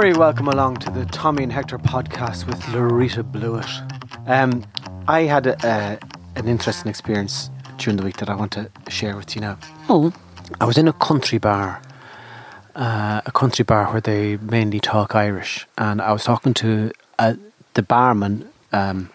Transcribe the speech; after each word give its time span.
Very 0.00 0.12
welcome 0.12 0.46
along 0.46 0.76
to 0.76 0.90
the 0.92 1.04
Tommy 1.06 1.42
and 1.42 1.52
Hector 1.52 1.76
podcast 1.76 2.46
with 2.46 2.60
Laurita 2.66 3.24
Blewitt. 3.24 3.68
Um, 4.28 4.64
I 5.08 5.22
had 5.22 5.48
a, 5.48 5.56
a, 5.66 5.98
an 6.38 6.46
interesting 6.46 6.88
experience 6.88 7.50
during 7.78 7.96
the 7.96 8.04
week 8.04 8.18
that 8.18 8.30
I 8.30 8.36
want 8.36 8.52
to 8.52 8.70
share 8.88 9.16
with 9.16 9.34
you 9.34 9.40
now. 9.40 9.58
Oh. 9.88 10.12
I 10.60 10.66
was 10.66 10.78
in 10.78 10.86
a 10.86 10.92
country 10.92 11.38
bar, 11.38 11.82
uh, 12.76 13.22
a 13.26 13.32
country 13.32 13.64
bar 13.64 13.90
where 13.90 14.00
they 14.00 14.36
mainly 14.36 14.78
talk 14.78 15.16
Irish, 15.16 15.66
and 15.76 16.00
I 16.00 16.12
was 16.12 16.22
talking 16.22 16.54
to 16.54 16.92
uh, 17.18 17.34
the 17.74 17.82
barman, 17.82 18.48
um, 18.72 19.10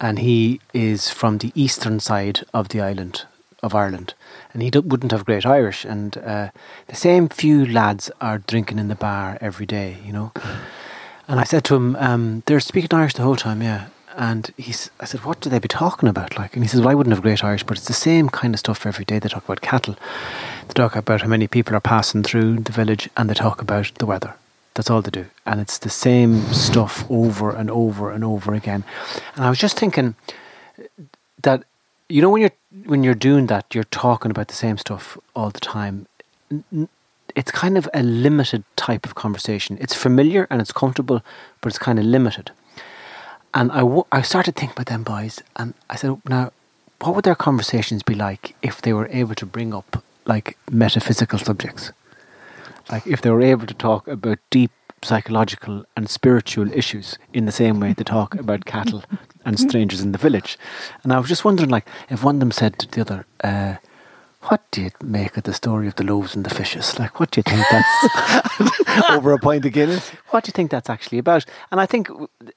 and 0.00 0.20
he 0.20 0.58
is 0.72 1.10
from 1.10 1.36
the 1.36 1.52
eastern 1.54 2.00
side 2.00 2.40
of 2.54 2.70
the 2.70 2.80
island 2.80 3.26
of 3.64 3.74
Ireland, 3.74 4.14
and 4.52 4.62
he 4.62 4.70
wouldn't 4.78 5.12
have 5.12 5.24
great 5.24 5.46
Irish. 5.46 5.84
And 5.84 6.16
uh, 6.18 6.50
the 6.86 6.96
same 6.96 7.28
few 7.28 7.64
lads 7.66 8.10
are 8.20 8.38
drinking 8.38 8.78
in 8.78 8.88
the 8.88 8.94
bar 8.94 9.38
every 9.40 9.66
day, 9.66 9.96
you 10.04 10.12
know. 10.12 10.32
And 11.26 11.40
I 11.40 11.44
said 11.44 11.64
to 11.64 11.74
him, 11.74 11.96
um, 11.96 12.42
"They're 12.46 12.60
speaking 12.60 12.92
Irish 12.92 13.14
the 13.14 13.22
whole 13.22 13.36
time, 13.36 13.62
yeah." 13.62 13.86
And 14.16 14.52
he's, 14.56 14.90
I 15.00 15.06
said, 15.06 15.24
"What 15.24 15.40
do 15.40 15.50
they 15.50 15.58
be 15.58 15.68
talking 15.68 16.08
about?" 16.08 16.38
Like, 16.38 16.54
and 16.54 16.62
he 16.62 16.68
says, 16.68 16.80
"Well, 16.80 16.90
I 16.90 16.94
wouldn't 16.94 17.14
have 17.14 17.22
great 17.22 17.42
Irish, 17.42 17.64
but 17.64 17.78
it's 17.78 17.86
the 17.86 17.94
same 18.10 18.28
kind 18.28 18.54
of 18.54 18.60
stuff 18.60 18.86
every 18.86 19.06
day. 19.06 19.18
They 19.18 19.30
talk 19.30 19.44
about 19.44 19.62
cattle, 19.62 19.96
they 20.68 20.74
talk 20.74 20.94
about 20.94 21.22
how 21.22 21.28
many 21.28 21.48
people 21.48 21.74
are 21.74 21.80
passing 21.80 22.22
through 22.22 22.60
the 22.60 22.72
village, 22.72 23.08
and 23.16 23.28
they 23.28 23.34
talk 23.34 23.62
about 23.62 23.90
the 23.98 24.06
weather. 24.06 24.34
That's 24.74 24.90
all 24.90 25.02
they 25.02 25.10
do, 25.10 25.26
and 25.46 25.60
it's 25.60 25.78
the 25.78 25.90
same 25.90 26.42
stuff 26.52 27.04
over 27.08 27.50
and 27.50 27.70
over 27.70 28.12
and 28.12 28.22
over 28.22 28.54
again." 28.54 28.84
And 29.34 29.44
I 29.46 29.48
was 29.48 29.58
just 29.58 29.78
thinking 29.78 30.14
that 31.42 31.64
you 32.08 32.22
know 32.22 32.30
when 32.30 32.42
you're 32.42 32.50
when 32.86 33.02
you're 33.02 33.14
doing 33.14 33.46
that, 33.46 33.74
you're 33.74 33.84
talking 33.84 34.30
about 34.30 34.48
the 34.48 34.54
same 34.54 34.78
stuff 34.78 35.18
all 35.34 35.50
the 35.50 35.60
time. 35.60 36.06
It's 37.34 37.50
kind 37.50 37.76
of 37.76 37.88
a 37.94 38.02
limited 38.02 38.64
type 38.76 39.06
of 39.06 39.14
conversation. 39.14 39.78
It's 39.80 39.94
familiar 39.94 40.46
and 40.50 40.60
it's 40.60 40.72
comfortable, 40.72 41.22
but 41.60 41.68
it's 41.68 41.78
kind 41.78 41.98
of 41.98 42.04
limited. 42.04 42.50
And 43.52 43.72
I, 43.72 43.80
w- 43.80 44.04
I 44.12 44.22
started 44.22 44.56
thinking 44.56 44.74
about 44.74 44.86
them 44.86 45.04
boys, 45.04 45.40
and 45.56 45.74
I 45.88 45.96
said, 45.96 46.20
now, 46.28 46.52
what 47.00 47.14
would 47.14 47.24
their 47.24 47.34
conversations 47.36 48.02
be 48.02 48.14
like 48.14 48.56
if 48.62 48.82
they 48.82 48.92
were 48.92 49.08
able 49.10 49.34
to 49.36 49.46
bring 49.46 49.72
up 49.72 50.02
like 50.26 50.56
metaphysical 50.70 51.38
subjects? 51.38 51.92
Like 52.90 53.06
if 53.06 53.22
they 53.22 53.30
were 53.30 53.42
able 53.42 53.66
to 53.66 53.74
talk 53.74 54.08
about 54.08 54.38
deep 54.50 54.70
psychological 55.02 55.84
and 55.96 56.08
spiritual 56.08 56.72
issues 56.72 57.18
in 57.32 57.44
the 57.46 57.52
same 57.52 57.78
way 57.78 57.92
they 57.92 58.04
talk 58.04 58.34
about 58.34 58.64
cattle 58.64 59.02
and 59.44 59.58
strangers 59.58 60.00
in 60.00 60.12
the 60.12 60.18
village. 60.18 60.58
And 61.02 61.12
I 61.12 61.18
was 61.18 61.28
just 61.28 61.44
wondering, 61.44 61.70
like, 61.70 61.86
if 62.10 62.24
one 62.24 62.36
of 62.36 62.40
them 62.40 62.50
said 62.50 62.78
to 62.78 62.88
the 62.88 63.00
other, 63.00 63.26
uh, 63.42 63.76
"What 64.42 64.62
do 64.70 64.82
you 64.82 64.90
make 65.02 65.36
of 65.36 65.44
the 65.44 65.54
story 65.54 65.88
of 65.88 65.94
the 65.96 66.04
loaves 66.04 66.34
and 66.34 66.44
the 66.44 66.54
fishes? 66.54 66.98
Like, 66.98 67.20
what 67.20 67.30
do 67.30 67.38
you 67.38 67.42
think 67.42 67.66
that's 67.70 69.10
over 69.10 69.32
a 69.32 69.38
pint 69.38 69.64
of 69.64 69.72
Guinness? 69.72 70.10
What 70.30 70.44
do 70.44 70.48
you 70.48 70.52
think 70.52 70.70
that's 70.70 70.90
actually 70.90 71.18
about?" 71.18 71.44
And 71.70 71.80
I 71.80 71.86
think, 71.86 72.08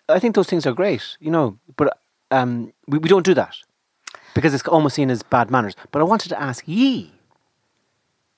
I 0.09 0.19
think 0.19 0.35
those 0.35 0.47
things 0.47 0.65
are 0.65 0.73
great, 0.73 1.17
you 1.19 1.31
know, 1.31 1.57
but 1.75 1.97
um, 2.31 2.73
we, 2.87 2.97
we 2.97 3.09
don't 3.09 3.25
do 3.25 3.33
that 3.33 3.55
because 4.33 4.53
it's 4.53 4.67
almost 4.67 4.95
seen 4.95 5.09
as 5.09 5.23
bad 5.23 5.49
manners. 5.49 5.75
But 5.91 6.01
I 6.01 6.05
wanted 6.05 6.29
to 6.29 6.41
ask 6.41 6.63
ye, 6.67 7.11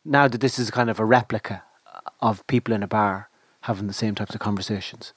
now 0.06 0.28
that 0.28 0.42
this 0.42 0.58
is 0.58 0.72
kind 0.72 0.90
of 0.90 1.00
a 1.00 1.06
replica 1.06 1.64
of 2.22 2.46
people 2.48 2.74
in 2.74 2.84
a 2.84 2.88
bar 2.88 3.30
having 3.62 3.88
the 3.88 3.94
same 3.94 4.16
types 4.16 4.34
of 4.34 4.40
conversations. 4.40 5.14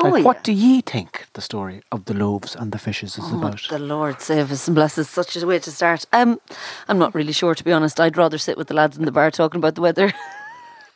Oh, 0.00 0.08
Like, 0.08 0.20
yeah. 0.20 0.24
what 0.26 0.44
do 0.44 0.52
ye 0.52 0.80
think 0.80 1.26
the 1.32 1.40
story 1.40 1.82
of 1.90 2.04
the 2.04 2.14
loaves 2.14 2.54
and 2.54 2.70
the 2.72 2.78
fishes 2.78 3.18
is 3.18 3.24
Oh, 3.26 3.38
about? 3.38 3.66
the 3.68 3.78
Lord 3.78 4.20
save 4.20 4.52
us 4.52 4.68
and 4.68 4.74
bless 4.74 4.96
us. 4.98 5.08
Such 5.10 5.36
a 5.36 5.46
way 5.46 5.58
to 5.58 5.70
start. 5.72 6.04
Um, 6.12 6.40
I'm 6.88 6.98
not 6.98 7.14
really 7.14 7.32
sure, 7.32 7.54
to 7.54 7.64
be 7.64 7.72
honest. 7.72 7.98
I'd 8.00 8.16
rather 8.16 8.38
sit 8.38 8.56
with 8.56 8.68
the 8.68 8.74
lads 8.74 8.96
in 8.96 9.04
the 9.04 9.12
bar 9.12 9.30
talking 9.30 9.58
about 9.58 9.74
the 9.74 9.80
weather. 9.82 10.12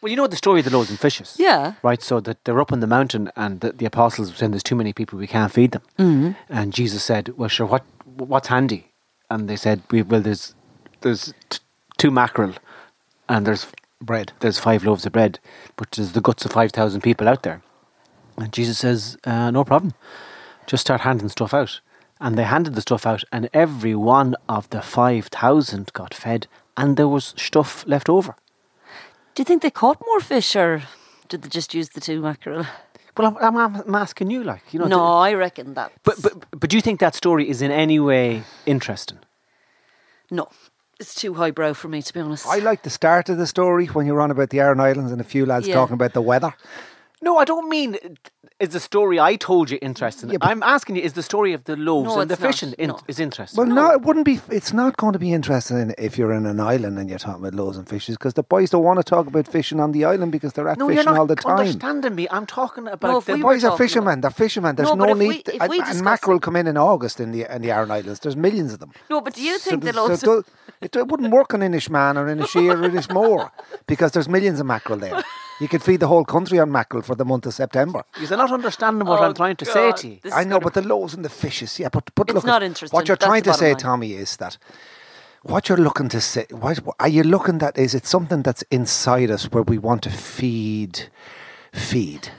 Well, 0.00 0.10
you 0.10 0.16
know 0.16 0.26
the 0.26 0.34
story 0.36 0.58
of 0.58 0.64
the 0.64 0.76
loaves 0.76 0.90
and 0.90 0.98
fishes. 0.98 1.36
Yeah. 1.38 1.74
Right, 1.84 2.02
so 2.02 2.18
that 2.18 2.44
they're 2.44 2.60
up 2.60 2.72
on 2.72 2.80
the 2.80 2.88
mountain 2.88 3.30
and 3.36 3.60
the, 3.60 3.70
the 3.70 3.86
apostles 3.86 4.30
were 4.30 4.36
saying 4.36 4.50
there's 4.50 4.64
too 4.64 4.74
many 4.74 4.92
people, 4.92 5.16
we 5.16 5.28
can't 5.28 5.52
feed 5.52 5.70
them. 5.70 5.82
Mm-hmm. 5.96 6.30
And 6.48 6.72
Jesus 6.72 7.04
said, 7.04 7.28
well, 7.38 7.48
sure, 7.48 7.66
what 7.68 7.84
what's 8.16 8.48
handy? 8.48 8.90
And 9.30 9.48
they 9.48 9.54
said, 9.54 9.80
well, 9.92 10.20
there's, 10.20 10.56
there's 11.02 11.32
t- 11.50 11.60
two 11.98 12.10
mackerel 12.10 12.54
and 13.28 13.46
there's 13.46 13.68
bread. 14.00 14.32
There's 14.40 14.58
five 14.58 14.82
loaves 14.82 15.06
of 15.06 15.12
bread, 15.12 15.38
but 15.76 15.92
there's 15.92 16.10
the 16.14 16.20
guts 16.20 16.44
of 16.44 16.50
5,000 16.50 17.00
people 17.00 17.28
out 17.28 17.44
there. 17.44 17.62
And 18.36 18.52
Jesus 18.52 18.78
says, 18.78 19.16
uh, 19.24 19.50
no 19.50 19.64
problem. 19.64 19.94
Just 20.66 20.80
start 20.82 21.02
handing 21.02 21.28
stuff 21.28 21.52
out. 21.54 21.80
And 22.20 22.36
they 22.38 22.44
handed 22.44 22.74
the 22.76 22.80
stuff 22.80 23.04
out, 23.04 23.24
and 23.32 23.48
every 23.52 23.96
one 23.96 24.36
of 24.48 24.70
the 24.70 24.80
5,000 24.80 25.92
got 25.92 26.14
fed, 26.14 26.46
and 26.76 26.96
there 26.96 27.08
was 27.08 27.34
stuff 27.36 27.84
left 27.86 28.08
over. 28.08 28.36
Do 29.34 29.40
you 29.40 29.44
think 29.44 29.62
they 29.62 29.70
caught 29.70 30.00
more 30.06 30.20
fish 30.20 30.54
or 30.54 30.82
did 31.28 31.42
they 31.42 31.48
just 31.48 31.74
use 31.74 31.88
the 31.88 32.00
two 32.00 32.20
mackerel? 32.20 32.64
Well, 33.16 33.36
I'm, 33.40 33.56
I'm, 33.56 33.76
I'm 33.76 33.94
asking 33.94 34.30
you, 34.30 34.44
like, 34.44 34.62
you 34.72 34.78
know. 34.78 34.86
No, 34.86 34.98
do- 34.98 35.02
I 35.02 35.34
reckon 35.34 35.74
that. 35.74 35.92
but, 36.04 36.22
but, 36.22 36.46
but 36.58 36.70
do 36.70 36.76
you 36.76 36.80
think 36.80 37.00
that 37.00 37.14
story 37.14 37.48
is 37.50 37.60
in 37.60 37.70
any 37.70 37.98
way 37.98 38.44
interesting? 38.66 39.18
no, 40.30 40.48
it's 41.00 41.14
too 41.14 41.34
highbrow 41.34 41.72
for 41.74 41.88
me, 41.88 42.00
to 42.02 42.12
be 42.14 42.20
honest. 42.20 42.46
I 42.46 42.58
like 42.58 42.84
the 42.84 42.90
start 42.90 43.28
of 43.28 43.36
the 43.36 43.46
story 43.46 43.86
when 43.86 44.06
you're 44.06 44.20
on 44.20 44.30
about 44.30 44.50
the 44.50 44.60
Aran 44.60 44.78
Islands 44.80 45.10
and 45.12 45.20
a 45.20 45.24
few 45.24 45.44
lads 45.44 45.66
Yeah. 45.66 45.74
talking 45.74 45.94
about 45.94 46.12
the 46.14 46.22
weather. 46.22 46.54
No, 47.22 47.38
I 47.38 47.44
don't 47.44 47.68
mean 47.68 47.94
uh, 47.94 48.08
is 48.60 48.70
the 48.70 48.80
story 48.80 49.18
I 49.18 49.34
told 49.36 49.70
you 49.70 49.78
interesting. 49.82 50.30
Yeah, 50.30 50.38
but- 50.40 50.48
I'm 50.50 50.62
asking 50.62 50.96
you, 50.96 51.02
is 51.02 51.14
the 51.14 51.22
story 51.22 51.52
of 51.52 51.64
the 51.64 51.76
loaves 51.76 52.08
No, 52.14 52.20
and 52.20 52.30
the 52.30 52.34
it's 52.48 52.62
not. 52.62 52.74
in, 52.78 52.88
No. 52.88 52.98
is 53.08 53.18
interesting? 53.18 53.56
Well, 53.58 53.66
no, 53.74 53.90
it 53.92 54.02
wouldn't 54.02 54.24
be. 54.24 54.40
It's 54.50 54.72
not 54.72 54.96
going 54.96 55.12
to 55.14 55.18
be 55.18 55.32
interesting 55.32 55.94
if 55.98 56.16
you're 56.18 56.32
in 56.32 56.46
an 56.46 56.60
island 56.60 56.98
and 56.98 57.08
you're 57.10 57.18
talking 57.18 57.40
about 57.42 57.54
loaves 57.54 57.76
and 57.76 57.88
fishes 57.88 58.16
because 58.16 58.34
the 58.34 58.42
boys 58.42 58.70
don't 58.70 58.84
want 58.84 58.98
to 58.98 59.04
talk 59.04 59.26
about 59.26 59.46
fishing 59.48 59.80
on 59.80 59.92
the 59.92 60.04
island 60.04 60.30
because 60.32 60.52
they're 60.52 60.68
at 60.68 60.78
no, 60.78 60.86
you're 60.88 60.96
fishing 60.98 61.12
not 61.12 61.18
all 61.20 61.26
the 61.26 61.36
time. 61.36 61.58
understanding 61.58 62.14
me. 62.14 62.26
I'm 62.30 62.46
talking 62.46 62.86
about 62.88 63.08
No, 63.10 63.18
if 63.18 63.24
the 63.26 63.32
we 63.34 63.38
The 63.40 63.44
were 63.46 63.52
boys 63.54 63.64
are 63.64 63.70
talking 63.70 63.84
fishermen. 63.86 64.18
about- 64.18 64.22
They're 64.36 64.44
fishermen. 64.46 64.76
There's 64.76 64.88
No, 64.88 64.94
no, 64.94 65.04
but 65.06 65.10
if 65.10 65.18
we- 65.18 65.28
need. 65.28 65.48
if 65.48 65.60
and, 65.62 65.70
we 65.70 65.80
and 65.80 66.00
mackerel 66.02 66.38
come 66.40 66.56
in 66.56 66.66
in 66.66 66.76
August 66.76 67.20
in 67.20 67.32
the 67.32 67.42
in 67.54 67.62
the 67.62 67.70
Aran 67.72 67.90
Islands. 67.90 68.20
There's 68.20 68.36
millions 68.36 68.72
of 68.72 68.78
them. 68.80 68.92
no, 69.10 69.20
but 69.20 69.34
do 69.34 69.42
you 69.42 69.58
think 69.58 69.82
the 69.84 69.92
the- 69.92 69.98
loaves 70.00 70.20
so 70.20 70.38
of- 70.38 70.46
it, 70.80 70.94
it 70.96 71.06
wouldn't 71.08 71.30
work 71.32 71.54
on 71.54 71.60
Inishmaan 71.60 72.16
or 72.16 72.26
Inisheer 72.34 72.74
or 72.74 72.88
Inishmore 72.90 73.50
because 73.86 74.10
there's 74.12 74.28
millions 74.28 74.58
of 74.60 74.66
mackerel 74.66 74.98
there. 74.98 75.22
You 75.62 75.68
could 75.68 75.82
feed 75.82 76.00
the 76.00 76.08
whole 76.08 76.24
country 76.24 76.58
on 76.58 76.72
mackerel 76.72 77.02
for 77.02 77.14
the 77.14 77.24
month 77.24 77.46
of 77.46 77.54
September. 77.54 78.02
You're 78.20 78.36
not 78.36 78.50
understanding 78.52 79.06
what 79.06 79.20
Oh, 79.20 79.24
I'm 79.26 79.34
trying 79.34 79.56
to 79.56 79.64
say 79.64 79.92
to 79.92 80.08
you. 80.08 80.18
this 80.22 80.32
I 80.34 80.42
know, 80.44 80.58
but 80.58 80.74
the 80.74 80.82
loaves 80.82 81.14
and 81.14 81.24
the 81.24 81.28
fishes, 81.44 81.78
yeah. 81.78 81.88
But 81.88 82.10
but 82.16 82.28
It's 82.28 82.34
look, 82.34 82.44
not 82.44 82.62
at- 82.62 82.66
interesting. 82.66 82.96
What 82.96 83.06
you're 83.06 83.16
That's 83.16 83.28
trying 83.30 83.44
to 83.44 83.54
say, 83.54 83.68
line. 83.68 83.76
Tommy, 83.76 84.12
is 84.24 84.36
that 84.38 84.58
what 85.42 85.68
you're 85.68 85.78
looking 85.88 86.08
to 86.08 86.20
say. 86.20 86.46
What 86.50 86.80
are 86.98 87.08
you 87.08 87.22
looking 87.22 87.58
that 87.58 87.78
is 87.78 87.94
it 87.94 88.06
something 88.06 88.42
that's 88.42 88.62
inside 88.72 89.30
us 89.30 89.44
where 89.52 89.62
we 89.62 89.78
want 89.78 90.02
to 90.02 90.10
feed, 90.10 90.94
feed? 91.72 92.28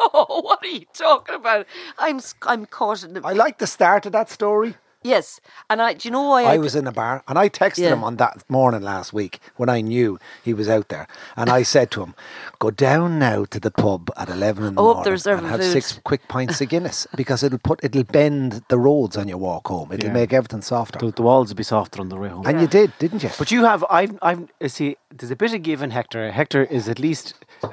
Oh, 0.00 0.40
what 0.42 0.60
are 0.64 0.68
you 0.78 0.86
talking 0.94 1.34
about? 1.34 1.66
I'm 1.98 2.16
s- 2.18 2.34
I'm 2.42 2.64
caught 2.66 3.02
in 3.04 3.14
the. 3.14 3.20
I 3.24 3.32
like 3.32 3.58
the 3.58 3.66
start 3.66 4.06
of 4.06 4.12
that 4.12 4.30
story 4.30 4.76
Yes, 5.02 5.40
and 5.70 5.80
I. 5.80 5.94
Do 5.94 6.08
you 6.08 6.12
know 6.12 6.22
why 6.28 6.42
I 6.42 6.58
was 6.58 6.74
in 6.74 6.86
a 6.88 6.92
bar 6.92 7.22
and 7.28 7.38
I 7.38 7.48
texted 7.48 7.78
Yeah. 7.78 7.92
him 7.92 8.02
on 8.02 8.16
that 8.16 8.42
morning 8.48 8.82
last 8.82 9.12
week 9.12 9.38
when 9.56 9.68
I 9.68 9.80
knew 9.80 10.18
he 10.44 10.52
was 10.52 10.68
out 10.68 10.88
there. 10.88 11.06
And 11.36 11.48
I 11.48 11.62
said 11.62 11.92
to 11.92 12.02
him, 12.02 12.14
Go 12.58 12.72
down 12.72 13.18
now 13.20 13.44
to 13.44 13.60
the 13.60 13.70
pub 13.70 14.10
at 14.16 14.28
11 14.28 14.64
in 14.64 14.74
the 14.74 14.82
Oh, 14.82 14.90
up 14.90 14.96
morning 15.06 15.20
there 15.22 15.36
and 15.36 15.46
have 15.46 15.60
food." 15.60 15.70
six 15.72 16.00
quick 16.02 16.26
pints 16.26 16.60
of 16.60 16.68
Guinness 16.72 17.06
because 17.16 17.44
it'll 17.44 17.58
put 17.60 17.78
it'll 17.84 18.02
bend 18.02 18.64
the 18.68 18.78
roads 18.78 19.16
on 19.16 19.28
your 19.28 19.38
walk 19.38 19.68
home. 19.68 19.92
It'll 19.92 20.08
Yeah. 20.08 20.12
make 20.12 20.32
everything 20.32 20.62
softer. 20.62 20.98
The, 20.98 21.12
the 21.12 21.22
walls 21.22 21.48
would 21.50 21.56
be 21.56 21.62
softer 21.62 22.00
on 22.00 22.08
the 22.08 22.16
way 22.16 22.28
home. 22.30 22.44
And 22.44 22.60
you 22.60 22.66
did, 22.66 22.92
didn't 22.98 23.22
you? 23.22 23.30
But 23.38 23.52
you 23.52 23.64
have, 23.64 23.84
I've, 23.88 24.18
I've, 24.20 24.48
see, 24.66 24.96
there's 25.16 25.30
a 25.30 25.36
bit 25.36 25.54
of 25.54 25.62
give 25.62 25.80
in 25.80 25.92
Hector. 25.92 26.32
Hector 26.32 26.64
is 26.64 26.88
at 26.88 26.98
least. 26.98 27.34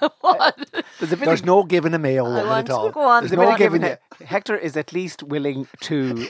Uh, 0.24 0.50
there's 0.98 1.12
There's 1.12 1.40
of, 1.40 1.46
no 1.46 1.62
giving 1.62 1.92
him 1.94 2.04
ale 2.04 2.24
woman 2.24 2.46
at 2.46 2.70
all. 2.70 2.90
go 2.90 3.00
on. 3.02 3.22
There's 3.22 3.30
there's 3.30 3.32
a 3.32 3.36
bit 3.36 3.46
no 3.46 3.52
of 3.52 3.58
giving 3.58 3.82
He- 3.82 4.24
Hector 4.24 4.56
is 4.56 4.76
at 4.76 4.92
least 4.92 5.22
willing 5.22 5.68
to 5.82 6.28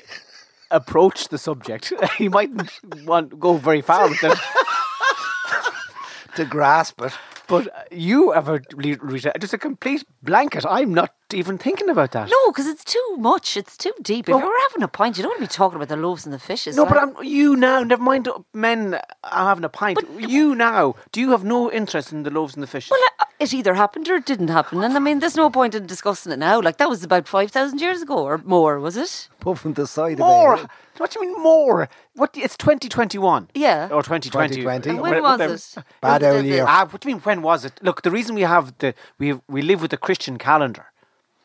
approach 0.71 1.29
the 1.29 1.39
subject. 1.39 1.93
he 2.19 2.29
mightn't 2.29 2.71
want 3.05 3.39
go 3.41 3.57
very 3.57 3.81
far 3.81 4.09
with 4.09 4.23
it, 4.23 4.39
to 6.37 6.45
grasp 6.45 7.01
it. 7.03 7.13
But 7.47 7.89
you 7.93 8.33
have 8.33 8.49
a 8.49 8.61
re- 8.75 8.97
re- 9.01 9.21
just 9.41 9.55
a 9.55 9.59
complete 9.59 10.05
blanket. 10.23 10.65
I'm 10.69 10.93
not 10.95 11.11
even 11.33 11.59
thinking 11.59 11.89
about 11.91 12.13
that. 12.13 12.29
No, 12.29 12.51
because 12.53 12.67
it's 12.67 12.85
too 12.85 13.17
much. 13.19 13.57
It's 13.57 13.77
too 13.77 13.93
deep. 14.03 14.29
If 14.29 14.35
Well- 14.35 14.45
you're 14.45 14.63
having 14.71 14.83
a 14.83 14.89
pint, 14.89 15.17
you 15.17 15.23
don't 15.23 15.31
want 15.33 15.41
to 15.41 15.47
be 15.49 15.53
talking 15.53 15.77
about 15.77 15.89
the 15.89 15.97
loaves 15.97 16.25
and 16.25 16.33
the 16.35 16.39
fishes. 16.39 16.77
No, 16.77 16.87
but 16.87 16.97
I'm, 16.99 17.15
you 17.23 17.57
now, 17.57 17.83
never 17.83 18.03
mind 18.03 18.29
men 18.53 19.01
are 19.25 19.49
having 19.49 19.65
a 19.65 19.69
pint. 19.69 19.99
you 20.19 20.55
now, 20.55 20.95
do 21.13 21.21
you 21.21 21.31
have 21.31 21.45
no 21.45 21.71
interest 21.71 22.13
in 22.13 22.23
the 22.23 22.31
loaves 22.31 22.55
and 22.55 22.63
the 22.63 22.67
fishes? 22.67 22.91
Well, 22.91 23.01
uh, 23.21 23.25
it 23.41 23.53
either 23.53 23.75
happened 23.75 24.09
or 24.09 24.15
it 24.17 24.27
didn't 24.27 24.49
happen. 24.49 24.83
And 24.85 24.95
I 24.97 25.01
mean, 25.01 25.19
there's 25.19 25.37
no 25.37 25.51
point 25.51 25.75
in 25.75 25.87
discussing 25.87 26.33
it 26.33 26.39
now. 26.39 26.61
Like, 26.61 26.77
that 26.79 26.89
was 26.89 27.03
about 27.03 27.27
5,000 27.29 27.81
years 27.81 28.01
ago 28.03 28.19
or 28.19 28.39
more, 28.39 28.79
was 28.81 28.97
it? 28.97 29.29
Put 29.41 29.59
from 29.59 29.75
the 29.75 29.87
side 29.87 30.19
more. 30.19 30.55
of 30.55 30.65
it. 30.65 30.71
What 30.99 31.11
do 31.11 31.19
you 31.21 31.27
mean 31.35 31.43
more? 31.43 31.89
What? 32.15 32.37
It's 32.37 32.57
2021. 32.57 33.49
Yeah. 33.55 33.89
Or 33.91 34.03
2020. 34.03 34.57
2020. 34.63 34.91
And 34.91 35.01
when 35.01 35.23
was 35.23 35.41
it? 35.77 35.85
Bad 36.01 36.21
The- 36.23 36.27
the- 36.29 36.37
old 36.37 36.45
year. 36.47 36.65
Ah, 36.69 36.87
what 36.89 37.01
do 37.01 37.09
you 37.09 37.15
mean? 37.17 37.23
When 37.23 37.43
was 37.43 37.65
it? 37.65 37.79
Look, 37.83 38.03
the 38.03 38.11
reason 38.11 38.35
we 38.35 38.43
have 38.43 38.77
the 38.79 38.95
we 39.19 39.41
we 39.49 39.63
live 39.63 39.83
with 39.83 39.91
the 39.91 39.97
Christian 39.97 40.39
calendar, 40.39 40.87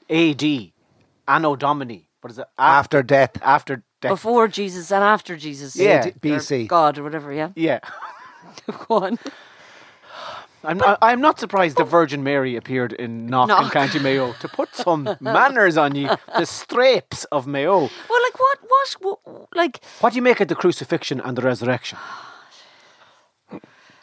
A.D. 0.10 0.74
Anno 1.28 1.56
Domini. 1.56 2.08
What 2.22 2.32
is 2.32 2.40
it? 2.40 2.48
A- 2.58 2.62
After 2.62 3.02
death. 3.04 3.32
After 3.42 3.84
death. 4.02 4.12
Before 4.12 4.48
Jesus 4.48 4.92
and 4.92 5.04
after 5.04 5.36
Jesus. 5.38 5.76
Yeah. 5.76 6.10
BC. 6.22 6.68
God 6.68 6.98
or 6.98 7.04
whatever, 7.04 7.32
yeah. 7.34 7.50
Yeah. 7.56 7.80
Go 8.88 8.96
on. 8.98 9.20
I'm, 10.64 10.82
I, 10.84 10.98
I'm 11.02 11.22
not 11.22 11.40
surprised 11.40 11.78
the 11.78 11.84
Virgin 11.86 12.24
Mary 12.24 12.56
appeared 12.56 12.94
in 12.94 13.28
Knock, 13.28 13.50
in 13.50 13.56
Knock. 13.56 13.72
County 13.72 14.00
Mayo 14.00 14.34
to 14.42 14.48
put 14.50 14.76
some 14.76 15.10
manners 15.22 15.78
on 15.78 15.96
you, 15.96 16.10
the 16.38 16.46
strapes 16.46 17.24
of 17.26 17.48
Mayo. 17.48 17.78
Well, 18.10 18.22
like, 18.24 18.40
what, 18.40 18.60
what, 18.68 18.96
what 19.24 19.48
like, 19.56 19.84
What 20.02 20.12
do 20.12 20.16
you 20.18 20.22
make 20.22 20.40
of 20.42 20.48
the 20.50 20.56
crucifixion 20.56 21.22
and 21.22 21.38
the 21.38 21.42
resurrection? 21.42 21.98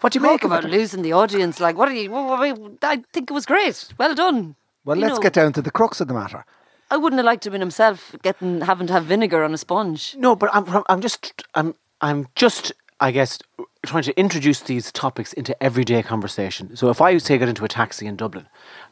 What 0.00 0.12
do 0.12 0.18
you 0.18 0.22
make 0.22 0.40
talk 0.42 0.44
of 0.44 0.50
about 0.52 0.64
it? 0.64 0.70
losing 0.70 1.02
the 1.02 1.12
audience. 1.12 1.58
Like, 1.60 1.76
what 1.76 1.88
are 1.88 1.94
you, 1.94 2.10
what, 2.10 2.38
what, 2.58 2.70
I 2.82 3.02
think 3.12 3.30
it 3.30 3.34
was 3.34 3.46
great. 3.46 3.88
Well 3.98 4.14
done. 4.14 4.56
Well, 4.84 4.96
You 4.96 5.02
let's 5.02 5.16
know, 5.16 5.22
get 5.22 5.32
down 5.32 5.52
to 5.54 5.62
the 5.62 5.70
crux 5.70 6.00
of 6.00 6.08
the 6.08 6.14
matter. 6.14 6.44
I 6.90 6.96
wouldn't 6.96 7.18
have 7.18 7.26
liked 7.26 7.42
to 7.42 7.48
have 7.48 7.52
been 7.52 7.60
himself 7.60 8.14
getting, 8.22 8.60
having 8.60 8.86
to 8.86 8.92
have 8.92 9.04
vinegar 9.06 9.42
on 9.42 9.52
a 9.52 9.58
sponge. 9.58 10.14
No, 10.18 10.36
but 10.36 10.50
I'm, 10.54 10.84
I'm 10.88 11.00
just, 11.00 11.42
I'm, 11.54 11.74
I'm 12.00 12.28
just, 12.36 12.72
I 13.00 13.10
guess, 13.10 13.40
trying 13.86 14.02
to 14.04 14.18
introduce 14.18 14.60
these 14.60 14.92
topics 14.92 15.32
into 15.32 15.60
everyday 15.62 16.02
conversation. 16.02 16.76
So 16.76 16.90
if 16.90 17.00
I 17.00 17.16
say 17.18 17.38
get 17.38 17.48
into 17.48 17.64
a 17.64 17.68
taxi 17.68 18.06
in 18.06 18.16
Dublin, 18.16 18.46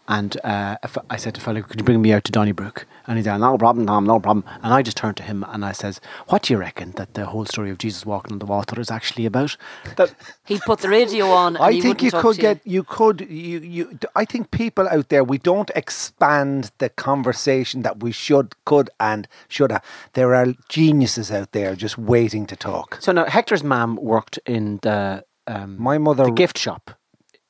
and 0.07 0.37
uh, 0.45 0.77
I 1.09 1.17
said 1.17 1.35
to 1.35 1.41
fellow, 1.41 1.63
"Could 1.63 1.81
you 1.81 1.85
bring 1.85 2.03
me 2.03 2.13
out 2.13 2.25
to 2.25 2.33
Donnybrook?" 2.33 2.87
and 3.07 3.17
he's 3.17 3.27
like, 3.27 3.41
"No 3.41 3.57
problem, 3.57 3.87
Tom, 3.87 4.05
no 4.05 4.21
problem." 4.21 4.45
And 4.63 4.75
I 4.75 4.83
just 4.83 4.99
turned 4.99 5.17
to 5.17 5.23
him 5.23 5.45
and 5.49 5.65
I 5.65 5.73
says, 5.73 5.99
"What 6.29 6.43
do 6.43 6.53
you 6.53 6.59
reckon 6.59 6.93
that 6.93 7.15
the 7.15 7.27
whole 7.27 7.47
story 7.47 7.71
of 7.71 7.79
Jesus 7.79 8.05
walking 8.05 8.33
on 8.33 8.39
the 8.39 8.47
water 8.47 8.79
is 8.79 8.91
actually 8.91 9.25
about?" 9.25 9.57
That 9.97 10.15
He'd 10.45 10.61
put 10.61 10.81
the 10.81 10.91
radio 10.91 11.31
on. 11.31 11.57
And 11.57 11.65
I 11.65 11.73
he 11.73 11.81
think 11.81 12.03
you 12.03 12.11
could 12.11 12.37
to 12.37 12.41
get, 12.41 12.61
you 12.67 12.83
could, 12.83 13.23
you, 13.23 13.61
you. 13.61 13.99
I 14.15 14.27
think 14.27 14.51
people 14.51 14.87
out 14.89 15.09
there, 15.09 15.25
we 15.25 15.39
don't 15.39 15.71
expand 15.75 16.71
the 16.79 16.91
conversation 16.91 17.81
that 17.81 18.03
we 18.03 18.13
should, 18.13 18.55
could, 18.67 18.91
and 19.01 19.27
should 19.49 19.73
have. 19.73 19.83
There 20.13 20.35
are 20.35 20.49
geniuses 20.69 21.33
out 21.33 21.53
there 21.53 21.75
just 21.75 21.97
waiting 21.97 22.45
to 22.47 22.57
talk. 22.57 22.99
so 23.01 23.13
now 23.13 23.25
Hector's 23.25 23.65
mum 23.65 23.97
worked 23.97 24.39
in 24.45 24.81
the 24.85 25.25
um, 25.47 25.77
My 25.81 25.99
mother, 25.99 26.25
the 26.25 26.31
gift 26.45 26.57
shop 26.59 26.91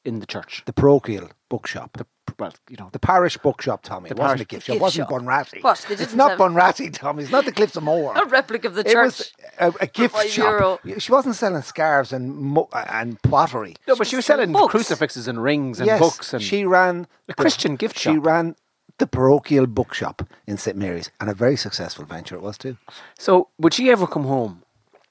in 0.05 0.21
the 0.21 0.27
church. 0.27 0.63
the 0.67 0.73
parochial 0.73 1.29
bookshop, 1.49 1.97
The, 1.99 2.07
well, 2.39 2.53
you 2.69 2.77
know, 2.79 2.89
the 2.93 2.99
parish 2.99 3.37
bookshop, 3.39 3.83
Tommy. 3.83 4.09
The 4.09 4.15
it 4.17 4.19
wasn't 4.19 4.29
parish 4.29 4.41
a 4.41 4.45
gift 4.47 4.67
shop. 4.67 4.77
It 4.77 4.83
wasn't 4.83 5.09
shop. 5.09 5.21
Bunratty. 5.21 5.63
What, 5.63 5.85
they 5.89 5.95
It's 5.95 6.03
didn't 6.03 6.17
not 6.17 6.39
Bunratty, 6.39 6.93
Tommy. 6.93 7.23
It's 7.23 7.33
not 7.33 7.45
the 7.45 7.53
Cliffs 7.53 7.77
of 7.77 7.83
Moher. 7.85 8.13
A 8.23 8.27
replica 8.27 8.67
of 8.69 8.75
the 8.75 8.81
It 8.81 8.93
church. 8.93 9.05
was 9.19 9.33
a, 9.61 9.73
a 9.81 9.87
gift 9.87 10.17
shop. 10.29 10.45
euro. 10.85 10.99
She 10.99 11.13
wasn't 11.13 11.37
selling 11.37 11.63
scarves 11.63 12.13
and 12.13 12.35
mo- 12.37 12.69
and 12.73 13.21
pottery. 13.23 13.77
no, 13.87 13.95
but 13.97 14.07
she 14.07 14.17
was 14.17 14.27
selling 14.27 14.53
books. 14.53 14.73
crucifixes 14.73 15.29
and 15.29 15.43
rings 15.43 15.79
and 15.81 15.87
yes, 15.87 16.01
books 16.01 16.35
and 16.35 16.43
she 16.43 16.65
ran 16.65 17.07
a 17.29 17.35
Christian 17.35 17.77
gift 17.77 17.99
shop. 17.99 18.13
She 18.15 18.19
ran 18.19 18.57
the 18.99 19.07
parochial 19.07 19.67
bookshop 19.67 20.23
in 20.47 20.57
St 20.57 20.77
Mary's, 20.77 21.11
and 21.21 21.29
a 21.31 21.35
very 21.35 21.57
successful 21.57 22.05
venture 22.05 22.37
it 22.37 22.43
was 22.43 22.57
too. 22.59 22.77
So, 23.19 23.49
would 23.59 23.75
she 23.75 23.91
ever 23.91 24.07
come 24.07 24.25
home 24.25 24.63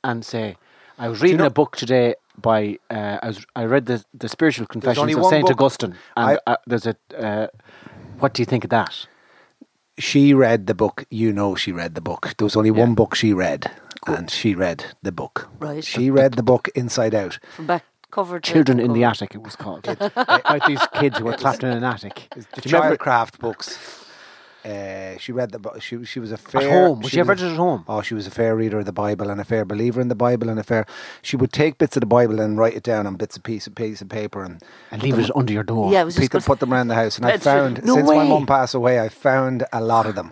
and 0.04 0.24
say, 0.26 0.56
"I 0.98 1.08
was 1.10 1.22
reading 1.22 1.38
know- 1.40 1.46
a 1.48 1.50
book 1.50 1.76
today 1.78 2.16
by 2.38 2.78
uh, 2.90 3.20
I 3.22 3.28
was 3.28 3.46
I 3.56 3.64
read 3.66 3.86
the 3.86 4.04
the 4.14 4.28
spiritual 4.30 4.66
confessions 4.68 5.16
of 5.16 5.26
Saint 5.26 5.44
book- 5.48 5.52
Augustine, 5.62 5.96
and 6.16 6.26
I- 6.32 6.40
uh, 6.52 6.58
there's 6.68 6.86
a 6.88 6.96
uh, 7.18 7.48
what 8.20 8.34
do 8.34 8.42
you 8.42 8.46
think 8.46 8.64
of 8.64 8.70
that?" 8.70 9.08
She 10.00 10.34
read 10.34 10.66
the 10.68 10.74
book. 10.74 11.06
You 11.12 11.32
know, 11.32 11.54
she 11.56 11.72
read 11.72 11.94
the 11.94 12.02
book. 12.02 12.34
There 12.38 12.46
was 12.46 12.56
only 12.56 12.72
one 12.72 12.96
book 12.96 13.14
she 13.14 13.32
read, 13.32 13.70
and 14.08 14.30
she 14.30 14.56
read 14.56 14.86
the 15.04 15.12
book. 15.12 15.50
Right. 15.60 15.84
She 15.84 16.10
read 16.10 16.34
the 16.34 16.42
book 16.44 16.68
inside 16.74 17.14
out. 17.14 17.38
From 17.56 17.68
back 17.68 17.84
cover 18.10 18.40
Children 18.40 18.80
in 18.80 18.94
the 18.94 19.02
cover. 19.02 19.12
Attic, 19.12 19.36
it 19.36 19.44
was 19.44 19.56
called. 19.56 19.88
About 19.88 20.66
these 20.68 20.86
kids 20.94 21.18
who 21.20 21.26
were 21.26 21.36
trapped 21.44 21.64
in 21.64 21.70
an 21.70 21.84
attic. 21.84 22.28
The 22.36 22.62
Do 22.62 22.70
you 22.70 22.76
remember- 22.76 22.98
childcraft 22.98 23.38
books. 23.40 23.78
Uh, 24.66 25.18
she 25.18 25.32
read 25.34 25.52
the 25.52 25.60
book. 25.60 25.82
She 25.82 26.04
she 26.06 26.20
was 26.20 26.32
a 26.32 26.36
At 26.36 26.40
fair. 26.40 26.70
home? 26.70 27.00
Would 27.02 27.12
she 27.12 27.18
you 27.18 27.22
ever 27.22 27.34
was 27.34 27.42
read 27.42 27.48
a- 27.50 27.52
it 27.52 27.54
at 27.56 27.58
home? 27.60 27.84
Oh, 27.88 28.02
she 28.02 28.14
was 28.14 28.28
a 28.28 28.32
fair 28.32 28.56
reader 28.56 28.80
of 28.80 28.86
the 28.86 28.94
Bible 28.94 29.30
and 29.30 29.42
a 29.42 29.44
fair 29.44 29.66
believer 29.66 30.00
in 30.00 30.08
the 30.08 30.16
Bible 30.16 30.48
and 30.50 30.58
a 30.60 30.64
fair. 30.64 30.86
She 31.22 31.36
would 31.36 31.52
take 31.52 31.78
bits 31.78 31.98
of 31.98 32.02
the 32.02 32.06
Bible 32.08 32.40
and 32.40 32.58
write 32.58 32.74
it 32.74 32.84
down 32.84 33.06
on 33.06 33.16
bits 33.16 33.36
of 33.36 33.44
piece 33.44 33.68
of 33.68 33.76
piece 33.76 34.02
of 34.02 34.08
paper 34.08 34.42
and 34.44 34.62
and 34.92 35.04
leave 35.04 35.20
it 35.20 35.30
under 35.36 35.52
your 35.52 35.64
door. 35.64 35.92
Yeah, 35.92 36.02
it 36.02 36.06
was 36.06 36.18
People 36.18 36.40
good. 36.40 36.46
put 36.46 36.60
them 36.62 36.74
around 36.74 36.88
the 36.88 36.96
house, 36.96 37.18
and 37.18 37.26
I 37.26 37.38
found 37.38 37.84
No 37.84 37.96
since 37.96 38.08
my 38.10 38.18
way. 38.20 38.30
mum 38.30 38.46
passed 38.46 38.74
away, 38.74 39.00
I 39.02 39.10
found 39.10 39.66
a 39.74 39.82
lot 39.82 40.06
of 40.06 40.16
them, 40.16 40.32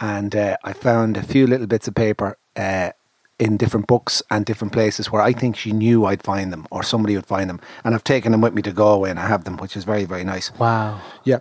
and 0.00 0.34
uh, 0.34 0.56
I 0.64 0.72
found 0.72 1.16
a 1.16 1.22
few 1.22 1.46
little 1.46 1.66
bits 1.68 1.86
of 1.86 1.94
paper 1.94 2.36
uh, 2.56 2.90
in 3.38 3.56
different 3.56 3.86
books 3.86 4.22
and 4.28 4.44
different 4.44 4.72
places 4.72 5.10
where 5.12 5.22
I 5.22 5.32
think 5.32 5.56
she 5.56 5.72
knew 5.72 6.04
I'd 6.04 6.22
find 6.22 6.52
them 6.52 6.66
or 6.70 6.82
somebody 6.82 7.14
would 7.16 7.26
find 7.26 7.48
them, 7.48 7.60
and 7.84 7.94
I've 7.94 8.04
taken 8.04 8.32
them 8.32 8.40
with 8.40 8.54
me 8.54 8.62
to 8.62 8.72
Galway, 8.72 9.10
and 9.10 9.20
I 9.20 9.28
have 9.28 9.44
them, 9.44 9.56
which 9.58 9.76
is 9.76 9.84
very 9.84 10.04
very 10.04 10.24
nice. 10.24 10.50
Wow. 10.58 11.00
Yeah. 11.22 11.38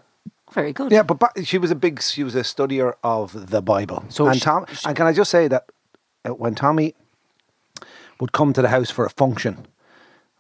Very 0.54 0.74
good. 0.74 0.92
Yeah, 0.92 1.04
but 1.04 1.20
ba- 1.20 1.44
she 1.46 1.58
was 1.58 1.72
a 1.72 1.76
big, 1.76 2.02
she 2.02 2.24
was 2.24 2.36
a 2.36 2.42
studier 2.42 2.94
of 3.04 3.50
the 3.52 3.62
Bible. 3.62 4.04
So 4.10 4.28
and 4.28 4.36
she- 4.36 4.42
Tom, 4.42 4.66
and 4.86 4.96
can 4.96 5.08
I 5.08 5.14
just 5.14 5.32
say 5.32 5.48
that 5.48 5.66
uh, 6.26 6.30
when 6.34 6.56
Tommy 6.56 6.94
would 8.20 8.32
come 8.34 8.54
to 8.54 8.62
the 8.62 8.70
house 8.70 8.90
for 8.92 9.06
a 9.06 9.10
function, 9.10 9.66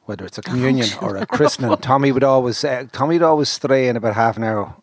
whether 0.05 0.25
it's 0.25 0.37
a 0.37 0.41
communion 0.41 0.89
or 1.01 1.15
a 1.17 1.25
christening, 1.37 1.75
Tommy 1.81 2.11
would 2.11 2.23
always 2.23 2.63
uh, 2.63 2.85
Tommy 2.91 3.15
would 3.15 3.23
always 3.23 3.49
stray 3.49 3.87
in 3.87 3.95
about 3.95 4.15
half 4.15 4.37
an 4.37 4.43
hour 4.43 4.75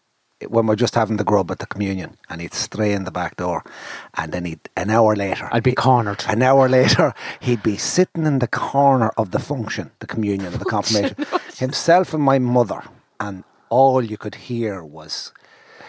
when 0.49 0.67
we're 0.69 0.77
just 0.77 0.95
having 0.95 1.17
the 1.17 1.25
grub 1.25 1.51
at 1.51 1.59
the 1.59 1.67
communion, 1.67 2.17
and 2.31 2.41
he'd 2.41 2.55
stray 2.55 2.93
in 2.93 3.03
the 3.05 3.11
back 3.11 3.37
door, 3.37 3.65
and 4.17 4.31
then 4.33 4.45
he'd 4.45 4.61
an 4.77 4.89
hour 4.89 5.17
later, 5.17 5.49
I'd 5.51 5.65
be 5.65 5.75
cornered. 5.75 6.25
an 6.29 6.43
hour 6.43 6.69
later, 6.69 7.13
he'd 7.41 7.63
be 7.65 7.77
sitting 7.77 8.25
in 8.25 8.39
the 8.39 8.47
corner 8.47 9.11
of 9.17 9.33
the 9.33 9.41
function, 9.41 9.91
the 9.99 10.07
communion, 10.07 10.53
the 10.53 10.65
confirmation, 10.77 11.17
himself 11.57 12.15
and 12.15 12.23
my 12.23 12.39
mother, 12.39 12.85
and 13.19 13.43
all 13.71 14.03
you 14.03 14.17
could 14.17 14.35
hear 14.37 14.85
was 14.85 15.33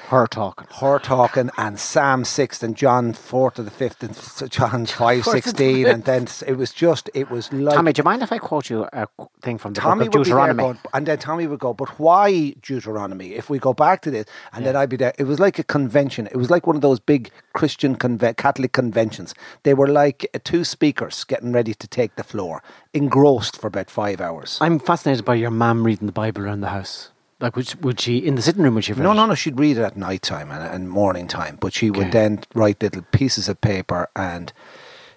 Her 0.09 0.25
talking. 0.25 0.65
her 0.81 0.97
talking 0.97 1.51
and 1.55 1.79
Psalm 1.79 2.25
6 2.25 2.63
and 2.63 2.75
John 2.75 3.13
4 3.13 3.51
to 3.51 3.61
the 3.63 3.69
5th 3.69 4.01
and 4.01 4.51
John 4.51 4.85
5 4.87 5.23
16 5.23 5.85
and 5.85 6.03
then 6.03 6.27
it 6.47 6.53
was 6.57 6.71
just 6.73 7.11
it 7.13 7.29
was 7.29 7.53
like 7.53 7.75
Tommy, 7.75 7.93
do 7.93 7.99
you 7.99 8.03
mind 8.03 8.23
if 8.23 8.31
I 8.31 8.39
quote 8.39 8.71
you 8.71 8.87
a 8.91 9.07
thing 9.43 9.59
from 9.59 9.73
the 9.73 9.81
Tommy 9.81 10.05
book 10.05 10.15
of 10.15 10.19
would 10.19 10.25
be 10.25 10.29
there 10.31 10.39
Deuteronomy? 10.47 10.63
going, 10.63 10.79
and 10.95 11.05
then 11.05 11.19
Tommy 11.19 11.45
would 11.45 11.59
go, 11.59 11.75
but 11.75 11.89
why 11.99 12.55
Deuteronomy? 12.63 13.33
If 13.35 13.51
we 13.51 13.59
go 13.59 13.71
back 13.73 14.01
to 14.01 14.09
this, 14.11 14.25
and 14.51 14.65
then 14.65 14.75
I'd 14.75 14.89
be 14.89 14.97
there. 14.97 15.13
It 15.19 15.25
was 15.25 15.39
like 15.39 15.59
a 15.59 15.63
convention. 15.63 16.25
It 16.27 16.37
was 16.37 16.49
like 16.49 16.65
one 16.65 16.75
of 16.75 16.81
those 16.81 16.99
big 16.99 17.29
Christian 17.53 17.95
conve- 17.95 18.35
Catholic 18.37 18.71
conventions. 18.73 19.35
They 19.63 19.75
were 19.75 19.87
like 19.87 20.27
uh, 20.33 20.39
two 20.43 20.63
speakers 20.63 21.23
getting 21.23 21.51
ready 21.53 21.73
to 21.75 21.87
take 21.87 22.15
the 22.15 22.23
floor, 22.23 22.63
engrossed 22.95 23.61
for 23.61 23.67
about 23.67 23.91
five 23.91 24.19
hours. 24.21 24.57
I'm 24.59 24.79
fascinated 24.79 25.23
by 25.23 25.35
your 25.35 25.51
mum 25.51 25.83
reading 25.85 26.07
the 26.07 26.11
Bible 26.13 26.41
around 26.41 26.61
the 26.61 26.69
house. 26.69 27.11
Like, 27.39 27.55
would, 27.55 27.83
would 27.83 27.99
she 27.99 28.17
in 28.17 28.35
the 28.35 28.41
sitting 28.41 28.63
room? 28.63 28.75
Would 28.75 28.83
she? 28.83 28.91
have 28.91 28.99
No, 28.99 29.13
no, 29.13 29.25
no. 29.25 29.35
She'd 29.35 29.59
read 29.59 29.77
it 29.77 29.83
at 29.83 29.95
night 29.95 30.21
time 30.21 30.51
and, 30.51 30.61
and 30.61 30.89
morning 30.89 31.27
time, 31.27 31.57
but 31.59 31.73
she 31.73 31.89
would 31.89 32.11
then 32.11 32.41
write 32.53 32.83
little 32.83 33.03
pieces 33.11 33.47
of 33.47 33.61
paper 33.61 34.09
and 34.15 34.51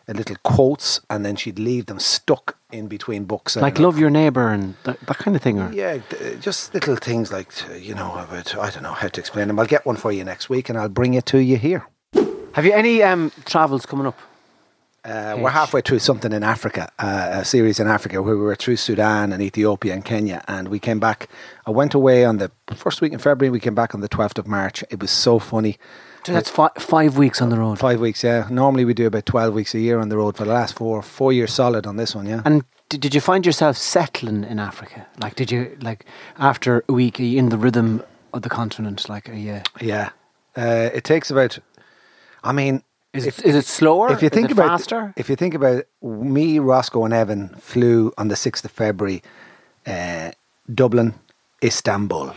uh, 0.08 0.12
little 0.12 0.36
quotes, 0.44 1.00
and 1.10 1.26
then 1.26 1.34
she'd 1.36 1.58
leave 1.58 1.86
them 1.86 1.98
stuck 1.98 2.56
in 2.70 2.86
between 2.86 3.24
books. 3.24 3.56
Like 3.56 3.78
love 3.80 3.98
your 3.98 4.10
neighbour 4.10 4.48
and 4.48 4.76
that, 4.84 5.00
that 5.00 5.18
kind 5.18 5.36
of 5.36 5.42
thing. 5.42 5.58
Or 5.58 5.72
Yeah, 5.72 5.98
th- 5.98 6.40
just 6.40 6.72
little 6.74 6.96
things 6.96 7.32
like 7.32 7.48
uh, 7.68 7.74
you 7.74 7.94
know 7.94 8.12
about 8.14 8.56
I 8.56 8.70
don't 8.70 8.84
know 8.84 8.92
how 8.94 9.08
to 9.08 9.20
explain 9.20 9.48
them. 9.48 9.58
I'll 9.58 9.66
get 9.66 9.84
one 9.84 9.96
for 9.96 10.12
you 10.12 10.22
next 10.24 10.48
week, 10.48 10.68
and 10.68 10.78
I'll 10.78 10.88
bring 10.88 11.14
it 11.14 11.26
to 11.26 11.38
you 11.38 11.56
here. 11.56 11.86
Have 12.52 12.64
you 12.64 12.72
any 12.72 13.02
um, 13.02 13.32
travels 13.46 13.84
coming 13.86 14.06
up? 14.06 14.18
Uh, 15.04 15.36
we're 15.36 15.50
halfway 15.50 15.80
through 15.80 15.98
something 15.98 16.32
in 16.32 16.44
Africa, 16.44 16.88
uh, 17.00 17.30
a 17.32 17.44
series 17.44 17.80
in 17.80 17.88
Africa 17.88 18.22
where 18.22 18.36
we 18.36 18.42
were 18.42 18.54
through 18.54 18.76
Sudan 18.76 19.32
and 19.32 19.42
Ethiopia 19.42 19.94
and 19.94 20.04
Kenya, 20.04 20.44
and 20.46 20.68
we 20.68 20.78
came 20.78 21.00
back. 21.00 21.28
I 21.66 21.72
went 21.72 21.92
away 21.92 22.24
on 22.24 22.38
the 22.38 22.52
first 22.76 23.00
week 23.00 23.12
in 23.12 23.18
February. 23.18 23.50
We 23.50 23.58
came 23.58 23.74
back 23.74 23.96
on 23.96 24.00
the 24.00 24.08
twelfth 24.08 24.38
of 24.38 24.46
March. 24.46 24.84
It 24.90 25.00
was 25.00 25.10
so 25.10 25.40
funny. 25.40 25.76
So 26.24 26.32
that's 26.32 26.48
fi- 26.48 26.70
five 26.78 27.18
weeks 27.18 27.42
on 27.42 27.48
the 27.48 27.58
road. 27.58 27.80
Five 27.80 27.98
weeks, 27.98 28.22
yeah. 28.22 28.46
Normally 28.48 28.84
we 28.84 28.94
do 28.94 29.08
about 29.08 29.26
twelve 29.26 29.54
weeks 29.54 29.74
a 29.74 29.80
year 29.80 29.98
on 29.98 30.08
the 30.08 30.16
road 30.16 30.36
for 30.36 30.44
the 30.44 30.52
last 30.52 30.76
four 30.76 31.02
four 31.02 31.32
years 31.32 31.52
solid 31.52 31.84
on 31.84 31.96
this 31.96 32.14
one, 32.14 32.26
yeah. 32.26 32.42
And 32.44 32.62
did, 32.88 33.00
did 33.00 33.12
you 33.12 33.20
find 33.20 33.44
yourself 33.44 33.76
settling 33.76 34.44
in 34.44 34.60
Africa? 34.60 35.08
Like, 35.18 35.34
did 35.34 35.50
you 35.50 35.76
like 35.80 36.06
after 36.38 36.84
a 36.88 36.92
week? 36.92 37.18
In 37.18 37.48
the 37.48 37.58
rhythm 37.58 38.04
of 38.32 38.42
the 38.42 38.48
continent? 38.48 39.08
Like, 39.08 39.26
you? 39.26 39.62
yeah, 39.80 40.10
uh, 40.56 40.90
it 40.94 41.02
takes 41.02 41.28
about. 41.28 41.58
I 42.44 42.52
mean, 42.52 42.84
Is 43.12 43.26
it, 43.26 43.44
is 43.44 43.54
it 43.54 43.66
slower? 43.66 44.10
if 44.10 44.22
you 44.22 44.30
think 44.30 44.46
it 44.46 44.52
about 44.52 44.68
faster, 44.80 45.12
if 45.16 45.28
you 45.28 45.36
think 45.36 45.54
about 45.54 45.74
it, 45.74 45.88
me, 46.02 46.58
Roscoe, 46.58 47.04
and 47.04 47.12
Evan 47.12 47.50
flew 47.56 48.12
on 48.16 48.28
the 48.28 48.36
sixth 48.36 48.64
of 48.64 48.70
February, 48.70 49.22
uh, 49.86 50.32
Dublin, 50.72 51.14
Istanbul, 51.62 52.34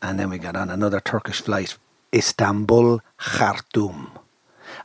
and 0.00 0.18
then 0.18 0.30
we 0.30 0.38
got 0.38 0.56
on 0.56 0.70
another 0.70 1.00
Turkish 1.00 1.42
flight, 1.42 1.76
Istanbul, 2.14 3.02
Khartoum. 3.18 4.10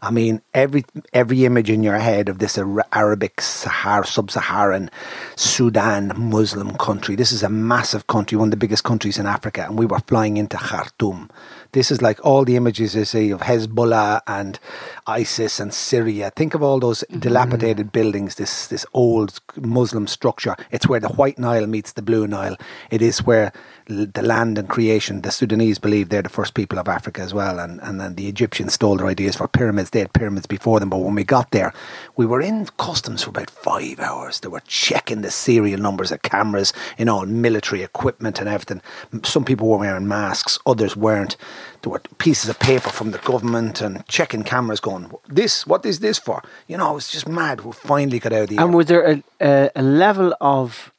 I 0.06 0.12
mean, 0.12 0.44
every 0.54 0.86
every 1.14 1.46
image 1.46 1.72
in 1.72 1.82
your 1.82 1.98
head 1.98 2.30
of 2.30 2.38
this 2.38 2.60
Arabic 2.94 3.42
Sahara, 3.42 4.06
sub-Saharan 4.06 4.92
Sudan 5.36 6.14
Muslim 6.16 6.78
country. 6.78 7.16
This 7.16 7.32
is 7.32 7.42
a 7.42 7.50
massive 7.50 8.06
country, 8.06 8.38
one 8.38 8.50
of 8.50 8.52
the 8.52 8.58
biggest 8.58 8.84
countries 8.84 9.18
in 9.18 9.26
Africa, 9.26 9.66
and 9.66 9.80
we 9.80 9.88
were 9.88 9.98
flying 10.02 10.38
into 10.38 10.58
Khartoum. 10.58 11.32
This 11.72 11.90
is 11.90 12.04
like 12.04 12.24
all 12.24 12.46
the 12.46 12.56
images 12.56 12.94
you 12.96 13.04
see 13.04 13.32
of 13.32 13.42
Hezbollah 13.42 14.22
and 14.28 14.60
ISIS 15.08 15.60
and 15.60 15.74
Syria. 15.74 16.32
Think 16.36 16.54
of 16.54 16.62
all 16.62 16.80
those 16.80 17.04
mm-hmm. 17.10 17.22
dilapidated 17.22 17.92
buildings, 17.92 18.36
this 18.36 18.68
this 18.68 18.86
old 18.94 19.40
Muslim 19.58 20.06
structure. 20.06 20.56
It's 20.70 20.88
where 20.88 21.00
the 21.00 21.10
White 21.10 21.40
Nile 21.40 21.66
meets 21.66 21.94
the 21.94 22.04
Blue 22.04 22.28
Nile. 22.28 22.58
It 22.92 23.02
is 23.02 23.24
where 23.24 23.52
the 23.88 24.22
land 24.22 24.58
and 24.58 24.68
creation. 24.68 25.22
The 25.22 25.32
Sudanese 25.32 25.78
believe 25.78 26.10
they're 26.10 26.22
the 26.22 26.30
first 26.30 26.54
people 26.56 26.80
of 26.80 26.88
Africa 26.88 27.22
as 27.22 27.34
well, 27.34 27.60
and 27.60 27.80
and 27.82 28.00
then 28.00 28.16
the 28.16 28.28
Egyptians 28.28 28.74
stole 28.74 28.98
their 28.98 29.08
ideas 29.08 29.36
for 29.36 29.48
pyramids. 29.48 29.92
They 29.92 30.00
had 30.00 30.14
pyramids 30.14 30.48
before 30.48 30.80
them, 30.80 30.90
but 30.90 30.98
when 30.98 31.16
we 31.16 31.24
got 31.24 31.52
there, 31.52 31.74
we 32.16 32.26
were 32.26 32.42
in 32.42 32.66
customs 32.78 33.24
for 33.24 33.30
about 33.30 33.50
five 33.50 34.00
hours. 34.00 34.40
They 34.40 34.48
were 34.48 34.64
checking 34.68 35.22
the 35.22 35.32
serial 35.32 35.80
numbers 35.80 36.12
of 36.12 36.24
cameras 36.24 36.74
in 36.98 37.10
all 37.10 37.26
military 37.26 37.84
equipment 37.84 38.40
and 38.40 38.50
everything. 38.50 38.82
Some 39.24 39.46
people 39.46 39.70
were 39.70 39.78
wearing 39.78 40.08
masks, 40.08 40.58
others 40.66 40.96
weren't. 40.96 41.38
There 41.82 41.92
were 41.92 42.02
pieces 42.18 42.50
of 42.50 42.58
paper 42.60 42.90
from 42.90 43.12
the 43.12 43.20
government 43.20 43.82
and 43.82 44.06
checking 44.08 44.44
cameras, 44.44 44.80
going, 44.80 45.12
"This, 45.28 45.68
what 45.68 45.86
is 45.86 46.00
this 46.00 46.18
for?" 46.18 46.42
You 46.68 46.78
know, 46.78 46.92
it 46.92 46.96
was 46.96 47.12
just 47.12 47.28
mad. 47.28 47.62
We 47.62 47.72
finally 47.72 48.20
got 48.20 48.34
out 48.34 48.44
of 48.44 48.50
the. 48.50 48.58
and 48.58 48.72
air. 48.72 48.78
was 48.78 48.86
there 48.88 49.06
a, 49.12 49.24
a, 49.40 49.70
a 49.76 49.84
level 49.84 50.34
of 50.42 50.92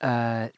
uh, 0.00 0.48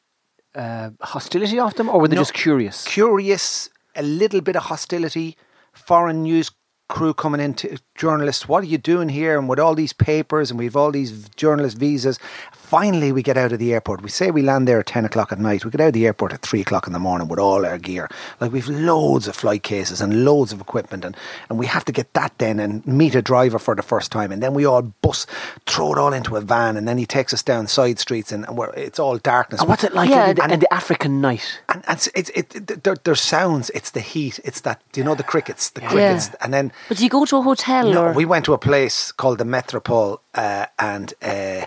uh, 0.54 0.90
hostility 1.00 1.58
of 1.58 1.74
them, 1.74 1.88
or 1.88 2.00
were 2.00 2.08
they 2.08 2.16
No. 2.16 2.22
just 2.22 2.34
curious? 2.34 2.84
curious, 2.84 3.70
a 3.96 4.02
little 4.02 4.40
bit 4.40 4.56
of 4.56 4.64
hostility, 4.64 5.36
foreign 5.72 6.22
news 6.22 6.50
crew 6.88 7.14
coming 7.14 7.40
into 7.40 7.78
journalists, 7.94 8.46
what 8.46 8.62
are 8.62 8.66
you 8.66 8.78
doing 8.78 9.08
here? 9.08 9.38
And 9.38 9.48
with 9.48 9.58
all 9.58 9.74
these 9.74 9.92
papers 9.94 10.50
and 10.50 10.58
we've 10.58 10.76
all 10.76 10.90
these 10.92 11.28
journalist 11.30 11.78
visas. 11.78 12.18
Finally, 12.64 13.12
we 13.12 13.22
get 13.22 13.36
out 13.36 13.52
of 13.52 13.58
the 13.58 13.72
airport. 13.72 14.02
We 14.02 14.08
say 14.08 14.30
we 14.30 14.42
land 14.42 14.66
there 14.66 14.80
at 14.80 14.86
10 14.86 15.04
o'clock 15.04 15.30
at 15.30 15.38
night. 15.38 15.64
We 15.64 15.70
get 15.70 15.80
out 15.82 15.88
of 15.88 15.92
the 15.92 16.06
airport 16.06 16.32
at 16.32 16.40
3 16.42 16.62
o'clock 16.62 16.86
in 16.86 16.92
the 16.92 16.98
morning 16.98 17.28
with 17.28 17.38
all 17.38 17.64
our 17.66 17.78
gear. 17.78 18.08
Like, 18.40 18.52
we've 18.52 18.68
loads 18.68 19.28
of 19.28 19.36
flight 19.36 19.62
cases 19.62 20.00
and 20.00 20.24
loads 20.24 20.52
of 20.52 20.60
equipment. 20.60 21.04
And, 21.04 21.16
and 21.48 21.58
we 21.58 21.66
have 21.66 21.84
to 21.84 21.92
get 21.92 22.12
that 22.14 22.32
then 22.38 22.58
and 22.58 22.84
meet 22.86 23.14
a 23.14 23.22
driver 23.22 23.58
for 23.58 23.74
the 23.76 23.82
first 23.82 24.10
time. 24.10 24.32
And 24.32 24.42
then 24.42 24.54
we 24.54 24.64
all 24.64 24.82
bus, 24.82 25.26
throw 25.66 25.92
it 25.92 25.98
all 25.98 26.12
into 26.14 26.36
a 26.36 26.40
van. 26.40 26.76
And 26.76 26.88
then 26.88 26.96
he 26.98 27.06
takes 27.06 27.34
us 27.34 27.42
down 27.42 27.66
side 27.66 27.98
streets 27.98 28.32
and, 28.32 28.46
and 28.46 28.56
we're, 28.56 28.70
it's 28.74 28.98
all 28.98 29.18
darkness. 29.18 29.60
And 29.60 29.68
what's 29.68 29.84
it 29.84 29.92
like 29.92 30.08
Yeah, 30.08 30.30
in, 30.30 30.36
the, 30.36 30.42
and- 30.42 30.52
in 30.52 30.60
the 30.60 30.72
African 30.74 31.20
night? 31.20 31.60
and, 31.68 31.84
and 31.86 31.96
it's, 31.98 32.08
it's, 32.14 32.30
it, 32.56 32.82
there, 32.82 32.96
there's 33.04 33.20
sounds. 33.20 33.70
It's 33.70 33.90
the 33.90 34.00
heat. 34.00 34.40
It's 34.42 34.62
that. 34.62 34.80
Do 34.92 35.00
you 35.00 35.04
know 35.04 35.14
the 35.14 35.22
crickets? 35.22 35.68
The 35.70 35.82
crickets. 35.82 36.30
And 36.40 36.52
then 36.52 36.72
But 36.88 36.96
do 36.96 37.04
you 37.04 37.10
go 37.10 37.24
to 37.26 37.36
a 37.36 37.42
hotel 37.42 37.92
no, 37.92 38.04
or 38.06 38.12
we 38.14 38.24
went 38.24 38.46
to 38.46 38.54
a 38.54 38.58
place 38.58 39.12
called 39.12 39.38
the 39.38 39.44
Metropole, 39.44 40.20
uh, 40.34 40.66
and 40.78 41.12
uh, 41.22 41.66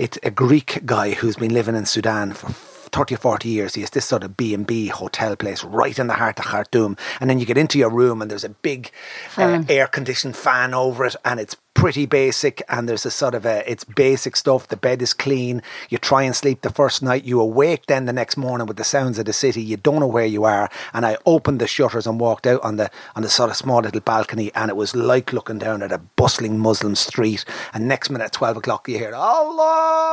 it's 0.00 0.18
a 0.22 0.30
Greek 0.30 0.80
guy 0.86 1.12
who's 1.12 1.36
been 1.36 1.52
living 1.52 1.76
in 1.76 1.86
Sudan 1.86 2.32
for. 2.32 2.52
30 2.92 3.14
or 3.14 3.18
40 3.18 3.48
years, 3.48 3.74
he 3.76 3.82
has 3.82 3.90
this 3.90 4.04
sort 4.04 4.24
of 4.24 4.36
B&B 4.36 4.88
hotel 4.88 5.36
place 5.36 5.62
right 5.62 5.96
in 5.96 6.08
the 6.08 6.14
heart 6.14 6.40
of 6.40 6.44
Khartoum. 6.46 6.96
And 7.20 7.30
then 7.30 7.38
you 7.38 7.46
get 7.46 7.56
into 7.56 7.78
your 7.78 7.88
room 7.88 8.20
and 8.20 8.28
there's 8.28 8.42
a 8.42 8.48
big 8.48 8.90
uh, 9.36 9.62
air-conditioned 9.68 10.36
fan 10.36 10.74
over 10.74 11.04
it 11.04 11.14
and 11.24 11.38
it's 11.38 11.54
pretty 11.80 12.04
basic 12.04 12.62
and 12.68 12.86
there's 12.86 13.06
a 13.06 13.10
sort 13.10 13.34
of 13.34 13.46
a, 13.46 13.68
it's 13.68 13.84
basic 13.84 14.36
stuff. 14.36 14.68
The 14.68 14.76
bed 14.76 15.00
is 15.00 15.14
clean. 15.14 15.62
You 15.88 15.96
try 15.96 16.24
and 16.24 16.36
sleep 16.36 16.60
the 16.60 16.68
first 16.68 17.02
night. 17.02 17.24
You 17.24 17.40
awake 17.40 17.86
then 17.86 18.04
the 18.04 18.12
next 18.12 18.36
morning 18.36 18.66
with 18.66 18.76
the 18.76 18.84
sounds 18.84 19.18
of 19.18 19.24
the 19.24 19.32
city. 19.32 19.62
You 19.62 19.78
don't 19.78 20.00
know 20.00 20.06
where 20.06 20.26
you 20.26 20.44
are. 20.44 20.68
And 20.92 21.06
I 21.06 21.16
opened 21.24 21.58
the 21.58 21.66
shutters 21.66 22.06
and 22.06 22.20
walked 22.20 22.46
out 22.46 22.62
on 22.62 22.76
the, 22.76 22.90
on 23.16 23.22
the 23.22 23.30
sort 23.30 23.48
of 23.48 23.56
small 23.56 23.80
little 23.80 24.02
balcony 24.02 24.52
and 24.54 24.68
it 24.68 24.76
was 24.76 24.94
like 24.94 25.32
looking 25.32 25.58
down 25.58 25.82
at 25.82 25.90
a 25.90 26.02
bustling 26.16 26.58
Muslim 26.58 26.94
street. 26.94 27.46
And 27.72 27.88
next 27.88 28.10
minute 28.10 28.24
at 28.24 28.32
12 28.32 28.58
o'clock 28.58 28.86
you 28.86 28.98
hear, 28.98 29.14
Allah 29.14 30.10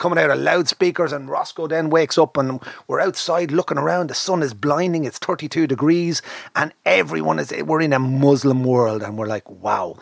coming 0.00 0.18
out 0.18 0.30
of 0.30 0.38
loudspeakers 0.40 1.12
and 1.12 1.28
Roscoe 1.28 1.68
then 1.68 1.90
wakes 1.90 2.18
up 2.18 2.36
and 2.36 2.60
we're 2.88 3.00
outside 3.00 3.52
looking 3.52 3.78
around. 3.78 4.08
The 4.08 4.14
sun 4.14 4.42
is 4.42 4.54
blinding. 4.54 5.04
It's 5.04 5.18
32 5.18 5.68
degrees 5.68 6.22
and 6.56 6.72
everyone 6.84 7.38
is 7.38 7.52
we're 7.62 7.82
in 7.82 7.92
a 7.92 7.98
Muslim 8.00 8.64
world 8.64 9.02
and 9.02 9.16
we're 9.16 9.26
like 9.26 9.48
wow. 9.48 9.96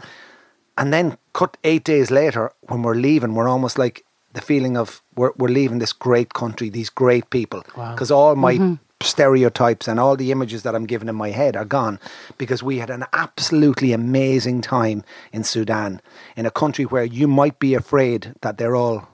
And 0.79 0.95
then 0.95 1.19
cut 1.35 1.57
eight 1.65 1.85
days 1.85 2.11
later 2.11 2.53
when 2.63 2.83
we're 2.83 2.95
leaving 2.95 3.35
we're 3.35 3.49
almost 3.49 3.77
like 3.77 4.07
the 4.33 4.41
feeling 4.41 4.77
of 4.77 5.03
we're, 5.17 5.33
we're 5.37 5.49
leaving 5.49 5.81
this 5.81 5.93
great 5.93 6.33
country 6.33 6.71
these 6.71 6.91
great 6.91 7.29
people. 7.31 7.65
Because 7.75 8.13
all 8.13 8.37
my 8.37 8.55
mm-hmm. 8.55 8.75
stereotypes 9.03 9.89
and 9.89 9.99
all 9.99 10.17
the 10.17 10.31
images 10.31 10.63
that 10.63 10.77
I'm 10.77 10.87
given 10.87 11.09
in 11.09 11.17
my 11.17 11.31
head 11.31 11.57
are 11.57 11.65
gone 11.65 11.99
because 12.39 12.63
we 12.63 12.79
had 12.79 12.91
an 12.91 13.05
absolutely 13.13 13.93
amazing 13.93 14.61
time 14.61 15.03
in 15.33 15.43
Sudan 15.43 16.01
in 16.37 16.47
a 16.47 16.53
country 16.53 16.85
where 16.85 17.05
you 17.05 17.27
might 17.27 17.59
be 17.59 17.75
afraid 17.75 18.35
that 18.43 18.59
they're 18.59 18.77
all 18.77 19.09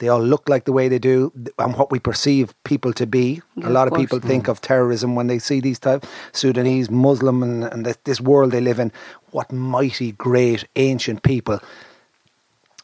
they 0.00 0.08
all 0.08 0.20
look 0.20 0.48
like 0.48 0.64
the 0.64 0.72
way 0.72 0.88
they 0.88 0.98
do 0.98 1.30
and 1.58 1.76
what 1.76 1.92
we 1.92 1.98
perceive 1.98 2.54
people 2.64 2.92
to 2.94 3.06
be. 3.06 3.42
Yeah, 3.56 3.68
a 3.68 3.70
lot 3.70 3.86
of 3.86 3.92
of 3.92 3.98
people 3.98 4.18
course. 4.18 4.28
think 4.28 4.48
of 4.48 4.60
terrorism 4.60 5.14
when 5.14 5.26
they 5.26 5.38
see 5.38 5.60
these 5.60 5.78
type 5.78 6.04
Sudanese, 6.32 6.90
Muslim, 6.90 7.42
and, 7.42 7.64
and 7.64 7.86
this, 7.86 7.98
this 8.04 8.20
world 8.20 8.50
they 8.50 8.62
live 8.62 8.78
in. 8.78 8.92
What 9.30 9.52
mighty, 9.52 10.12
great, 10.12 10.66
ancient 10.76 11.22
people. 11.22 11.60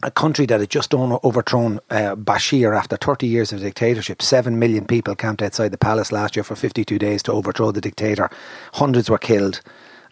A 0.03 0.11
country 0.11 0.45
that 0.47 0.61
had 0.61 0.69
just 0.69 0.93
overthrown 0.93 1.81
uh, 1.89 2.15
Bashir 2.17 2.77
after 2.77 2.99
30 2.99 3.27
years 3.27 3.51
of 3.51 3.61
dictatorship. 3.61 4.21
Seven 4.21 4.59
million 4.59 4.87
people 4.87 5.17
camped 5.17 5.41
outside 5.41 5.71
the 5.71 5.79
palace 5.79 6.13
last 6.13 6.37
year 6.37 6.45
for 6.45 6.55
52 6.55 6.99
days 6.99 7.23
to 7.23 7.33
overthrow 7.33 7.73
the 7.73 7.81
dictator. 7.81 8.31
Hundreds 8.75 9.09
were 9.09 9.19
killed. 9.19 9.63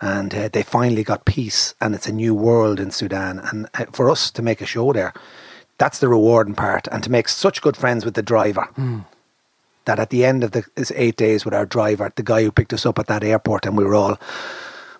And 0.00 0.34
uh, 0.34 0.48
they 0.52 0.62
finally 0.62 1.04
got 1.04 1.24
peace, 1.24 1.74
and 1.80 1.94
it's 1.94 2.08
a 2.08 2.12
new 2.12 2.34
world 2.34 2.80
in 2.80 2.90
Sudan. 2.90 3.38
And 3.38 3.68
uh, 3.74 3.84
for 3.92 4.10
us 4.10 4.30
to 4.32 4.42
make 4.42 4.60
a 4.60 4.66
show 4.66 4.92
there, 4.92 5.14
that's 5.78 5.98
the 5.98 6.08
rewarding 6.08 6.54
part. 6.54 6.88
And 6.88 7.02
to 7.02 7.10
make 7.10 7.28
such 7.28 7.62
good 7.62 7.76
friends 7.76 8.04
with 8.04 8.14
the 8.14 8.22
driver 8.22 8.64
hmm. 8.74 9.00
that 9.84 9.98
at 9.98 10.10
the 10.10 10.24
end 10.24 10.44
of 10.44 10.52
the 10.52 10.64
this 10.74 10.92
eight 10.94 11.16
days 11.16 11.44
with 11.44 11.54
our 11.54 11.66
driver, 11.66 12.12
the 12.14 12.22
guy 12.22 12.42
who 12.42 12.52
picked 12.52 12.72
us 12.72 12.86
up 12.86 12.98
at 12.98 13.06
that 13.06 13.24
airport, 13.24 13.66
and 13.66 13.76
we 13.76 13.84
were 13.84 13.94
all, 13.94 14.18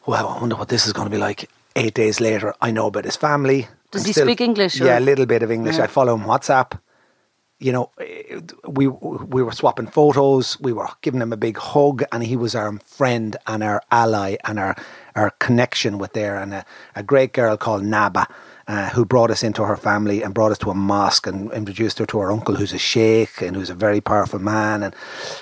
wow, 0.07 0.29
I 0.29 0.41
wonder 0.41 0.57
what 0.57 0.69
this 0.69 0.87
is 0.87 0.93
going 0.93 1.07
to 1.07 1.11
be 1.11 1.19
like. 1.19 1.49
Eight 1.77 1.95
days 1.95 2.21
later, 2.21 2.55
I 2.61 2.71
know 2.71 2.87
about 2.87 3.05
his 3.05 3.17
family. 3.17 3.67
Does 3.91 4.03
I'm 4.03 4.07
he 4.07 4.13
speak 4.13 4.41
English, 4.41 4.81
or- 4.81 4.87
Yeah, 4.87 4.99
a 4.99 5.01
little 5.01 5.27
bit 5.27 5.43
of 5.43 5.51
English. 5.51 5.77
Yeah. 5.77 5.85
I 5.85 5.87
follow 5.89 6.15
him 6.15 6.23
WhatsApp. 6.23 6.79
You 7.59 7.73
know, 7.73 7.91
we 8.67 8.87
we 8.87 9.43
were 9.43 9.53
swapping 9.53 9.87
photos. 9.89 10.61
We 10.61 10.73
were 10.73 10.89
giving 11.03 11.21
him 11.21 11.33
a 11.33 11.37
big 11.37 11.57
hug, 11.57 12.05
and 12.13 12.23
he 12.23 12.37
was 12.37 12.55
our 12.55 12.79
friend 12.79 13.37
and 13.47 13.63
our 13.65 13.83
ally 13.91 14.37
and 14.45 14.59
our 14.59 14.77
our 15.17 15.31
connection 15.39 15.99
with 15.99 16.13
there. 16.13 16.37
And 16.37 16.55
a, 16.55 16.65
a 16.95 17.03
great 17.03 17.33
girl 17.33 17.57
called 17.57 17.85
Naba, 17.85 18.29
uh, 18.67 18.91
who 18.91 19.05
brought 19.05 19.31
us 19.31 19.43
into 19.43 19.65
her 19.65 19.77
family 19.77 20.23
and 20.23 20.35
brought 20.35 20.53
us 20.53 20.59
to 20.59 20.71
a 20.71 20.75
mosque 20.75 21.27
and 21.27 21.53
introduced 21.53 21.99
her 21.99 22.07
to 22.07 22.19
her 22.19 22.31
uncle, 22.31 22.57
who's 22.57 22.73
a 22.73 22.79
sheikh 22.79 23.43
and 23.43 23.57
who's 23.57 23.71
a 23.71 23.75
very 23.75 24.01
powerful 24.01 24.39
man 24.39 24.83
and 24.83 24.95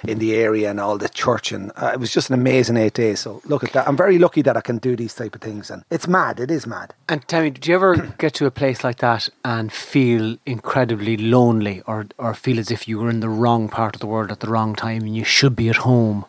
in 0.06 0.18
the 0.18 0.34
area 0.34 0.70
and 0.70 0.80
all 0.80 0.98
the 0.98 1.08
church. 1.08 1.52
And 1.52 1.72
uh, 1.76 1.90
it 1.92 2.00
was 2.00 2.12
just 2.12 2.30
an 2.30 2.34
amazing 2.34 2.76
eight 2.76 2.94
days. 2.94 3.20
So 3.20 3.40
look 3.44 3.64
at 3.64 3.72
that. 3.72 3.86
I'm 3.86 3.96
very 3.96 4.18
lucky 4.18 4.42
that 4.42 4.56
I 4.56 4.60
can 4.60 4.78
do 4.78 4.96
these 4.96 5.14
type 5.14 5.34
of 5.34 5.40
things, 5.40 5.70
and 5.70 5.84
it's 5.90 6.08
mad. 6.08 6.40
It 6.40 6.50
is 6.50 6.66
mad. 6.66 6.94
And 7.08 7.26
tell 7.28 7.42
me, 7.42 7.50
did 7.50 7.66
you 7.66 7.74
ever 7.74 7.96
get 8.18 8.34
to 8.34 8.46
a 8.46 8.50
place 8.50 8.82
like 8.82 8.98
that 8.98 9.28
and 9.44 9.72
feel 9.72 10.36
incredibly 10.46 11.16
lonely 11.16 11.82
or, 11.86 12.06
or 12.18 12.34
feel 12.34 12.58
as 12.58 12.70
if 12.70 12.88
you 12.88 12.98
were 12.98 13.10
in 13.10 13.20
the 13.20 13.28
wrong 13.28 13.68
part 13.68 13.94
of 13.94 14.00
the 14.00 14.06
world 14.06 14.30
at 14.30 14.40
the 14.40 14.48
wrong 14.48 14.74
time 14.74 15.02
and 15.02 15.16
you 15.16 15.24
should 15.24 15.56
be 15.56 15.68
at 15.68 15.76
home 15.76 16.24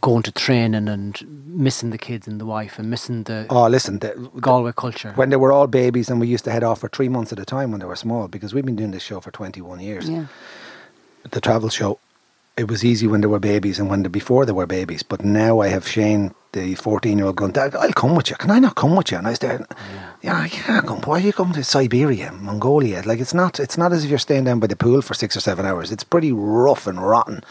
going 0.00 0.22
to 0.22 0.32
training 0.32 0.88
and 0.88 1.20
missing 1.46 1.90
the 1.90 1.98
kids 1.98 2.28
and 2.28 2.40
the 2.40 2.46
wife 2.46 2.78
and 2.78 2.88
missing 2.90 3.24
the 3.24 3.46
Oh, 3.50 3.66
listen, 3.68 3.98
the, 3.98 4.10
Galway 4.40 4.72
culture? 4.76 5.12
when 5.16 5.30
they 5.30 5.36
were 5.36 5.52
all 5.52 5.66
babies 5.66 6.08
and 6.10 6.20
we 6.20 6.28
used 6.28 6.44
to 6.44 6.50
head 6.52 6.62
off 6.62 6.80
for 6.80 6.88
three 6.88 7.08
months 7.08 7.32
at 7.32 7.38
a 7.38 7.44
time 7.44 7.70
when 7.70 7.80
they 7.80 7.86
were 7.86 7.96
small 7.96 8.28
because 8.28 8.54
we've 8.54 8.64
been 8.64 8.76
doing 8.76 8.92
this 8.92 9.02
show 9.02 9.20
for 9.20 9.30
21 9.30 9.80
years 9.80 10.08
Yeah. 10.08 10.26
the 11.30 11.40
travel 11.40 11.68
show 11.70 11.98
it 12.60 12.68
was 12.68 12.84
easy 12.84 13.06
when 13.06 13.22
there 13.22 13.30
were 13.30 13.40
babies 13.40 13.78
and 13.78 13.88
when 13.88 14.02
they, 14.02 14.10
before 14.10 14.44
there 14.44 14.54
were 14.54 14.66
babies. 14.66 15.02
But 15.02 15.24
now 15.24 15.60
I 15.60 15.68
have 15.68 15.88
Shane, 15.88 16.34
the 16.52 16.74
14 16.74 17.16
year 17.16 17.26
old, 17.26 17.36
going, 17.36 17.52
Dad, 17.52 17.74
I'll 17.74 17.90
come 17.94 18.14
with 18.14 18.28
you. 18.28 18.36
Can 18.36 18.50
I 18.50 18.58
not 18.58 18.74
come 18.74 18.94
with 18.96 19.10
you? 19.10 19.16
And 19.16 19.26
I 19.26 19.32
said, 19.32 19.60
there, 19.60 19.66
yeah, 20.20 20.38
I 20.38 20.48
can't 20.50 20.86
come. 20.86 21.00
Why 21.00 21.16
are 21.16 21.20
you 21.20 21.32
coming 21.32 21.54
to 21.54 21.64
Siberia, 21.64 22.32
Mongolia? 22.32 23.02
Like, 23.06 23.18
it's 23.18 23.32
not, 23.32 23.58
it's 23.58 23.78
not 23.78 23.94
as 23.94 24.04
if 24.04 24.10
you're 24.10 24.18
staying 24.18 24.44
down 24.44 24.60
by 24.60 24.66
the 24.66 24.76
pool 24.76 25.00
for 25.00 25.14
six 25.14 25.34
or 25.34 25.40
seven 25.40 25.64
hours. 25.64 25.90
It's 25.90 26.04
pretty 26.04 26.32
rough 26.32 26.86
and 26.86 27.02
rotten. 27.02 27.42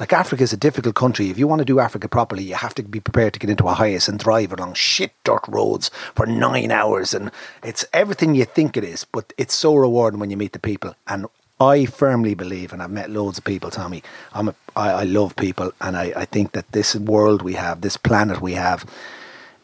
Like, 0.00 0.12
Africa 0.12 0.42
is 0.42 0.52
a 0.52 0.56
difficult 0.56 0.96
country. 0.96 1.30
If 1.30 1.38
you 1.38 1.46
want 1.46 1.60
to 1.60 1.64
do 1.64 1.78
Africa 1.78 2.08
properly, 2.08 2.42
you 2.42 2.56
have 2.56 2.74
to 2.74 2.82
be 2.82 2.98
prepared 2.98 3.34
to 3.34 3.38
get 3.38 3.50
into 3.50 3.68
a 3.68 3.74
hiatus 3.74 4.08
and 4.08 4.18
drive 4.18 4.52
along 4.52 4.74
shit 4.74 5.12
dirt 5.22 5.46
roads 5.46 5.92
for 6.16 6.26
nine 6.26 6.72
hours. 6.72 7.14
And 7.14 7.30
it's 7.62 7.84
everything 7.92 8.34
you 8.34 8.44
think 8.44 8.76
it 8.76 8.82
is, 8.82 9.04
but 9.04 9.32
it's 9.38 9.54
so 9.54 9.76
rewarding 9.76 10.18
when 10.18 10.30
you 10.30 10.36
meet 10.36 10.54
the 10.54 10.58
people. 10.58 10.96
And 11.06 11.26
I 11.58 11.86
firmly 11.86 12.34
believe, 12.34 12.72
and 12.72 12.82
I've 12.82 12.90
met 12.90 13.10
loads 13.10 13.38
of 13.38 13.44
people, 13.44 13.70
Tommy. 13.70 14.02
I'm 14.34 14.48
a, 14.48 14.54
I, 14.74 14.90
I 14.90 15.02
love 15.04 15.34
people, 15.36 15.72
and 15.80 15.96
I, 15.96 16.12
I 16.14 16.24
think 16.26 16.52
that 16.52 16.70
this 16.72 16.94
world 16.94 17.40
we 17.40 17.54
have, 17.54 17.80
this 17.80 17.96
planet 17.96 18.42
we 18.42 18.52
have, 18.52 18.84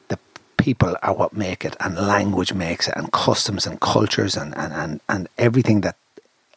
the 0.08 0.18
people 0.56 0.96
are 1.02 1.12
what 1.12 1.36
make 1.36 1.66
it, 1.66 1.76
and 1.80 1.96
language 1.96 2.54
makes 2.54 2.88
it, 2.88 2.94
and 2.96 3.12
customs 3.12 3.66
and 3.66 3.78
cultures, 3.80 4.36
and, 4.36 4.56
and, 4.56 4.72
and, 4.72 5.00
and 5.08 5.28
everything 5.36 5.82
that 5.82 5.96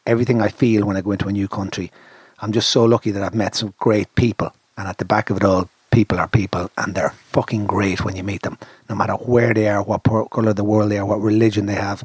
everything 0.08 0.40
I 0.40 0.50
feel 0.50 0.86
when 0.86 0.96
I 0.96 1.02
go 1.02 1.12
into 1.12 1.28
a 1.28 1.32
new 1.32 1.48
country. 1.48 1.92
I'm 2.40 2.52
just 2.52 2.70
so 2.70 2.86
lucky 2.86 3.10
that 3.12 3.24
I've 3.24 3.34
met 3.34 3.56
some 3.56 3.74
great 3.78 4.14
people, 4.16 4.54
and 4.78 4.88
at 4.88 5.00
the 5.00 5.06
back 5.06 5.30
of 5.30 5.38
it 5.38 5.44
all, 5.44 5.68
people 5.92 6.18
are 6.18 6.30
people, 6.30 6.72
and 6.78 6.96
they're 6.96 7.10
fucking 7.10 7.66
great 7.66 8.06
when 8.06 8.16
you 8.16 8.24
meet 8.24 8.44
them, 8.44 8.58
no 8.88 8.96
matter 8.96 9.14
where 9.14 9.54
they 9.54 9.68
are, 9.68 9.84
what 9.84 10.04
colour 10.04 10.52
of 10.52 10.56
the 10.56 10.64
world 10.64 10.92
they 10.92 10.98
are, 10.98 11.06
what 11.06 11.20
religion 11.20 11.66
they 11.66 11.76
have 11.76 12.04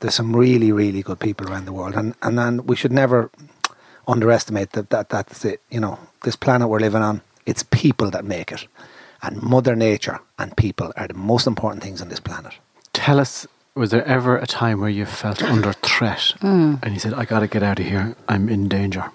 there's 0.00 0.14
some 0.14 0.34
really, 0.34 0.72
really 0.72 1.02
good 1.02 1.20
people 1.20 1.48
around 1.48 1.64
the 1.64 1.72
world, 1.72 1.94
and 1.94 2.14
and 2.22 2.38
then 2.38 2.66
we 2.66 2.76
should 2.76 2.92
never 2.92 3.30
underestimate 4.06 4.72
that, 4.72 4.90
that 4.90 5.08
that's 5.08 5.44
it. 5.44 5.60
You 5.70 5.80
know, 5.80 5.98
this 6.22 6.36
planet 6.36 6.68
we're 6.68 6.80
living 6.80 7.02
on, 7.02 7.22
it's 7.44 7.62
people 7.64 8.10
that 8.10 8.24
make 8.24 8.52
it, 8.52 8.66
and 9.22 9.42
Mother 9.42 9.74
Nature 9.74 10.20
and 10.38 10.56
people 10.56 10.92
are 10.96 11.08
the 11.08 11.14
most 11.14 11.46
important 11.46 11.82
things 11.82 12.00
on 12.02 12.08
this 12.08 12.20
planet. 12.20 12.52
Tell 12.92 13.20
us, 13.20 13.46
was 13.74 13.90
there 13.90 14.04
ever 14.04 14.36
a 14.36 14.46
time 14.46 14.80
where 14.80 14.90
you 14.90 15.06
felt 15.06 15.42
under 15.42 15.72
threat 15.72 16.34
and 16.40 16.92
you 16.92 16.98
said, 16.98 17.14
"I 17.14 17.24
got 17.24 17.40
to 17.40 17.48
get 17.48 17.62
out 17.62 17.78
of 17.78 17.86
here. 17.86 18.16
I'm 18.28 18.48
in 18.48 18.68
danger." 18.68 19.10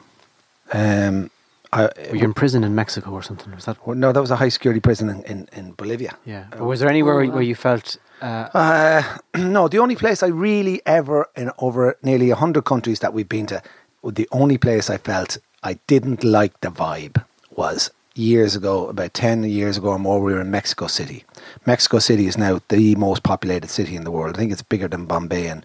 Um, 0.74 1.30
I, 1.74 1.90
Were 2.10 2.18
you 2.18 2.26
in 2.26 2.34
prison 2.34 2.64
in 2.64 2.76
Mexico 2.76 3.12
or 3.12 3.24
something? 3.24 3.54
Was 3.56 3.66
that? 3.66 3.78
no, 3.88 4.12
that 4.12 4.20
was 4.20 4.32
a 4.32 4.36
high 4.36 4.50
security 4.50 4.82
prison 4.82 5.10
in, 5.10 5.24
in, 5.24 5.50
in 5.54 5.72
Bolivia. 5.72 6.18
Yeah. 6.26 6.46
But 6.52 6.66
was 6.66 6.82
there 6.82 6.90
anywhere 6.90 7.16
where, 7.16 7.32
where 7.32 7.42
you 7.42 7.56
felt? 7.56 7.98
Uh, 8.22 8.50
Uh, 8.54 9.04
no, 9.38 9.68
the 9.68 9.80
only 9.80 9.96
place 9.96 10.24
I 10.24 10.28
really 10.28 10.82
ever 10.86 11.28
in 11.36 11.52
over 11.58 11.98
nearly 12.04 12.30
hundred 12.30 12.66
countries 12.66 13.00
that 13.00 13.14
we've 13.14 13.28
been 13.30 13.48
to, 13.48 13.62
the 14.04 14.28
only 14.32 14.58
place 14.58 14.90
I 14.90 14.98
felt 14.98 15.38
I 15.64 15.80
didn't 15.88 16.24
like 16.24 16.60
the 16.62 16.70
vibe 16.70 17.24
was 17.56 17.90
years 18.16 18.56
ago, 18.56 18.88
about 18.88 19.14
ten 19.14 19.44
years 19.44 19.78
ago 19.78 19.90
or 19.90 20.00
more. 20.00 20.22
We 20.22 20.34
were 20.34 20.42
in 20.42 20.52
Mexico 20.52 20.88
City. 20.88 21.24
Mexico 21.66 22.00
City 22.00 22.28
is 22.28 22.38
now 22.38 22.62
the 22.70 22.96
most 22.96 23.24
populated 23.24 23.70
city 23.70 23.96
in 23.96 24.04
the 24.04 24.12
world. 24.12 24.36
I 24.36 24.40
think 24.40 24.52
it's 24.52 24.62
bigger 24.62 24.88
than 24.88 25.06
Bombay 25.06 25.48
and. 25.48 25.64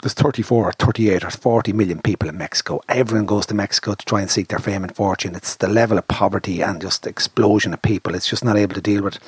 There's 0.00 0.14
34 0.14 0.68
or 0.68 0.72
38 0.74 1.24
or 1.24 1.30
40 1.30 1.72
million 1.72 2.00
people 2.00 2.28
in 2.28 2.38
Mexico. 2.38 2.80
Everyone 2.88 3.26
goes 3.26 3.46
to 3.46 3.54
Mexico 3.54 3.94
to 3.94 4.06
try 4.06 4.20
and 4.20 4.30
seek 4.30 4.46
their 4.46 4.60
fame 4.60 4.84
and 4.84 4.94
fortune. 4.94 5.34
It's 5.34 5.56
the 5.56 5.66
level 5.66 5.98
of 5.98 6.06
poverty 6.06 6.62
and 6.62 6.80
just 6.80 7.04
explosion 7.04 7.74
of 7.74 7.82
people. 7.82 8.14
It's 8.14 8.28
just 8.30 8.44
not 8.44 8.56
able 8.56 8.76
to 8.76 8.80
deal 8.80 9.02
with. 9.02 9.18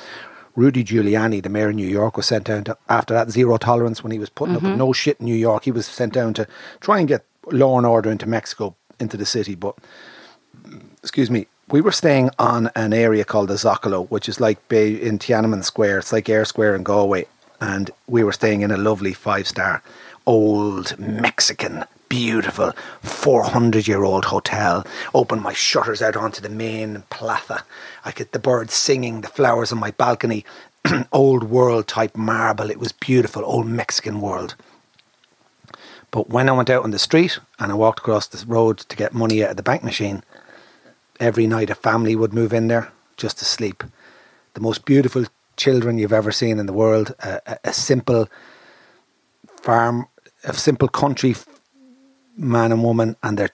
Rudy 0.55 0.83
Giuliani, 0.83 1.41
the 1.41 1.49
mayor 1.49 1.69
of 1.69 1.75
New 1.75 1.87
York, 1.87 2.17
was 2.17 2.25
sent 2.25 2.45
down 2.45 2.63
to, 2.65 2.77
after 2.89 3.13
that 3.13 3.29
zero 3.29 3.57
tolerance 3.57 4.03
when 4.03 4.11
he 4.11 4.19
was 4.19 4.29
putting 4.29 4.55
up 4.55 4.61
with 4.61 4.71
mm-hmm. 4.71 4.79
no 4.79 4.93
shit 4.93 5.19
in 5.19 5.25
New 5.25 5.35
York. 5.35 5.63
He 5.63 5.71
was 5.71 5.85
sent 5.85 6.13
down 6.13 6.33
to 6.35 6.47
try 6.79 6.99
and 6.99 7.07
get 7.07 7.25
law 7.51 7.77
and 7.77 7.85
order 7.85 8.11
into 8.11 8.27
Mexico, 8.27 8.75
into 8.99 9.17
the 9.17 9.25
city. 9.25 9.55
But, 9.55 9.75
excuse 11.01 11.31
me, 11.31 11.47
we 11.69 11.81
were 11.81 11.91
staying 11.91 12.31
on 12.37 12.69
an 12.75 12.93
area 12.93 13.23
called 13.23 13.47
the 13.47 13.55
Zocalo, 13.55 14.09
which 14.09 14.27
is 14.27 14.41
like 14.41 14.67
Bay 14.67 14.93
in 14.93 15.19
Tiananmen 15.19 15.63
Square. 15.63 15.99
It's 15.99 16.11
like 16.11 16.27
Eyre 16.27 16.45
Square 16.45 16.75
in 16.75 16.83
Galway. 16.83 17.27
And 17.61 17.91
we 18.07 18.23
were 18.23 18.33
staying 18.33 18.61
in 18.61 18.71
a 18.71 18.77
lovely 18.77 19.13
five 19.13 19.47
star, 19.47 19.81
old 20.25 20.97
Mexican, 20.99 21.85
beautiful 22.11 22.73
400 23.03 23.87
year 23.87 24.03
old 24.03 24.25
hotel. 24.25 24.85
Opened 25.13 25.41
my 25.41 25.53
shutters 25.53 26.01
out 26.01 26.17
onto 26.17 26.41
the 26.41 26.49
main 26.49 27.05
plaza. 27.09 27.63
I 28.03 28.11
get 28.11 28.33
the 28.33 28.39
birds 28.39 28.73
singing, 28.73 29.21
the 29.21 29.29
flowers 29.29 29.71
on 29.71 29.79
my 29.79 29.91
balcony. 29.91 30.43
old 31.13 31.43
world 31.43 31.87
type 31.87 32.17
marble. 32.17 32.69
It 32.69 32.79
was 32.79 32.91
beautiful, 32.91 33.45
old 33.45 33.65
Mexican 33.65 34.19
world. 34.19 34.55
But 36.11 36.29
when 36.29 36.49
I 36.49 36.51
went 36.51 36.69
out 36.69 36.83
on 36.83 36.91
the 36.91 36.99
street 36.99 37.39
and 37.59 37.71
I 37.71 37.75
walked 37.75 37.99
across 37.99 38.27
the 38.27 38.45
road 38.45 38.79
to 38.79 38.97
get 38.97 39.13
money 39.13 39.41
out 39.41 39.51
of 39.51 39.55
the 39.55 39.63
bank 39.63 39.81
machine, 39.81 40.21
every 41.17 41.47
night 41.47 41.69
a 41.69 41.75
family 41.75 42.17
would 42.17 42.33
move 42.33 42.51
in 42.51 42.67
there 42.67 42.91
just 43.15 43.37
to 43.37 43.45
sleep. 43.45 43.85
The 44.53 44.59
most 44.59 44.83
beautiful 44.83 45.27
children 45.55 45.97
you've 45.97 46.11
ever 46.11 46.33
seen 46.33 46.59
in 46.59 46.65
the 46.65 46.73
world. 46.73 47.15
A, 47.19 47.39
a, 47.47 47.57
a 47.65 47.73
simple 47.73 48.27
farm, 49.61 50.07
a 50.43 50.53
simple 50.53 50.89
country 50.89 51.35
man 52.37 52.71
and 52.71 52.83
woman, 52.83 53.15
and 53.23 53.37
they're 53.37 53.49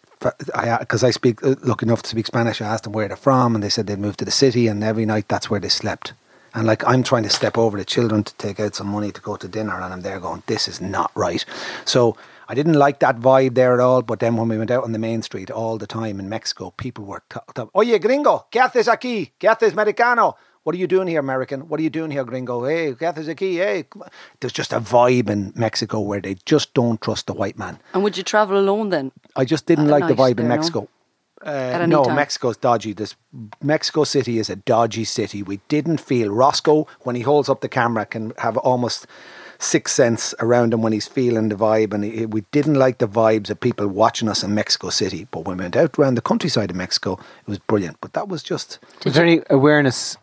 I 0.55 0.77
because 0.79 1.03
I, 1.03 1.11
speak 1.11 1.43
uh, 1.43 1.55
lucky 1.61 1.85
enough 1.85 2.01
to 2.03 2.09
speak 2.09 2.27
Spanish. 2.27 2.61
I 2.61 2.65
asked 2.65 2.83
them 2.83 2.93
where 2.93 3.07
they're 3.07 3.17
from, 3.17 3.55
and 3.55 3.63
they 3.63 3.69
said 3.69 3.87
they'd 3.87 3.99
moved 3.99 4.19
to 4.19 4.25
the 4.25 4.31
city, 4.31 4.67
and 4.67 4.83
every 4.83 5.05
night 5.05 5.27
that's 5.27 5.49
where 5.49 5.59
they 5.59 5.69
slept. 5.69 6.13
And 6.53 6.65
like 6.65 6.87
I'm 6.87 7.03
trying 7.03 7.23
to 7.23 7.29
step 7.29 7.57
over 7.57 7.77
the 7.77 7.85
children 7.85 8.23
to 8.23 8.33
take 8.35 8.59
out 8.59 8.75
some 8.75 8.87
money 8.87 9.11
to 9.11 9.21
go 9.21 9.35
to 9.35 9.47
dinner, 9.47 9.75
and 9.75 9.93
I'm 9.93 10.01
there 10.01 10.19
going, 10.19 10.43
this 10.47 10.67
is 10.67 10.81
not 10.81 11.11
right. 11.13 11.45
So 11.85 12.17
I 12.49 12.55
didn't 12.55 12.73
like 12.73 12.99
that 12.99 13.19
vibe 13.19 13.55
there 13.55 13.73
at 13.73 13.79
all. 13.79 14.01
But 14.01 14.19
then 14.19 14.37
when 14.37 14.47
we 14.47 14.57
went 14.57 14.71
out 14.71 14.83
on 14.83 14.91
the 14.91 14.99
main 14.99 15.21
street 15.21 15.51
all 15.51 15.77
the 15.77 15.87
time 15.87 16.19
in 16.19 16.29
Mexico, 16.29 16.73
people 16.77 17.05
were, 17.05 17.21
t- 17.29 17.39
t- 17.53 17.63
oye, 17.75 17.99
gringo, 17.99 18.47
¿qué 18.51 18.61
haces 18.61 18.87
aquí? 18.87 19.33
¿Qué 19.39 19.49
haces, 19.49 19.73
americano? 19.73 20.35
What 20.67 20.75
are 20.75 20.79
you 20.79 20.87
doing 20.87 21.07
here, 21.07 21.21
American? 21.21 21.69
What 21.69 21.79
are 21.79 21.83
you 21.83 21.89
doing 21.89 22.11
here, 22.11 22.25
gringo? 22.25 22.65
Hey, 22.65 22.93
¿qué 22.93 23.07
haces 23.07 23.29
aquí? 23.29 23.55
Hey, 23.55 23.85
there's 24.41 24.51
just 24.51 24.73
a 24.73 24.81
vibe 24.81 25.29
in 25.29 25.53
Mexico 25.55 26.01
where 26.01 26.19
they 26.19 26.35
just 26.43 26.73
don't 26.73 26.99
trust 26.99 27.27
the 27.27 27.33
white 27.33 27.57
man. 27.57 27.79
And 27.93 28.03
would 28.03 28.17
you 28.17 28.23
travel 28.23 28.57
alone 28.57 28.89
then? 28.89 29.13
I 29.37 29.45
just 29.45 29.65
didn't 29.65 29.87
like 29.87 30.09
the 30.09 30.15
night 30.15 30.17
vibe 30.17 30.29
in 30.31 30.35
there, 30.35 30.47
no? 30.49 30.55
Mexico. 30.55 30.89
Uh, 31.45 31.51
any 31.51 31.85
no, 31.85 32.03
time? 32.03 32.15
Mexico's 32.17 32.57
dodgy. 32.57 32.91
This 32.91 33.15
Mexico 33.63 34.03
City 34.03 34.39
is 34.39 34.49
a 34.49 34.57
dodgy 34.57 35.05
city. 35.05 35.41
We 35.41 35.61
didn't 35.69 36.01
feel 36.01 36.31
Roscoe 36.31 36.85
when 37.03 37.15
he 37.15 37.21
holds 37.21 37.47
up 37.47 37.61
the 37.61 37.69
camera 37.69 38.05
can 38.05 38.33
have 38.39 38.57
almost 38.57 39.07
sixth 39.59 39.95
sense 39.95 40.35
around 40.41 40.73
him 40.73 40.81
when 40.81 40.91
he's 40.91 41.07
feeling 41.07 41.47
the 41.47 41.55
vibe, 41.55 41.93
and 41.93 42.03
he, 42.03 42.25
we 42.25 42.41
didn't 42.51 42.75
like 42.75 42.97
the 42.97 43.07
vibes 43.07 43.49
of 43.49 43.61
people 43.61 43.87
watching 43.87 44.27
us 44.27 44.43
in 44.43 44.53
Mexico 44.53 44.89
City. 44.89 45.29
But 45.31 45.45
when 45.45 45.59
we 45.59 45.63
went 45.63 45.77
out 45.77 45.97
around 45.97 46.15
the 46.15 46.21
countryside 46.21 46.71
of 46.71 46.75
Mexico, 46.75 47.13
it 47.13 47.47
was 47.47 47.59
brilliant. 47.59 48.01
But 48.01 48.11
that 48.11 48.27
was 48.27 48.43
just 48.43 48.79
was 49.05 49.13
there 49.13 49.23
any 49.23 49.43
awareness 49.49 50.17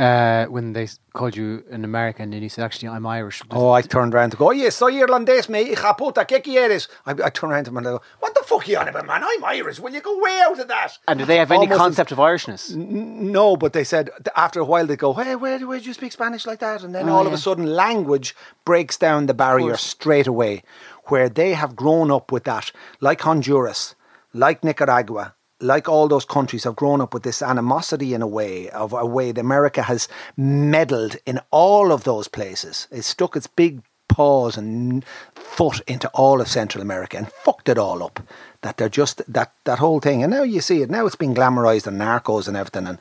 uh, 0.00 0.46
when 0.46 0.72
they 0.72 0.88
called 1.12 1.36
you 1.36 1.62
an 1.70 1.84
American 1.84 2.32
and 2.32 2.42
you 2.42 2.48
said, 2.48 2.64
"Actually, 2.64 2.88
I'm 2.88 3.06
Irish"? 3.06 3.42
Oh, 3.50 3.70
I 3.70 3.82
turned 3.82 4.14
around 4.14 4.30
to 4.30 4.36
go, 4.38 4.48
oh, 4.48 4.50
yes, 4.52 4.76
soy 4.76 4.92
irlandés, 4.92 5.48
me 5.48 5.64
hija 5.74 5.94
puta, 5.98 6.24
¿qué 6.24 6.42
quieres? 6.42 6.88
I, 7.04 7.10
I 7.26 7.30
turned 7.30 7.52
around 7.52 7.64
to 7.64 7.70
him 7.70 7.76
and 7.76 7.86
I 7.86 7.90
go, 7.90 8.02
what 8.20 8.34
the 8.34 8.42
fuck 8.42 8.66
are 8.66 8.70
you 8.70 8.78
on 8.78 8.88
about, 8.88 9.06
man? 9.06 9.22
I'm 9.22 9.44
Irish. 9.44 9.78
Will 9.78 9.92
you 9.92 10.00
go 10.00 10.18
way 10.18 10.40
out 10.46 10.58
of 10.58 10.68
that? 10.68 10.96
and 11.06 11.18
do 11.18 11.24
they 11.26 11.36
have 11.36 11.50
any 11.50 11.64
Almost 11.64 11.78
concept 11.78 12.12
of 12.12 12.18
Irishness? 12.18 12.74
No, 12.74 13.56
but 13.56 13.72
they 13.74 13.84
said 13.84 14.08
after 14.36 14.60
a 14.60 14.64
while 14.64 14.86
they 14.86 14.96
go, 14.96 15.12
hey, 15.12 15.36
where, 15.36 15.58
where 15.66 15.78
do 15.78 15.84
you 15.84 15.92
speak 15.94 16.12
Spanish 16.12 16.46
like 16.46 16.60
that? 16.60 16.82
And 16.82 16.94
then 16.94 17.08
Oh, 17.08 17.16
all 17.16 17.26
of 17.26 17.32
a 17.34 17.38
sudden, 17.38 17.66
language 17.66 18.34
breaks 18.64 18.96
down 18.96 19.26
the 19.26 19.34
barrier 19.34 19.76
straight 19.76 20.26
away, 20.26 20.62
where 21.06 21.28
they 21.28 21.52
have 21.52 21.76
grown 21.76 22.10
up 22.10 22.32
with 22.32 22.44
that, 22.44 22.72
like 23.00 23.20
Honduras, 23.20 23.94
like 24.32 24.64
Nicaragua. 24.64 25.34
Like 25.60 25.88
all 25.88 26.08
those 26.08 26.24
countries 26.24 26.64
have 26.64 26.76
grown 26.76 27.00
up 27.00 27.12
with 27.12 27.22
this 27.22 27.42
animosity 27.42 28.14
in 28.14 28.22
a 28.22 28.26
way 28.26 28.70
of 28.70 28.92
a 28.92 29.04
way 29.04 29.32
that 29.32 29.40
America 29.40 29.82
has 29.82 30.08
meddled 30.36 31.16
in 31.26 31.40
all 31.50 31.92
of 31.92 32.04
those 32.04 32.28
places. 32.28 32.88
It 32.90 33.02
stuck 33.02 33.36
its 33.36 33.46
big 33.46 33.82
paws 34.10 34.56
and 34.56 35.04
foot 35.34 35.80
into 35.86 36.08
all 36.10 36.40
of 36.40 36.48
Central 36.48 36.82
America 36.82 37.16
and 37.16 37.28
fucked 37.44 37.68
it 37.68 37.78
all 37.78 38.02
up. 38.02 38.20
That 38.62 38.76
they're 38.76 38.90
just 38.90 39.22
that 39.32 39.52
that 39.64 39.78
whole 39.78 40.00
thing, 40.00 40.22
and 40.22 40.30
now 40.30 40.42
you 40.42 40.60
see 40.60 40.82
it. 40.82 40.90
Now 40.90 41.06
it's 41.06 41.16
been 41.16 41.34
glamorized 41.34 41.86
and 41.86 41.98
narcos 41.98 42.46
and 42.46 42.58
everything, 42.58 42.86
and 42.86 42.98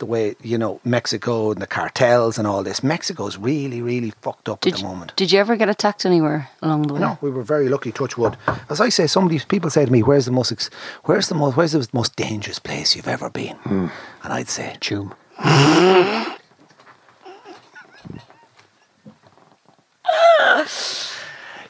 the 0.00 0.06
way 0.06 0.34
you 0.42 0.58
know 0.58 0.80
Mexico 0.84 1.52
and 1.52 1.62
the 1.62 1.66
cartels 1.68 2.38
and 2.38 2.46
all 2.46 2.64
this. 2.64 2.82
Mexico's 2.82 3.36
really, 3.38 3.80
really 3.80 4.10
fucked 4.20 4.48
up 4.48 4.62
Did 4.62 4.72
at 4.72 4.76
the 4.78 4.82
you, 4.82 4.88
moment. 4.88 5.14
did 5.14 5.30
you 5.30 5.38
ever 5.38 5.54
get 5.54 5.68
attacked 5.68 6.04
anywhere 6.04 6.48
along 6.60 6.88
the 6.88 6.94
way? 6.94 7.00
No, 7.00 7.18
we 7.20 7.30
were 7.30 7.44
very 7.44 7.68
lucky. 7.68 7.92
Touch 7.92 8.18
wood. 8.18 8.36
As 8.68 8.80
I 8.80 8.88
say, 8.88 9.06
somebody 9.06 9.38
people 9.38 9.70
say 9.70 9.84
to 9.84 9.92
me, 9.92 10.02
"Where's 10.02 10.24
the 10.24 10.32
most? 10.32 10.50
Ex- 10.50 10.70
where's 11.04 11.28
the 11.28 11.36
most? 11.36 11.56
Where's 11.56 11.70
the 11.72 11.86
most 11.92 12.16
dangerous 12.16 12.58
place 12.58 12.96
you've 12.96 13.06
ever 13.06 13.30
been?" 13.30 13.54
Hmm. 13.58 13.86
And 14.24 14.32
I'd 14.32 14.48
say, 14.48 14.76
Choom. 14.80 15.12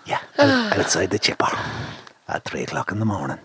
"Yeah, 0.06 0.20
out- 0.38 0.75
outside 0.86 1.10
the 1.10 1.18
chipper 1.18 1.48
at 2.28 2.44
three 2.44 2.62
o'clock 2.62 2.92
in 2.92 3.00
the 3.00 3.04
morning." 3.04 3.38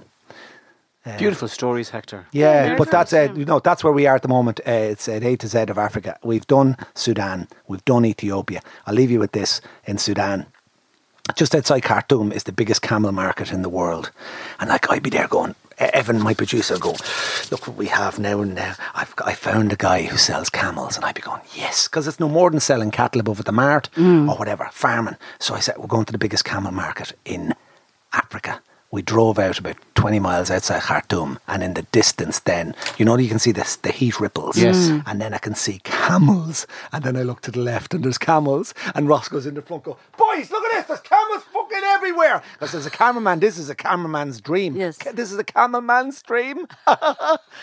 Beautiful 1.18 1.48
stories, 1.48 1.90
Hector. 1.90 2.28
Yeah, 2.32 2.76
but 2.78 2.92
that's 2.92 3.12
uh, 3.12 3.34
you 3.36 3.46
know 3.46 3.60
that's 3.60 3.84
where 3.84 3.92
we 3.92 4.06
are 4.06 4.14
at 4.14 4.22
the 4.22 4.28
moment. 4.28 4.60
Uh, 4.60 4.92
it's 4.94 5.10
at 5.10 5.24
A 5.24 5.36
to 5.38 5.48
Z 5.48 5.58
of 5.74 5.80
Africa. 5.80 6.20
We've 6.24 6.46
done 6.46 6.78
Sudan, 6.94 7.48
we've 7.68 7.84
done 7.86 8.06
Ethiopia. 8.06 8.62
I'll 8.86 8.94
leave 8.94 9.10
you 9.10 9.20
with 9.20 9.32
this: 9.32 9.60
in 9.86 9.98
Sudan, 9.98 10.46
just 11.36 11.56
outside 11.56 11.82
Khartoum 11.82 12.32
is 12.32 12.44
the 12.44 12.52
biggest 12.52 12.82
camel 12.82 13.12
market 13.12 13.52
in 13.52 13.62
the 13.62 13.70
world. 13.70 14.12
And 14.60 14.70
like 14.70 14.90
I'd 14.90 15.04
be 15.04 15.10
there 15.10 15.28
going, 15.28 15.56
Evan, 15.78 16.22
my 16.22 16.34
producer, 16.34 16.78
go, 16.78 16.96
look 17.50 17.68
what 17.68 17.78
we 17.78 17.88
have 17.88 18.20
now 18.20 18.42
and 18.42 18.54
now. 18.54 18.76
I've 18.94 19.14
I 19.26 19.34
found 19.34 19.74
a 19.74 19.76
guy 19.76 20.04
who 20.04 20.18
sells 20.18 20.50
camels, 20.50 20.96
and 20.96 21.04
I'd 21.04 21.16
be 21.16 21.22
going, 21.22 21.42
yes, 21.56 21.88
because 21.88 22.08
it's 22.08 22.20
no 22.20 22.30
more 22.30 22.52
than 22.52 22.60
selling 22.60 22.92
cattle 22.92 23.22
above 23.22 23.40
at 23.40 23.46
the 23.46 23.52
mart 23.52 23.90
mm. 23.96 24.30
or 24.30 24.38
whatever, 24.38 24.70
farming. 24.72 25.18
So 25.40 25.56
I 25.56 25.60
said, 25.60 25.78
we're 25.78 25.88
going 25.88 26.06
to 26.06 26.12
the 26.12 26.20
biggest 26.20 26.46
camel 26.46 26.72
market 26.72 27.14
in 27.26 27.56
Africa. 28.14 28.62
We 28.92 29.02
drove 29.02 29.40
out 29.40 29.58
about 29.58 29.78
20 29.96 30.20
miles 30.20 30.52
outside 30.52 30.82
Khartoum, 30.82 31.40
and 31.48 31.64
in 31.64 31.76
the 31.76 31.84
distance, 31.84 32.40
then, 32.40 32.76
you 32.98 33.06
know, 33.06 33.18
you 33.18 33.30
can 33.30 33.40
see 33.40 33.52
this, 33.52 33.76
the 33.78 33.92
heat 33.92 34.20
ripples. 34.20 34.58
Yes. 34.58 34.90
Mm. 34.90 35.04
And 35.06 35.22
then 35.22 35.34
I 35.34 35.38
can 35.38 35.56
see 35.56 35.80
camels. 35.84 36.66
And 36.92 37.04
then 37.04 37.16
I 37.16 37.22
look 37.22 37.42
to 37.42 37.52
the 37.52 37.60
left, 37.60 37.94
and 37.94 38.04
there's 38.04 38.18
camels. 38.18 38.74
And 38.96 39.08
Ross 39.08 39.30
goes 39.30 39.46
in 39.46 39.54
the 39.54 39.62
front, 39.62 39.84
go, 39.84 39.98
boys, 40.18 40.50
look 40.52 40.64
at 40.66 40.72
this, 40.80 40.88
there's 40.88 41.00
camels 41.02 41.44
fucking 41.54 41.84
everywhere. 41.86 42.42
Because 42.54 42.72
there's 42.74 42.86
a 42.86 42.90
cameraman, 42.92 43.40
this 43.40 43.58
is 43.58 43.70
a 43.70 43.76
cameraman's 43.76 44.42
dream. 44.42 44.76
Yes. 44.76 44.98
This 45.14 45.32
is 45.32 45.38
a 45.38 45.44
cameraman's 45.44 46.22
dream. 46.22 46.68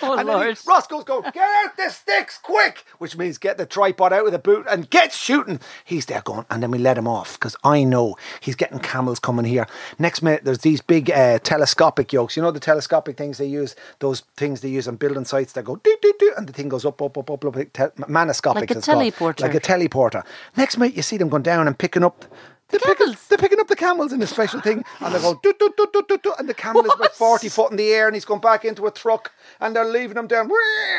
Oh, 0.01 0.13
and 0.17 0.29
he- 0.29 0.35
Lord. 0.35 0.59
Ross 0.67 0.87
goes, 0.87 1.03
go, 1.05 1.23
get 1.23 1.37
out 1.37 1.77
the 1.77 1.89
sticks 1.91 2.39
quick, 2.39 2.85
which 2.99 3.17
means 3.17 3.37
get 3.37 3.59
the 3.59 3.67
tripod 3.67 4.13
out 4.13 4.27
of 4.27 4.33
the 4.33 4.39
boot 4.39 4.65
and 4.71 4.89
get 4.91 5.13
shooting. 5.13 5.59
He's 5.85 6.07
there 6.07 6.21
going, 6.23 6.47
and 6.51 6.63
then 6.63 6.71
we 6.71 6.79
let 6.79 6.97
him 6.97 7.09
off 7.09 7.35
because 7.35 7.57
I 7.65 7.83
know 7.83 8.17
he's 8.41 8.55
getting 8.55 8.79
camels 8.79 9.19
coming 9.19 9.45
here. 9.45 9.67
Next 9.99 10.23
minute, 10.23 10.45
there's 10.45 10.59
these 10.59 10.81
big 10.81 11.11
uh, 11.19 11.39
telescopic 11.41 12.13
yokes. 12.13 12.37
You 12.37 12.43
know 12.43 12.53
the 12.53 12.61
telescopic 12.61 13.17
things 13.17 13.39
they 13.39 13.47
use, 13.47 13.75
those 13.99 14.21
things 14.37 14.61
they 14.61 14.69
use 14.69 14.87
on 14.87 14.97
building 14.97 15.25
sites 15.25 15.53
that 15.55 15.65
go 15.65 15.77
doo 15.77 15.97
doo 16.01 16.15
doo, 16.19 16.33
and 16.37 16.47
the 16.47 16.53
thing 16.53 16.69
goes 16.69 16.85
up, 16.85 17.03
up, 17.03 17.19
up, 17.19 17.31
up, 17.31 17.45
up, 17.45 17.55
te- 17.55 18.05
manoscopic. 18.17 18.55
Like 18.55 18.71
a 18.71 18.79
it's 18.79 18.87
called. 18.87 19.03
teleporter. 19.03 19.41
Like 19.41 19.55
a 19.55 19.61
teleporter. 19.61 20.25
Next 20.57 20.79
minute, 20.79 20.97
you 20.97 21.03
see 21.03 21.17
them 21.17 21.29
going 21.29 21.43
down 21.43 21.67
and 21.67 21.77
picking 21.77 22.05
up. 22.05 22.25
They're 22.71 22.81
picking, 22.81 23.17
they're 23.29 23.39
picking 23.39 23.61
up 23.61 23.69
the 23.69 23.77
camels 23.77 24.13
in 24.13 24.21
a 24.21 24.27
special 24.27 24.61
thing, 24.61 24.85
and 25.01 25.15
they 25.15 25.21
go 25.21 25.41
do 25.43 25.55
do 25.59 25.73
do 25.75 25.87
do 25.91 26.05
do 26.07 26.19
do, 26.19 26.35
and 26.39 26.47
the 26.47 26.55
camel 26.55 26.85
is 26.85 26.93
about 26.95 27.15
forty 27.15 27.49
foot 27.49 27.71
in 27.71 27.79
the 27.79 27.91
air, 27.91 28.07
and 28.09 28.15
he's 28.15 28.27
going 28.27 28.41
back 28.41 28.65
into 28.65 28.87
a 28.87 28.91
truck, 28.91 29.33
and 29.61 29.75
they're 29.75 29.87
leaving 29.87 30.19
him 30.19 30.27
down. 30.27 30.51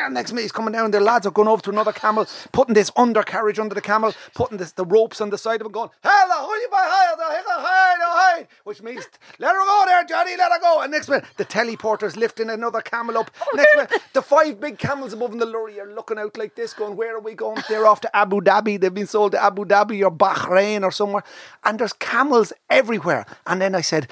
And 0.03 0.15
next 0.15 0.31
minute 0.31 0.43
he's 0.43 0.51
coming 0.51 0.71
down. 0.73 0.85
and 0.85 0.93
The 0.93 0.99
lads 0.99 1.27
are 1.27 1.31
going 1.31 1.47
over 1.47 1.61
to 1.61 1.69
another 1.69 1.93
camel, 1.93 2.25
putting 2.51 2.73
this 2.73 2.91
undercarriage 2.95 3.59
under 3.59 3.75
the 3.75 3.81
camel, 3.81 4.13
putting 4.33 4.57
this, 4.57 4.71
the 4.71 4.85
ropes 4.85 5.21
on 5.21 5.29
the 5.29 5.37
side 5.37 5.61
of 5.61 5.67
him, 5.67 5.71
going 5.71 5.91
hello, 6.03 6.47
who 6.47 6.53
you 6.55 6.67
by 6.71 6.77
hide, 6.81 8.47
which 8.63 8.81
means 8.81 9.07
let 9.37 9.53
her 9.53 9.63
go 9.63 9.83
there, 9.85 10.03
Johnny, 10.05 10.35
let 10.37 10.51
her 10.51 10.59
go. 10.59 10.81
And 10.81 10.91
next 10.91 11.09
minute 11.09 11.25
the 11.37 11.45
teleporter's 11.45 12.17
lifting 12.17 12.49
another 12.49 12.81
camel 12.81 13.17
up. 13.17 13.31
next 13.53 13.75
minute 13.75 14.01
the 14.13 14.21
five 14.21 14.59
big 14.59 14.77
camels 14.77 15.13
above 15.13 15.33
in 15.33 15.39
the 15.39 15.45
lorry 15.45 15.79
are 15.79 15.93
looking 15.93 16.17
out 16.17 16.37
like 16.37 16.55
this, 16.55 16.73
going 16.73 16.95
where 16.95 17.15
are 17.15 17.19
we 17.19 17.35
going? 17.35 17.61
They're 17.67 17.85
off 17.85 18.01
to 18.01 18.15
Abu 18.15 18.41
Dhabi. 18.41 18.79
They've 18.79 18.93
been 18.93 19.07
sold 19.07 19.33
to 19.33 19.43
Abu 19.43 19.65
Dhabi 19.65 20.03
or 20.03 20.11
Bahrain 20.11 20.83
or 20.83 20.91
somewhere, 20.91 21.23
and 21.63 21.79
there's 21.79 21.93
camels 21.93 22.53
everywhere. 22.69 23.25
And 23.45 23.61
then 23.61 23.75
I 23.75 23.81
said 23.81 24.07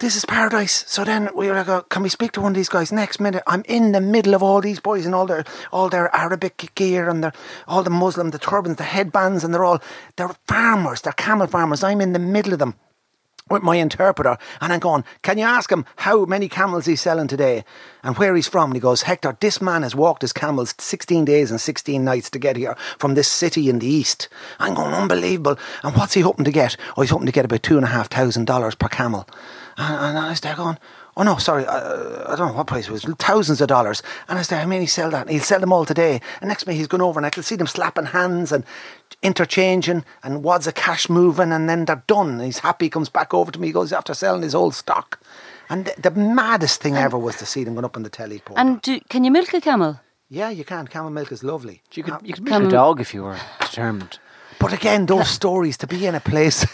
this 0.00 0.16
is 0.16 0.24
paradise. 0.24 0.84
So 0.88 1.04
then 1.04 1.28
we 1.34 1.48
were 1.48 1.54
like, 1.54 1.68
oh, 1.68 1.82
can 1.82 2.02
we 2.02 2.08
speak 2.08 2.32
to 2.32 2.40
one 2.40 2.52
of 2.52 2.56
these 2.56 2.70
guys? 2.70 2.90
Next 2.90 3.20
minute, 3.20 3.42
I'm 3.46 3.62
in 3.68 3.92
the 3.92 4.00
middle 4.00 4.34
of 4.34 4.42
all 4.42 4.60
these 4.62 4.80
boys 4.80 5.04
and 5.04 5.14
all 5.14 5.26
their 5.26 5.44
all 5.72 5.88
their 5.90 6.14
Arabic 6.16 6.72
gear 6.74 7.08
and 7.08 7.22
their 7.22 7.32
all 7.68 7.82
the 7.82 7.90
Muslim, 7.90 8.30
the 8.30 8.38
turbans, 8.38 8.76
the 8.76 8.84
headbands, 8.84 9.44
and 9.44 9.52
they're 9.52 9.64
all 9.64 9.82
they're 10.16 10.34
farmers, 10.48 11.02
they're 11.02 11.12
camel 11.12 11.46
farmers. 11.46 11.84
I'm 11.84 12.00
in 12.00 12.14
the 12.14 12.18
middle 12.18 12.54
of 12.54 12.58
them 12.58 12.74
with 13.50 13.62
my 13.62 13.76
interpreter, 13.76 14.38
and 14.60 14.72
I'm 14.72 14.80
going, 14.80 15.04
can 15.22 15.38
you 15.38 15.44
ask 15.44 15.70
him 15.70 15.84
how 15.96 16.24
many 16.24 16.48
camels 16.48 16.86
he's 16.86 17.00
selling 17.00 17.28
today 17.28 17.64
and 18.02 18.16
where 18.16 18.34
he's 18.34 18.48
from? 18.48 18.70
And 18.70 18.76
he 18.76 18.80
goes, 18.80 19.02
Hector, 19.02 19.36
this 19.40 19.60
man 19.60 19.82
has 19.82 19.94
walked 19.94 20.22
his 20.22 20.32
camels 20.32 20.74
16 20.78 21.24
days 21.24 21.50
and 21.50 21.60
16 21.60 22.04
nights 22.04 22.30
to 22.30 22.38
get 22.38 22.56
here 22.56 22.76
from 22.98 23.14
this 23.14 23.28
city 23.28 23.68
in 23.68 23.80
the 23.80 23.86
east. 23.86 24.28
I'm 24.58 24.74
going, 24.74 24.94
unbelievable. 24.94 25.58
And 25.82 25.96
what's 25.96 26.14
he 26.14 26.20
hoping 26.20 26.44
to 26.44 26.52
get? 26.52 26.76
Oh, 26.96 27.02
he's 27.02 27.10
hoping 27.10 27.26
to 27.26 27.32
get 27.32 27.44
about 27.44 27.62
two 27.62 27.76
and 27.76 27.84
a 27.84 27.88
half 27.88 28.08
thousand 28.08 28.46
dollars 28.46 28.74
per 28.74 28.88
camel. 28.88 29.28
And, 29.76 30.18
I 30.18 30.34
there 30.34 30.54
going, 30.54 30.78
Oh 31.20 31.22
no, 31.22 31.36
sorry, 31.36 31.66
uh, 31.66 32.32
I 32.32 32.34
don't 32.34 32.48
know 32.48 32.54
what 32.54 32.66
price 32.66 32.88
it 32.88 32.92
was, 32.92 33.04
thousands 33.18 33.60
of 33.60 33.68
dollars. 33.68 34.02
And 34.26 34.38
I 34.38 34.42
said, 34.42 34.62
I 34.62 34.64
mean, 34.64 34.80
he 34.80 34.86
sell 34.86 35.10
that, 35.10 35.26
and 35.26 35.30
he'll 35.30 35.42
sell 35.42 35.60
them 35.60 35.70
all 35.70 35.84
today. 35.84 36.18
And 36.40 36.48
next 36.48 36.66
minute 36.66 36.78
he's 36.78 36.86
going 36.86 37.02
over, 37.02 37.18
and 37.18 37.26
I 37.26 37.28
can 37.30 37.42
see 37.42 37.56
them 37.56 37.66
slapping 37.66 38.06
hands 38.06 38.52
and 38.52 38.64
interchanging, 39.22 40.06
and 40.22 40.42
wads 40.42 40.66
of 40.66 40.76
cash 40.76 41.10
moving, 41.10 41.52
and 41.52 41.68
then 41.68 41.84
they're 41.84 42.02
done. 42.06 42.30
And 42.30 42.40
he's 42.40 42.60
happy, 42.60 42.86
he 42.86 42.90
comes 42.90 43.10
back 43.10 43.34
over 43.34 43.52
to 43.52 43.60
me, 43.60 43.66
he 43.66 43.72
goes 43.74 43.92
after 43.92 44.14
selling 44.14 44.40
his 44.40 44.54
old 44.54 44.74
stock. 44.74 45.20
And 45.68 45.84
the, 45.84 46.08
the 46.08 46.10
maddest 46.18 46.80
thing 46.80 46.96
ever 46.96 47.18
was 47.18 47.36
to 47.36 47.44
see 47.44 47.64
them 47.64 47.74
going 47.74 47.84
up 47.84 47.98
on 47.98 48.02
the 48.02 48.08
teleport. 48.08 48.58
And 48.58 48.80
do, 48.80 48.98
can 49.10 49.22
you 49.22 49.30
milk 49.30 49.52
a 49.52 49.60
camel? 49.60 50.00
yeah, 50.30 50.48
you 50.48 50.64
can. 50.64 50.86
Camel 50.86 51.10
milk 51.10 51.32
is 51.32 51.44
lovely. 51.44 51.82
You 51.92 52.02
could, 52.02 52.14
you 52.26 52.32
could 52.32 52.46
Camel- 52.46 52.60
milk 52.60 52.72
a 52.72 52.76
dog 52.76 53.00
if 53.02 53.12
you 53.12 53.24
were 53.24 53.38
determined. 53.60 54.18
But 54.58 54.72
again, 54.72 55.04
those 55.04 55.28
stories 55.28 55.76
to 55.78 55.86
be 55.86 56.06
in 56.06 56.14
a 56.14 56.20
place, 56.20 56.64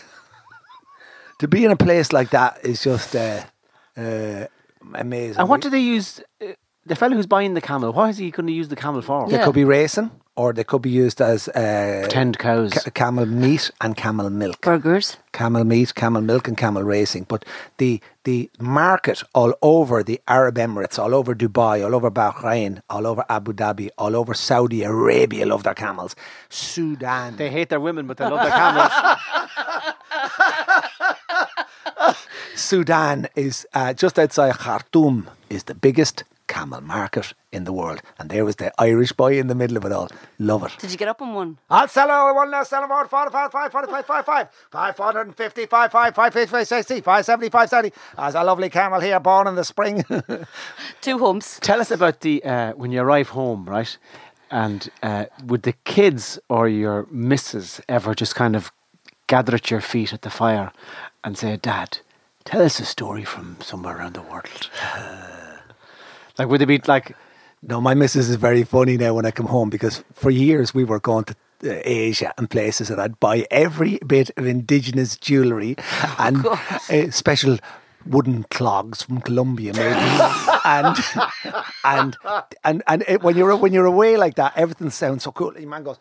to 1.41 1.49
be 1.49 1.65
in 1.65 1.73
a 1.73 1.77
place 1.77 2.13
like 2.13 2.31
that 2.31 2.65
is 2.65 2.85
just 2.85 3.17
uh, 3.17 3.43
uh, 3.97 4.47
amazing. 4.95 5.39
And 5.41 5.49
what 5.49 5.61
do 5.61 5.71
they 5.71 5.81
use? 5.81 6.21
Uh, 6.41 6.53
the 6.85 6.95
fellow 6.95 7.17
who's 7.17 7.27
buying 7.27 7.55
the 7.55 7.61
camel, 7.61 7.93
what 7.93 8.11
is 8.11 8.19
he 8.19 8.31
going 8.31 8.47
to 8.47 8.53
use 8.53 8.69
the 8.69 8.77
camel 8.77 9.03
for? 9.03 9.27
They 9.27 9.35
Yeah. 9.37 9.45
could 9.45 9.55
be 9.57 9.65
racing, 9.65 10.11
or 10.37 10.53
they 10.53 10.63
could 10.63 10.83
be 10.83 10.91
used 10.91 11.21
as 11.21 11.49
uh, 11.49 12.07
Tend 12.09 12.39
cows. 12.39 12.73
ca- 12.75 12.91
camel 12.93 13.27
meat 13.27 13.73
and 13.81 13.97
camel 13.97 14.31
milk. 14.31 14.61
Burgers. 14.61 15.17
Camel 15.33 15.65
meat, 15.65 15.97
camel 15.97 16.23
milk, 16.23 16.47
and 16.47 16.57
camel 16.57 16.85
racing. 16.85 17.25
But 17.27 17.45
the 17.79 18.01
the 18.23 18.49
market 18.61 19.23
all 19.35 19.53
over 19.63 20.05
the 20.05 20.21
Arab 20.29 20.57
Emirates, 20.59 20.97
all 20.97 21.13
over 21.13 21.35
Dubai, 21.35 21.85
all 21.85 21.95
over 21.95 22.09
Bahrain, 22.11 22.81
all 22.89 23.05
over 23.07 23.25
Abu 23.29 23.53
Dhabi, 23.53 23.89
all 23.99 24.15
over 24.15 24.33
Saudi 24.35 24.85
Arabia 24.85 25.45
love 25.47 25.65
their 25.65 25.75
camels. 25.75 26.15
Sudan. 26.51 27.35
They 27.37 27.51
hate 27.51 27.69
their 27.69 27.81
women, 27.81 28.07
but 28.07 28.17
they 28.17 28.27
love 28.27 28.43
their 28.47 28.57
camels. 28.63 28.93
Sudan 32.57 33.29
is 33.37 33.67
uh, 33.75 33.93
just 33.93 34.19
outside 34.19 34.55
Khartoum 34.55 35.29
is 35.51 35.65
the 35.65 35.75
biggest 35.75 36.25
camel 36.47 36.81
market 36.81 37.35
in 37.53 37.65
the 37.65 37.73
world, 37.73 38.01
and 38.19 38.31
there 38.31 38.45
was 38.47 38.57
the 38.57 38.73
Irish 38.81 39.13
boy 39.13 39.39
in 39.39 39.49
the 39.49 39.55
middle 39.55 39.77
of 39.77 39.85
it 39.85 39.93
all. 39.93 40.09
Love 40.39 40.65
it. 40.65 40.75
Did 40.79 40.91
you 40.91 40.97
get 40.97 41.09
up 41.09 41.21
on 41.21 41.35
one? 41.35 41.59
I'll 41.69 41.89
sell 41.89 42.09
it 42.09 42.35
one 42.35 42.51
now, 42.51 42.63
sell 42.63 42.83
it 42.85 42.89
for 42.89 43.07
five, 43.09 43.31
five, 43.31 43.53
five, 43.53 43.73
five, 43.73 43.91
five, 43.91 44.07
five, 44.07 44.25
five, 44.25 44.49
five 44.71 44.99
hundred 44.99 45.27
and 45.27 45.37
fifty, 45.37 45.67
five, 45.67 45.93
five, 45.93 46.15
five, 46.15 46.33
fifty, 46.33 46.51
five, 46.51 46.67
sixty, 46.67 47.01
five, 47.03 47.25
seventy, 47.27 47.51
five, 47.51 47.69
seventy. 47.69 47.95
There's 48.17 48.35
a 48.35 48.43
lovely 48.43 48.71
camel 48.71 49.01
here, 49.01 49.21
born 49.21 49.47
in 49.47 49.55
the 49.55 49.65
spring. 49.65 50.05
Two 51.03 51.19
humps. 51.19 51.61
Tell 51.61 51.81
us 51.81 51.91
about 51.91 52.21
the 52.21 52.43
uh, 52.43 52.73
when 52.73 52.91
you 52.91 53.03
arrive 53.03 53.31
home, 53.31 53.67
right? 53.67 53.97
And 54.51 54.89
uh, 55.03 55.27
would 55.45 55.63
the 55.65 55.75
kids 55.85 56.39
or 56.49 56.69
your 56.69 57.07
missus 57.11 57.83
ever 57.87 58.15
just 58.15 58.35
kind 58.35 58.57
of 58.57 58.73
gather 59.27 59.55
at 59.55 59.71
your 59.71 59.81
feet 59.81 60.15
at 60.15 60.23
the 60.23 60.31
fire 60.31 60.73
and 61.25 61.37
say, 61.37 61.57
"Dad, 61.57 61.99
tell 62.47 62.63
us 62.63 62.81
a 62.81 62.85
story 62.85 63.25
from 63.25 63.59
somewhere 63.61 63.99
around 63.99 64.15
the 64.15 64.23
world"? 64.23 64.71
like, 66.39 66.49
would 66.49 66.63
it 66.63 66.67
be 66.67 66.81
like? 66.87 67.15
no, 67.63 67.81
my 67.81 67.95
missus 67.95 68.29
is 68.29 68.37
very 68.37 68.65
funny 68.65 68.97
now 68.97 69.15
when 69.15 69.27
I 69.27 69.31
come 69.31 69.47
home 69.47 69.71
because 69.71 70.05
for 70.13 70.31
years 70.31 70.75
we 70.75 70.85
were 70.85 71.01
going 71.01 71.25
to 71.25 71.35
uh, 71.65 71.81
Asia 71.85 72.33
and 72.39 72.49
places 72.49 72.91
and 72.91 73.01
I'd 73.01 73.19
buy 73.19 73.47
every 73.51 73.99
bit 74.07 74.31
of 74.37 74.47
indigenous 74.47 75.17
jewellery 75.17 75.77
and 76.19 76.47
uh, 76.47 77.11
special 77.11 77.59
wooden 78.05 78.45
clogs 78.51 79.03
from 79.03 79.21
Colombia 79.21 79.73
maybe 79.75 79.95
and 80.65 80.97
and 81.85 82.17
and 82.63 82.83
and 82.87 83.05
it, 83.09 83.23
when 83.23 83.37
you're 83.37 83.57
when 83.57 83.73
you're 83.73 83.87
away 83.87 84.17
like 84.17 84.37
that 84.37 84.53
everything 84.55 84.91
sounds 84.91 85.25
so 85.25 85.33
cool 85.33 85.59
your 85.59 85.69
man 85.69 85.83
goes 85.83 85.99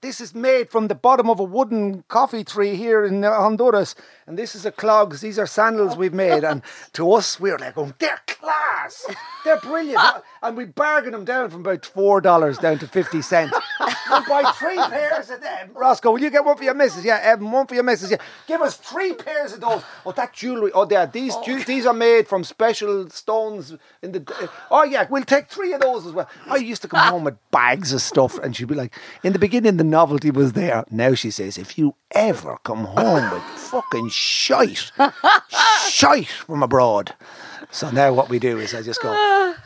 this 0.00 0.20
is 0.20 0.34
made 0.34 0.70
from 0.70 0.88
the 0.88 0.94
bottom 0.94 1.28
of 1.28 1.40
a 1.40 1.44
wooden 1.44 2.04
coffee 2.08 2.44
tree 2.44 2.76
here 2.76 3.04
in 3.04 3.24
uh, 3.24 3.32
Honduras. 3.32 3.94
And 4.26 4.38
this 4.38 4.54
is 4.54 4.64
a 4.66 4.72
clogs 4.72 5.20
these 5.20 5.38
are 5.38 5.46
sandals 5.46 5.96
we've 5.96 6.14
made. 6.14 6.44
And 6.44 6.62
to 6.94 7.12
us 7.12 7.40
we're 7.40 7.58
like 7.58 7.76
oh, 7.76 7.92
they're 7.98 8.20
class. 8.26 9.06
They're 9.44 9.60
brilliant. 9.60 10.00
And 10.40 10.56
we 10.56 10.66
bargain 10.66 11.10
them 11.10 11.24
down 11.24 11.50
from 11.50 11.62
about 11.62 11.84
four 11.84 12.20
dollars 12.20 12.58
down 12.58 12.78
to 12.78 12.86
50 12.86 13.22
cents 13.22 13.52
we 14.10 14.20
buy 14.28 14.52
three 14.56 14.76
pairs 14.76 15.30
of 15.30 15.40
them 15.40 15.70
Roscoe 15.74 16.10
will 16.12 16.20
you 16.20 16.30
get 16.30 16.44
one 16.44 16.56
for 16.56 16.64
your 16.64 16.74
missus 16.74 17.04
yeah 17.04 17.18
Evan 17.22 17.50
one 17.50 17.66
for 17.66 17.74
your 17.74 17.84
missus 17.84 18.10
yeah 18.10 18.18
give 18.46 18.60
us 18.60 18.76
three 18.76 19.12
pairs 19.14 19.52
of 19.52 19.60
those 19.60 19.82
oh 20.06 20.12
that 20.12 20.32
jewellery 20.32 20.70
oh 20.74 20.86
yeah 20.90 21.06
these 21.06 21.34
ju- 21.44 21.64
these 21.64 21.86
are 21.86 21.94
made 21.94 22.26
from 22.28 22.44
special 22.44 23.08
stones 23.10 23.76
in 24.02 24.12
the 24.12 24.50
oh 24.70 24.84
yeah 24.84 25.06
we'll 25.10 25.24
take 25.24 25.48
three 25.48 25.72
of 25.72 25.80
those 25.80 26.06
as 26.06 26.12
well 26.12 26.28
I 26.48 26.56
used 26.56 26.82
to 26.82 26.88
come 26.88 27.06
home 27.08 27.24
with 27.24 27.36
bags 27.50 27.92
of 27.92 28.00
stuff 28.02 28.38
and 28.38 28.54
she'd 28.56 28.68
be 28.68 28.74
like 28.74 28.94
in 29.22 29.32
the 29.32 29.38
beginning 29.38 29.76
the 29.76 29.84
novelty 29.84 30.30
was 30.30 30.52
there 30.52 30.84
now 30.90 31.14
she 31.14 31.30
says 31.30 31.58
if 31.58 31.78
you 31.78 31.94
ever 32.12 32.58
come 32.64 32.84
home 32.84 33.30
with 33.32 33.42
fucking 33.42 34.08
shite 34.08 34.90
shite 35.88 36.28
from 36.28 36.62
abroad 36.62 37.14
so 37.70 37.90
now 37.90 38.12
what 38.12 38.30
we 38.30 38.38
do 38.38 38.58
is 38.58 38.74
I 38.74 38.82
just 38.82 39.02
go 39.02 39.10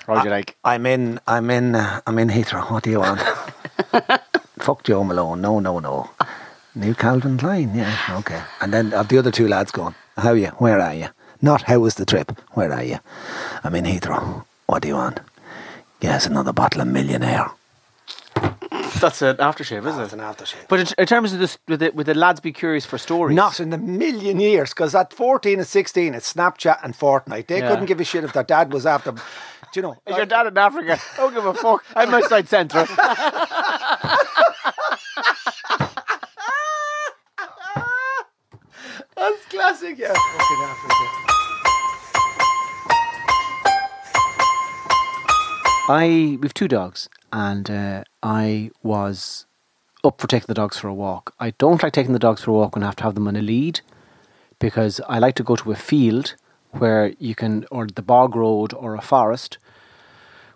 Or 0.08 0.16
would 0.16 0.24
you 0.24 0.30
like? 0.30 0.56
I'm 0.64 0.86
in. 0.86 1.20
I'm 1.28 1.48
in. 1.50 1.76
Uh, 1.76 2.00
I'm 2.04 2.18
in 2.18 2.28
Heathrow. 2.28 2.68
What 2.68 2.82
do 2.82 2.90
you 2.90 2.98
want? 2.98 3.20
Fuck 4.62 4.84
Joe 4.84 5.02
Malone. 5.02 5.40
No, 5.40 5.58
no, 5.58 5.80
no. 5.80 6.10
New 6.76 6.94
Calvin 6.94 7.36
Klein. 7.36 7.74
Yeah. 7.74 7.96
Okay. 8.20 8.40
And 8.60 8.72
then 8.72 8.92
have 8.92 9.08
the 9.08 9.18
other 9.18 9.32
two 9.32 9.48
lads 9.48 9.72
going. 9.72 9.96
How 10.16 10.30
are 10.30 10.36
you? 10.36 10.48
Where 10.58 10.78
are 10.80 10.94
you? 10.94 11.08
Not 11.40 11.62
how 11.62 11.80
was 11.80 11.96
the 11.96 12.06
trip? 12.06 12.38
Where 12.52 12.72
are 12.72 12.84
you? 12.84 12.98
I'm 13.64 13.74
in 13.74 13.84
Heathrow. 13.84 14.44
What 14.66 14.82
do 14.82 14.88
you 14.88 14.94
want? 14.94 15.18
Yes, 16.00 16.26
another 16.26 16.52
bottle 16.52 16.80
of 16.82 16.86
Millionaire. 16.86 17.50
That's 19.00 19.20
an 19.20 19.36
aftershave, 19.38 19.84
is 19.84 19.96
That's 19.96 20.12
it? 20.12 20.18
an 20.20 20.24
aftershave. 20.24 20.68
But 20.68 20.78
in, 20.80 20.86
in 20.96 21.06
terms 21.06 21.32
of 21.32 21.40
this, 21.40 21.58
with 21.66 21.80
the, 21.80 21.90
with 21.90 22.06
the 22.06 22.14
lads 22.14 22.38
be 22.38 22.52
curious 22.52 22.86
for 22.86 22.98
stories. 22.98 23.34
Not 23.34 23.58
in 23.58 23.70
the 23.70 23.78
million 23.78 24.38
years, 24.38 24.70
because 24.70 24.94
at 24.94 25.12
14 25.12 25.58
and 25.58 25.66
16, 25.66 26.14
it's 26.14 26.32
Snapchat 26.32 26.78
and 26.84 26.94
Fortnite. 26.96 27.48
They 27.48 27.58
Yeah. 27.58 27.68
couldn't 27.70 27.86
give 27.86 27.98
a 28.00 28.04
shit 28.04 28.22
if 28.22 28.32
their 28.32 28.44
dad 28.44 28.72
was 28.72 28.86
after. 28.86 29.10
Do 29.10 29.20
you 29.74 29.82
know? 29.82 29.96
Is 30.06 30.16
your 30.16 30.26
dad 30.26 30.46
in 30.46 30.56
Africa? 30.56 31.00
Don't 31.16 31.34
give 31.34 31.44
a 31.46 31.54
fuck. 31.54 31.84
I'm 31.96 32.14
outside 32.14 32.48
centre. 32.48 32.86
That's 39.22 39.44
classic, 39.44 39.98
yeah. 39.98 40.08
Fucking 40.08 40.62
Africa. 40.64 41.04
I 45.88 46.38
we've 46.40 46.52
two 46.52 46.66
dogs, 46.66 47.08
and 47.32 47.70
uh, 47.70 48.02
I 48.20 48.72
was 48.82 49.46
up 50.02 50.20
for 50.20 50.26
taking 50.26 50.48
the 50.48 50.54
dogs 50.54 50.76
for 50.76 50.88
a 50.88 50.94
walk. 50.94 51.36
I 51.38 51.50
don't 51.50 51.80
like 51.84 51.92
taking 51.92 52.14
the 52.14 52.18
dogs 52.18 52.42
for 52.42 52.50
a 52.50 52.54
walk 52.54 52.74
when 52.74 52.82
I 52.82 52.86
have 52.86 52.96
to 52.96 53.04
have 53.04 53.14
them 53.14 53.28
on 53.28 53.36
a 53.36 53.42
lead, 53.42 53.80
because 54.58 55.00
I 55.08 55.20
like 55.20 55.36
to 55.36 55.44
go 55.44 55.54
to 55.54 55.70
a 55.70 55.76
field 55.76 56.34
where 56.72 57.12
you 57.20 57.36
can, 57.36 57.64
or 57.70 57.86
the 57.86 58.02
bog 58.02 58.34
road, 58.34 58.74
or 58.74 58.96
a 58.96 59.02
forest, 59.02 59.56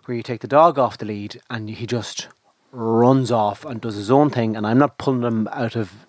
where 0.03 0.17
you 0.17 0.23
take 0.23 0.41
the 0.41 0.47
dog 0.47 0.77
off 0.77 0.97
the 0.97 1.05
lead 1.05 1.39
and 1.49 1.69
he 1.69 1.87
just 1.87 2.27
runs 2.73 3.31
off 3.31 3.63
and 3.63 3.79
does 3.79 3.95
his 3.95 4.11
own 4.11 4.29
thing, 4.29 4.57
and 4.57 4.67
I'm 4.67 4.79
not 4.79 4.97
pulling 4.97 5.23
him 5.23 5.47
out 5.53 5.77
of 5.77 6.05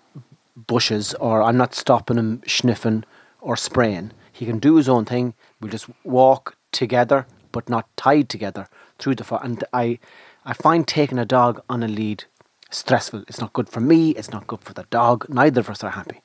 bushes 0.67 1.13
or 1.15 1.41
I'm 1.41 1.57
not 1.57 1.75
stopping 1.75 2.17
him 2.17 2.41
sniffing 2.47 3.03
or 3.41 3.55
spraying. 3.55 4.11
He 4.31 4.45
can 4.45 4.59
do 4.59 4.75
his 4.75 4.89
own 4.89 5.05
thing. 5.05 5.33
We'll 5.59 5.71
just 5.71 5.87
walk 6.03 6.55
together, 6.71 7.27
but 7.51 7.69
not 7.69 7.87
tied 7.97 8.29
together 8.29 8.67
through 8.97 9.15
the 9.15 9.23
forest. 9.23 9.45
And 9.45 9.63
I, 9.73 9.99
I 10.45 10.53
find 10.53 10.87
taking 10.87 11.19
a 11.19 11.25
dog 11.25 11.61
on 11.69 11.83
a 11.83 11.87
lead 11.87 12.25
stressful. 12.69 13.23
It's 13.27 13.41
not 13.41 13.53
good 13.53 13.69
for 13.69 13.79
me. 13.79 14.11
It's 14.11 14.31
not 14.31 14.47
good 14.47 14.61
for 14.61 14.73
the 14.73 14.85
dog. 14.89 15.25
Neither 15.29 15.61
of 15.61 15.69
us 15.69 15.83
are 15.83 15.91
happy. 15.91 16.21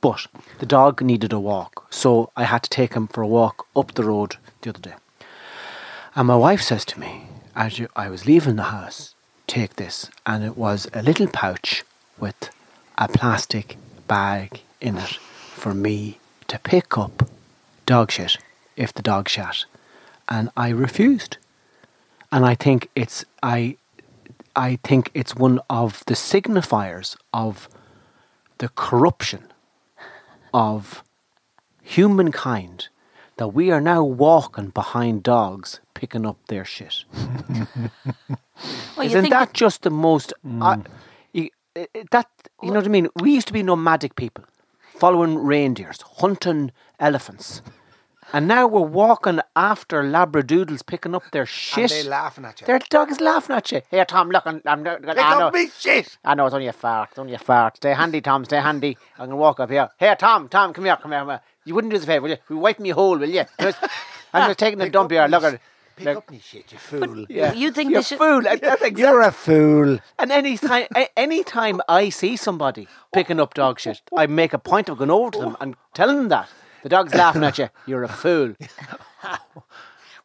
But 0.00 0.26
the 0.58 0.66
dog 0.66 1.00
needed 1.00 1.32
a 1.32 1.40
walk, 1.40 1.86
so 1.90 2.30
I 2.36 2.44
had 2.44 2.62
to 2.64 2.70
take 2.70 2.92
him 2.92 3.06
for 3.06 3.22
a 3.22 3.26
walk 3.26 3.66
up 3.74 3.94
the 3.94 4.04
road 4.04 4.36
the 4.60 4.70
other 4.70 4.80
day. 4.80 4.94
And 6.14 6.28
my 6.28 6.36
wife 6.36 6.60
says 6.60 6.84
to 6.86 7.00
me, 7.00 7.28
as 7.56 7.78
you, 7.78 7.88
I 7.96 8.10
was 8.10 8.26
leaving 8.26 8.56
the 8.56 8.64
house, 8.64 9.14
take 9.46 9.76
this. 9.76 10.10
And 10.26 10.44
it 10.44 10.58
was 10.58 10.88
a 10.92 11.02
little 11.02 11.26
pouch 11.26 11.84
with 12.18 12.50
a 12.96 13.08
plastic 13.08 13.76
bag 14.06 14.62
in 14.80 14.96
it 14.98 15.14
for 15.54 15.74
me 15.74 16.18
to 16.48 16.58
pick 16.58 16.96
up 16.98 17.28
dog 17.86 18.10
shit 18.10 18.36
if 18.76 18.92
the 18.92 19.02
dog 19.02 19.28
shat. 19.28 19.64
And 20.28 20.50
I 20.56 20.70
refused. 20.70 21.36
And 22.32 22.44
I 22.44 22.54
think 22.54 22.88
it's 22.94 23.24
I 23.42 23.76
I 24.56 24.78
think 24.84 25.10
it's 25.14 25.34
one 25.34 25.60
of 25.68 26.02
the 26.06 26.14
signifiers 26.14 27.16
of 27.32 27.68
the 28.58 28.68
corruption 28.70 29.44
of 30.52 31.02
humankind 31.82 32.88
that 33.36 33.48
we 33.48 33.70
are 33.70 33.80
now 33.80 34.02
walking 34.04 34.68
behind 34.68 35.22
dogs 35.22 35.80
picking 35.94 36.24
up 36.24 36.36
their 36.48 36.64
shit. 36.64 37.04
Well, 38.96 39.06
Isn't 39.06 39.22
think 39.22 39.32
that 39.32 39.52
just 39.52 39.82
the 39.82 39.90
most? 39.90 40.32
I- 40.60 40.74
i- 40.74 40.82
Eh, 41.76 41.86
eh, 41.94 42.04
that 42.12 42.28
you 42.62 42.70
know 42.70 42.76
what 42.76 42.84
I 42.86 42.88
mean? 42.88 43.08
We 43.20 43.32
used 43.32 43.48
to 43.48 43.52
be 43.52 43.62
nomadic 43.62 44.14
people, 44.14 44.44
following 44.96 45.36
reindeers, 45.38 46.00
hunting 46.18 46.70
elephants, 47.00 47.62
and 48.32 48.46
now 48.46 48.68
we're 48.68 48.80
walking 48.80 49.40
after 49.56 50.02
labradoodles, 50.04 50.86
picking 50.86 51.16
up 51.16 51.24
their 51.32 51.46
shit. 51.46 51.90
They're 51.90 52.04
laughing 52.04 52.44
at 52.44 52.60
you. 52.60 52.66
Their 52.68 52.78
dog 52.78 53.10
is 53.10 53.20
laughing 53.20 53.56
at 53.56 53.72
you. 53.72 53.82
Here, 53.90 54.04
Tom, 54.04 54.30
look, 54.30 54.44
I'm, 54.46 54.62
I'm, 54.64 54.86
I 54.86 54.96
Pick 54.98 55.16
know, 55.16 55.48
up 55.48 55.54
me 55.54 55.68
shit! 55.76 56.16
I 56.24 56.34
know 56.34 56.46
it's 56.46 56.54
only 56.54 56.68
a 56.68 56.72
fart. 56.72 57.10
It's 57.10 57.18
only 57.18 57.34
a 57.34 57.38
fart. 57.38 57.76
Stay 57.78 57.92
handy, 57.92 58.20
Tom. 58.20 58.44
Stay 58.44 58.60
handy. 58.60 58.96
I'm 59.18 59.26
gonna 59.26 59.36
walk 59.36 59.58
up 59.58 59.70
here. 59.70 59.88
Here, 59.98 60.14
Tom. 60.14 60.48
Tom, 60.48 60.72
come 60.72 60.84
here. 60.84 60.96
Come 60.96 61.10
here. 61.10 61.20
Come 61.20 61.28
here. 61.30 61.40
You 61.64 61.74
wouldn't 61.74 61.90
do 61.92 61.96
us 61.96 62.04
a 62.04 62.06
favour, 62.06 62.22
will 62.22 62.30
you? 62.30 62.36
We 62.48 62.56
wipe 62.56 62.78
me 62.78 62.90
whole, 62.90 63.18
will 63.18 63.28
you? 63.30 63.44
I'm 63.58 64.48
just 64.48 64.60
taking 64.60 64.80
a 64.80 64.88
dump 64.90 65.10
here. 65.10 65.26
Look 65.26 65.42
at. 65.42 65.60
Pick 65.96 66.06
look- 66.06 66.16
up 66.18 66.30
me 66.30 66.40
shit, 66.42 66.72
you 66.72 66.78
fool. 66.78 67.26
Yeah. 67.28 67.52
You 67.52 67.70
think 67.70 67.90
You're 67.90 68.00
they 68.00 68.04
should- 68.04 68.18
fool. 68.18 68.42
That's 68.42 68.56
exactly 68.62 69.00
You're 69.00 69.20
a 69.22 69.30
fool. 69.32 69.98
and 70.18 70.32
any 70.32 70.56
time, 70.58 70.86
any 71.16 71.44
time 71.44 71.80
I 71.88 72.08
see 72.08 72.36
somebody 72.36 72.88
picking 73.12 73.38
up 73.40 73.54
dog 73.54 73.78
shit, 73.80 74.00
I 74.16 74.26
make 74.26 74.52
a 74.52 74.58
point 74.58 74.88
of 74.88 74.98
going 74.98 75.10
over 75.10 75.30
to 75.32 75.38
them 75.38 75.56
and 75.60 75.76
telling 75.94 76.16
them 76.16 76.28
that 76.28 76.48
the 76.82 76.88
dog's 76.88 77.14
laughing 77.22 77.44
at 77.44 77.58
you. 77.58 77.68
You're 77.86 78.02
a 78.04 78.08
fool. 78.08 78.54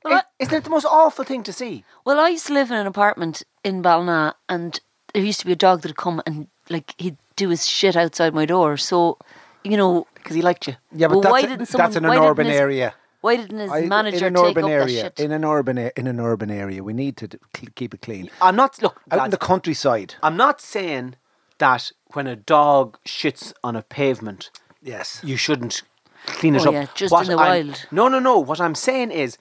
Well, 0.04 0.14
I- 0.20 0.24
Isn't 0.40 0.54
it 0.54 0.64
the 0.64 0.70
most 0.70 0.86
awful 0.86 1.26
thing 1.26 1.44
to 1.44 1.52
see? 1.54 1.84
Well, 2.06 2.20
I 2.20 2.30
used 2.30 2.48
to 2.48 2.54
live 2.54 2.72
in 2.72 2.78
an 2.78 2.88
apartment 2.88 3.44
in 3.66 3.84
Balna, 3.84 4.34
and 4.48 4.80
there 5.14 5.22
used 5.24 5.42
to 5.42 5.46
be 5.46 5.52
a 5.52 5.58
dog 5.58 5.82
that'd 5.82 5.98
come 5.98 6.22
and 6.26 6.48
like 6.70 6.96
he'd 6.98 7.18
do 7.36 7.50
his 7.50 7.68
shit 7.68 7.98
outside 7.98 8.34
my 8.34 8.46
door. 8.46 8.78
So, 8.78 9.18
you 9.64 9.76
know, 9.76 10.08
Because 10.16 10.36
he 10.38 10.42
liked 10.42 10.68
you. 10.68 10.76
Yeah, 10.94 11.08
but 11.08 11.16
Well, 11.16 11.22
that's, 11.22 11.32
why 11.34 11.40
a- 11.42 11.48
didn't 11.48 11.66
someone- 11.66 11.90
that's 11.92 11.98
in 11.98 12.06
an 12.06 12.12
didn't 12.12 12.26
urban 12.30 12.48
his- 12.48 12.60
area. 12.60 12.94
Why 13.22 13.36
didn't 13.36 13.60
his 13.60 13.72
I- 13.72 13.82
manager 13.82 14.28
in 14.28 14.36
an 14.36 14.44
take 14.44 14.52
urban 14.52 14.64
up 14.66 14.70
area, 14.70 15.04
that 15.04 15.18
shit? 15.18 15.26
in 15.26 15.32
an 15.32 15.44
urban 15.46 15.78
a- 15.78 15.92
in 15.96 16.08
an 16.08 16.20
urban 16.20 16.50
area, 16.52 16.84
we 16.84 16.94
need 16.94 17.18
to 17.18 17.28
d- 17.28 17.38
keep 17.76 17.94
it 17.94 18.02
clean. 18.02 18.30
I'm 18.42 18.56
not 18.56 18.82
look. 18.82 19.02
Out 19.12 19.18
in 19.18 19.20
lads, 19.20 19.32
the 19.32 19.38
countryside, 19.38 20.16
I'm 20.24 20.38
not 20.38 20.62
saying 20.62 21.16
that 21.58 21.92
when 22.14 22.28
a 22.28 22.36
dog 22.36 22.98
shits 23.06 23.54
on 23.64 23.76
a 23.76 23.82
pavement, 23.82 24.50
yes. 24.82 25.20
you 25.24 25.36
shouldn't 25.38 25.82
clean 26.26 26.56
it 26.56 26.66
Oh, 26.66 26.70
up. 26.70 26.74
yeah, 26.74 26.86
just 26.96 27.12
What 27.12 27.28
in 27.30 27.36
the 27.36 27.42
I'm- 27.44 27.68
wild. 27.68 27.86
No, 27.92 28.08
no, 28.08 28.20
no. 28.20 28.38
What 28.40 28.60
I'm 28.62 28.76
saying 28.76 29.12
is 29.12 29.38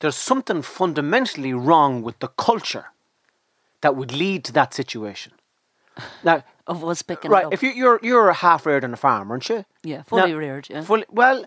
there's 0.00 0.16
something 0.16 0.62
fundamentally 0.62 1.52
wrong 1.54 2.02
with 2.02 2.18
the 2.20 2.28
culture 2.28 2.86
that 3.82 3.94
would 3.96 4.12
lead 4.12 4.44
to 4.44 4.52
that 4.52 4.74
situation. 4.74 5.32
Now, 6.24 6.42
of 6.66 6.84
us 6.84 7.02
picking 7.02 7.30
right, 7.30 7.42
it 7.42 7.46
up. 7.46 7.52
if 7.52 7.62
you, 7.62 7.70
you're 7.70 7.98
you're 8.02 8.32
half 8.32 8.64
reared 8.64 8.84
on 8.84 8.92
a 8.92 8.96
farm, 8.96 9.30
aren't 9.30 9.48
you? 9.48 9.64
Yeah, 9.82 10.02
fully 10.02 10.32
Now, 10.32 10.38
reared, 10.38 10.66
yeah. 10.70 10.82
Fully, 10.82 11.04
well, 11.10 11.44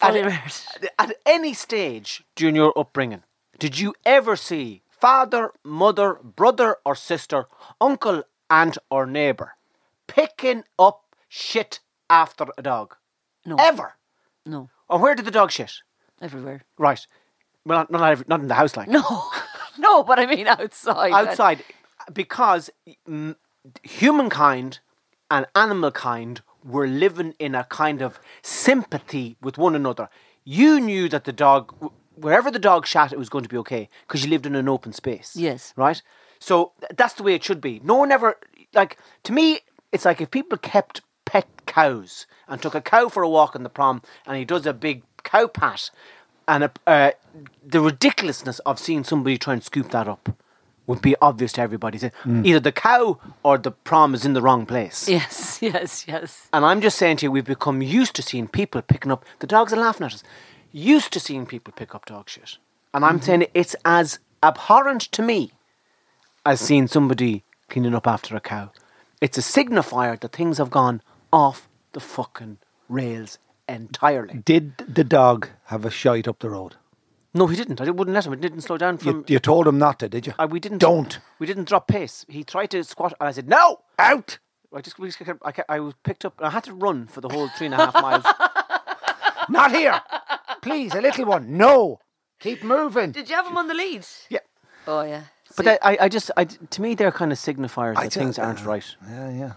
Fully 0.00 0.20
at, 0.22 0.92
at 0.98 1.12
any 1.26 1.52
stage 1.54 2.22
during 2.36 2.54
your 2.56 2.72
upbringing, 2.78 3.22
did 3.58 3.78
you 3.78 3.94
ever 4.06 4.36
see 4.36 4.82
father, 4.90 5.52
mother, 5.64 6.14
brother, 6.22 6.76
or 6.84 6.94
sister, 6.94 7.46
uncle, 7.80 8.22
aunt, 8.48 8.78
or 8.90 9.06
neighbour 9.06 9.52
picking 10.06 10.64
up 10.78 11.02
shit 11.28 11.80
after 12.08 12.46
a 12.56 12.62
dog? 12.62 12.94
no, 13.44 13.56
Ever? 13.58 13.94
no, 14.46 14.70
Or 14.88 14.98
where 15.00 15.14
did 15.14 15.24
the 15.24 15.30
dog 15.30 15.50
shit? 15.50 15.72
everywhere. 16.20 16.62
Right. 16.78 17.04
Well, 17.64 17.78
not, 17.78 17.90
not, 17.90 18.10
every, 18.12 18.24
not 18.28 18.40
in 18.40 18.48
the 18.48 18.54
house, 18.54 18.76
like. 18.76 18.88
No, 18.88 19.02
no, 19.78 20.02
but 20.04 20.18
I 20.18 20.26
mean 20.26 20.46
outside. 20.46 21.12
Outside. 21.12 21.62
Because 22.12 22.70
mm, 23.08 23.36
humankind 23.82 24.80
and 25.30 25.46
animal 25.54 25.90
kind 25.90 26.40
were 26.68 26.86
living 26.86 27.34
in 27.38 27.54
a 27.54 27.64
kind 27.64 28.02
of 28.02 28.20
sympathy 28.42 29.36
with 29.40 29.58
one 29.58 29.74
another. 29.74 30.08
You 30.44 30.80
knew 30.80 31.08
that 31.08 31.24
the 31.24 31.32
dog, 31.32 31.74
wherever 32.14 32.50
the 32.50 32.58
dog 32.58 32.86
shat, 32.86 33.12
it 33.12 33.18
was 33.18 33.28
going 33.28 33.44
to 33.44 33.50
be 33.50 33.56
okay 33.58 33.88
because 34.06 34.24
you 34.24 34.30
lived 34.30 34.46
in 34.46 34.54
an 34.54 34.68
open 34.68 34.92
space. 34.92 35.34
Yes. 35.34 35.72
Right? 35.76 36.02
So 36.38 36.72
that's 36.96 37.14
the 37.14 37.22
way 37.22 37.34
it 37.34 37.44
should 37.44 37.60
be. 37.60 37.80
No 37.82 37.96
one 37.96 38.12
ever, 38.12 38.36
like, 38.74 38.98
to 39.24 39.32
me, 39.32 39.60
it's 39.92 40.04
like 40.04 40.20
if 40.20 40.30
people 40.30 40.58
kept 40.58 41.00
pet 41.24 41.48
cows 41.66 42.26
and 42.46 42.60
took 42.60 42.74
a 42.74 42.80
cow 42.80 43.08
for 43.08 43.22
a 43.22 43.28
walk 43.28 43.54
in 43.54 43.62
the 43.62 43.68
prom 43.68 44.02
and 44.26 44.36
he 44.36 44.44
does 44.44 44.66
a 44.66 44.72
big 44.72 45.02
cow 45.24 45.46
pat 45.46 45.90
and 46.46 46.64
a, 46.64 46.72
uh, 46.86 47.10
the 47.64 47.80
ridiculousness 47.80 48.58
of 48.60 48.78
seeing 48.78 49.04
somebody 49.04 49.36
try 49.36 49.52
and 49.52 49.62
scoop 49.62 49.90
that 49.90 50.08
up 50.08 50.30
would 50.88 51.00
be 51.02 51.14
obvious 51.22 51.52
to 51.52 51.60
everybody. 51.60 51.98
So 51.98 52.10
mm. 52.24 52.44
Either 52.44 52.58
the 52.58 52.72
cow 52.72 53.20
or 53.44 53.58
the 53.58 53.70
prom 53.70 54.14
is 54.14 54.24
in 54.24 54.32
the 54.32 54.42
wrong 54.42 54.66
place. 54.66 55.08
Yes, 55.08 55.58
yes, 55.62 56.08
yes. 56.08 56.48
And 56.52 56.64
I'm 56.64 56.80
just 56.80 56.98
saying 56.98 57.18
to 57.18 57.26
you, 57.26 57.30
we've 57.30 57.44
become 57.44 57.80
used 57.82 58.16
to 58.16 58.22
seeing 58.22 58.48
people 58.48 58.82
picking 58.82 59.12
up 59.12 59.24
the 59.38 59.46
dogs 59.46 59.72
are 59.72 59.76
laughing 59.76 60.06
at 60.06 60.14
us. 60.14 60.24
Used 60.72 61.12
to 61.12 61.20
seeing 61.20 61.46
people 61.46 61.72
pick 61.76 61.94
up 61.94 62.06
dog 62.06 62.28
shit. 62.28 62.56
And 62.92 63.04
I'm 63.04 63.16
mm-hmm. 63.16 63.24
saying 63.24 63.46
it's 63.54 63.76
as 63.84 64.18
abhorrent 64.42 65.02
to 65.12 65.22
me 65.22 65.52
as 66.44 66.60
seeing 66.60 66.86
somebody 66.88 67.44
cleaning 67.68 67.94
up 67.94 68.06
after 68.06 68.34
a 68.34 68.40
cow. 68.40 68.72
It's 69.20 69.36
a 69.36 69.42
signifier 69.42 70.18
that 70.18 70.32
things 70.32 70.58
have 70.58 70.70
gone 70.70 71.02
off 71.32 71.68
the 71.92 72.00
fucking 72.00 72.58
rails 72.88 73.38
entirely. 73.68 74.42
Did 74.44 74.78
the 74.78 75.04
dog 75.04 75.50
have 75.66 75.84
a 75.84 75.90
shite 75.90 76.26
up 76.26 76.38
the 76.38 76.48
road? 76.48 76.76
No, 77.34 77.46
he 77.46 77.56
didn't. 77.56 77.80
I 77.80 77.90
wouldn't 77.90 78.14
let 78.14 78.26
him. 78.26 78.32
It 78.32 78.40
didn't 78.40 78.62
slow 78.62 78.78
down 78.78 78.98
from. 78.98 79.08
You, 79.08 79.24
you 79.28 79.38
told 79.38 79.66
him 79.66 79.78
not 79.78 79.98
to, 80.00 80.08
did 80.08 80.26
you? 80.26 80.34
Uh, 80.38 80.48
we 80.50 80.60
didn't. 80.60 80.78
Don't. 80.78 81.18
We 81.38 81.46
didn't 81.46 81.68
drop 81.68 81.86
pace. 81.86 82.24
He 82.28 82.42
tried 82.42 82.70
to 82.70 82.82
squat, 82.84 83.12
and 83.20 83.28
I 83.28 83.32
said 83.32 83.48
no. 83.48 83.80
Out! 83.98 84.38
I 84.74 84.80
just, 84.80 84.98
we 84.98 85.08
just 85.08 85.18
kept, 85.18 85.40
I, 85.44 85.52
kept, 85.52 85.70
I 85.70 85.80
was 85.80 85.94
picked 86.02 86.24
up. 86.24 86.34
I 86.40 86.50
had 86.50 86.64
to 86.64 86.74
run 86.74 87.06
for 87.06 87.20
the 87.20 87.28
whole 87.28 87.48
three 87.48 87.66
and 87.66 87.74
a 87.74 87.78
half 87.78 87.94
miles. 87.94 88.24
Not 89.48 89.72
here! 89.72 90.00
Please, 90.62 90.94
a 90.94 91.00
little 91.00 91.24
one. 91.26 91.56
No! 91.56 92.00
Keep 92.40 92.62
moving. 92.64 93.12
Did 93.12 93.28
you 93.28 93.36
have 93.36 93.46
him 93.46 93.56
on 93.56 93.66
the 93.68 93.74
lead? 93.74 94.06
Yeah. 94.30 94.40
Oh 94.86 95.02
yeah. 95.02 95.22
But 95.56 95.64
See, 95.66 95.70
I, 95.70 95.78
I, 95.82 95.98
I 96.02 96.08
just, 96.08 96.30
I, 96.36 96.44
to 96.44 96.82
me, 96.82 96.94
they're 96.94 97.10
kind 97.12 97.32
of 97.32 97.38
signifiers 97.38 97.96
I 97.96 98.04
that 98.04 98.12
do- 98.12 98.20
things 98.20 98.38
aren't 98.38 98.64
right. 98.64 98.84
Yeah, 99.08 99.30
yeah. 99.30 99.52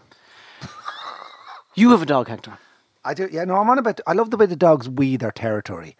You 1.76 1.92
have 1.92 2.02
a 2.02 2.06
dog, 2.06 2.28
Hector. 2.28 2.58
I 3.04 3.14
do. 3.14 3.30
Yeah, 3.32 3.46
no, 3.46 3.56
I'm 3.56 3.70
on 3.70 3.78
about. 3.80 4.02
I 4.06 4.14
love 4.14 4.30
the 4.30 4.38
way 4.38 4.46
the 4.46 4.56
dogs 4.56 4.90
weed 4.90 5.22
their 5.22 5.32
territory. 5.32 5.96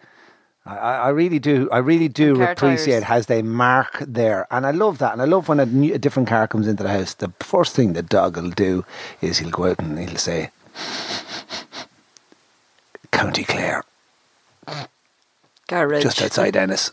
I, 0.64 0.76
I 0.76 1.08
really 1.08 1.40
do. 1.40 1.68
I 1.72 1.78
really 1.78 2.08
do 2.08 2.40
appreciate 2.42 3.02
has 3.02 3.26
they 3.26 3.42
mark 3.42 3.98
there, 4.06 4.46
and 4.50 4.64
I 4.64 4.70
love 4.70 4.98
that. 4.98 5.12
And 5.12 5.20
I 5.20 5.24
love 5.24 5.48
when 5.48 5.58
a, 5.58 5.66
new, 5.66 5.92
a 5.94 5.98
different 5.98 6.28
car 6.28 6.46
comes 6.46 6.68
into 6.68 6.84
the 6.84 6.88
house. 6.88 7.14
The 7.14 7.32
first 7.40 7.74
thing 7.74 7.94
the 7.94 8.02
dog 8.02 8.36
will 8.36 8.50
do 8.50 8.84
is 9.20 9.38
he'll 9.38 9.50
go 9.50 9.64
out 9.64 9.80
and 9.80 9.98
he'll 9.98 10.16
say, 10.16 10.50
"County 13.10 13.44
Clare, 13.44 13.82
Garage. 15.68 16.02
just 16.02 16.22
outside 16.22 16.56
Ennis." 16.56 16.92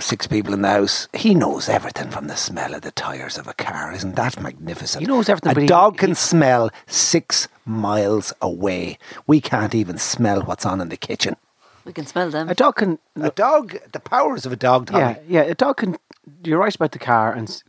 Six 0.00 0.28
people 0.28 0.54
in 0.54 0.62
the 0.62 0.68
house. 0.68 1.08
He 1.12 1.34
knows 1.34 1.68
everything 1.68 2.10
from 2.10 2.28
the 2.28 2.36
smell 2.36 2.72
of 2.72 2.82
the 2.82 2.92
tires 2.92 3.36
of 3.36 3.48
a 3.48 3.54
car. 3.54 3.92
Isn't 3.92 4.14
that 4.14 4.40
magnificent? 4.40 5.00
He 5.00 5.08
knows 5.08 5.28
everything, 5.28 5.50
A 5.50 5.54
but 5.54 5.62
he- 5.62 5.66
dog 5.66 5.96
can 5.98 6.10
he- 6.10 6.14
smell 6.14 6.70
six 6.86 7.48
miles 7.66 8.32
away. 8.40 8.96
We 9.26 9.40
can't 9.40 9.74
even 9.74 9.98
smell 9.98 10.42
what's 10.42 10.64
on 10.64 10.80
in 10.80 10.88
the 10.90 10.96
kitchen. 10.96 11.34
We 11.88 11.92
can 11.94 12.06
smell 12.06 12.30
them. 12.30 12.48
A 12.48 12.54
dog 12.54 12.76
can. 12.76 12.98
A 13.16 13.30
dog, 13.30 13.76
the 13.92 13.98
powers 14.00 14.44
of 14.46 14.52
a 14.52 14.56
dog, 14.56 14.86
Tommy. 14.86 15.00
Yeah, 15.00 15.16
yeah. 15.26 15.40
A 15.40 15.54
dog 15.54 15.78
can. 15.78 15.96
You're 16.44 16.58
right 16.58 16.74
about 16.74 16.92
the 16.92 16.98
car, 16.98 17.32
and 17.32 17.48
s- 17.48 17.64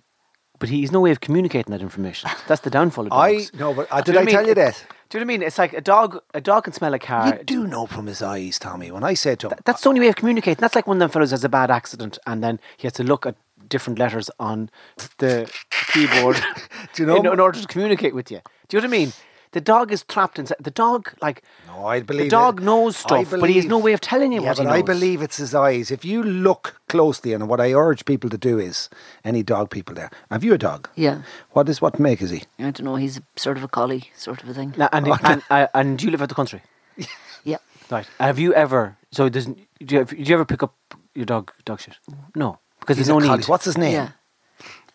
but 0.60 0.68
he's 0.70 0.92
no 0.92 1.00
way 1.00 1.12
of 1.12 1.22
communicating 1.22 1.72
that 1.72 1.82
information. 1.82 2.30
That's 2.48 2.62
the 2.62 2.70
downfall 2.70 3.06
of 3.08 3.12
this. 3.12 3.18
I 3.28 3.34
dogs. 3.34 3.52
no, 3.54 3.74
but 3.74 3.88
uh, 3.90 4.02
Do 4.02 4.04
did 4.04 4.08
you 4.08 4.14
know 4.14 4.20
I 4.20 4.24
what 4.26 4.32
tell 4.32 4.46
you 4.46 4.52
It- 4.52 4.56
that? 4.56 4.86
Do 5.10 5.18
you 5.18 5.24
know 5.26 5.28
what 5.28 5.34
I 5.34 5.38
mean? 5.40 5.48
It's 5.48 5.58
like 5.58 5.74
a 5.74 5.82
dog. 5.82 6.20
A 6.36 6.42
dog 6.42 6.66
can 6.66 6.74
smell 6.74 6.94
a 6.94 7.00
car. 7.00 7.28
You 7.38 7.44
do 7.44 7.66
know 7.66 7.86
from 7.88 8.06
his 8.08 8.22
eyes, 8.22 8.60
Tommy. 8.60 8.92
When 8.92 9.04
I 9.06 9.16
said 9.16 9.40
to 9.40 9.48
him, 9.50 9.58
That's 9.66 9.82
the 9.82 9.90
only 9.90 10.02
way 10.02 10.10
of 10.10 10.16
communicating. 10.18 10.60
That's 10.62 10.76
like 10.76 10.86
one 10.86 10.98
of 10.98 11.00
them 11.00 11.10
fellows 11.10 11.32
has 11.32 11.44
a 11.46 11.50
bad 11.50 11.72
accident 11.72 12.20
and 12.28 12.44
then 12.44 12.60
he 12.78 12.86
has 12.88 12.94
to 12.94 13.04
look 13.04 13.26
at 13.26 13.36
different 13.70 13.98
letters 13.98 14.30
on 14.40 14.70
the 15.18 15.50
keyboard 15.94 16.36
Do 16.94 17.04
you 17.04 17.08
know- 17.08 17.16
in, 17.16 17.26
in 17.26 17.40
order 17.40 17.60
to 17.62 17.68
communicate 17.68 18.14
with 18.14 18.30
you. 18.30 18.42
Do 18.68 18.78
you 18.78 18.82
know 18.82 18.88
what 18.88 18.96
I 18.96 19.00
mean? 19.00 19.14
The 19.52 19.62
dog 19.62 19.92
is 19.92 20.04
trapped 20.04 20.38
inside. 20.38 20.58
The 20.60 20.70
dog, 20.70 21.12
like, 21.24 21.42
No, 21.68 21.88
I 21.88 22.02
believe 22.02 22.26
the 22.26 22.30
dog 22.30 22.62
it. 22.62 22.64
knows 22.66 22.96
I 22.98 23.00
stuff, 23.24 23.32
but 23.40 23.50
he 23.50 23.56
has 23.56 23.66
no 23.66 23.80
way 23.80 23.94
of 23.94 24.00
telling 24.02 24.32
you 24.32 24.42
yeah, 24.44 24.50
what 24.50 24.58
but 24.58 24.68
he 24.68 24.72
I 24.74 24.82
believe 24.84 25.24
it's 25.24 25.38
his 25.38 25.56
eyes. 25.56 25.90
If 25.90 26.06
you 26.06 26.22
look 26.22 26.80
closely, 26.88 27.34
and 27.34 27.48
what 27.50 27.60
I 27.60 27.74
urge 27.74 28.06
people 28.06 28.30
to 28.30 28.38
do 28.38 28.60
is, 28.60 28.90
any 29.24 29.42
dog 29.42 29.72
people 29.72 29.96
there, 29.96 30.12
have 30.30 30.44
you 30.44 30.54
a 30.54 30.58
dog? 30.60 30.88
Yeah. 30.96 31.24
What 31.54 31.68
is 31.68 31.82
what 31.82 32.00
make 32.00 32.22
is 32.22 32.30
he? 32.30 32.44
I 32.60 32.64
don't 32.70 32.82
know. 32.84 32.96
He's 32.96 33.18
a, 33.18 33.22
sort 33.38 33.58
of 33.58 33.64
a 33.64 33.68
collie, 33.68 34.12
sort 34.16 34.44
of 34.44 34.50
a 34.50 34.54
thing. 34.54 34.76
Now, 34.78 34.90
and, 34.92 35.08
and, 35.24 35.42
uh, 35.50 35.68
and 35.74 36.00
you 36.04 36.12
live 36.12 36.22
out 36.22 36.30
the 36.30 36.36
country, 36.36 36.62
Yeah. 37.44 37.58
right? 37.90 38.08
Have 38.20 38.38
you 38.38 38.54
ever? 38.54 38.98
So, 39.12 39.30
does 39.30 39.46
do 39.48 39.56
you, 39.96 40.06
do 40.06 40.16
you 40.16 40.34
ever 40.36 40.46
pick 40.46 40.62
up 40.62 40.76
your 41.16 41.26
dog 41.26 41.52
dog 41.66 41.80
shit? 41.82 41.98
No, 42.36 42.60
because 42.82 42.98
He's 42.98 43.08
there's 43.08 43.18
no 43.20 43.26
a 43.26 43.28
collie. 43.28 43.40
need. 43.40 43.48
What's 43.48 43.66
his 43.66 43.78
name? 43.80 43.94
Yeah. 43.94 44.10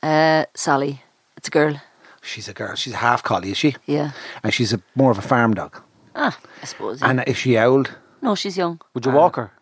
Uh, 0.01 0.45
Sally. 0.55 1.03
It's 1.37 1.49
a 1.49 1.51
girl. 1.51 1.81
She's 2.25 2.49
a 2.49 2.53
girl. 2.55 2.75
She's 2.75 2.95
a 2.95 2.97
half 3.09 3.23
collie, 3.23 3.51
is 3.51 3.57
she? 3.59 3.77
Yeah. 3.87 4.11
And 4.43 4.53
she's 4.55 4.73
a 4.73 4.81
more 4.95 5.11
of 5.11 5.19
a 5.19 5.23
farm 5.23 5.55
dog. 5.55 5.81
Ah, 6.17 6.37
I 6.63 6.65
suppose. 6.67 7.01
Yeah. 7.01 7.11
And 7.11 7.25
is 7.27 7.37
she 7.37 7.59
old? 7.59 7.97
no, 8.23 8.35
she's 8.35 8.57
young. 8.57 8.81
Would 8.95 9.05
you 9.07 9.13
walk 9.13 9.37
her? 9.37 9.53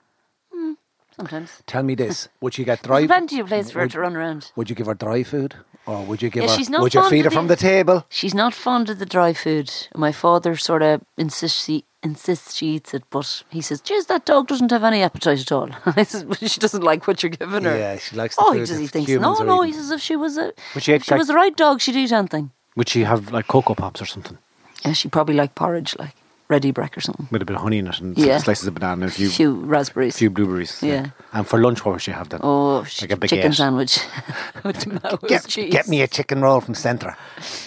Sometimes. 1.16 1.62
Tell 1.66 1.82
me 1.82 1.94
this: 1.94 2.28
Would 2.40 2.56
you 2.56 2.64
get 2.64 2.82
There's 2.82 2.86
dry? 3.00 3.06
plenty 3.06 3.38
of 3.40 3.46
place 3.48 3.70
for 3.70 3.80
her 3.80 3.84
would- 3.84 3.90
to 3.92 4.00
run 4.00 4.16
around. 4.16 4.50
Would 4.56 4.70
you 4.70 4.76
give 4.76 4.86
her 4.86 4.94
dry 4.94 5.22
food, 5.22 5.54
or 5.86 6.02
would 6.04 6.22
you 6.22 6.30
give 6.30 6.44
Yeah, 6.44 6.50
her? 6.50 6.56
she's 6.56 6.70
not 6.70 6.80
would 6.80 6.94
you 6.94 7.00
fond 7.02 7.10
feed 7.10 7.22
her 7.24 7.26
of 7.28 7.34
from 7.34 7.48
the- 7.48 7.54
the 7.56 7.60
table? 7.60 8.06
She's 8.08 8.34
not 8.34 8.54
fond 8.54 8.88
of 8.88 8.98
the 8.98 9.04
dry 9.06 9.34
food. 9.34 9.70
My 9.94 10.10
father 10.12 10.56
sort 10.56 10.82
of 10.82 11.02
insists 11.18 11.64
she 11.64 11.84
insists 12.02 12.54
she 12.54 12.66
eats 12.76 12.94
it, 12.94 13.04
but 13.10 13.42
he 13.50 13.60
says, 13.60 13.80
"Geez, 13.80 14.06
that 14.06 14.24
dog 14.24 14.48
doesn't 14.48 14.70
have 14.70 14.84
any 14.84 15.02
appetite 15.02 15.40
at 15.40 15.52
all." 15.52 15.70
I 15.86 16.02
says, 16.04 16.24
"But 16.24 16.38
she 16.50 16.60
doesn't 16.60 16.82
like 16.82 17.06
what 17.06 17.22
you're 17.22 17.30
giving 17.30 17.64
her." 17.64 17.76
Yeah, 17.76 17.96
she 17.98 18.16
likes 18.16 18.36
the 18.36 18.42
Oh, 18.44 18.52
food 18.52 18.68
he 18.68 18.74
that 18.74 18.80
he 18.80 18.86
thinks 18.86 19.10
no, 19.10 19.34
no. 19.42 19.62
He 19.62 19.72
says 19.72 19.90
if 19.90 20.00
she 20.00 20.16
was 20.16 20.36
a, 20.36 20.52
But 20.74 20.82
she 20.82 20.92
if 20.92 21.04
she 21.04 21.10
like- 21.12 21.18
was 21.18 21.28
the 21.28 21.34
right 21.34 21.56
dog, 21.56 21.80
she'd 21.80 21.96
eat 21.96 22.12
anything. 22.12 22.50
Would 22.76 22.88
she 22.88 23.04
have 23.04 23.30
like 23.32 23.46
Coco 23.48 23.74
Pops 23.74 24.00
or 24.00 24.06
something 24.06 24.38
Yeah, 24.84 24.92
she 24.94 25.08
probably 25.08 25.34
like 25.34 25.54
porridge, 25.54 25.94
like 25.98 26.14
Ready 26.52 26.72
Brek 26.72 26.96
or 26.96 27.00
something. 27.00 27.26
with 27.30 27.42
a 27.42 27.44
bit 27.44 27.56
of 27.56 27.62
honey 27.62 27.78
in 27.78 27.86
it 27.86 27.98
and 28.00 28.16
Yeah. 28.16 28.38
slices 28.38 28.66
of 28.66 28.74
banana 28.74 29.02
and 29.04 29.10
a 29.10 29.14
Few, 29.14 29.28
few 29.30 29.52
raspberries. 29.74 30.14
A 30.14 30.18
few 30.18 30.30
blueberries? 30.30 30.82
Yeah. 30.82 31.06
And 31.32 31.46
for 31.46 31.58
lunch, 31.58 31.84
what 31.84 31.92
would 31.92 32.02
she 32.02 32.10
have 32.12 32.28
then? 32.28 32.40
oh, 32.42 32.84
like 33.00 33.10
a 33.10 33.16
baguette. 33.16 33.28
chicken 33.30 33.52
sandwich 33.52 33.98
with 34.64 34.80
Get, 35.28 35.46
cheese. 35.48 35.72
get 35.72 35.88
me 35.88 36.02
a 36.02 36.06
chicken 36.06 36.42
roll 36.42 36.60
from 36.60 36.74
Centra. 36.74 37.16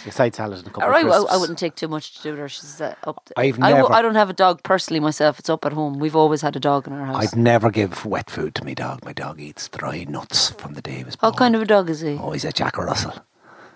A 0.07 0.11
side 0.11 0.35
salad 0.35 0.59
and 0.59 0.67
a 0.67 0.69
couple 0.69 0.83
All 0.83 0.89
of 0.89 0.93
right, 0.95 1.05
well. 1.05 1.27
I 1.29 1.37
wouldn't 1.37 1.57
take 1.59 1.75
too 1.75 1.87
much 1.87 2.15
to 2.17 2.23
do 2.23 2.35
her. 2.35 2.47
She's 2.47 2.79
uh, 2.79 2.93
up. 3.05 3.27
I've 3.37 3.57
I, 3.61 3.69
w- 3.71 3.83
never- 3.83 3.93
I 3.93 4.01
don't 4.01 4.15
have 4.15 4.29
a 4.29 4.33
dog 4.33 4.61
personally 4.63 4.99
myself. 4.99 5.39
It's 5.39 5.49
up 5.49 5.65
at 5.65 5.73
home. 5.73 5.99
We've 5.99 6.15
always 6.15 6.41
had 6.41 6.55
a 6.55 6.59
dog 6.59 6.87
in 6.87 6.93
our 6.93 7.05
house. 7.05 7.33
I'd 7.33 7.37
never 7.37 7.71
give 7.71 8.05
wet 8.05 8.29
food 8.29 8.53
to 8.55 8.63
my 8.65 8.73
dog. 8.75 9.03
My 9.03 9.13
dog 9.13 9.39
eats 9.41 9.67
dry 9.69 10.03
nuts 10.07 10.51
from 10.51 10.73
the 10.75 10.81
day 10.81 10.97
he 10.99 11.03
was 11.03 11.15
born. 11.15 11.31
What 11.31 11.37
kind 11.39 11.55
of 11.55 11.61
a 11.61 11.65
dog 11.65 11.89
is 11.89 12.01
he? 12.01 12.19
Oh, 12.21 12.31
he's 12.31 12.45
a 12.45 12.51
Jack 12.51 12.77
Russell. 12.77 13.13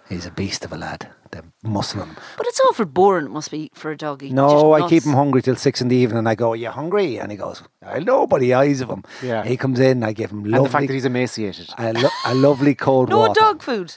He's 0.07 0.25
a 0.25 0.31
beast 0.31 0.63
of 0.65 0.71
a 0.73 0.77
lad. 0.77 1.09
The 1.31 1.43
muscle 1.63 2.01
on. 2.01 2.15
But 2.37 2.47
it's 2.47 2.59
awful 2.61 2.85
boring. 2.85 3.27
It 3.27 3.31
must 3.31 3.51
be 3.51 3.69
for 3.75 3.91
a 3.91 3.97
dog 3.97 4.23
eating. 4.23 4.35
No, 4.35 4.49
just 4.75 4.83
I 4.85 4.89
keep 4.89 5.03
him 5.03 5.13
hungry 5.13 5.41
till 5.43 5.55
six 5.55 5.79
in 5.79 5.87
the 5.87 5.95
evening. 5.95 6.17
And 6.19 6.29
I 6.29 6.33
go, 6.35 6.53
"Are 6.53 6.55
you 6.55 6.69
hungry?" 6.71 7.17
And 7.19 7.31
he 7.31 7.37
goes, 7.37 7.61
"I 7.85 7.99
know, 7.99 8.25
but 8.25 8.41
the 8.41 8.55
eyes 8.55 8.81
of 8.81 8.89
him." 8.89 9.03
Yeah. 9.21 9.43
He 9.45 9.55
comes 9.55 9.79
in. 9.79 10.03
I 10.03 10.13
give 10.13 10.31
him 10.31 10.43
lovely, 10.43 10.57
and 10.57 10.65
the 10.65 10.69
fact 10.69 10.87
that 10.87 10.93
he's 10.93 11.05
emaciated. 11.05 11.69
a, 11.77 11.93
lo- 11.93 12.09
a 12.25 12.33
lovely 12.33 12.73
cold 12.73 13.09
No 13.09 13.19
water. 13.19 13.39
dog 13.39 13.61
food. 13.61 13.95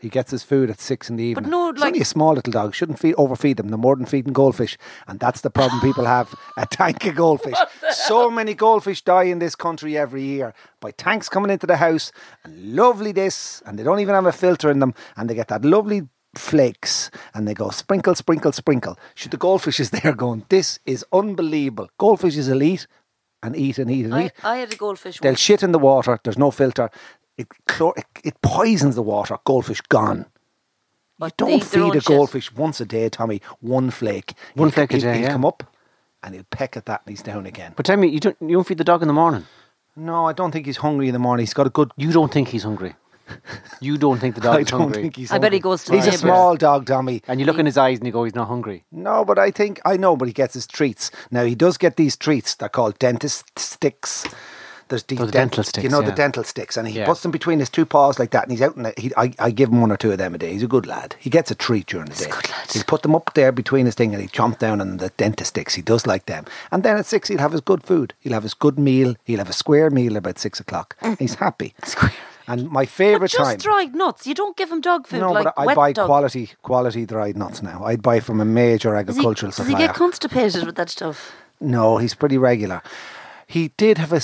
He 0.00 0.08
gets 0.08 0.30
his 0.30 0.44
food 0.44 0.70
at 0.70 0.78
six 0.80 1.10
in 1.10 1.16
the 1.16 1.24
evening. 1.24 1.42
But 1.42 1.50
no, 1.50 1.70
It's 1.70 1.80
like- 1.80 1.88
only 1.88 2.00
a 2.02 2.04
small 2.04 2.32
little 2.34 2.52
dog. 2.52 2.72
Shouldn't 2.72 3.00
feed 3.00 3.16
overfeed 3.18 3.56
them. 3.56 3.68
No 3.68 3.76
more 3.76 3.96
than 3.96 4.06
feeding 4.06 4.32
goldfish, 4.32 4.78
and 5.08 5.18
that's 5.18 5.40
the 5.40 5.50
problem 5.50 5.80
people 5.80 6.04
have. 6.04 6.32
A 6.56 6.66
tank 6.66 7.04
of 7.06 7.16
goldfish. 7.16 7.58
So 7.90 8.30
many 8.30 8.54
goldfish 8.54 9.02
die 9.02 9.24
in 9.24 9.40
this 9.40 9.56
country 9.56 9.98
every 9.98 10.22
year 10.22 10.54
by 10.80 10.92
tanks 10.92 11.28
coming 11.28 11.50
into 11.50 11.66
the 11.66 11.78
house 11.78 12.12
and 12.44 12.76
lovely 12.76 13.10
this, 13.10 13.60
and 13.66 13.76
they 13.76 13.82
don't 13.82 13.98
even 13.98 14.14
have 14.14 14.24
a 14.26 14.30
filter 14.32 14.70
in 14.70 14.78
them, 14.78 14.94
and 15.16 15.28
they 15.28 15.34
get 15.34 15.48
that 15.48 15.64
lovely 15.64 16.02
flakes, 16.34 17.10
and 17.34 17.46
they 17.48 17.54
go 17.54 17.70
sprinkle, 17.70 18.14
sprinkle, 18.14 18.52
sprinkle. 18.52 18.98
Should 19.14 19.30
the 19.32 19.36
goldfish 19.36 19.80
is 19.80 19.90
there 19.96 20.12
going? 20.14 20.44
This 20.48 20.78
is 20.86 21.04
unbelievable. 21.12 21.88
Goldfish 21.98 22.36
is 22.36 22.48
elite, 22.48 22.86
and 23.42 23.56
eat 23.56 23.78
and 23.78 23.90
eat 23.90 24.04
and 24.06 24.14
I, 24.14 24.24
eat. 24.26 24.32
I 24.42 24.56
had 24.58 24.72
a 24.72 24.76
goldfish. 24.76 25.18
They'll 25.20 25.32
once. 25.32 25.40
shit 25.40 25.62
in 25.62 25.72
the 25.72 25.78
water. 25.78 26.18
There's 26.22 26.38
no 26.38 26.50
filter. 26.50 26.90
It, 27.36 27.48
chlor- 27.68 27.96
it, 27.96 28.06
it 28.24 28.42
poisons 28.42 28.94
the 28.96 29.02
water. 29.02 29.38
Goldfish 29.44 29.80
gone. 29.82 30.18
You 30.18 30.24
But 31.18 31.38
they 31.38 31.44
don't 31.46 31.50
eat 31.58 31.64
their 31.64 31.82
own 31.82 31.90
feed 31.92 31.98
a 31.98 32.00
shit. 32.00 32.08
goldfish 32.08 32.52
once 32.52 32.80
a 32.80 32.84
day, 32.86 33.08
Tommy. 33.08 33.40
One 33.60 33.90
flake. 33.90 34.34
One 34.54 34.68
He'll- 34.68 34.74
flake 34.74 34.90
a 34.92 34.96
he'll- 34.96 35.02
day, 35.02 35.14
He'll 35.18 35.22
yeah. 35.26 35.32
come 35.32 35.44
up 35.44 35.62
and 36.22 36.34
he'll 36.34 36.44
peck 36.50 36.76
at 36.76 36.86
that 36.86 37.02
and 37.06 37.10
he's 37.16 37.22
down 37.22 37.46
again. 37.46 37.72
But 37.76 37.86
tell 37.86 37.96
me, 37.96 38.08
you 38.08 38.18
don't 38.20 38.36
you 38.40 38.48
don't 38.56 38.66
feed 38.66 38.78
the 38.78 38.84
dog 38.84 39.02
in 39.02 39.08
the 39.08 39.14
morning. 39.14 39.44
No, 39.94 40.26
I 40.26 40.32
don't 40.32 40.50
think 40.52 40.66
he's 40.66 40.78
hungry 40.78 41.06
in 41.08 41.12
the 41.12 41.18
morning. 41.20 41.42
He's 41.44 41.54
got 41.54 41.66
a 41.66 41.70
good. 41.70 41.90
You 41.96 42.10
don't 42.12 42.32
think 42.32 42.48
he's 42.48 42.64
hungry. 42.64 42.94
You 43.80 43.96
don't 43.98 44.18
think 44.18 44.34
the 44.34 44.40
dog 44.40 44.56
I 44.58 44.60
is 44.60 44.66
don't 44.68 44.80
hungry. 44.80 45.02
think 45.02 45.16
he's. 45.16 45.30
I 45.32 45.38
bet 45.38 45.52
he 45.52 45.60
goes 45.60 45.84
to 45.84 45.92
He's 45.94 46.02
the 46.04 46.08
a 46.08 46.12
neighbours. 46.12 46.20
small 46.20 46.56
dog, 46.56 46.86
Tommy. 46.86 47.22
and 47.28 47.38
you 47.40 47.46
look 47.46 47.58
in 47.58 47.66
his 47.66 47.76
eyes 47.78 47.98
and 47.98 48.06
you 48.06 48.12
go, 48.12 48.24
he's 48.24 48.34
not 48.34 48.48
hungry. 48.48 48.84
No, 48.90 49.24
but 49.24 49.38
I 49.38 49.50
think 49.50 49.80
I 49.84 49.96
know. 49.96 50.16
But 50.16 50.28
he 50.28 50.34
gets 50.34 50.54
his 50.54 50.66
treats. 50.66 51.10
Now 51.30 51.44
he 51.44 51.54
does 51.54 51.78
get 51.78 51.96
these 51.96 52.16
treats. 52.16 52.54
They're 52.54 52.68
called 52.68 52.98
Dentastix. 52.98 54.32
There's 54.88 55.02
these 55.02 55.20
Oh, 55.20 55.26
the 55.26 55.32
dental 55.32 55.62
sticks, 55.64 55.84
You 55.84 55.90
know 55.90 56.00
the 56.00 56.08
yeah. 56.08 56.14
dental 56.14 56.42
sticks, 56.44 56.78
and 56.78 56.88
he 56.88 56.94
Yeah. 56.98 57.04
puts 57.04 57.20
them 57.20 57.30
between 57.30 57.58
his 57.58 57.68
two 57.68 57.84
paws 57.84 58.18
like 58.18 58.30
that, 58.30 58.44
and 58.44 58.52
he's 58.52 58.62
out. 58.62 58.74
And 58.74 58.90
he, 58.96 59.12
I, 59.18 59.34
I 59.38 59.50
give 59.50 59.68
him 59.68 59.82
one 59.82 59.92
or 59.92 59.98
two 59.98 60.10
of 60.12 60.16
them 60.16 60.34
a 60.34 60.38
day. 60.38 60.50
He's 60.54 60.62
a 60.62 60.66
good 60.66 60.86
lad. 60.86 61.14
He 61.18 61.28
gets 61.28 61.50
a 61.50 61.54
treat 61.54 61.86
during 61.88 62.06
the 62.08 62.14
day. 62.14 62.30
He'll 62.72 62.84
put 62.84 63.02
them 63.02 63.14
up 63.14 63.32
there 63.34 63.52
between 63.52 63.84
his 63.84 63.94
thing, 63.94 64.14
and 64.14 64.22
he 64.22 64.28
chomp 64.30 64.58
down 64.58 64.80
on 64.80 64.96
the 64.96 65.10
Dentastix. 65.10 65.74
He 65.74 65.82
does 65.82 66.06
like 66.06 66.24
them. 66.24 66.46
And 66.72 66.84
then 66.84 66.96
at 66.96 67.04
six, 67.04 67.28
he'll 67.28 67.36
have 67.36 67.52
his 67.52 67.60
good 67.60 67.82
food. 67.82 68.14
He'll 68.20 68.32
have 68.32 68.44
his 68.44 68.54
good 68.54 68.78
meal. 68.78 69.14
He'll 69.24 69.40
have 69.40 69.50
a 69.50 69.52
square 69.52 69.90
meal 69.90 70.16
about 70.16 70.38
six 70.38 70.58
o'clock. 70.58 70.96
Mm. 71.02 71.18
He's 71.18 71.34
happy. 71.34 71.74
And 72.48 72.70
my 72.70 72.82
But 72.84 72.88
favourite 72.88 73.30
just 73.30 73.44
time. 73.44 73.58
dried 73.58 73.94
nuts. 73.94 74.26
You 74.26 74.34
don't 74.34 74.56
give 74.56 74.72
him 74.72 74.80
dog 74.80 75.06
food 75.06 75.20
no, 75.20 75.32
like 75.32 75.44
but 75.44 75.54
I 75.56 75.74
buy 75.74 75.92
dog. 75.92 76.06
quality 76.06 76.50
quality 76.62 77.06
dried 77.06 77.36
nuts 77.36 77.62
now. 77.62 77.84
I'd 77.84 78.02
buy 78.02 78.20
from 78.20 78.40
a 78.40 78.44
major 78.44 78.90
Does 78.94 78.96
he, 78.96 79.00
agricultural 79.10 79.52
does 79.52 79.66
he 79.68 79.74
get 79.74 79.94
constipated 79.94 80.64
with 80.66 80.74
that 80.76 80.90
stuff? 80.90 81.32
No, 81.60 81.96
he's 81.98 82.14
pretty 82.14 82.38
regular. 82.38 82.82
He 83.48 83.72
did 83.76 83.98
have 83.98 84.12
a, 84.12 84.20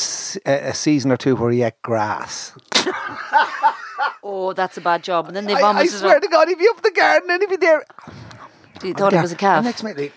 a 0.46 0.72
season 0.72 1.10
or 1.10 1.16
two 1.16 1.34
where 1.34 1.50
he 1.50 1.62
ate 1.62 1.82
grass. 1.82 2.52
Oh, 4.26 4.52
that's 4.54 4.76
a 4.78 4.80
bad 4.80 5.02
job. 5.04 5.26
And 5.26 5.36
then 5.36 5.44
they 5.44 5.54
I, 5.54 5.70
I 5.72 5.86
swear 5.86 6.18
to 6.18 6.28
God, 6.28 6.48
he'd 6.48 6.58
be 6.58 6.66
up 6.68 6.80
the 6.82 6.90
garden 6.90 7.30
and 7.30 7.42
he'd 7.42 7.50
be 7.50 7.56
there. 7.56 7.84
He 8.82 8.92
thought 8.94 9.12
it 9.12 9.20
was 9.20 9.32
a 9.32 9.36
calf. 9.36 9.64
Next 9.64 9.82
minute, 9.82 10.12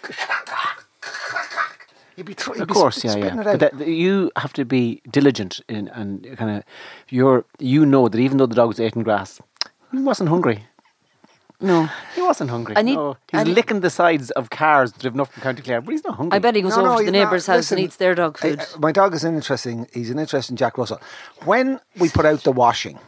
he'd 2.18 2.26
be, 2.26 2.34
thr- 2.34 2.54
he'd 2.56 2.62
Of 2.64 2.68
be 2.68 2.74
course, 2.74 2.98
sp- 3.00 3.06
yeah, 3.08 3.16
yeah. 3.16 3.36
But 3.38 3.48
out. 3.48 3.60
that, 3.60 3.88
you 3.88 4.30
have 4.36 4.52
to 4.54 4.66
be 4.66 5.02
diligent 5.10 5.62
in 5.70 5.88
and 5.90 6.28
kind 6.38 6.52
of 6.58 6.64
you're 7.10 7.46
you 7.60 7.86
know 7.86 8.10
that 8.10 8.20
even 8.20 8.38
though 8.38 8.46
the 8.48 8.56
dog 8.56 8.68
was 8.68 8.80
eating 8.82 9.04
grass, 9.04 9.40
he 9.94 10.00
wasn't 10.00 10.28
hungry. 10.30 10.66
no. 11.62 11.90
He 12.16 12.22
wasn't 12.22 12.50
hungry. 12.52 12.76
I 12.78 12.82
need- 12.84 12.96
no. 12.96 13.18
He's 13.32 13.40
I 13.40 13.44
need- 13.44 13.56
licking 13.56 13.80
the 13.80 13.90
sides 13.90 14.30
of 14.32 14.50
cars 14.50 14.92
driven 14.92 15.20
up 15.22 15.30
from 15.32 15.42
County 15.42 15.62
Clare, 15.62 15.82
but 15.82 15.92
he's 15.94 16.04
not 16.04 16.16
hungry. 16.18 16.36
I 16.36 16.40
bet 16.40 16.56
he 16.56 16.62
goes 16.62 16.76
No, 16.76 16.84
no, 16.84 16.90
over 16.92 17.00
to 17.00 17.06
the 17.06 17.12
neighbour's 17.12 17.48
house 17.48 17.58
Listen, 17.58 17.78
and 17.78 17.86
eats 17.86 17.96
their 17.96 18.14
dog 18.16 18.38
food. 18.38 18.60
uh, 18.60 18.66
my 18.80 18.92
dog 18.92 19.14
is 19.16 19.24
an 19.24 19.36
interesting. 19.36 19.88
He's 19.94 20.10
an 20.12 20.20
interesting 20.20 20.56
Jack 20.58 20.78
Russell. 20.78 21.00
When 21.46 21.80
we 21.98 22.10
put 22.10 22.26
out 22.26 22.44
the 22.44 22.52
washing, 22.52 23.00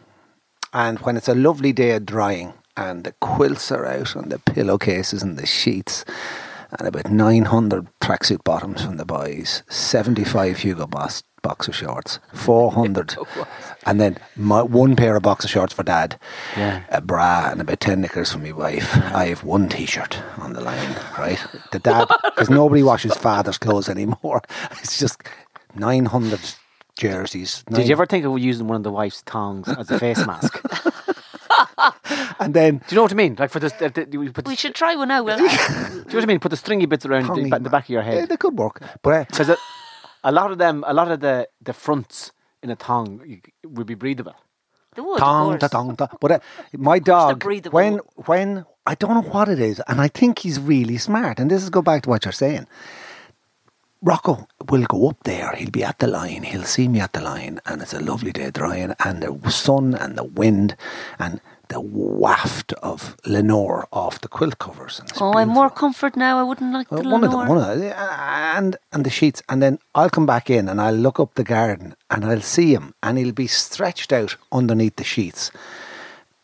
and 0.74 1.00
when 1.00 1.18
it's 1.18 1.28
a 1.28 1.36
lovely 1.36 1.74
day 1.74 1.92
of 1.96 2.06
drying, 2.06 2.54
and 2.78 3.04
the 3.04 3.12
quilts 3.20 3.72
are 3.72 3.86
out 3.86 4.16
and 4.16 4.32
the 4.32 4.40
pillowcases 4.40 5.22
and 5.22 5.38
the 5.38 5.46
sheets, 5.46 6.06
and 6.78 6.88
about 6.88 7.10
nine 7.10 7.46
hundred 7.46 7.88
tracksuit 8.02 8.44
bottoms 8.44 8.84
from 8.84 8.98
the 8.98 9.06
boys, 9.06 9.64
seventy-five 9.70 10.58
Hugo 10.60 10.88
Boss 10.88 11.24
boxer 11.42 11.72
shorts, 11.72 12.20
four 12.34 12.72
hundred, 12.72 13.16
and 13.86 14.00
then 14.00 14.18
my, 14.36 14.62
one 14.62 14.96
pair 14.96 15.16
of 15.16 15.24
boxer 15.24 15.48
shorts 15.48 15.74
for 15.74 15.84
dad, 15.84 16.20
Yeah. 16.58 16.84
a 16.90 17.00
bra, 17.02 17.50
and 17.52 17.62
about 17.62 17.80
ten 17.80 18.02
knickers 18.02 18.32
for 18.34 18.40
my 18.40 18.52
wife. 18.52 18.96
I 19.14 19.28
have 19.28 19.44
one 19.44 19.70
T-shirt 19.70 20.20
on 20.38 20.54
the 20.54 20.62
line, 20.62 20.96
right? 21.18 21.40
The 21.72 21.80
dad, 21.90 22.08
because 22.26 22.50
nobody 22.50 22.84
washes 22.84 23.16
father's 23.16 23.58
clothes 23.58 23.90
anymore. 23.90 24.42
It's 24.82 25.00
just 25.00 25.22
nine 25.76 26.06
hundred 26.06 26.42
jerseys. 26.98 27.64
Did 27.72 27.88
you 27.88 27.94
ever 27.94 28.06
think 28.06 28.26
of 28.26 28.38
using 28.38 28.68
one 28.68 28.76
of 28.76 28.84
the 28.84 28.92
wife's 28.92 29.22
tongs 29.22 29.70
as 29.70 29.90
a 29.90 29.98
face 29.98 30.26
mask? 30.28 30.60
Do 32.10 32.16
And 32.40 32.54
then 32.54 32.78
do 32.78 32.84
you 32.90 32.96
know 32.96 33.04
what 33.04 33.12
I 33.12 33.16
mean? 33.16 33.36
Like 33.40 33.52
for 33.52 33.60
the, 33.60 33.70
the, 33.80 33.90
the 34.06 34.08
you 34.24 34.32
put 34.32 34.46
the 34.46 34.50
We 34.50 34.56
should 34.56 34.76
try 34.76 34.96
one 34.96 35.12
out. 35.12 35.26
Will. 35.26 35.38
Do 35.38 35.44
you 35.44 35.50
know 35.50 36.04
what 36.14 36.24
I 36.24 36.26
mean? 36.26 36.40
Put 36.40 36.50
the 36.52 36.58
stringy 36.58 36.86
bits 36.88 37.06
around 37.06 37.28
the, 37.36 37.50
ba- 37.50 37.60
the 37.60 37.70
back 37.70 37.86
of 37.86 37.90
your 37.90 38.02
Yeah, 38.04 38.12
head. 38.22 38.30
they 38.30 38.38
could 38.38 38.58
work. 38.58 38.82
But 39.02 39.14
uh, 39.14 39.26
Because 39.30 39.50
a, 39.50 39.58
a 40.24 40.32
lot 40.32 40.52
of 40.52 40.58
them, 40.58 40.84
a 40.88 40.94
lot 40.94 41.12
of 41.12 41.20
the, 41.20 41.48
the 41.62 41.74
fronts 41.74 42.32
in 42.64 42.70
a 42.70 42.76
tongue 42.76 43.22
you- 43.26 43.42
would 43.64 43.88
be 43.88 43.96
breathable. 43.96 44.36
They 44.96 45.02
would, 45.04 45.14
of 45.14 45.20
Tong, 45.20 45.50
course. 45.50 45.60
da, 45.62 45.68
tong, 45.68 45.96
da. 45.96 46.08
But 46.20 46.32
uh, 46.32 46.40
my 46.74 46.98
dog, 47.00 47.44
when 47.72 48.00
when 48.26 48.66
I 48.88 48.96
don't 48.96 49.14
know 49.14 49.30
what 49.30 49.48
it 49.48 49.60
is, 49.60 49.80
and 49.88 50.02
I 50.02 50.08
think 50.08 50.40
he's 50.40 50.60
really 50.60 50.98
smart. 50.98 51.40
And 51.40 51.52
this 51.52 51.62
is 51.62 51.70
go 51.70 51.82
back 51.84 52.04
to 52.04 52.10
what 52.10 52.26
you're 52.26 52.32
saying. 52.32 52.66
Rocco 54.02 54.48
will 54.70 54.86
go 54.86 55.10
up 55.10 55.18
there. 55.26 55.54
He'll 55.56 55.70
be 55.70 55.84
at 55.84 56.00
the 56.00 56.08
line. 56.08 56.44
He'll 56.44 56.64
see 56.64 56.88
me 56.88 57.02
at 57.02 57.14
the 57.14 57.22
line, 57.22 57.60
and 57.66 57.82
it's 57.82 57.94
a 57.94 58.00
lovely 58.00 58.32
day 58.32 58.50
drying, 58.50 58.96
and 59.04 59.22
the 59.22 59.52
sun 59.52 59.94
and 59.94 60.18
the 60.18 60.24
wind 60.24 60.76
and 61.20 61.42
the 61.70 61.80
waft 61.80 62.74
of 62.74 63.16
Lenor 63.26 63.86
off 63.92 64.20
the 64.22 64.28
quilt 64.28 64.58
covers. 64.58 65.00
And 65.00 65.12
Oh, 65.22 65.34
I'm 65.34 65.50
more 65.50 65.70
comfort 65.70 66.16
now. 66.18 66.40
I 66.40 66.44
wouldn't 66.44 66.74
like 66.74 66.90
the 66.90 66.98
Uh, 67.08 67.12
one 67.16 67.24
of 67.24 67.32
them, 67.32 67.48
one 67.48 67.58
of 67.58 67.80
them, 67.80 67.94
and 68.58 68.76
and 68.92 69.04
the 69.06 69.10
sheets, 69.10 69.42
and 69.48 69.62
then 69.62 69.78
I'll 69.96 70.10
come 70.10 70.26
back 70.26 70.50
in 70.50 70.68
and 70.70 70.82
I'll 70.82 70.96
look 71.06 71.20
up 71.20 71.36
the 71.36 71.44
garden 71.44 71.96
and 72.10 72.26
I'll 72.26 72.42
see 72.42 72.74
him, 72.74 72.94
and 73.04 73.18
he'll 73.18 73.32
be 73.46 73.48
stretched 73.48 74.12
out 74.12 74.36
underneath 74.52 74.96
the 74.98 75.04
sheets. 75.04 75.52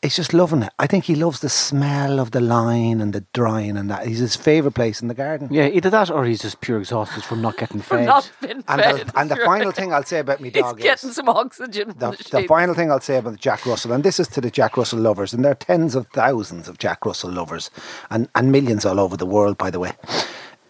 He's 0.05 0.15
just 0.15 0.33
loving 0.33 0.61
it. 0.63 0.71
I 0.79 0.87
think 0.87 1.05
he 1.05 1.15
loves 1.15 1.39
the 1.39 1.49
smell 1.49 2.19
of 2.19 2.31
the 2.31 2.39
line 2.39 3.01
and 3.01 3.11
the 3.11 3.25
drying 3.33 3.75
and 3.75 3.89
that. 3.89 4.07
He's 4.07 4.19
his 4.19 4.35
favourite 4.35 4.75
place 4.75 5.01
in 5.01 5.07
the 5.07 5.13
garden. 5.13 5.47
Yeah, 5.51 5.65
either 5.67 5.89
that 5.89 6.09
or 6.11 6.25
he's 6.25 6.41
just 6.41 6.61
pure 6.61 6.77
exhausted 6.79 7.23
from 7.23 7.41
not 7.41 7.57
getting 7.57 7.81
From 7.81 7.97
fed. 7.97 8.05
not 8.05 8.31
being 8.39 8.63
And 8.67 8.81
fed. 8.81 9.07
the, 9.07 9.19
and 9.19 9.31
the 9.31 9.35
final 9.45 9.71
thing 9.71 9.91
I'll 9.93 10.03
say 10.03 10.19
about 10.19 10.39
my 10.39 10.49
He's 10.49 10.61
dog 10.61 10.79
getting 10.79 11.09
some 11.11 11.27
oxygen. 11.27 11.89
the, 11.97 12.11
the, 12.11 12.41
the 12.41 12.47
final 12.47 12.75
thing 12.75 12.91
I'll 12.91 13.01
say 13.01 13.17
about 13.17 13.31
the 13.31 13.37
Jack 13.37 13.65
Russell, 13.65 13.91
and 13.93 14.03
this 14.03 14.19
is 14.19 14.27
to 14.29 14.41
the 14.41 14.51
Jack 14.51 14.77
Russell 14.77 14.99
lovers, 14.99 15.33
and 15.33 15.43
there 15.43 15.51
are 15.51 15.55
tens 15.55 15.95
of 15.95 16.07
thousands 16.09 16.69
of 16.69 16.77
Jack 16.77 17.05
Russell 17.05 17.31
lovers, 17.31 17.69
and, 18.09 18.29
and 18.35 18.51
millions 18.51 18.85
all 18.85 18.99
over 18.99 19.17
the 19.17 19.25
world, 19.25 19.57
by 19.57 19.69
the 19.71 19.79
way. 19.79 19.91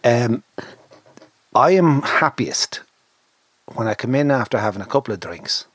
Um, 0.02 0.42
I 1.54 1.72
am 1.72 2.02
happiest 2.02 2.80
when 3.74 3.86
I 3.86 3.94
come 3.94 4.14
in 4.14 4.30
after 4.30 4.58
having 4.58 4.80
a 4.82 4.86
couple 4.86 5.12
of 5.12 5.20
drinks. 5.20 5.66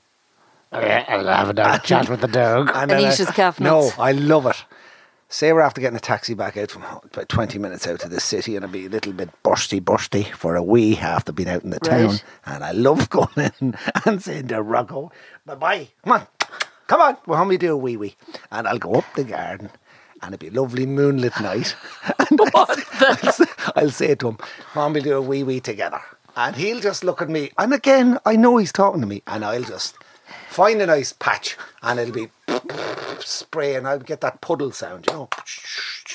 I'll 0.72 1.26
have 1.28 1.58
a 1.58 1.80
chat 1.84 2.10
with 2.10 2.22
the 2.22 2.28
dog. 2.28 2.72
And 2.74 2.90
then 2.92 3.02
eat 3.02 3.08
I- 3.08 3.16
his 3.16 3.32
calf 3.32 3.60
No, 3.60 3.82
nuts. 3.86 4.00
I 4.00 4.12
love 4.14 4.46
it. 4.46 4.64
Say 5.30 5.54
we're 5.54 5.62
after 5.62 5.80
getting 5.80 5.96
a 5.96 6.02
taxi 6.02 6.34
back 6.34 6.58
out 6.58 6.72
from 6.72 6.82
home, 6.82 7.00
about 7.06 7.30
20 7.30 7.58
minutes 7.58 7.88
out 7.88 8.04
of 8.04 8.10
the 8.12 8.20
city 8.20 8.58
and 8.58 8.66
it'll 8.66 8.74
be 8.74 8.86
a 8.86 8.90
little 8.90 9.14
bit 9.14 9.30
bursty, 9.44 9.80
bursty 9.80 10.26
for 10.34 10.58
a 10.58 10.64
wee 10.64 10.98
after 10.98 11.32
being 11.32 11.48
out 11.48 11.64
in 11.64 11.70
the 11.70 11.80
town. 11.80 12.08
Right. 12.10 12.24
And 12.46 12.64
I 12.66 12.72
love 12.74 13.10
going 13.10 13.30
in 13.60 13.76
and 14.06 14.22
saying 14.22 14.50
to 14.50 14.62
Rocco, 14.62 15.10
bye 15.46 15.56
bye, 15.56 15.88
come 16.04 16.12
on, 16.14 16.28
come 16.88 17.00
on, 17.02 17.18
we'll 17.28 17.46
me 17.46 17.56
do 17.56 17.72
a 17.72 17.78
wee 17.78 17.96
wee. 17.96 18.16
And 18.52 18.68
I'll 18.68 18.78
go 18.78 18.96
up 18.96 19.06
the 19.16 19.24
garden 19.24 19.70
and 20.22 20.34
it'll 20.36 20.50
be 20.52 20.54
a 20.54 20.62
lovely 20.62 20.86
moonlit 20.86 21.40
night. 21.40 21.76
And 22.30 22.40
I'll, 22.54 23.32
say, 23.32 23.46
I'll 23.76 23.90
say 23.90 24.16
to 24.16 24.30
him, 24.30 24.38
Mom, 24.76 24.92
we'll 24.94 25.04
do 25.04 25.16
a 25.16 25.22
wee 25.22 25.44
wee 25.44 25.60
together. 25.62 26.02
And 26.36 26.56
he'll 26.58 26.80
just 26.82 27.04
look 27.06 27.22
at 27.22 27.30
me. 27.30 27.52
And 27.58 27.74
again, 27.74 28.20
I 28.26 28.36
know 28.36 28.58
he's 28.58 28.72
talking 28.74 29.02
to 29.02 29.08
me. 29.08 29.22
And 29.28 29.44
I'll 29.44 29.64
just 29.64 29.96
find 30.52 30.82
a 30.82 30.86
nice 30.86 31.14
patch 31.14 31.58
and 31.82 32.00
it'll 32.00 32.14
be 32.14 32.28
spray 33.20 33.76
and 33.76 33.88
I'll 33.88 34.00
get 34.00 34.22
that 34.22 34.42
puddle 34.42 34.72
sound, 34.72 35.06
you 35.08 35.14
know. 35.14 35.30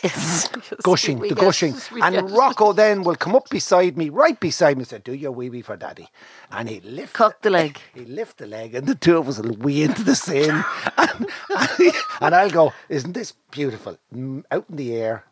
Yes. 0.05 0.49
Gushing, 0.83 1.21
the 1.21 1.35
gushing. 1.35 1.75
And. 2.03 2.31
Rocco 2.31 2.73
then 2.73 3.03
will 3.03 3.17
come 3.17 3.35
up 3.35 3.49
beside 3.49 3.97
me, 3.97 4.11
right 4.11 4.39
beside 4.39 4.77
me, 4.77 4.83
and 4.83 4.89
say, 4.89 4.99
Do 4.99 5.15
your 5.15 5.33
wee 5.33 5.49
wee 5.49 5.63
for 5.63 5.77
daddy. 5.77 6.09
And 6.51 6.69
he'll 6.69 6.83
lift 6.85 7.15
Cock 7.15 7.41
the 7.43 7.51
leg. 7.51 7.79
He'll 7.95 8.09
lift 8.09 8.39
the 8.39 8.47
leg 8.47 8.75
and 8.75 8.87
the 8.87 8.95
two 8.95 9.17
of 9.17 9.29
us 9.29 9.39
will 9.39 9.57
wee 9.57 9.83
into 9.85 10.03
the 10.05 10.15
same. 10.15 10.63
and, 10.99 11.27
and, 11.57 11.71
he- 11.79 11.91
and 12.21 12.35
I'll 12.35 12.51
go, 12.51 12.73
Isn't 12.91 13.13
this 13.15 13.33
beautiful? 13.51 13.97
Out 14.51 14.67
in 14.69 14.77
the 14.77 14.95
air, 14.97 15.25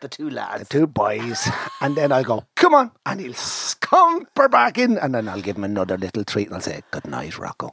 The 0.00 0.08
two 0.08 0.30
lads. 0.30 0.60
the 0.60 0.68
two 0.78 0.86
boys. 0.86 1.46
And 1.80 1.96
then 1.96 2.12
I'll 2.12 2.24
go, 2.24 2.44
Come 2.56 2.74
on. 2.74 2.92
And 3.04 3.20
he'll 3.20 3.34
scumper 3.34 4.48
back 4.48 4.78
in. 4.78 4.96
And 4.98 5.14
then 5.14 5.28
I'll 5.28 5.42
give 5.42 5.56
him 5.56 5.64
another 5.64 5.98
little 5.98 6.24
treat 6.24 6.46
and 6.46 6.54
I'll 6.56 6.62
say, 6.62 6.82
Good 6.92 7.06
night, 7.06 7.36
Rocco. 7.38 7.72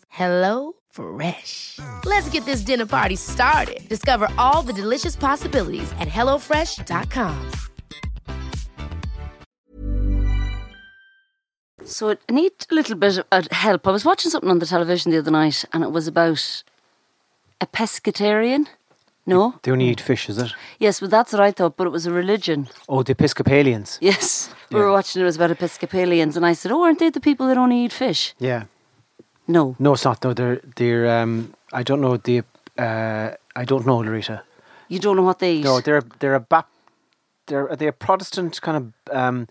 Hello 0.11 0.73
Fresh. 0.89 1.79
Let's 2.05 2.29
get 2.29 2.43
this 2.45 2.61
dinner 2.61 2.85
party 2.85 3.15
started. 3.15 3.87
Discover 3.87 4.27
all 4.37 4.61
the 4.61 4.73
delicious 4.73 5.15
possibilities 5.15 5.91
at 5.99 6.07
hellofresh.com. 6.09 7.51
So 11.83 12.11
I 12.11 12.31
need 12.31 12.51
a 12.69 12.75
little 12.75 12.95
bit 12.95 13.17
of 13.17 13.25
uh, 13.31 13.41
help. 13.51 13.87
I 13.87 13.91
was 13.91 14.05
watching 14.05 14.29
something 14.31 14.49
on 14.51 14.59
the 14.59 14.65
television 14.65 15.11
the 15.11 15.17
other 15.19 15.31
night, 15.31 15.65
and 15.73 15.83
it 15.83 15.91
was 15.91 16.07
about 16.07 16.63
a 17.59 17.65
pescatarian. 17.65 18.67
No, 19.25 19.55
They 19.63 19.71
only 19.71 19.87
eat 19.89 20.01
fish, 20.01 20.29
is 20.29 20.37
it? 20.39 20.51
yes, 20.79 20.99
well 20.99 21.09
that's 21.09 21.31
what 21.31 21.41
I 21.41 21.51
thought, 21.51 21.77
but 21.77 21.85
it 21.87 21.91
was 21.91 22.05
a 22.07 22.11
religion. 22.11 22.67
Oh, 22.89 23.03
the 23.03 23.11
Episcopalians. 23.13 23.97
Yes, 24.01 24.49
we 24.71 24.77
Yeah. 24.79 24.85
were 24.85 24.91
watching 24.91 25.21
it 25.21 25.25
was 25.25 25.35
about 25.35 25.51
Episcopalians, 25.51 26.35
and 26.35 26.45
I 26.45 26.53
said, 26.53 26.71
"Oh, 26.71 26.83
aren't 26.83 26.99
they 26.99 27.09
the 27.11 27.19
people 27.19 27.47
that 27.47 27.57
only 27.57 27.85
eat 27.85 27.93
fish?" 27.93 28.33
Yeah. 28.39 28.63
No, 29.51 29.75
No, 29.79 29.93
it's 29.93 30.05
not. 30.05 30.23
No, 30.23 30.33
they're 30.33 30.61
they're. 30.75 31.21
Um, 31.21 31.53
I 31.73 31.83
don't 31.83 32.01
know 32.01 32.17
the. 32.17 32.43
Uh, 32.77 33.31
I 33.55 33.65
don't 33.65 33.85
know, 33.85 33.97
Laurita. 33.99 34.41
you 34.87 34.99
don't 34.99 35.15
know 35.17 35.23
what 35.23 35.39
they 35.39 35.55
eat. 35.55 35.63
No, 35.65 35.81
they're 35.81 36.03
they're 36.19 36.35
a 36.35 36.39
bap, 36.39 36.67
they're 37.47 37.69
are 37.69 37.75
they 37.75 37.87
a 37.87 37.91
Protestant 37.93 38.61
kind 38.61 38.77
of. 38.77 39.15
Um, 39.15 39.47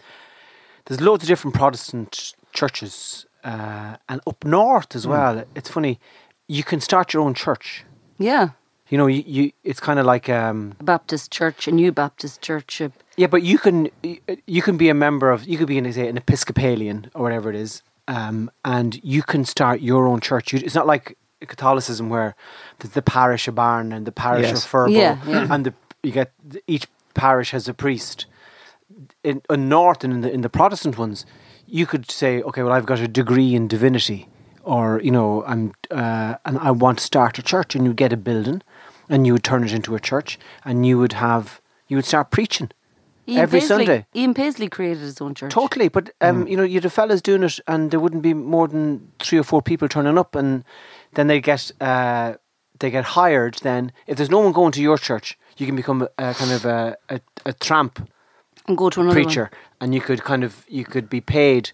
there's 0.87 1.01
loads 1.01 1.23
of 1.25 1.29
different 1.29 1.55
Protestant 1.55 2.35
churches, 2.53 3.27
uh, 3.45 3.97
and 4.09 4.21
up 4.27 4.45
north 4.45 4.97
as 4.97 5.07
well. 5.07 5.45
It's 5.55 5.69
funny, 5.71 5.99
you 6.49 6.65
can 6.65 6.81
start 6.81 7.13
your 7.13 7.23
own 7.23 7.35
church. 7.35 7.85
yeah, 8.19 8.49
You 8.89 8.99
know, 8.99 9.07
you, 9.07 9.23
you 9.27 9.53
it's 9.63 9.81
kind 9.81 9.99
of 10.01 10.07
like 10.07 10.29
um, 10.29 10.75
a 10.81 10.85
Baptist 10.85 11.31
church, 11.31 11.69
a 11.69 11.73
new 11.73 11.93
Baptist 11.93 12.41
church. 12.41 12.83
yeah, 13.17 13.29
but 13.29 13.43
you 13.43 13.59
can 13.59 13.89
you 14.47 14.63
can 14.63 14.77
be 14.77 14.89
a 14.89 14.95
member 14.95 15.31
of 15.31 15.45
you 15.47 15.59
could 15.59 15.69
be 15.69 15.79
an 15.79 15.93
say 15.93 16.09
an 16.09 16.17
Episcopalian 16.17 17.11
or 17.15 17.23
whatever 17.23 17.51
it 17.51 17.57
is, 17.57 17.83
um, 18.15 18.51
and 18.65 18.91
you 19.05 19.23
can 19.23 19.45
start 19.45 19.81
your 19.81 20.03
own 20.11 20.21
church. 20.21 20.53
You, 20.53 20.59
it's 20.67 20.75
not 20.81 20.87
like 20.95 21.17
Catholicism 21.55 22.09
where 22.11 22.35
there's 22.79 22.93
the 22.95 23.03
parish 23.03 23.49
of 23.49 23.55
Barna 23.55 23.95
and 23.97 24.07
the 24.07 24.13
parish 24.13 24.47
Yes. 24.49 24.65
of 24.65 24.71
Furbo, 24.71 24.91
Yeah, 24.93 25.17
yeah. 25.27 25.47
and 25.55 25.65
the 25.67 25.73
you 26.03 26.13
get 26.13 26.33
each 26.67 26.87
parish 27.15 27.51
has 27.53 27.69
a 27.69 27.75
priest. 27.75 28.27
In, 29.23 29.41
in 29.49 29.69
North 29.69 30.05
and 30.05 30.13
in 30.15 30.21
the 30.23 30.31
in 30.37 30.41
the 30.43 30.49
Protestant 30.49 30.99
ones, 30.99 31.25
you 31.67 31.87
could 31.87 32.11
say, 32.11 32.43
okay, 32.43 32.63
well, 32.63 32.73
I've 32.73 32.87
got 32.87 33.01
a 33.01 33.09
degree 33.09 33.55
in 33.55 33.69
divinity, 33.69 34.29
or 34.63 35.01
you 35.07 35.11
know, 35.11 35.45
I'm 35.47 35.73
uh, 35.91 36.35
and 36.45 36.59
I 36.59 36.71
want 36.73 36.99
to 36.99 37.05
start 37.05 37.39
a 37.39 37.43
church, 37.43 37.75
and 37.77 37.85
you 37.87 37.93
get 37.95 38.13
a 38.13 38.17
building, 38.17 38.63
and 39.09 39.27
you 39.27 39.33
would 39.35 39.45
turn 39.45 39.63
it 39.65 39.73
into 39.73 39.95
a 39.95 40.01
church, 40.01 40.39
and 40.65 40.85
you 40.87 40.99
would 40.99 41.13
have 41.13 41.61
you 41.89 41.97
would 41.97 42.07
start 42.07 42.31
preaching 42.31 42.71
Ian 43.31 43.39
every 43.43 43.61
Paisley, 43.61 43.87
Sunday. 43.87 44.07
Ian 44.15 44.35
Paisley 44.35 44.69
created 44.69 45.01
his 45.03 45.21
own 45.21 45.35
church. 45.35 45.53
Totally, 45.53 45.89
but 45.89 46.11
um, 46.21 46.47
you 46.47 46.57
know, 46.57 46.63
you'd 46.65 46.85
have 46.85 46.93
fellas 46.93 47.23
doing 47.23 47.43
it, 47.45 47.61
and 47.67 47.91
there 47.91 48.01
wouldn't 48.01 48.23
be 48.23 48.35
more 48.35 48.69
than 48.69 49.11
three 49.19 49.39
or 49.39 49.45
four 49.45 49.63
people 49.63 49.89
turning 49.89 50.19
up, 50.19 50.35
and 50.35 50.65
then 51.15 51.27
they 51.29 51.41
get 51.41 51.71
uh, 51.81 52.35
they 52.79 52.91
get 52.91 53.05
hired. 53.05 53.55
Then, 53.63 53.93
if 54.07 54.17
there's 54.17 54.31
no 54.31 54.41
one 54.41 54.53
going 54.53 54.73
to 54.73 54.83
your 54.83 54.99
church, 54.99 55.39
you 55.57 55.67
can 55.67 55.77
become 55.77 56.09
a, 56.19 56.35
kind 56.35 56.53
of 56.53 56.65
a, 56.65 56.97
a, 57.09 57.21
a 57.47 57.53
tramp 57.53 58.09
And 58.67 58.77
go 58.77 58.91
to 58.91 59.01
another 59.01 59.15
preacher, 59.15 59.43
one. 59.43 59.51
and 59.81 59.95
you 59.95 60.01
could 60.01 60.25
kind 60.25 60.45
of 60.45 60.65
you 60.69 60.85
could 60.85 61.09
be 61.09 61.21
paid. 61.21 61.71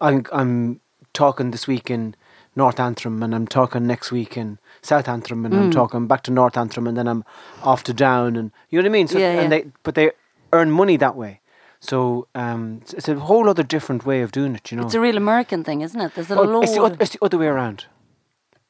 I'm 0.00 0.24
I'm 0.32 0.80
talking 1.12 1.50
this 1.52 1.66
week 1.68 1.90
in 1.90 2.14
North 2.56 2.78
Antrim, 2.80 3.22
and 3.22 3.34
I'm 3.34 3.46
talking 3.46 3.86
next 3.86 4.12
week 4.12 4.36
in 4.36 4.58
South 4.82 5.08
Antrim, 5.08 5.44
and 5.44 5.54
I'm 5.54 5.70
Mm. 5.70 5.72
talking 5.74 6.06
back 6.06 6.22
to 6.24 6.30
North 6.32 6.56
Antrim, 6.56 6.86
and 6.86 6.96
then 6.96 7.08
I'm 7.08 7.24
off 7.62 7.82
to 7.84 7.92
Down, 7.92 8.36
and 8.36 8.50
you 8.70 8.78
know 8.78 8.84
what 8.84 8.90
I 8.90 8.92
mean. 8.92 9.08
So, 9.08 9.18
Yeah, 9.18 9.34
yeah. 9.34 9.40
and 9.42 9.52
they 9.52 9.66
but 9.82 9.94
they 9.94 10.10
earn 10.54 10.70
money 10.70 10.96
that 10.98 11.16
way. 11.16 11.40
So 11.80 11.98
um, 12.34 12.78
it's- 12.82 12.94
it's 12.98 13.08
a 13.08 13.14
whole 13.30 13.46
other 13.52 13.62
different 13.74 14.02
way 14.06 14.22
of 14.24 14.30
doing 14.32 14.54
it. 14.58 14.70
You 14.70 14.76
know, 14.78 14.84
It's 14.86 14.94
a 14.94 15.00
real 15.08 15.16
American 15.16 15.64
thing, 15.64 15.82
isn't 15.82 16.00
it? 16.00 16.14
There's 16.14 16.30
a 16.30 16.34
Well, 16.36 16.62
it's, 16.62 16.74
the, 16.76 16.96
it's 17.02 17.12
the 17.16 17.24
other 17.26 17.38
way 17.38 17.46
around. 17.48 17.78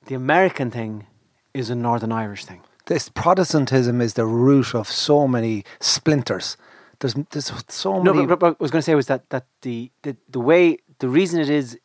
The 0.06 0.14
American 0.16 0.70
thing 0.70 1.06
is 1.52 1.70
a 1.70 1.74
Northern 1.74 2.12
Irish 2.12 2.44
thing. 2.44 2.60
This 2.86 3.08
Protestantism 3.08 4.00
is 4.00 4.12
the 4.14 4.26
root 4.26 4.74
of 4.74 4.88
so 4.88 5.26
many 5.28 5.64
splinters. 5.80 6.56
There's 7.00 7.14
there's 7.30 7.50
so 7.68 8.02
No, 8.02 8.12
many. 8.12 8.26
but, 8.26 8.38
but 8.38 8.46
what 8.46 8.56
I 8.60 8.62
was 8.64 8.70
going 8.70 8.82
to 8.82 8.90
say 8.90 8.94
was 8.94 9.06
that 9.06 9.22
that 9.30 9.44
the, 9.62 9.90
the 10.02 10.16
the 10.36 10.40
way 10.50 10.78
the 10.98 11.08
reason 11.08 11.40
it 11.40 11.48
is 11.48 11.78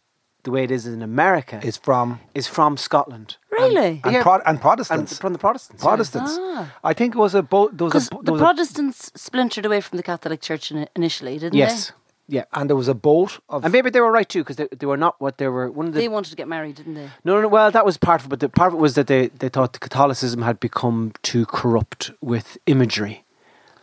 the 0.43 0.51
way 0.51 0.63
it 0.63 0.71
is 0.71 0.85
in 0.85 1.01
America 1.01 1.59
is 1.63 1.77
from 1.77 2.19
is 2.33 2.47
from 2.47 2.77
Scotland. 2.77 3.37
Really? 3.51 4.01
and, 4.03 4.13
Yeah. 4.13 4.23
Pro- 4.23 4.35
and 4.35 4.43
And 4.45 4.61
Protestants. 4.61 5.17
from 5.17 5.33
the 5.33 5.39
Protestants. 5.39 5.83
yeah. 5.83 5.89
Protestants. 5.89 6.37
Ah. 6.39 6.75
I 6.83 6.93
think 6.93 7.15
it 7.15 7.17
was 7.19 7.35
a 7.35 7.41
boat. 7.43 7.77
There 7.77 7.85
was 7.85 7.93
Because 7.93 8.07
a, 8.07 8.15
there 8.15 8.23
the 8.23 8.31
was 8.33 8.41
a, 8.41 8.43
Protestants 8.45 9.11
splintered 9.15 9.65
away 9.65 9.81
from 9.81 9.97
the 9.97 10.03
Catholic 10.03 10.41
Church 10.41 10.71
initially, 10.95 11.33
didn't 11.37 11.53
they? 11.53 11.59
Yes. 11.59 11.91
Yeah. 12.31 12.43
and 12.53 12.69
there 12.69 12.77
was 12.77 12.87
a 12.87 12.93
boat 12.93 13.39
of. 13.49 13.63
And 13.65 13.71
maybe 13.73 13.89
they 13.89 13.99
were 14.01 14.11
right 14.11 14.29
too 14.29 14.41
because 14.43 14.55
they, 14.57 14.67
they 14.79 14.85
were 14.85 14.97
not 14.97 15.19
what 15.19 15.39
they 15.39 15.47
were. 15.47 15.69
One 15.71 15.87
of 15.87 15.93
they? 15.93 15.99
the 16.01 16.03
They 16.05 16.13
wanted 16.13 16.29
to 16.29 16.35
get 16.35 16.47
married, 16.47 16.75
didn't 16.75 16.93
they? 16.93 17.09
no, 17.25 17.33
no, 17.35 17.41
no, 17.41 17.47
well, 17.47 17.71
that 17.71 17.85
was 17.85 17.97
part 17.97 18.21
of 18.21 18.27
it, 18.27 18.29
but 18.29 18.39
the 18.39 18.49
part 18.49 18.69
of 18.71 18.75
it 18.75 18.81
was 18.81 18.93
that 18.93 19.07
they, 19.07 19.27
they 19.39 19.49
thought 19.49 19.73
the 19.73 19.79
Catholicism 19.79 20.43
had 20.43 20.59
become 20.59 21.11
too 21.23 21.45
corrupt 21.47 22.11
with 22.21 22.57
imagery 22.67 23.25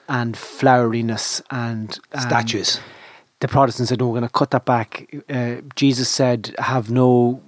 and 0.09 0.37
floweriness 0.37 1.43
and 1.51 1.99
um, 2.13 2.21
Statues. 2.21 2.81
The 3.41 3.49
Protestants 3.49 3.89
said, 3.91 4.01
"No, 4.01 4.07
we're 4.07 4.19
going 4.19 4.23
to 4.23 4.29
cut 4.29 4.51
that 4.51 4.65
back." 4.65 5.15
Uh, 5.29 5.57
Jesus 5.75 6.09
said, 6.09 6.55
"Have 6.59 6.91
no." 6.91 7.43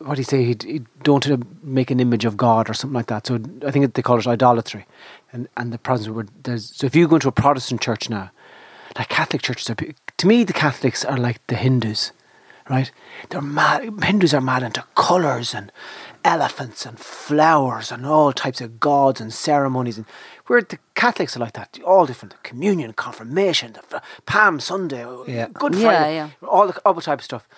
What 0.00 0.14
do 0.14 0.20
you 0.20 0.24
say? 0.24 0.44
He'd, 0.44 0.62
he'd 0.62 0.86
don't 1.02 1.26
make 1.64 1.90
an 1.90 1.98
image 1.98 2.24
of 2.24 2.36
God 2.36 2.70
or 2.70 2.74
something 2.74 2.94
like 2.94 3.06
that. 3.06 3.26
So 3.26 3.40
I 3.66 3.72
think 3.72 3.94
they 3.94 4.02
call 4.02 4.18
it 4.18 4.26
idolatry, 4.26 4.86
and 5.32 5.48
and 5.56 5.72
the 5.72 5.78
Protestants 5.78 6.14
were 6.14 6.26
there's. 6.42 6.74
So 6.76 6.86
if 6.86 6.94
you 6.94 7.08
go 7.08 7.16
into 7.16 7.28
a 7.28 7.32
Protestant 7.32 7.80
church 7.80 8.08
now, 8.08 8.30
like 8.96 9.08
Catholic 9.08 9.42
churches, 9.42 9.68
are, 9.70 9.74
to 9.74 10.26
me 10.26 10.44
the 10.44 10.52
Catholics 10.52 11.04
are 11.04 11.18
like 11.18 11.44
the 11.48 11.56
Hindus, 11.56 12.12
right? 12.70 12.90
They're 13.28 13.42
mad. 13.42 14.02
Hindus 14.02 14.32
are 14.32 14.40
mad 14.40 14.62
into 14.62 14.84
colours 14.94 15.52
and 15.52 15.72
elephants 16.24 16.84
and 16.86 16.98
flowers 16.98 17.90
and 17.90 18.06
all 18.06 18.32
types 18.32 18.60
of 18.60 18.80
gods 18.80 19.20
and 19.20 19.32
ceremonies. 19.32 19.96
And 19.96 20.06
where 20.48 20.60
the 20.62 20.78
Catholics 20.94 21.36
are 21.36 21.40
like 21.40 21.52
that, 21.54 21.78
all 21.86 22.04
different. 22.06 22.32
The 22.32 22.38
communion, 22.48 22.92
confirmation, 22.92 23.72
the 23.74 23.96
f- 23.96 24.02
Palm 24.26 24.58
Sunday, 24.60 25.06
Yeah. 25.26 25.48
Good 25.52 25.76
Friday, 25.76 26.16
yeah. 26.16 26.30
all 26.46 26.66
the 26.66 26.80
other 26.84 27.00
type 27.00 27.20
of 27.20 27.24
stuff. 27.24 27.48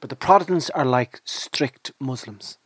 But 0.00 0.10
the 0.10 0.16
Protestants 0.16 0.70
are 0.70 0.84
like 0.84 1.20
strict 1.24 1.92
Muslims. 1.98 2.58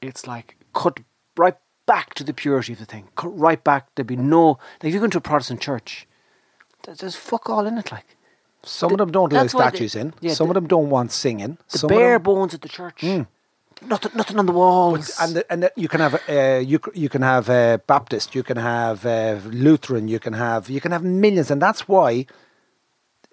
It's 0.00 0.26
like 0.26 0.56
cut 0.74 1.00
right 1.36 1.56
back 1.86 2.14
to 2.14 2.24
the 2.24 2.32
purity 2.34 2.72
of 2.74 2.78
the 2.78 2.84
thing. 2.86 3.08
Cut 3.16 3.36
right 3.38 3.62
back. 3.62 3.88
There'd 3.94 4.06
be 4.06 4.16
no. 4.16 4.58
Like 4.82 4.88
if 4.88 4.94
you 4.94 4.98
go 5.00 5.04
into 5.06 5.18
a 5.18 5.20
Protestant 5.22 5.60
church, 5.60 6.06
there's, 6.82 6.98
there's 6.98 7.16
fuck 7.16 7.48
all 7.50 7.66
in 7.66 7.78
it. 7.78 7.90
Like 7.90 8.16
some 8.62 8.92
of 8.92 8.98
them 8.98 9.10
don't 9.12 9.32
allow 9.32 9.42
that's 9.42 9.54
why 9.54 9.64
they- 9.70 9.76
statues 9.76 9.94
in. 9.94 10.14
Yeah, 10.20 10.34
some 10.34 10.48
the- 10.48 10.52
of 10.52 10.54
them 10.56 10.66
don't 10.68 10.90
want 10.90 11.10
singing. 11.12 11.58
the 11.70 11.78
some 11.78 11.90
of 11.90 11.96
bare 11.96 12.14
them- 12.16 12.22
bones 12.22 12.54
at 12.54 12.60
the 12.62 12.68
church. 12.68 12.98
Mm. 13.00 13.26
Nothing, 13.86 14.12
nothing 14.14 14.38
on 14.38 14.46
the 14.46 14.52
walls. 14.52 15.16
and 15.20 15.36
the, 15.36 15.52
and 15.52 15.62
the, 15.64 15.72
you 15.76 15.88
can 15.88 16.00
have 16.00 16.14
uh, 16.28 16.58
you 16.58 16.80
you 16.94 17.08
can 17.08 17.22
have 17.22 17.50
uh, 17.50 17.78
Baptist, 17.86 18.34
you 18.34 18.42
can 18.42 18.56
have 18.56 19.04
uh, 19.04 19.40
Lutheran, 19.46 20.08
you 20.08 20.18
can 20.18 20.32
have 20.32 20.70
you 20.70 20.80
can 20.80 20.92
have 20.92 21.02
millions, 21.02 21.50
and 21.50 21.60
that's 21.60 21.86
why 21.86 22.26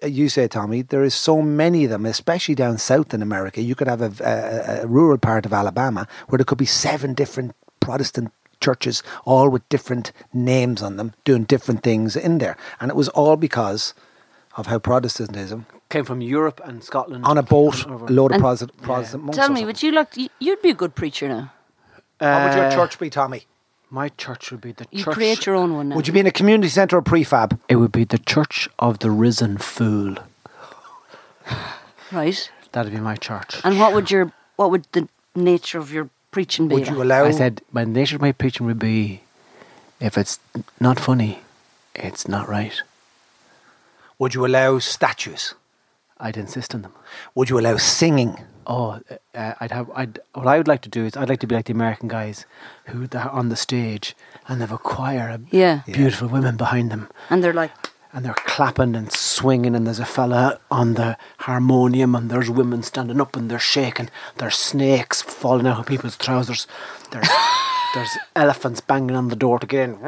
uh, 0.02 0.06
you 0.06 0.28
say, 0.28 0.48
Tommy, 0.48 0.82
there 0.82 1.04
is 1.04 1.14
so 1.14 1.42
many 1.42 1.84
of 1.84 1.90
them, 1.90 2.06
especially 2.06 2.54
down 2.54 2.78
south 2.78 3.14
in 3.14 3.22
America. 3.22 3.62
You 3.62 3.74
could 3.74 3.88
have 3.88 4.02
a, 4.02 4.12
a, 4.24 4.82
a 4.82 4.86
rural 4.86 5.18
part 5.18 5.46
of 5.46 5.52
Alabama 5.52 6.06
where 6.28 6.38
there 6.38 6.44
could 6.44 6.58
be 6.58 6.66
seven 6.66 7.14
different 7.14 7.54
Protestant 7.80 8.32
churches, 8.60 9.02
all 9.24 9.48
with 9.48 9.68
different 9.68 10.12
names 10.32 10.82
on 10.82 10.96
them, 10.96 11.14
doing 11.24 11.44
different 11.44 11.82
things 11.82 12.16
in 12.16 12.38
there, 12.38 12.56
and 12.80 12.90
it 12.90 12.96
was 12.96 13.08
all 13.10 13.36
because 13.36 13.94
of 14.56 14.66
how 14.66 14.78
Protestantism 14.78 15.66
Came 15.92 16.04
from 16.06 16.22
Europe 16.22 16.58
and 16.64 16.82
Scotland. 16.82 17.26
on 17.26 17.36
a 17.36 17.42
boat, 17.42 17.84
and 17.84 17.92
over. 17.94 18.06
a 18.06 18.08
load 18.08 18.30
of 18.30 18.36
And- 18.36 18.42
Protestant, 18.42 18.80
Protestant 18.80 19.24
monks. 19.24 19.36
Tell 19.36 19.50
me, 19.50 19.64
would 19.66 19.82
you 19.82 19.92
like? 19.92 20.16
you- 20.16 20.30
You'd 20.38 20.62
be 20.62 20.70
a 20.70 20.74
good 20.82 20.94
preacher 20.94 21.28
now. 21.28 21.52
How 22.18 22.44
would 22.46 22.54
your 22.56 22.66
Uh, 22.68 22.74
church 22.74 22.98
be, 22.98 23.10
Tommy? 23.10 23.46
My 23.90 24.08
church 24.24 24.50
would 24.50 24.62
be 24.62 24.72
the 24.72 24.86
You 24.90 25.04
church. 25.04 25.12
create 25.14 25.44
your 25.44 25.54
own 25.54 25.74
one 25.76 25.90
now. 25.90 25.96
Would 25.96 26.06
you 26.06 26.14
be 26.14 26.20
in 26.20 26.26
a 26.26 26.30
community 26.40 26.70
centre 26.70 26.96
or 26.96 27.02
prefab? 27.02 27.58
It 27.68 27.76
would 27.76 27.92
be 27.92 28.04
the 28.04 28.16
Church 28.34 28.70
of 28.78 29.00
the 29.00 29.10
Risen 29.10 29.58
Fool. 29.58 30.16
right? 32.10 32.50
That'd 32.72 32.92
be 32.92 33.00
my 33.00 33.16
church. 33.16 33.60
And 33.64 33.78
what 33.78 33.92
would 33.92 34.10
your 34.10 34.32
what 34.56 34.70
would 34.70 34.86
the 34.92 35.08
nature 35.34 35.78
of 35.78 35.92
your 35.92 36.08
preaching 36.30 36.68
be? 36.68 36.76
Would 36.76 36.88
you 36.88 37.02
allow? 37.02 37.24
I 37.24 37.32
said 37.32 37.60
my 37.70 37.84
nature 37.84 38.16
of 38.16 38.22
my 38.22 38.32
preaching 38.32 38.64
would 38.66 38.78
be, 38.78 39.20
if 40.00 40.16
it's 40.16 40.38
not 40.80 40.98
funny, 40.98 41.40
it's 41.94 42.26
not 42.26 42.48
right. 42.48 42.80
Would 44.18 44.32
you 44.34 44.46
allow 44.46 44.78
statues? 44.78 45.54
I'd 46.22 46.36
insist 46.38 46.74
on 46.74 46.82
them. 46.82 46.92
Would 47.34 47.50
you 47.50 47.58
allow 47.58 47.76
singing? 47.76 48.38
Oh, 48.66 49.00
uh, 49.34 49.54
I'd 49.60 49.72
have. 49.72 49.90
I'd. 49.94 50.20
What 50.34 50.46
I 50.46 50.56
would 50.56 50.68
like 50.68 50.82
to 50.82 50.88
do 50.88 51.04
is, 51.04 51.16
I'd 51.16 51.28
like 51.28 51.40
to 51.40 51.46
be 51.48 51.56
like 51.56 51.66
the 51.66 51.72
American 51.72 52.08
guys 52.08 52.46
who 52.86 53.08
are 53.12 53.28
on 53.30 53.48
the 53.48 53.56
stage 53.56 54.14
and 54.46 54.60
they've 54.60 54.70
a 54.72 54.78
choir 54.78 55.28
of 55.30 55.52
Yeah. 55.52 55.80
beautiful 55.84 56.28
women 56.28 56.56
behind 56.56 56.90
them, 56.92 57.08
And 57.28 57.42
they're 57.42 57.52
like, 57.52 57.72
and 58.12 58.24
they're 58.24 58.34
clapping 58.46 58.94
and 58.94 59.10
swinging, 59.10 59.74
and 59.74 59.84
there's 59.86 59.98
a 59.98 60.04
fella 60.04 60.60
on 60.70 60.94
the 60.94 61.16
harmonium, 61.38 62.14
and 62.14 62.30
there's 62.30 62.50
women 62.50 62.82
standing 62.84 63.20
up 63.20 63.34
and 63.36 63.50
they're 63.50 63.58
shaking. 63.58 64.10
There's 64.36 64.56
snakes 64.56 65.22
falling 65.22 65.66
out 65.66 65.80
of 65.80 65.86
people's 65.86 66.16
trousers. 66.16 66.66
There's 67.10 67.28
there's 67.94 68.16
elephants 68.36 68.80
banging 68.80 69.16
on 69.16 69.28
the 69.28 69.36
door 69.36 69.58
to 69.58 69.66
get 69.66 69.88
in. 69.88 69.98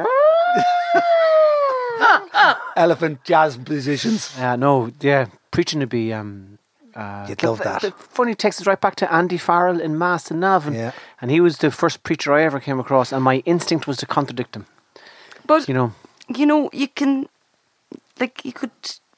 Elephant 2.75 3.23
jazz 3.23 3.57
musicians. 3.57 4.33
Yeah, 4.37 4.55
no, 4.55 4.91
yeah, 5.01 5.27
preaching 5.51 5.79
to 5.81 5.87
be. 5.87 6.13
Um, 6.13 6.57
uh, 6.95 7.25
You'd 7.27 7.43
love 7.43 7.59
that. 7.59 7.81
The 7.81 7.91
funny 7.91 8.35
takes 8.35 8.61
us 8.61 8.67
right 8.67 8.79
back 8.79 8.95
to 8.97 9.13
Andy 9.13 9.37
Farrell 9.37 9.81
in 9.81 9.97
Mass 9.97 10.31
and 10.31 10.39
Navan, 10.39 10.73
Yeah. 10.73 10.91
and 11.21 11.29
he 11.31 11.41
was 11.41 11.57
the 11.57 11.69
first 11.71 12.03
preacher 12.03 12.33
I 12.33 12.43
ever 12.43 12.59
came 12.59 12.79
across, 12.79 13.11
and 13.11 13.21
my 13.23 13.37
instinct 13.45 13.85
was 13.87 13.97
to 13.97 14.05
contradict 14.05 14.55
him. 14.55 14.65
but 15.45 15.67
You 15.67 15.73
know, 15.73 15.91
you 16.35 16.45
know, 16.45 16.69
you 16.73 16.87
can, 16.87 17.27
like, 18.19 18.43
you 18.45 18.53
could 18.53 18.71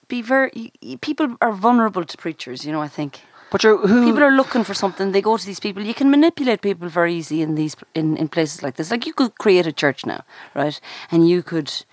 be 0.07 0.21
very. 0.23 0.51
y- 0.55 0.71
y- 0.82 0.97
People 1.01 1.36
are 1.39 1.53
vulnerable 1.53 2.03
to 2.03 2.17
preachers. 2.17 2.65
You 2.65 2.71
know, 2.71 2.82
I 2.82 2.88
think 2.89 3.21
but 3.51 3.63
you're, 3.63 3.78
who? 3.88 4.05
people 4.05 4.23
are 4.23 4.32
looking 4.36 4.63
for 4.65 4.73
something. 4.73 5.11
They 5.11 5.21
go 5.21 5.38
to 5.38 5.45
these 5.45 5.59
people. 5.59 5.84
You 5.84 5.93
can 5.93 6.09
manipulate 6.09 6.61
people 6.61 6.89
very 6.89 7.13
easy 7.13 7.41
in 7.41 7.55
these 7.55 7.75
in, 7.93 8.17
in 8.17 8.28
places 8.28 8.63
like 8.63 8.75
this. 8.75 8.89
Like 8.91 9.05
you 9.05 9.13
could 9.13 9.38
create 9.38 9.67
a 9.67 9.71
church 9.71 10.05
now, 10.05 10.21
right? 10.55 10.82
And 11.11 11.30
you 11.30 11.43
could, 11.43 11.67
like, 11.67 11.86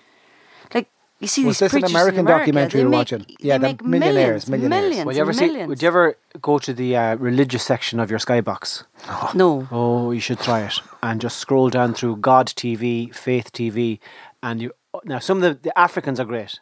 you 1.19 1.27
see 1.27 1.45
Was 1.45 1.59
these 1.59 1.71
this 1.71 1.73
an 1.83 1.89
American 1.89 2.19
America, 2.21 2.39
documentary 2.45 2.81
you're 2.81 2.89
make- 2.89 2.97
watching? 2.97 3.19
they 3.19 3.35
Yeah, 3.39 3.57
the 3.57 3.67
make 3.67 3.83
millionaires, 3.83 4.47
millions, 4.49 4.49
millionaires. 4.49 4.81
millions, 4.83 5.05
would 5.05 5.15
you 5.15 5.21
ever 5.21 5.29
and 5.31 5.39
see? 5.39 5.47
millions. 5.47 5.69
Would 5.69 5.81
you 5.81 5.87
ever 5.87 6.17
go 6.41 6.59
to 6.59 6.73
the 6.73 6.95
uh, 6.97 7.15
religious 7.15 7.63
section 7.63 7.99
of 7.99 8.09
your 8.09 8.19
skybox? 8.19 8.83
No. 9.33 9.67
Oh, 9.71 10.11
you 10.11 10.19
should 10.19 10.39
try 10.39 10.61
it 10.61 10.79
and 11.01 11.21
just 11.21 11.37
scroll 11.37 11.69
down 11.69 11.93
through 11.93 12.17
God 12.17 12.47
TV, 12.47 13.13
Faith 13.15 13.51
TV, 13.53 13.99
and 14.43 14.61
you. 14.61 14.71
Now, 15.03 15.19
some 15.19 15.41
of 15.41 15.43
the, 15.43 15.69
the 15.69 15.77
Africans 15.77 16.19
are 16.19 16.25
great, 16.25 16.59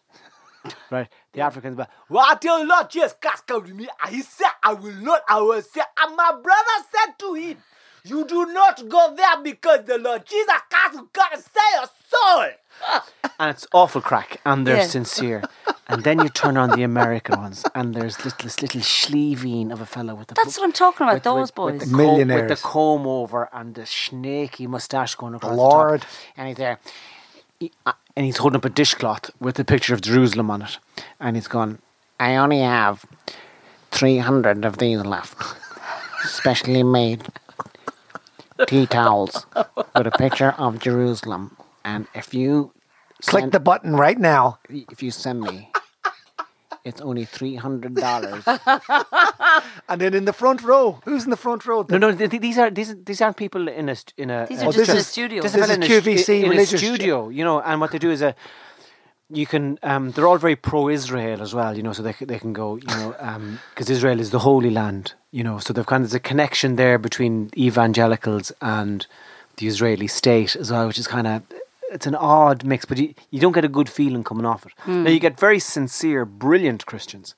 right? 0.89 1.07
The 1.33 1.41
Africans, 1.41 1.75
but 1.75 1.89
what 2.07 2.43
your 2.43 2.65
Lord 2.65 2.89
Jesus 2.89 3.15
Christ 3.21 3.45
come 3.47 3.65
to 3.65 3.73
me, 3.73 3.87
and 4.03 4.15
he 4.15 4.21
said, 4.21 4.47
"I 4.63 4.73
will 4.73 4.93
not, 4.95 5.21
I 5.29 5.39
will 5.41 5.61
say." 5.61 5.81
And 6.01 6.15
my 6.15 6.31
brother 6.31 6.77
said 6.91 7.13
to 7.19 7.33
him, 7.35 7.57
"You 8.05 8.25
do 8.25 8.45
not 8.47 8.87
go 8.89 9.13
there 9.15 9.37
because 9.41 9.85
the 9.85 9.97
Lord 9.97 10.25
Jesus 10.25 10.53
Christ 10.69 10.93
will 10.95 11.07
come 11.13 11.27
and 11.33 11.41
save 11.41 11.73
your 11.75 11.89
soul." 12.11 12.49
and 13.39 13.49
it's 13.49 13.65
awful 13.73 14.01
crack, 14.01 14.41
and 14.45 14.67
they're 14.67 14.77
Yeah. 14.77 14.87
sincere. 14.87 15.43
And 15.87 16.03
then 16.03 16.19
you 16.19 16.29
turn 16.29 16.57
on 16.57 16.71
the 16.71 16.83
American 16.83 17.39
ones, 17.39 17.63
and 17.75 17.93
there's 17.93 18.17
this, 18.17 18.33
this 18.33 18.61
little 18.61 18.81
sleeving 18.81 19.71
of 19.71 19.79
a 19.81 19.85
fellow 19.85 20.15
with 20.15 20.27
the 20.27 20.33
That's 20.35 20.57
what 20.57 20.63
I'm 20.65 20.71
talking 20.73 21.05
about. 21.05 21.13
with- 21.15 21.23
those 21.23 21.47
with- 21.49 21.55
boys. 21.55 21.71
with 21.73 21.79
the 21.81 21.85
comb, 21.87 21.97
Millionaires. 21.97 22.49
with 22.49 22.61
the 22.61 22.67
comb 22.67 23.07
over 23.07 23.49
and 23.53 23.75
the 23.75 23.85
snaky 23.85 24.67
moustache 24.67 25.15
going 25.15 25.35
across 25.35 25.55
Lord. 25.55 26.01
the 26.01 26.05
top. 26.05 26.13
And 26.37 26.47
he's 26.49 26.57
there, 26.57 26.79
he- 27.59 27.71
uh, 27.85 27.93
and 28.15 28.25
he's 28.25 28.37
holding 28.37 28.57
up 28.57 28.65
a 28.65 28.69
dishcloth 28.69 29.29
with 29.39 29.57
a 29.59 29.63
picture 29.65 29.93
of 29.93 30.01
Jerusalem 30.01 30.49
on 30.51 30.61
it, 30.63 30.77
and 31.19 31.35
he's 31.35 31.47
gone. 31.47 31.79
I 32.19 32.35
only 32.35 32.59
have 32.61 33.05
300 33.91 34.65
of 34.65 34.77
these 34.77 34.99
left. 34.99 35.37
Specially 36.25 36.83
made 36.83 37.27
tea 38.67 38.85
towels 38.85 39.45
with 39.95 40.07
a 40.07 40.11
picture 40.11 40.51
of 40.57 40.79
Jerusalem. 40.79 41.57
And 41.83 42.07
if 42.13 42.33
you 42.33 42.71
Click 43.25 43.41
send- 43.43 43.51
the 43.51 43.59
button 43.59 43.95
right 43.95 44.17
now. 44.17 44.59
if 44.69 45.01
you 45.03 45.11
send 45.11 45.41
me, 45.41 45.69
it's 46.83 46.99
only 47.01 47.25
$300. 47.25 48.43
And 49.87 50.01
then 50.01 50.13
in 50.13 50.25
the 50.25 50.33
front 50.33 50.61
row, 50.63 50.99
who's 51.05 51.23
in 51.23 51.29
the 51.29 51.37
front 51.37 51.65
row? 51.65 51.85
No, 51.89 51.97
no, 51.97 52.11
th- 52.15 52.29
th- 52.29 52.41
these 52.41 52.57
are 52.57 52.69
these 52.69 52.95
these 53.05 53.21
aren't 53.21 53.37
people 53.37 53.67
in 53.67 53.87
a 53.89 53.95
st- 53.95 54.13
in 54.17 54.29
a. 54.29 54.45
These 54.47 54.59
uh, 54.61 54.65
are 54.65 54.67
Oh, 54.69 54.71
just 54.71 54.87
this 54.87 54.89
in 54.89 54.97
a 54.97 55.03
studio. 55.03 55.41
This, 55.41 55.53
This 55.53 55.63
is 55.63 55.69
is 55.69 55.75
in 55.77 55.83
a, 55.83 55.85
QVC 55.87 56.39
in 56.39 56.45
a 56.45 56.49
religious- 56.49 56.81
studio, 56.81 57.29
you 57.29 57.43
know, 57.43 57.61
and 57.61 57.79
what 57.81 57.91
they 57.91 57.99
do 57.99 58.11
is 58.11 58.21
a. 58.21 58.35
You 59.33 59.45
can. 59.45 59.79
Um, 59.83 60.11
they're 60.11 60.27
all 60.27 60.37
very 60.37 60.55
pro-Israel 60.55 61.41
as 61.41 61.53
well, 61.53 61.75
you 61.75 61.83
know, 61.83 61.93
so 61.93 62.03
they 62.03 62.15
they 62.19 62.39
can 62.39 62.53
go, 62.53 62.75
you 62.75 62.87
know, 62.87 63.15
because 63.73 63.89
Israel 63.89 64.19
is 64.19 64.31
the 64.31 64.39
holy 64.39 64.69
land, 64.69 65.13
you 65.31 65.43
know, 65.43 65.57
so 65.59 65.73
they've 65.73 65.85
kind 65.85 66.03
of 66.03 66.09
there's 66.09 66.15
a 66.15 66.19
connection 66.19 66.75
there 66.75 66.97
between 66.97 67.49
evangelicals 67.57 68.51
and 68.61 69.07
the 69.57 69.67
Israeli 69.67 70.07
state 70.07 70.55
as 70.55 70.71
well, 70.71 70.87
which 70.87 70.99
is 70.99 71.07
kind 71.07 71.27
of 71.27 71.41
it's 71.91 72.07
an 72.07 72.15
odd 72.15 72.63
mix, 72.63 72.85
but 72.85 72.97
you, 72.97 73.13
you 73.29 73.39
don't 73.39 73.51
get 73.51 73.63
a 73.63 73.69
good 73.69 73.87
feeling 73.87 74.23
coming 74.23 74.45
off 74.45 74.65
it. 74.65 74.73
Now 74.87 75.09
you 75.09 75.19
get 75.19 75.39
very 75.39 75.59
sincere, 75.59 76.25
brilliant 76.25 76.85
Christians 76.85 77.35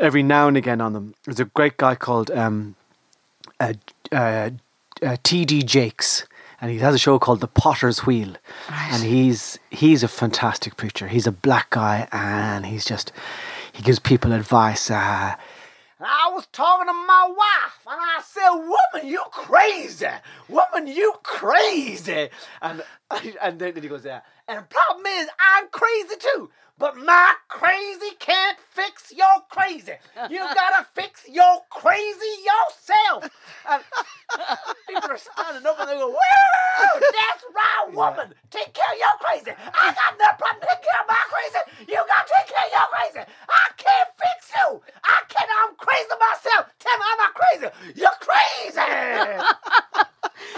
every 0.00 0.22
now 0.22 0.48
and 0.48 0.56
again 0.56 0.80
on 0.80 0.92
them. 0.92 1.14
There's 1.24 1.40
a 1.40 1.44
great 1.44 1.76
guy 1.76 1.94
called 1.94 2.30
um, 2.30 2.76
uh, 3.60 3.74
uh, 4.10 4.50
uh, 5.02 5.16
T.D. 5.22 5.62
Jakes, 5.62 6.26
and 6.62 6.70
he 6.70 6.78
has 6.78 6.94
a 6.94 6.98
show 6.98 7.18
called 7.18 7.40
The 7.40 7.48
Potter's 7.48 8.06
Wheel, 8.06 8.36
and 8.70 9.02
he's 9.02 9.58
he's 9.70 10.04
a 10.04 10.08
fantastic 10.08 10.76
preacher. 10.76 11.08
He's 11.08 11.26
a 11.26 11.32
black 11.32 11.70
guy, 11.70 12.06
and 12.12 12.64
he's 12.64 12.84
just 12.84 13.10
he 13.72 13.82
gives 13.82 13.98
people 13.98 14.32
advice. 14.32 14.88
Uh, 14.88 15.34
I 16.00 16.30
was 16.32 16.46
talking 16.52 16.86
to 16.86 16.92
my 16.92 17.26
wife, 17.28 17.86
and 17.90 18.00
I 18.00 18.22
said, 18.24 18.50
"Woman, 18.50 19.10
you 19.10 19.22
crazy! 19.32 20.06
Woman, 20.48 20.86
you 20.86 21.14
crazy!" 21.24 22.28
And 22.62 22.84
and 23.42 23.58
then 23.58 23.74
he 23.74 23.88
goes, 23.88 24.04
"Yeah." 24.04 24.20
And 24.46 24.58
the 24.58 24.62
problem 24.62 25.04
is, 25.06 25.28
I'm 25.56 25.66
crazy 25.68 26.14
too. 26.16 26.50
But 26.78 26.96
my 26.96 27.34
crazy 27.48 28.16
can't 28.18 28.58
fix 28.70 29.12
your 29.14 29.42
crazy. 29.50 29.92
You 30.30 30.38
gotta 30.40 30.86
fix 30.94 31.24
your 31.28 31.62
crazy 31.70 32.34
yourself. 32.42 33.30
And 33.70 33.82
people 34.88 35.10
are 35.10 35.18
standing 35.18 35.66
up 35.66 35.78
and 35.78 35.88
they 35.88 35.94
go, 35.98 36.08
Woo! 36.08 37.00
That's 37.00 37.44
right, 37.54 37.94
woman. 37.94 38.34
Take 38.50 38.74
care 38.74 38.92
of 38.92 38.98
your 38.98 39.16
crazy. 39.20 39.52
I 39.56 39.94
got 39.94 40.18
no 40.18 40.26
problem 40.38 40.62
taking 40.66 40.84
care 40.90 41.00
of 41.02 41.08
my 41.08 41.22
crazy. 41.30 41.62
You 41.92 42.00
gotta 42.02 42.28
take 42.28 42.48
care 42.50 42.66
of 42.66 42.72
your 42.72 42.88
crazy. 42.90 43.22
I 43.48 43.64
can't 43.76 44.10
fix 44.18 44.50
you. 44.56 44.82
I 45.04 45.22
can't. 45.28 45.50
I'm 45.62 45.74
crazy 45.76 46.14
myself. 46.18 46.66
Tell 46.80 46.96
me 46.98 47.04
I'm 47.06 47.18
not 47.18 47.34
crazy. 47.34 47.68
You're 48.00 48.18
crazy. 48.18 50.02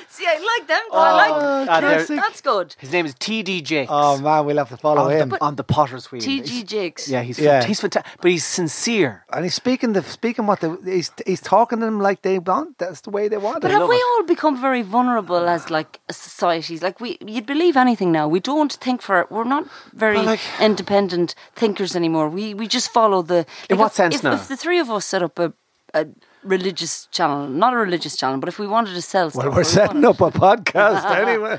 See, 0.09 0.25
I 0.27 0.35
like 0.59 0.69
them. 0.69 0.81
I 0.93 1.13
like 1.13 1.33
uh, 1.33 1.81
that's, 1.81 2.09
they're- 2.09 2.17
that's 2.17 2.41
good. 2.41 2.77
His 2.79 2.93
name 2.93 3.07
is 3.07 3.15
T.D. 3.19 3.63
Jakes. 3.63 3.91
Oh 3.93 4.19
man, 4.21 4.45
we'll 4.47 4.59
have 4.59 4.69
to 4.69 4.77
follow 4.77 5.03
on, 5.07 5.11
him. 5.13 5.29
the, 5.31 5.43
on 5.45 5.57
the 5.57 5.65
Potter's 5.65 6.11
Wheel. 6.13 6.21
T.D. 6.23 6.49
He's- 6.49 6.65
Jakes. 6.65 7.09
Yeah, 7.09 7.23
he's 7.23 7.39
Yeah. 7.39 7.61
fant- 7.63 7.65
he's 7.65 7.81
fantastic, 7.81 8.21
but 8.21 8.31
he's 8.31 8.45
sincere. 8.45 9.25
and 9.33 9.45
he's 9.45 9.55
speaking 9.55 9.93
the 9.95 10.03
speaking 10.03 10.47
what 10.47 10.61
the 10.61 10.79
he's 10.85 11.11
he's 11.27 11.41
talking 11.41 11.81
to 11.81 11.85
them 11.85 12.01
like 12.01 12.23
they 12.23 12.39
want. 12.39 12.79
That's 12.79 13.01
the 13.03 13.11
way 13.11 13.29
they 13.29 13.37
want 13.39 13.63
But 13.63 13.71
it. 13.71 13.75
have 13.75 13.89
we 13.89 14.03
all 14.11 14.23
become 14.25 14.61
very 14.61 14.83
vulnerable 14.83 15.49
as 15.49 15.71
like 15.71 16.01
a 16.09 16.13
societies? 16.13 16.83
Like 16.83 17.01
we, 17.01 17.19
you'd 17.27 17.47
believe 17.47 17.77
anything 17.77 18.13
now. 18.13 18.29
We 18.29 18.41
don't 18.41 18.73
think 18.73 19.03
for. 19.03 19.27
We're 19.31 19.45
not 19.45 19.67
very 19.93 20.17
Well, 20.17 20.25
like- 20.27 20.41
independent 20.61 21.35
thinkers 21.57 21.97
anymore. 21.97 22.29
We 22.29 22.55
we 22.55 22.67
just 22.69 22.91
follow 22.93 23.23
the. 23.23 23.47
In 23.69 23.77
like 23.77 23.79
what 23.79 23.87
if, 23.87 23.93
sense 23.95 24.15
if, 24.17 24.23
now? 24.25 24.35
If 24.35 24.49
the 24.49 24.57
three 24.57 24.79
of 24.79 24.91
us 24.91 25.05
set 25.07 25.23
up 25.23 25.39
a, 25.39 25.53
a 25.93 26.07
religious 26.45 27.07
channel, 27.07 27.49
not 27.49 27.73
a 27.73 27.77
religious 27.77 28.17
channel, 28.17 28.39
but 28.39 28.49
if 28.49 28.59
we 28.59 28.67
wanted 28.67 28.95
to 28.95 29.03
sell 29.03 29.31
stuff, 29.31 29.45
well, 29.45 29.53
we're 29.53 29.59
we 29.59 29.65
setting 29.65 30.05
up 30.05 30.21
a 30.21 30.31
podcast 30.31 31.05
anyway. 31.27 31.59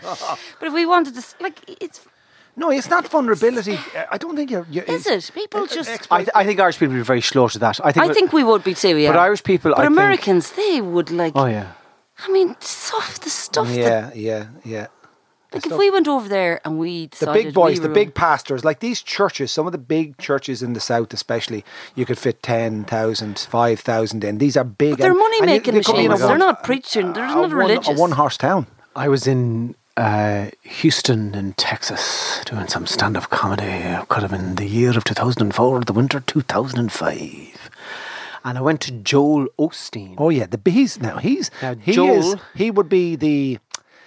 But 0.60 0.68
if 0.68 0.74
we 0.74 0.86
wanted 0.86 1.16
to, 1.16 1.24
like, 1.40 1.60
it's 1.82 2.02
no, 2.58 2.72
it's 2.72 2.90
not 2.90 3.08
vulnerability. 3.08 3.78
I 4.12 4.18
don't 4.18 4.36
think 4.36 4.50
you're. 4.52 4.66
you're 4.70 4.86
is 4.86 5.08
it? 5.08 5.32
People 5.34 5.66
just. 5.68 6.08
I, 6.12 6.20
th- 6.20 6.30
I 6.36 6.46
think 6.46 6.60
Irish 6.60 6.78
people 6.80 6.94
would 6.94 7.00
be 7.02 7.04
very 7.04 7.22
slow 7.22 7.48
to 7.50 7.60
that. 7.60 7.80
I 7.84 7.92
think. 7.92 8.10
I 8.10 8.14
think 8.14 8.32
we 8.34 8.44
would 8.44 8.64
be 8.64 8.74
too. 8.74 8.96
Yeah. 8.98 9.12
But 9.12 9.20
Irish 9.20 9.44
people, 9.44 9.72
But 9.72 9.80
I 9.80 9.84
think- 9.84 9.94
Americans, 9.94 10.52
they 10.52 10.82
would 10.82 11.12
like. 11.12 11.34
Oh 11.36 11.46
yeah. 11.48 11.74
I 12.18 12.32
mean, 12.32 12.56
stuff. 12.62 13.20
The 13.20 13.30
stuff. 13.30 13.68
That, 13.68 13.76
Yeah, 13.76 14.12
yeah, 14.16 14.46
yeah. 14.64 14.88
Like 15.56 15.66
if 15.66 15.78
we 15.78 15.90
went 15.90 16.08
over 16.08 16.28
there 16.30 16.62
and 16.66 16.78
we 16.78 17.08
The 17.08 17.32
big 17.34 17.54
boys, 17.54 17.80
we 17.80 17.88
the 17.88 17.94
big 17.94 18.14
pastors, 18.14 18.64
like 18.64 18.80
these 18.80 19.02
churches, 19.02 19.52
some 19.52 19.66
of 19.66 19.72
the 19.72 19.78
big 19.78 20.18
churches 20.18 20.62
in 20.62 20.74
the 20.74 20.80
south, 20.80 21.14
especially, 21.14 21.64
you 21.96 22.06
could 22.06 22.18
fit 22.18 22.44
10,000, 22.44 23.40
5,000 23.40 24.24
in. 24.24 24.38
These 24.38 24.58
are 24.58 24.64
big. 24.64 24.92
But 24.92 25.00
they're 25.00 25.14
money 25.14 25.42
making 25.42 25.74
they 25.76 25.82
could 25.82 25.94
be 25.94 26.06
in 26.06 26.12
a 26.12 26.16
machines. 26.16 26.20
They're 26.20 26.30
one- 26.30 26.40
not 26.40 26.64
preaching. 26.64 27.14
They're 27.14 27.24
a 27.26 27.28
not 27.28 27.40
one- 27.42 27.54
religious. 27.54 27.88
A 27.98 28.02
one 28.02 28.12
horse 28.12 28.38
town. 28.38 28.68
I 28.96 29.08
was 29.10 29.28
in 29.28 29.76
uh, 29.98 30.50
Houston 30.64 31.36
in 31.36 31.54
Texas 31.54 32.42
doing 32.46 32.68
some 32.68 32.86
stand 32.88 33.16
up 33.18 33.30
comedy. 33.30 33.64
It 33.66 34.08
could 34.10 34.22
have 34.24 34.32
been 34.32 34.56
the 34.56 34.66
year 34.68 34.96
of 34.98 35.04
2004, 35.04 35.82
the 35.82 35.94
winter 35.94 36.20
2005. 36.22 37.70
And 38.44 38.58
I 38.58 38.62
went 38.62 38.80
to 38.82 38.92
Joel 38.92 39.48
Osteen, 39.58 40.16
Oh 40.18 40.30
yeah, 40.30 40.46
the 40.46 40.60
he's 40.70 41.02
now 41.02 41.18
he's 41.18 41.50
Now, 41.62 41.76
he 41.76 41.94
Joel- 41.94 42.34
is 42.34 42.36
he 42.56 42.70
would 42.72 42.88
be 42.90 43.16
the 43.16 43.58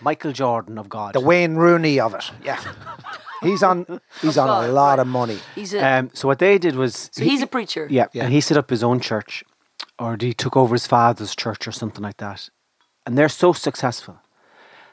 Michael 0.01 0.33
Jordan 0.33 0.79
of 0.79 0.89
God. 0.89 1.15
the 1.15 1.21
Wayne 1.21 1.57
Rooney 1.57 1.99
of 2.01 2.15
it. 2.15 2.31
Yeah, 2.45 2.61
he's 3.43 3.63
on 3.63 4.01
he's 4.23 4.39
on 4.39 4.49
a 4.65 4.69
lot 4.69 4.99
of 4.99 5.07
money. 5.07 5.39
He's 5.55 5.75
a, 5.75 5.81
Um, 5.99 6.11
so 6.15 6.29
what 6.29 6.39
they 6.39 6.59
did 6.59 6.75
was. 6.77 7.11
so 7.13 7.25
he's 7.25 7.43
a 7.43 7.47
preacher. 7.47 7.87
Yeah, 7.91 8.07
Yeah. 8.13 8.25
and 8.25 8.33
he 8.33 8.41
set 8.41 8.57
up 8.57 8.71
his 8.71 8.83
own 8.83 9.01
church, 9.01 9.45
or 9.99 10.17
he 10.21 10.33
took 10.35 10.57
over 10.57 10.75
his 10.75 10.87
father's 10.87 11.35
church 11.37 11.67
or 11.67 11.73
something 11.73 12.03
like 12.03 12.17
that. 12.19 12.51
And 13.07 13.17
they're 13.17 13.29
so 13.29 13.53
successful 13.53 14.19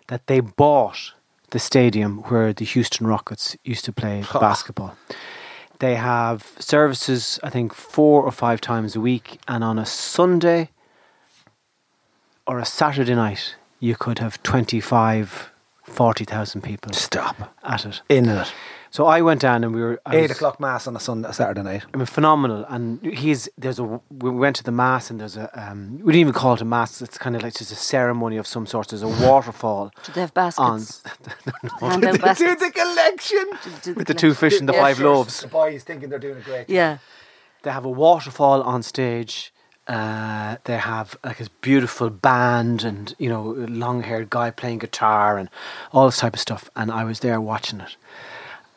that 0.07 0.27
they 0.27 0.39
bought 0.39 1.13
the 1.51 1.59
stadium 1.59 2.19
where 2.29 2.53
the 2.53 2.65
Houston 2.65 3.07
Rockets 3.07 3.55
used 3.63 3.85
to 3.85 3.91
play 3.93 4.23
basketball. 4.33 4.95
They 5.79 5.95
have 5.95 6.53
services, 6.59 7.39
I 7.43 7.49
think, 7.49 7.73
four 7.73 8.23
or 8.23 8.31
five 8.31 8.61
times 8.61 8.95
a 8.95 8.99
week, 9.01 9.39
and 9.47 9.63
on 9.63 9.77
a 9.77 9.85
Sunday 9.85 10.69
or 12.47 12.59
a 12.59 12.65
Saturday 12.65 13.15
night, 13.15 13.55
you 13.79 13.95
could 13.95 14.19
have 14.19 14.41
25, 14.43 15.51
40,000 15.83 16.61
people 16.61 16.93
Stop 16.93 17.53
at 17.63 17.85
it. 17.85 18.01
in 18.09 18.27
it. 18.29 18.51
So 18.91 19.05
I 19.07 19.21
went 19.21 19.41
down 19.41 19.65
and 19.65 19.75
we 19.75 19.81
were. 19.81 19.99
I 20.05 20.15
Eight 20.15 20.21
was- 20.29 20.31
o'clock 20.31 20.57
mass 20.61 20.87
on 20.87 20.95
a 20.95 21.01
Sunday, 21.01 21.29
Saturday 21.33 21.63
night. 21.63 21.83
I 21.93 21.97
mean, 21.97 22.05
phenomenal. 22.05 22.65
And 22.69 23.03
he's 23.05 23.49
there's 23.57 23.77
a 23.77 23.83
we 24.09 24.29
went 24.29 24.55
to 24.55 24.63
the 24.63 24.71
mass 24.71 25.09
and 25.11 25.19
there's 25.19 25.35
a 25.35 25.49
um, 25.53 25.99
we 26.01 26.13
didn't 26.13 26.21
even 26.21 26.33
call 26.33 26.53
it 26.53 26.61
a 26.61 26.65
mass. 26.65 27.01
It's 27.01 27.17
kind 27.17 27.35
of 27.35 27.43
like 27.43 27.53
just 27.55 27.73
a 27.73 27.75
ceremony 27.75 28.37
of 28.37 28.47
some 28.47 28.65
sort. 28.65 28.87
There's 28.87 29.01
a 29.01 29.09
waterfall 29.09 29.91
Did 30.05 30.15
they 30.15 30.21
have 30.21 30.31
on 30.57 30.79
baskets? 30.79 31.03
Hand 31.81 32.05
out 32.05 32.21
baskets. 32.21 32.39
do 32.39 32.65
the 32.67 32.71
collection. 32.71 33.45
Did 33.83 33.97
with 33.97 34.07
the 34.07 34.13
two 34.13 34.33
fish 34.33 34.57
and 34.61 34.69
the 34.69 34.73
Yeah. 34.73 34.81
five 34.81 34.99
loaves. 35.01 35.41
The 35.41 35.47
boys 35.49 35.83
thinking 35.83 36.07
they're 36.09 36.17
doing 36.17 36.37
a 36.37 36.41
great. 36.41 36.69
Yeah. 36.69 36.99
They 37.63 37.71
have 37.71 37.83
a 37.83 37.89
waterfall 37.91 38.61
on 38.63 38.81
stage. 38.81 39.51
Uh, 39.87 40.57
they 40.63 40.77
have 40.77 41.15
like 41.23 41.39
a 41.39 41.47
beautiful 41.61 42.09
band 42.09 42.83
and 42.83 43.13
you 43.19 43.29
know 43.29 43.43
long-haired 43.69 44.31
guy 44.31 44.49
playing 44.49 44.79
guitar 44.79 45.37
and 45.37 45.47
all 45.91 46.07
this 46.07 46.17
type 46.17 46.33
of 46.33 46.39
stuff. 46.39 46.69
And 46.75 46.91
I 46.91 47.03
was 47.03 47.19
there 47.19 47.39
watching 47.39 47.81
it. 47.81 47.95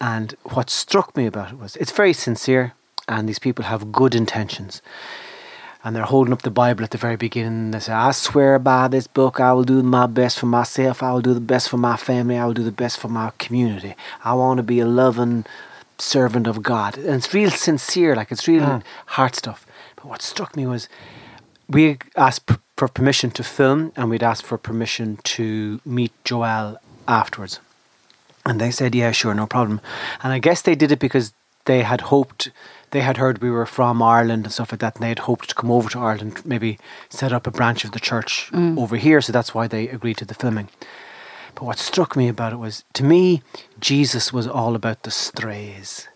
And 0.00 0.34
what 0.44 0.70
struck 0.70 1.16
me 1.16 1.26
about 1.26 1.52
it 1.52 1.58
was 1.58 1.76
it's 1.76 1.92
very 1.92 2.12
sincere, 2.12 2.74
and 3.08 3.28
these 3.28 3.38
people 3.38 3.64
have 3.64 3.90
good 3.90 4.14
intentions. 4.14 4.82
And 5.84 5.94
they're 5.94 6.02
holding 6.02 6.32
up 6.32 6.42
the 6.42 6.50
Bible 6.50 6.84
at 6.84 6.90
the 6.90 6.98
very 6.98 7.16
beginning. 7.16 7.70
They 7.70 7.78
say, 7.78 7.92
I 7.92 8.10
swear 8.10 8.58
by 8.58 8.88
this 8.88 9.06
book, 9.06 9.38
I 9.38 9.52
will 9.52 9.62
do 9.62 9.82
my 9.82 10.06
best 10.06 10.38
for 10.38 10.46
myself. 10.46 11.02
I 11.02 11.12
will 11.12 11.22
do 11.22 11.32
the 11.32 11.40
best 11.40 11.68
for 11.68 11.76
my 11.78 11.96
family. 11.96 12.36
I 12.36 12.44
will 12.44 12.52
do 12.52 12.64
the 12.64 12.72
best 12.72 12.98
for 12.98 13.08
my 13.08 13.30
community. 13.38 13.94
I 14.24 14.34
want 14.34 14.56
to 14.58 14.64
be 14.64 14.80
a 14.80 14.86
loving 14.86 15.46
servant 15.96 16.48
of 16.48 16.62
God. 16.64 16.98
And 16.98 17.14
it's 17.14 17.32
real 17.32 17.50
sincere, 17.50 18.16
like 18.16 18.32
it's 18.32 18.48
real 18.48 18.82
heart 19.06 19.36
stuff. 19.36 19.66
But 19.98 20.06
what 20.06 20.22
struck 20.22 20.56
me 20.56 20.64
was 20.64 20.88
we 21.68 21.98
asked 22.16 22.46
p- 22.46 22.54
for 22.76 22.86
permission 22.88 23.30
to 23.32 23.42
film 23.42 23.92
and 23.96 24.08
we'd 24.08 24.22
asked 24.22 24.44
for 24.44 24.56
permission 24.56 25.18
to 25.24 25.80
meet 25.84 26.12
Joel 26.24 26.78
afterwards. 27.08 27.58
And 28.46 28.60
they 28.60 28.70
said, 28.70 28.94
yeah, 28.94 29.10
sure, 29.10 29.34
no 29.34 29.46
problem. 29.46 29.80
And 30.22 30.32
I 30.32 30.38
guess 30.38 30.62
they 30.62 30.76
did 30.76 30.92
it 30.92 31.00
because 31.00 31.32
they 31.64 31.82
had 31.82 32.02
hoped, 32.02 32.50
they 32.92 33.00
had 33.00 33.16
heard 33.16 33.42
we 33.42 33.50
were 33.50 33.66
from 33.66 34.00
Ireland 34.00 34.44
and 34.44 34.52
stuff 34.52 34.72
like 34.72 34.80
that, 34.80 34.94
and 34.94 35.02
they 35.02 35.10
had 35.10 35.18
hoped 35.18 35.50
to 35.50 35.54
come 35.54 35.70
over 35.70 35.90
to 35.90 35.98
Ireland, 35.98 36.40
maybe 36.46 36.78
set 37.10 37.32
up 37.32 37.46
a 37.46 37.50
branch 37.50 37.84
of 37.84 37.90
the 37.90 38.00
church 38.00 38.50
mm. 38.52 38.78
over 38.78 38.96
here. 38.96 39.20
So 39.20 39.32
that's 39.32 39.54
why 39.54 39.66
they 39.66 39.88
agreed 39.88 40.16
to 40.18 40.24
the 40.24 40.34
filming. 40.34 40.68
But 41.54 41.64
what 41.64 41.78
struck 41.78 42.16
me 42.16 42.28
about 42.28 42.52
it 42.52 42.56
was, 42.56 42.84
to 42.94 43.04
me, 43.04 43.42
Jesus 43.80 44.32
was 44.32 44.46
all 44.46 44.74
about 44.76 45.02
the 45.02 45.10
strays. 45.10 46.08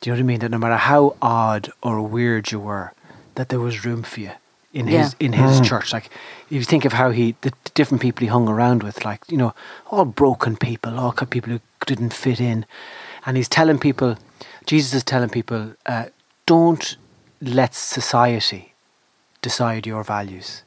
Do 0.00 0.08
you 0.08 0.14
know 0.14 0.18
what 0.20 0.24
I 0.24 0.26
mean? 0.26 0.40
That 0.40 0.50
no 0.50 0.58
matter 0.58 0.76
how 0.76 1.16
odd 1.20 1.70
or 1.82 2.00
weird 2.00 2.50
you 2.52 2.60
were, 2.60 2.92
that 3.34 3.48
there 3.50 3.60
was 3.60 3.84
room 3.84 4.02
for 4.02 4.20
you 4.20 4.32
in 4.72 4.86
his 4.86 5.14
in 5.20 5.32
his 5.34 5.60
church. 5.68 5.92
Like 5.92 6.06
if 6.46 6.52
you 6.52 6.64
think 6.64 6.84
of 6.84 6.92
how 6.94 7.10
he 7.10 7.34
the 7.42 7.52
different 7.74 8.00
people 8.02 8.20
he 8.22 8.26
hung 8.28 8.48
around 8.48 8.82
with, 8.82 9.04
like 9.04 9.20
you 9.30 9.36
know, 9.36 9.54
all 9.90 10.04
broken 10.04 10.56
people, 10.56 10.98
all 10.98 11.12
kind 11.12 11.22
of 11.26 11.30
people 11.30 11.52
who 11.52 11.60
didn't 11.86 12.14
fit 12.14 12.40
in, 12.40 12.64
and 13.26 13.36
he's 13.36 13.48
telling 13.48 13.78
people, 13.78 14.16
Jesus 14.66 14.94
is 14.94 15.04
telling 15.04 15.28
people, 15.28 15.74
uh, 15.86 16.06
don't 16.46 16.96
let 17.42 17.74
society 17.74 18.72
decide 19.42 19.86
your 19.86 20.02
values. 20.04 20.62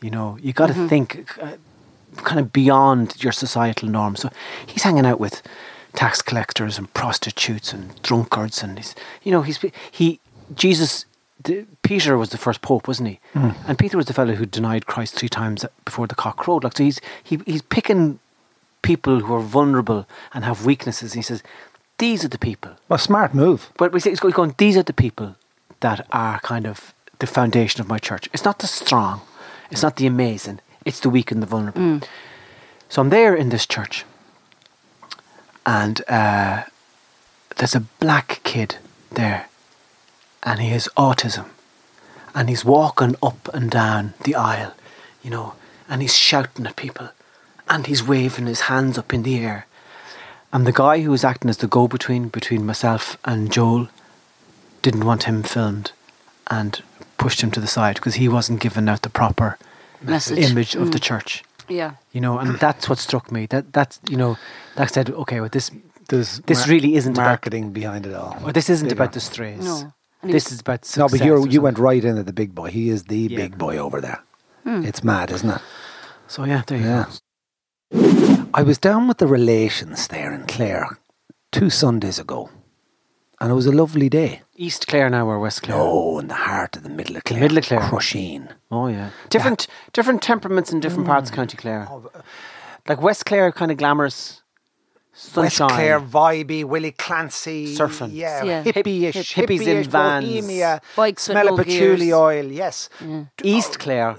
You 0.00 0.10
know, 0.10 0.38
you 0.40 0.52
got 0.52 0.66
to 0.68 0.74
Mhm. 0.74 0.88
think 0.88 1.38
uh, 1.42 1.56
kind 2.24 2.40
of 2.40 2.52
beyond 2.52 3.22
your 3.22 3.32
societal 3.32 3.88
norms. 3.88 4.20
So 4.20 4.30
he's 4.66 4.82
hanging 4.82 5.06
out 5.06 5.20
with 5.20 5.42
tax 5.98 6.22
collectors 6.22 6.78
and 6.78 6.86
prostitutes 6.94 7.72
and 7.72 8.00
drunkards, 8.02 8.62
and 8.62 8.78
he's, 8.78 8.94
you 9.24 9.32
know, 9.32 9.42
he's 9.42 9.58
he 9.90 10.20
Jesus. 10.54 11.04
The, 11.44 11.66
Peter 11.82 12.16
was 12.18 12.30
the 12.30 12.38
first 12.38 12.62
pope, 12.62 12.88
wasn't 12.88 13.08
he? 13.08 13.20
Mm. 13.34 13.54
And 13.66 13.78
Peter 13.78 13.96
was 13.96 14.06
the 14.06 14.12
fellow 14.12 14.34
who 14.34 14.46
denied 14.46 14.86
Christ 14.86 15.14
three 15.14 15.28
times 15.28 15.64
before 15.84 16.06
the 16.06 16.14
cock 16.14 16.36
crowed. 16.36 16.62
Like, 16.64 16.76
so 16.76 16.84
he's 16.84 17.00
he, 17.28 17.40
he's 17.46 17.62
picking 17.62 18.18
people 18.82 19.20
who 19.20 19.34
are 19.34 19.40
vulnerable 19.58 20.06
and 20.32 20.44
have 20.44 20.64
weaknesses. 20.64 21.12
and 21.12 21.18
He 21.18 21.22
says, 21.22 21.42
"These 21.98 22.24
are 22.24 22.32
the 22.36 22.38
people." 22.38 22.72
Well, 22.88 22.98
smart 22.98 23.34
move. 23.34 23.60
But 23.76 23.92
we 23.92 24.00
say 24.00 24.10
he's 24.10 24.20
going. 24.20 24.54
These 24.56 24.76
are 24.76 24.84
the 24.84 24.92
people 25.04 25.34
that 25.80 26.06
are 26.10 26.38
kind 26.40 26.66
of 26.66 26.94
the 27.18 27.26
foundation 27.26 27.80
of 27.80 27.88
my 27.88 27.98
church. 27.98 28.28
It's 28.32 28.44
not 28.44 28.58
the 28.58 28.66
strong, 28.66 29.20
it's 29.70 29.82
not 29.82 29.96
the 29.96 30.06
amazing. 30.06 30.60
It's 30.84 31.00
the 31.00 31.10
weak 31.10 31.32
and 31.32 31.42
the 31.42 31.46
vulnerable. 31.46 32.00
So 32.88 33.02
I'm 33.02 33.10
there 33.10 33.34
in 33.34 33.48
this 33.50 33.66
church, 33.66 34.04
and 35.68 36.00
uh, 36.08 36.62
there's 37.56 37.74
a 37.74 37.80
black 38.00 38.40
kid 38.42 38.76
there, 39.12 39.48
and 40.42 40.60
he 40.60 40.70
has 40.70 40.88
autism, 40.96 41.46
and 42.34 42.48
he's 42.48 42.64
walking 42.64 43.14
up 43.22 43.48
and 43.52 43.70
down 43.70 44.14
the 44.24 44.34
aisle, 44.34 44.72
you 45.22 45.28
know, 45.30 45.52
and 45.88 46.00
he's 46.00 46.16
shouting 46.16 46.66
at 46.66 46.76
people, 46.76 47.10
and 47.68 47.86
he's 47.86 48.02
waving 48.02 48.46
his 48.46 48.62
hands 48.62 48.96
up 48.96 49.12
in 49.12 49.22
the 49.24 49.38
air. 49.44 49.66
And 50.52 50.66
the 50.66 50.72
guy 50.72 51.02
who 51.02 51.10
was 51.10 51.24
acting 51.24 51.50
as 51.50 51.58
the 51.58 51.66
go 51.66 51.86
between 51.86 52.28
between 52.28 52.64
myself 52.64 53.18
and 53.26 53.52
Joel 53.52 53.88
didn't 54.80 55.04
want 55.04 55.24
him 55.24 55.42
filmed 55.42 55.92
and 56.50 56.80
pushed 57.18 57.42
him 57.42 57.50
to 57.50 57.60
the 57.60 57.66
side 57.66 57.96
because 57.96 58.14
he 58.14 58.28
wasn't 58.28 58.60
giving 58.60 58.88
out 58.88 59.02
the 59.02 59.10
proper 59.10 59.58
Message. 60.00 60.38
image 60.50 60.74
of 60.74 60.92
the 60.92 60.98
Mm. 60.98 61.02
church. 61.02 61.44
Yeah. 61.68 61.92
You 62.12 62.20
know, 62.20 62.38
and 62.38 62.58
that's 62.58 62.88
what 62.88 62.98
struck 62.98 63.30
me. 63.30 63.46
That 63.46 63.72
that's 63.72 64.00
you 64.08 64.16
know, 64.16 64.36
that 64.76 64.90
said, 64.92 65.10
okay, 65.10 65.40
well 65.40 65.50
this 65.50 65.70
There's 66.08 66.40
this 66.46 66.60
mar- 66.66 66.74
really 66.74 66.94
isn't 66.96 67.16
marketing 67.16 67.72
behind 67.72 68.06
it 68.06 68.14
all. 68.14 68.32
about 68.32 68.48
or 68.48 68.52
this 68.52 68.70
isn't 68.70 68.88
Bigger. 68.88 69.02
about 69.02 69.12
the 69.12 69.20
strays. 69.20 69.64
No. 69.64 69.92
And 70.22 70.32
This 70.32 70.50
is 70.50 70.60
about 70.60 70.82
No, 70.96 71.08
but 71.08 71.20
you 71.24 71.36
or 71.36 71.46
you 71.46 71.60
went 71.60 71.78
right 71.78 72.04
into 72.04 72.22
the 72.24 72.32
big 72.32 72.54
boy. 72.54 72.70
He 72.70 72.88
is 72.90 73.04
the 73.04 73.18
Yeah. 73.30 73.36
big 73.36 73.58
boy 73.58 73.76
over 73.78 74.00
there. 74.00 74.20
Hmm. 74.64 74.84
It's 74.84 75.04
mad, 75.04 75.30
isn't 75.30 75.50
it? 75.50 75.60
So 76.26 76.44
yeah, 76.44 76.62
there 76.66 76.78
you 76.78 76.84
Yeah. 76.86 77.04
go. 77.04 78.46
I 78.54 78.62
was 78.62 78.78
down 78.78 79.06
with 79.08 79.18
the 79.18 79.26
relations 79.26 80.08
there 80.08 80.32
in 80.32 80.46
Clare 80.46 80.98
two 81.52 81.70
Sundays 81.70 82.18
ago, 82.18 82.50
and 83.40 83.50
it 83.50 83.54
was 83.54 83.66
a 83.66 83.72
lovely 83.72 84.08
day. 84.08 84.42
East 84.56 84.86
Clare 84.88 85.08
now 85.10 85.26
or 85.28 85.38
West 85.38 85.62
Clare? 85.62 85.78
No, 85.78 86.18
in 86.18 86.28
the 86.28 86.34
heart 86.34 86.76
of 86.76 86.82
the 86.82 86.88
middle 86.88 87.16
of 87.16 87.24
Clare. 87.24 87.40
middle 87.40 87.58
of 87.58 87.64
Clare. 87.64 87.80
Crusheen. 87.80 88.52
Oh 88.70 88.88
yeah, 88.88 89.10
different 89.30 89.66
different 89.92 90.22
temperaments 90.22 90.72
in 90.72 90.80
different 90.80 91.06
parts 91.06 91.30
of 91.30 91.34
mm. 91.34 91.36
County 91.36 91.56
Clare. 91.56 91.86
Oh, 91.90 92.10
uh, 92.14 92.20
Like 92.88 93.00
West 93.02 93.24
Clare, 93.26 93.52
kind 93.52 93.70
of 93.70 93.76
glamorous, 93.78 94.42
West. 95.36 95.58
Clare 95.58 96.00
vibey, 96.00 96.64
Willie 96.64 96.92
Clancy, 96.92 97.76
Surfing. 97.76 98.10
yeah, 98.12 98.42
Yeah. 98.44 98.62
hippie-ish, 98.64 99.32
Hip- 99.34 99.48
hippies 99.48 99.60
in 99.62 99.66
hippie-ish, 99.66 99.86
vans. 99.88 100.24
bohemia, 100.26 100.80
Bikes 100.96 101.22
smell 101.24 101.48
of 101.48 101.56
patchouli 101.58 101.96
gears. 102.06 102.12
oil, 102.12 102.44
yes. 102.46 102.88
East 103.42 103.78
Clare, 103.78 104.16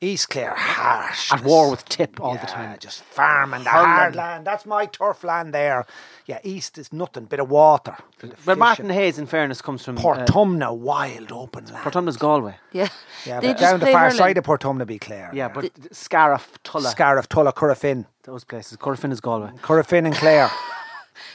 East 0.00 0.28
Clare, 0.28 0.54
harsh. 0.56 1.32
at 1.32 1.42
war 1.42 1.70
with 1.70 1.84
Tip 1.86 2.20
all 2.20 2.34
the 2.36 2.46
time. 2.46 2.78
Just 2.78 3.02
farming 3.02 3.64
the 3.64 3.70
hard 3.70 4.14
land. 4.14 4.46
That's 4.46 4.64
my 4.64 4.86
turf 4.86 5.24
land 5.24 5.52
there. 5.52 5.86
Yeah, 6.24 6.38
east 6.44 6.78
is 6.78 6.92
nothing, 6.92 7.24
bit 7.24 7.40
of 7.40 7.50
water. 7.50 7.96
But 8.44 8.58
Martin. 8.58 8.90
Hayes, 8.90 9.18
in 9.18 9.26
fairness, 9.26 9.60
comes 9.60 9.84
from 9.84 9.98
uh, 9.98 10.00
Portumna, 10.00 10.76
wild 10.76 11.32
open 11.32 11.64
land. 11.66 11.84
Portumna's 11.84 12.16
Galway. 12.16 12.54
Yeah. 12.70 12.88
yeah, 13.26 13.40
they 13.40 13.48
but 13.48 13.58
just 13.58 13.60
down 13.72 13.80
the 13.80 13.86
far 13.86 14.00
hurling. 14.04 14.16
side 14.18 14.38
of 14.38 14.44
Portumna 14.44 14.86
be 14.86 15.00
Clare. 15.00 15.30
Yeah, 15.34 15.48
but 15.48 15.70
Scariff, 15.90 16.58
Tulla, 16.62 16.90
Scariff, 16.90 17.28
Tulla, 17.28 17.52
Corofin. 17.52 18.06
those 18.22 18.44
places. 18.44 18.76
Corofin 18.76 19.10
is 19.10 19.20
Galway. 19.20 19.50
Corofin 19.62 20.06
and 20.06 20.14
Clare. 20.14 20.48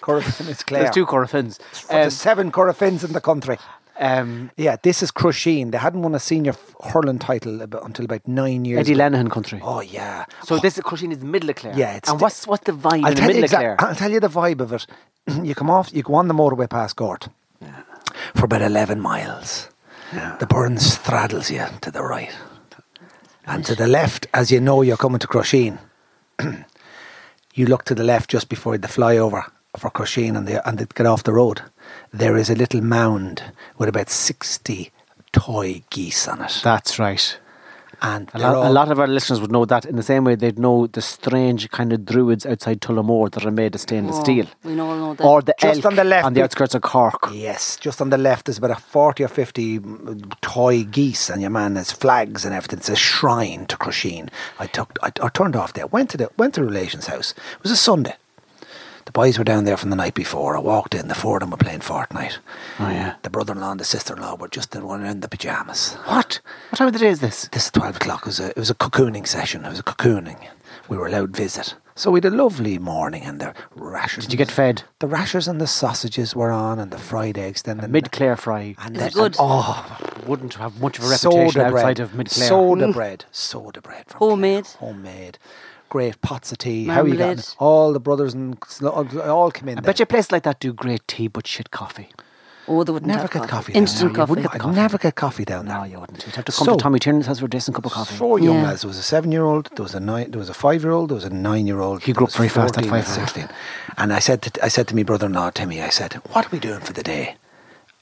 Corofin 0.02 0.48
is 0.48 0.64
Clare. 0.68 0.84
There's 0.84 0.96
two 0.96 1.06
Corofins. 1.06 1.60
There's 1.90 2.16
seven 2.16 2.50
Corofins 2.52 3.04
in 3.04 3.12
the 3.12 3.22
country. 3.22 3.58
Um, 4.00 4.52
Yeah, 4.58 4.76
this 4.82 5.04
is 5.04 5.12
Crusheen. 5.12 5.72
They 5.72 5.78
hadn't 5.78 6.02
won 6.02 6.16
a 6.16 6.20
senior 6.20 6.56
hurling 6.84 7.20
title 7.20 7.62
about, 7.62 7.86
until 7.86 8.06
about 8.06 8.28
nine 8.28 8.66
years 8.66 8.80
Eddie 8.82 8.94
ago. 8.94 9.04
Lenihan 9.04 9.30
country. 9.30 9.60
Oh, 9.64 9.82
yeah. 9.82 10.26
So 10.44 10.58
this 10.58 10.78
is 10.78 10.84
Crusheen 10.84 11.12
is 11.12 11.24
middle 11.24 11.50
of 11.50 11.56
Clare. 11.56 11.74
Yeah, 11.78 11.94
it's 11.96 12.10
and 12.10 12.20
the- 12.20 12.24
what's 12.24 12.48
what's 12.48 12.64
the 12.66 12.72
vibe 12.72 13.04
I'll 13.04 13.10
in 13.12 13.16
the 13.16 13.22
tell, 13.22 13.30
you 13.30 13.42
middle 13.42 13.58
Clare? 13.58 13.76
I'll 13.80 13.96
tell 13.96 14.12
you 14.12 14.20
the 14.20 14.30
vibe 14.30 14.62
of 14.62 14.74
it. 14.74 14.88
you 15.44 15.54
come 15.56 15.70
off, 15.70 15.94
you 15.94 16.02
go 16.04 16.16
on 16.16 16.28
the 16.28 16.34
motorway 16.34 16.70
past 16.70 16.96
Gort 16.96 17.28
for 18.36 18.46
about 18.46 18.62
11 18.62 19.00
miles. 19.00 19.70
The 20.12 20.46
Burren 20.48 20.78
straddles 20.78 21.50
you 21.50 21.66
to 21.82 21.90
the 21.92 22.04
right. 22.04 22.32
And 23.46 23.66
to 23.66 23.74
the 23.76 23.88
left, 23.88 24.28
as 24.34 24.52
you 24.52 24.60
know 24.62 24.82
you're 24.84 24.98
coming 24.98 25.20
to 25.20 25.28
Crusheen, 25.28 25.80
you 27.54 27.66
look 27.66 27.84
to 27.86 27.96
the 27.96 28.04
left 28.04 28.30
just 28.30 28.50
before 28.50 28.78
the 28.78 28.88
flyover 28.88 29.44
for 29.78 29.90
Crusheen 29.90 30.38
and, 30.38 30.48
the, 30.48 30.68
and 30.68 30.78
they 30.78 30.86
get 30.94 31.06
off 31.06 31.24
the 31.24 31.34
road. 31.34 31.62
There 32.12 32.38
is 32.38 32.50
a 32.50 32.56
little 32.56 32.82
mound 32.82 33.44
with 33.78 33.90
about 33.90 34.10
60 34.10 34.92
toy 35.32 35.84
geese 35.90 36.28
on 36.28 36.42
it. 36.42 36.62
That's 36.64 37.00
right. 37.00 37.38
and 38.02 38.30
A 38.34 38.40
lot, 38.40 38.56
a 38.68 38.70
lot 38.70 38.92
of 38.92 39.00
our 39.00 39.08
listeners 39.08 39.40
would 39.42 39.52
know 39.52 39.66
that 39.66 39.86
in 39.86 39.96
the 39.96 40.04
same 40.04 40.26
way 40.26 40.36
they'd 40.36 40.60
know 40.60 40.88
the 40.88 41.02
strange 41.02 41.70
kind 41.72 41.94
of 41.94 42.06
druids 42.06 42.46
outside 42.46 42.82
Tullamore 42.82 43.32
that 43.32 43.46
are 43.46 43.52
made 43.52 43.74
of 43.76 43.82
stainless 43.82 44.18
Oh, 44.18 44.24
steel. 44.24 44.46
We 44.64 44.78
all 44.80 44.96
know 44.96 45.14
that. 45.16 45.24
Or 45.24 45.42
the 45.42 45.56
Just 45.60 45.78
elk 45.78 45.86
on 45.86 45.96
the 45.96 46.04
left 46.04 46.26
on 46.26 46.34
the 46.34 46.44
outskirts 46.44 46.76
of 46.76 46.82
Cork. 46.82 47.30
Yes, 47.32 47.78
just 47.78 48.02
on 48.02 48.10
the 48.10 48.18
left 48.18 48.48
is 48.50 48.58
about 48.58 48.72
a 48.72 48.76
40 48.76 49.24
or 49.24 49.28
50 49.28 49.80
mm, 49.80 50.34
toy 50.42 50.84
geese, 50.84 51.30
and 51.30 51.42
your 51.42 51.50
man 51.52 51.78
has 51.78 51.92
flags 51.92 52.46
and 52.46 52.54
everything. 52.54 52.80
It's 52.80 52.90
a 52.90 52.96
shrine 52.96 53.66
to 53.68 53.78
Crusheen. 53.78 54.30
I, 54.60 54.68
took, 54.68 54.98
I, 55.02 55.12
I 55.22 55.30
turned 55.30 55.56
off 55.56 55.74
there, 55.74 55.88
went 55.88 56.10
to 56.12 56.18
the 56.18 56.30
went 56.38 56.54
to 56.56 56.62
the 56.62 56.68
relations' 56.68 57.08
house. 57.08 57.32
It 57.58 57.64
was 57.64 57.72
a 57.72 57.78
Sunday. 57.78 58.16
The 59.06 59.12
boys 59.12 59.38
were 59.38 59.44
down 59.44 59.66
there 59.66 59.78
from 59.78 59.90
the 59.90 59.96
night 59.96 60.14
before. 60.14 60.56
I 60.56 60.60
walked 60.60 60.96
in, 60.96 61.08
the 61.08 61.16
four 61.16 61.38
of 61.38 61.42
them 61.42 61.52
were 61.52 61.58
playing 61.58 61.80
Fortnite. 61.82 62.38
Oh, 62.80 62.90
yeah. 62.90 63.16
The 63.22 63.30
brother 63.30 63.54
in 63.54 63.60
law 63.60 63.72
and 63.72 63.80
the 63.80 63.86
sister 63.86 64.16
in 64.16 64.22
law 64.22 64.36
were 64.36 64.48
just 64.48 64.74
in 64.76 64.86
one 64.86 65.06
in 65.06 65.20
the 65.20 65.28
pyjamas. 65.28 65.94
What? 66.06 66.40
What 66.70 66.78
time 66.78 66.88
of 66.88 66.94
the 66.94 67.00
day 67.00 67.10
is 67.10 67.20
this? 67.20 67.50
This 67.52 67.66
is 67.66 67.72
12 67.72 67.98
o'clock. 67.98 68.22
It 68.22 68.28
was, 68.28 68.40
a, 68.40 68.50
it 68.50 68.58
was 68.58 68.70
a 68.70 68.76
cocooning 68.76 69.28
session. 69.28 69.66
It 69.66 69.70
was 69.70 69.80
a 69.80 69.84
cocooning. 69.84 70.48
We 70.90 70.98
were 70.98 71.08
allowed 71.08 71.36
visit. 71.36 71.76
So 71.96 72.10
we 72.10 72.18
had 72.18 72.26
a 72.26 72.32
lovely 72.32 72.80
morning, 72.80 73.22
and 73.24 73.40
the 73.40 73.54
rashers. 73.76 74.26
Did 74.26 74.34
you 74.34 74.38
get 74.38 74.50
fed? 74.50 74.82
The 74.98 75.06
rashers 75.06 75.48
and 75.48 75.62
the 75.62 75.68
sausages 75.68 76.36
were 76.36 76.52
on, 76.52 76.80
and 76.80 76.90
the 76.90 76.98
fried 76.98 77.38
eggs. 77.38 77.62
Then 77.62 77.78
the 77.78 77.88
Mid 77.88 78.12
Clare 78.12 78.36
fry 78.36 78.76
and 78.80 78.96
Is 78.96 79.00
then, 79.00 79.08
it 79.10 79.14
good? 79.14 79.36
oh, 79.38 80.00
wouldn't 80.26 80.56
have 80.56 80.82
much 80.82 80.98
of 80.98 81.06
a 81.06 81.10
reputation 81.10 81.52
soda 81.52 81.66
outside 81.68 81.98
bread. 81.98 82.00
of 82.00 82.16
Mid 82.16 82.30
Clare. 82.32 82.48
Soda 82.48 82.88
mm. 82.88 82.94
bread. 82.94 83.26
Soda 83.32 83.80
bread. 83.80 84.06
From 84.08 84.18
Homemade. 84.18 84.66
Clare. 84.66 84.80
Homemade. 84.80 85.38
Great 85.94 86.20
pots 86.22 86.52
of 86.52 86.58
tea. 86.58 86.86
How 86.88 87.06
you 87.06 87.16
got 87.16 87.56
All 87.60 87.94
the 87.94 88.00
brothers 88.00 88.34
and 88.34 88.58
all 88.84 89.52
come 89.52 89.70
in. 89.70 89.78
I 89.78 89.82
there. 89.82 89.86
bet 89.94 90.00
you 90.00 90.08
places 90.08 90.32
like 90.32 90.42
that 90.42 90.60
do 90.60 90.74
great 90.74 91.08
tea 91.08 91.28
but 91.28 91.46
shit 91.46 91.70
coffee. 91.70 92.10
Oh, 92.68 92.84
they 92.84 92.92
wouldn't 92.94 93.08
Never 93.08 93.22
have 93.22 93.30
get 93.30 93.40
coffee. 93.42 93.52
coffee. 93.52 93.74
down 93.74 93.82
Instant 93.84 94.02
there. 94.02 94.10
You 94.10 94.16
coffee. 94.16 94.30
wouldn't- 94.42 94.66
I'd 94.66 94.76
never 94.76 94.98
get 94.98 95.14
coffee 95.14 95.46
down 95.46 95.68
there. 95.68 95.78
No, 95.78 95.84
you 95.84 96.00
wouldn't. 96.00 96.26
You'd 96.26 96.36
have 96.36 96.46
to 96.46 96.52
come 96.52 96.66
So- 96.66 96.76
to 96.78 96.82
Tommy 96.82 96.98
Tiernan's 96.98 97.28
house 97.28 97.38
for 97.40 97.46
a 97.46 97.50
decent 97.50 97.76
cup 97.76 97.86
of 97.86 97.92
coffee. 97.92 98.16
Four 98.16 98.40
young 98.40 98.56
Yeah. 98.56 98.64
lads. 98.70 98.82
There 98.82 98.88
was 98.88 98.98
a 98.98 99.04
seven-year-old. 99.04 99.70
There 99.76 99.84
was 99.84 99.94
a 99.94 100.00
nine. 100.00 100.32
There 100.32 100.40
was 100.40 100.50
a 100.50 100.54
five-year-old. 100.56 101.10
There 101.10 101.16
was 101.16 101.26
a 101.26 101.30
nine-year-old. 101.30 102.02
He 102.02 102.14
grew 102.14 102.26
up 102.26 102.32
very 102.34 102.50
fast 102.50 102.76
at 102.80 102.86
14 102.88 103.06
and. 103.06 103.08
Sixteen. 103.08 103.50
And 103.96 104.12
I 104.12 104.18
said 104.18 104.42
to 104.44 104.66
I 104.66 104.70
said 104.70 104.88
to 104.88 104.96
my 104.96 105.04
brother-in-law 105.04 105.52
Timmy. 105.52 105.80
I 105.84 105.90
said, 105.90 106.14
"What 106.32 106.46
are 106.48 106.50
we 106.52 106.58
doing 106.60 106.80
for 106.80 106.94
the 106.94 107.04
day? 107.04 107.36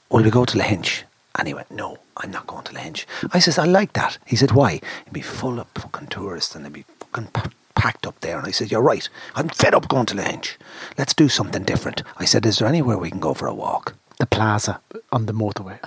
Will 0.08 0.22
we 0.22 0.30
go 0.30 0.46
to 0.46 0.56
Lahinch?" 0.56 1.02
And 1.34 1.46
he 1.46 1.52
went, 1.52 1.70
"No, 1.70 1.98
I'm 2.16 2.30
not 2.30 2.46
going 2.46 2.64
to 2.64 2.72
Lahinch." 2.72 3.04
I 3.34 3.38
says, 3.38 3.58
"I 3.58 3.64
like 3.66 3.92
that." 3.92 4.16
He 4.24 4.36
said, 4.36 4.52
"Why?" 4.52 4.80
It'd 5.02 5.12
be 5.12 5.20
full 5.22 5.60
of 5.60 5.66
fucking 5.74 6.06
tourists 6.08 6.54
and 6.54 6.64
they'd 6.64 6.72
be 6.72 6.86
fucking 7.00 7.28
pa- 7.34 7.50
packed 7.74 8.06
up 8.06 8.18
there. 8.20 8.38
And 8.38 8.46
I 8.46 8.50
said, 8.52 8.70
"You're 8.70 8.82
right. 8.82 9.08
I'm 9.34 9.48
fed 9.48 9.74
up 9.74 9.88
going 9.88 10.06
to 10.06 10.14
Lahinch. 10.14 10.56
Let's 10.98 11.14
do 11.14 11.28
something 11.28 11.64
different." 11.64 12.02
I 12.18 12.24
said, 12.24 12.46
"Is 12.46 12.58
there 12.58 12.68
anywhere 12.68 12.98
we 12.98 13.10
can 13.10 13.20
go 13.20 13.34
for 13.34 13.46
a 13.48 13.54
walk?" 13.54 13.94
The 14.18 14.26
plaza 14.26 14.80
on 15.10 15.26
the 15.26 15.32
motorway. 15.32 15.78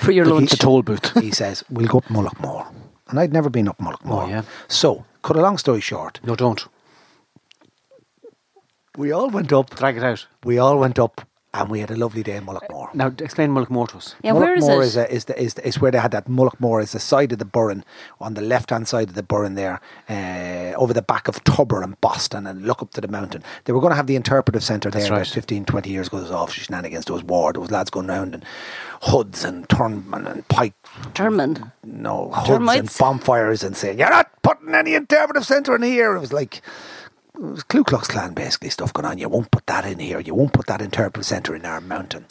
For 0.00 0.10
your 0.12 0.24
But 0.24 0.30
he- 0.30 0.34
lunch. 0.38 0.50
The 0.50 0.56
toll 0.56 0.82
booth. 0.82 1.12
he 1.22 1.30
says, 1.30 1.62
We'll 1.70 1.86
go 1.86 1.98
up 1.98 2.06
Mullaghmore. 2.06 2.66
And 3.08 3.20
I'd 3.20 3.32
never 3.32 3.48
been 3.50 3.68
up 3.68 3.78
Mullaghmore. 3.78 4.24
Oh, 4.24 4.28
yeah. 4.28 4.42
So, 4.66 5.04
cut 5.22 5.36
a 5.36 5.40
long 5.40 5.58
story 5.58 5.80
short, 5.80 6.18
No, 6.24 6.34
don't. 6.34 6.66
we 8.96 9.12
all 9.12 9.28
went 9.30 9.52
up. 9.52 9.70
Drag 9.76 9.96
it 9.96 10.02
out. 10.02 10.26
We 10.44 10.58
all 10.58 10.78
went 10.78 10.98
up 10.98 11.20
and 11.54 11.68
we 11.70 11.78
had 11.78 11.90
a 11.90 11.96
lovely 11.96 12.24
day 12.24 12.36
in 12.36 12.44
Mullaghmore. 12.44 12.92
Now, 12.94 13.06
explain 13.06 13.50
Mullaghmore 13.50 13.88
to 13.90 13.98
us. 13.98 14.16
yeah, 14.22 14.32
where 14.32 14.54
is 14.54 14.66
it? 14.66 14.80
Is, 14.80 14.96
a, 14.96 15.10
is, 15.10 15.24
the, 15.26 15.40
is, 15.40 15.54
the, 15.54 15.66
is 15.66 15.80
where 15.80 15.92
they 15.92 15.98
had 15.98 16.10
that. 16.10 16.26
Mullaghmore 16.26 16.82
is 16.82 16.92
the 16.92 16.98
side 16.98 17.32
of 17.32 17.38
the 17.38 17.44
Burren, 17.44 17.84
on 18.20 18.34
the 18.34 18.40
left 18.40 18.70
hand 18.70 18.88
side 18.88 19.08
of 19.08 19.14
the 19.14 19.22
Burren 19.22 19.54
there, 19.54 19.80
uh, 20.08 20.76
over 20.76 20.92
the 20.92 21.00
back 21.02 21.28
of 21.28 21.44
Tubber 21.44 21.80
and 21.82 21.98
Boston, 22.00 22.46
and 22.46 22.66
look 22.66 22.82
up 22.82 22.90
to 22.92 23.00
the 23.00 23.08
mountain. 23.08 23.44
They 23.64 23.72
were 23.72 23.80
going 23.80 23.92
to 23.92 23.96
have 23.96 24.08
the 24.08 24.16
interpretive 24.16 24.64
centre 24.64 24.90
there 24.90 25.00
That's 25.00 25.10
about 25.10 25.26
15, 25.28 25.64
20 25.64 25.90
years 25.90 26.08
ago. 26.08 26.16
There 26.16 26.24
was 26.24 26.32
off 26.32 26.52
shenanigans. 26.52 27.04
There 27.04 27.14
was 27.14 27.24
war. 27.24 27.52
There 27.52 27.60
was 27.60 27.70
lads 27.70 27.90
going 27.90 28.08
round 28.08 28.34
and 28.34 28.44
hoods 29.02 29.44
and 29.44 29.68
turnmen 29.68 30.26
and 30.26 30.48
pike 30.48 30.74
German. 31.14 31.72
no 31.84 32.30
hoods 32.30 32.48
Termites? 32.48 32.78
and 32.80 32.96
bonfires 32.98 33.62
and 33.62 33.76
saying 33.76 33.98
you're 33.98 34.10
not 34.10 34.30
putting 34.42 34.74
any 34.74 34.94
interpretive 34.94 35.44
centre 35.44 35.76
in 35.76 35.82
here. 35.82 36.16
It 36.16 36.20
was 36.20 36.32
like 36.32 36.56
it 36.56 36.62
was 36.62 36.62
Ku 37.68 37.82
Klux 37.82 38.06
Klan 38.06 38.32
basically 38.32 38.70
stuff 38.70 38.92
going 38.92 39.06
on. 39.06 39.18
You 39.18 39.28
won't 39.28 39.50
put 39.50 39.66
that 39.66 39.84
in 39.84 39.98
here. 39.98 40.20
You 40.20 40.34
won't 40.34 40.52
put 40.52 40.66
that 40.66 40.80
interpretive 40.80 41.26
centre 41.26 41.54
in 41.54 41.66
our 41.66 41.80
mountain, 41.80 42.26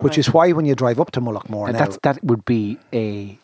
which 0.00 0.18
is 0.18 0.32
why 0.32 0.52
when 0.52 0.66
you 0.66 0.74
drive 0.74 1.00
up 1.00 1.10
to 1.12 1.20
Mullaghmore 1.20 1.68
And 1.68 1.78
now, 1.78 1.84
that's, 1.86 1.98
that 2.02 2.22
would 2.22 2.44
be 2.44 2.78
a, 2.92 3.38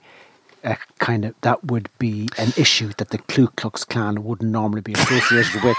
a 0.65 0.77
kind 0.99 1.25
of 1.25 1.35
that 1.41 1.65
would 1.65 1.89
be 1.99 2.29
an 2.37 2.53
issue 2.57 2.93
that 2.99 3.09
the 3.09 3.19
Ku 3.19 3.49
Klux 3.57 3.85
Klan 3.85 4.23
wouldn't 4.23 4.51
normally 4.51 4.83
be 4.83 4.93
associated 4.93 5.65
with. 5.65 5.77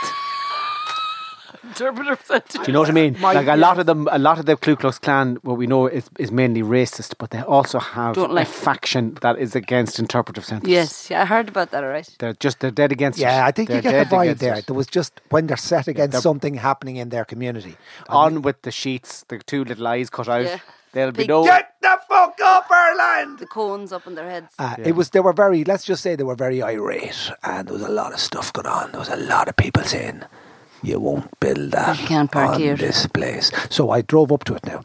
Interpreter 1.69 2.17
centre. 2.25 2.57
Do 2.59 2.63
you 2.65 2.73
know 2.73 2.79
what 2.81 2.89
I 2.89 2.93
mean? 2.93 3.15
My- 3.19 3.33
like 3.33 3.47
a 3.47 3.55
lot 3.55 3.79
of 3.79 3.85
them, 3.85 4.07
a 4.11 4.19
lot 4.19 4.39
of 4.39 4.45
the 4.45 4.57
Ku 4.57 4.75
Klux 4.75 4.99
Klan, 4.99 5.37
what 5.43 5.57
we 5.57 5.67
know 5.67 5.87
is, 5.87 6.09
is 6.19 6.31
mainly 6.31 6.61
racist, 6.63 7.15
but 7.17 7.29
they 7.29 7.41
also 7.41 7.79
have 7.79 8.15
Don't 8.15 8.33
like- 8.33 8.47
a 8.47 8.51
faction 8.51 9.15
that 9.21 9.37
is 9.37 9.55
against 9.55 9.99
interpretive 9.99 10.43
centres. 10.45 10.69
Yes, 10.69 11.09
yeah, 11.09 11.21
I 11.21 11.25
heard 11.25 11.47
about 11.49 11.71
that. 11.71 11.83
All 11.83 11.89
right. 11.89 12.09
they're 12.19 12.33
just 12.33 12.59
they're 12.59 12.71
dead 12.71 12.91
against 12.91 13.19
it. 13.19 13.23
yeah, 13.23 13.45
I 13.45 13.51
think 13.51 13.69
you 13.69 13.81
They're 13.81 13.91
get 13.91 14.09
the 14.09 14.15
vibe 14.15 14.37
there. 14.39 14.55
it. 14.55 14.65
There 14.67 14.75
was 14.75 14.87
just 14.87 15.21
when 15.29 15.47
they're 15.47 15.57
set 15.57 15.87
against 15.87 16.11
they're- 16.13 16.21
something 16.21 16.55
happening 16.55 16.97
in 16.97 17.09
their 17.09 17.25
community. 17.25 17.77
On 18.09 18.41
with 18.41 18.61
the 18.63 18.71
sheets, 18.71 19.23
the 19.29 19.37
two 19.39 19.63
little 19.63 19.87
eyes 19.87 20.09
cut 20.09 20.27
out. 20.27 20.43
Yeah. 20.45 20.59
There'll 20.91 21.11
be 21.11 21.27
no. 21.27 21.43
Get 21.43 21.75
the 21.83 21.99
fuck 22.09 22.39
up, 22.43 22.65
our 22.71 22.95
land! 22.97 23.37
The 23.37 23.45
cones 23.45 23.93
up 23.93 24.07
on 24.07 24.15
their 24.15 24.27
heads. 24.27 24.53
Uh, 24.57 24.73
It 24.83 24.95
was 24.95 25.11
they 25.11 25.19
were 25.19 25.33
very 25.33 25.63
let's 25.63 25.83
just 25.85 26.01
say 26.01 26.15
they 26.15 26.23
were 26.23 26.33
very 26.47 26.63
irate 26.63 27.29
and 27.43 27.67
there 27.67 27.73
was 27.75 27.83
a 27.83 27.89
lot 27.91 28.11
of 28.11 28.19
stuff 28.19 28.51
going 28.53 28.65
on. 28.65 28.89
There 28.91 28.99
was 28.99 29.09
a 29.09 29.15
lot 29.15 29.47
of 29.47 29.55
people 29.55 29.83
saying 29.83 30.23
you 30.83 30.99
won't 30.99 31.39
build 31.39 31.71
that 31.71 31.99
You 31.99 32.07
can't 32.07 32.31
park 32.31 32.51
on 32.55 32.59
here." 32.59 32.75
this 32.75 33.05
place. 33.07 33.51
So 33.69 33.89
I 33.91 34.01
drove 34.01 34.31
up 34.31 34.43
to 34.45 34.55
it 34.55 34.65
now. 34.65 34.81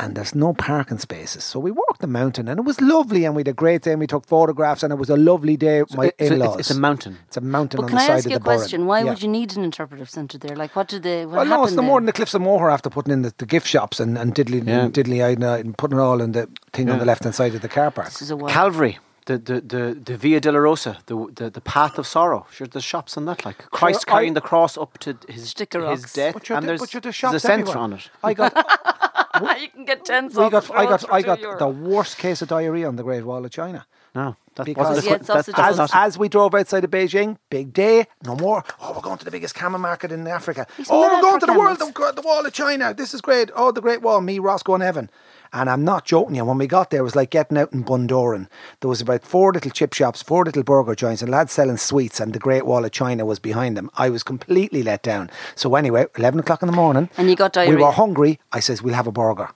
And 0.00 0.14
there's 0.14 0.32
no 0.32 0.52
parking 0.54 0.98
spaces. 0.98 1.42
So 1.42 1.58
we 1.58 1.72
walked 1.72 2.00
the 2.02 2.06
mountain 2.06 2.46
and 2.46 2.60
it 2.60 2.64
was 2.64 2.80
lovely 2.80 3.24
and 3.24 3.34
we 3.34 3.40
had 3.40 3.48
a 3.48 3.52
great 3.52 3.82
day 3.82 3.90
and 3.90 3.98
we 4.00 4.06
took 4.06 4.24
photographs 4.26 4.84
and 4.84 4.92
it 4.92 4.96
was 4.96 5.10
a 5.10 5.16
lovely 5.16 5.56
day 5.56 5.80
with 5.82 5.96
my 5.96 6.04
It- 6.06 6.14
it's- 6.18 6.30
in-laws. 6.30 6.60
it's 6.60 6.70
a 6.70 6.78
mountain. 6.78 7.18
It's 7.26 7.36
a 7.36 7.40
mountain 7.40 7.78
but 7.78 7.82
on 7.82 7.88
can 7.88 7.96
the 7.96 8.02
I 8.04 8.16
ask 8.16 8.30
you 8.30 8.36
a 8.36 8.38
question? 8.38 8.82
Burren. 8.82 8.86
Why 8.86 8.98
Yeah. 9.00 9.04
would 9.10 9.22
you 9.24 9.28
need 9.28 9.56
an 9.56 9.64
interpretive 9.64 10.08
centre 10.08 10.38
there? 10.38 10.54
Like, 10.54 10.76
what 10.76 10.86
did 10.86 11.02
they? 11.02 11.26
What 11.26 11.38
Well, 11.38 11.46
no, 11.46 11.64
it's 11.64 11.74
the 11.74 11.82
more 11.82 11.98
than 11.98 12.06
the 12.06 12.12
Cliffs 12.12 12.32
of 12.34 12.42
Moher 12.42 12.70
after 12.70 12.88
putting 12.88 13.12
in 13.12 13.22
the, 13.22 13.32
the 13.38 13.46
gift 13.46 13.66
shops 13.66 13.98
and, 13.98 14.16
and 14.16 14.36
diddly, 14.36 14.64
Yeah. 14.64 14.86
diddly 14.86 15.24
eyed 15.24 15.42
and 15.42 15.76
putting 15.76 15.98
it 15.98 16.00
all 16.00 16.20
in 16.20 16.30
the 16.30 16.48
thing 16.72 16.88
on 16.90 17.00
the 17.00 17.04
left 17.04 17.24
hand 17.24 17.34
side 17.34 17.56
of 17.56 17.62
the 17.62 17.68
car 17.68 17.90
park. 17.90 18.06
This 18.06 18.22
is 18.22 18.30
a 18.30 18.36
while. 18.36 18.50
Calvary, 18.52 18.98
the, 19.28 19.36
the, 19.38 19.60
the, 19.60 19.82
the 20.08 20.16
Via 20.16 20.40
Dolorosa, 20.40 20.92
the, 21.06 21.16
the 21.38 21.50
the 21.50 21.60
path 21.60 21.98
of 21.98 22.06
sorrow. 22.06 22.46
Sure, 22.50 22.66
there's 22.66 22.84
shops 22.94 23.16
on 23.18 23.24
that, 23.26 23.44
like 23.44 23.58
Christ 23.70 24.04
I- 24.08 24.10
carrying 24.12 24.34
the 24.34 24.40
cross 24.50 24.76
up 24.78 24.96
to 25.04 25.16
his, 25.28 25.42
his 25.42 25.54
death, 25.54 26.34
But 26.34 26.50
and 26.50 26.62
the- 26.62 26.66
there's, 26.68 26.80
but 26.80 26.90
the 26.90 27.00
there's 27.00 27.22
a 27.34 27.40
centre 27.40 27.78
on 27.78 27.92
it. 27.92 28.10
I 28.24 28.32
got 28.34 28.52
you 29.60 29.68
can 29.68 29.84
get 29.84 30.04
tens 30.04 30.34
we 30.36 30.44
off 30.44 30.52
got 30.52 30.70
I 30.74 30.84
got 30.86 31.12
I 31.12 31.22
got 31.22 31.58
the 31.58 31.68
worst 31.68 32.18
case 32.18 32.42
of 32.42 32.48
diarrhea 32.48 32.88
on 32.88 32.96
the 32.96 33.02
Great 33.04 33.24
Wall 33.24 33.44
of 33.44 33.50
China. 33.50 33.86
No, 34.14 34.36
that 34.56 34.64
Because- 34.66 34.88
wasn't 34.88 35.06
Yeah, 35.06 35.12
a, 35.12 35.16
it's 35.16 35.26
that, 35.28 35.36
also 35.36 35.52
that's 35.52 35.80
As, 35.80 35.90
as 35.94 36.18
we 36.18 36.28
drove 36.28 36.54
outside 36.54 36.82
of 36.84 36.90
Beijing, 36.90 37.36
big 37.50 37.72
day, 37.72 38.06
no 38.24 38.34
more. 38.36 38.64
Oh, 38.80 38.92
we're 38.94 39.02
going 39.02 39.18
to 39.18 39.24
the 39.24 39.30
biggest 39.30 39.54
camel 39.54 39.78
market 39.78 40.10
in 40.12 40.26
Africa. 40.26 40.66
He's 40.76 40.88
oh, 40.90 41.00
we're 41.00 41.20
going 41.20 41.34
for 41.40 41.46
to 41.46 41.52
the 41.52 41.58
world, 41.58 41.78
the, 41.78 42.12
the 42.16 42.22
Wall 42.22 42.44
of 42.44 42.52
China. 42.52 42.94
This 42.94 43.14
is 43.14 43.20
great. 43.20 43.50
Oh, 43.54 43.70
the 43.70 43.80
Great 43.80 44.02
Wall. 44.02 44.20
Me, 44.20 44.38
Roscoe, 44.38 44.74
and 44.74 44.82
Evan. 44.82 45.10
And 45.50 45.70
I'm 45.70 45.82
not 45.82 46.04
joking 46.04 46.34
you. 46.36 46.44
When 46.44 46.58
we 46.58 46.66
got 46.66 46.90
there, 46.90 47.00
it 47.00 47.04
was 47.04 47.16
like 47.16 47.30
getting 47.30 47.56
out 47.56 47.72
in 47.72 47.82
Bundoran. 47.82 48.48
There 48.80 48.88
was 48.90 49.00
about 49.00 49.24
four 49.24 49.50
little 49.52 49.70
chip 49.70 49.94
shops, 49.94 50.22
four 50.22 50.44
little 50.44 50.62
burger 50.62 50.94
joints, 50.94 51.22
and 51.22 51.30
lads 51.30 51.52
selling 51.52 51.78
sweets, 51.78 52.20
and 52.20 52.34
the 52.34 52.38
Great 52.38 52.66
Wall 52.66 52.84
of 52.84 52.90
China 52.90 53.24
was 53.24 53.38
behind 53.38 53.74
them. 53.76 53.90
I 53.96 54.10
was 54.10 54.22
completely 54.22 54.82
let 54.82 55.02
down. 55.02 55.30
So 55.54 55.74
anyway, 55.74 56.04
eleven 56.18 56.40
o'clock 56.40 56.62
in 56.62 56.66
the 56.66 56.76
morning, 56.76 57.08
And 57.16 57.30
you 57.30 57.36
got 57.36 57.54
diarrhea. 57.54 57.76
We 57.76 57.82
were 57.82 57.92
hungry. 57.92 58.40
I 58.52 58.60
says, 58.60 58.82
"We'll 58.82 58.94
have 58.94 59.06
a 59.06 59.12
burger." 59.12 59.48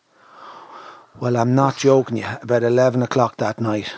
Well, 1.20 1.36
I'm 1.36 1.55
not 1.55 1.76
joking 1.76 2.16
you. 2.16 2.26
About 2.40 2.62
11 2.62 3.03
o'clock 3.03 3.36
that 3.36 3.61
night, 3.61 3.92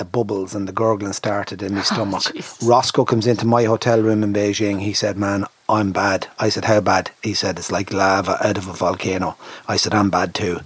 the 0.00 0.04
bubbles 0.06 0.54
and 0.54 0.66
the 0.66 0.72
gurgling 0.72 1.12
started 1.12 1.62
in 1.62 1.74
my 1.74 1.80
oh, 1.82 1.84
stomach. 1.84 2.22
jeez. 2.22 2.66
Roscoe 2.66 3.04
comes 3.04 3.26
into 3.26 3.46
my 3.46 3.64
hotel 3.64 4.00
room 4.00 4.22
in 4.24 4.32
Beijing. 4.32 4.80
He 4.80 4.94
said, 4.94 5.18
Man, 5.18 5.44
I'm 5.68 5.92
bad. 5.92 6.26
I 6.38 6.48
said, 6.48 6.64
How 6.64 6.80
bad? 6.80 7.10
He 7.22 7.34
said, 7.34 7.58
It's 7.58 7.70
like 7.70 7.92
lava 7.92 8.38
out 8.44 8.56
of 8.56 8.66
a 8.66 8.72
volcano. 8.72 9.36
I 9.68 9.76
said, 9.76 9.94
I'm 9.94 10.08
bad 10.08 10.34
too. 10.34 10.60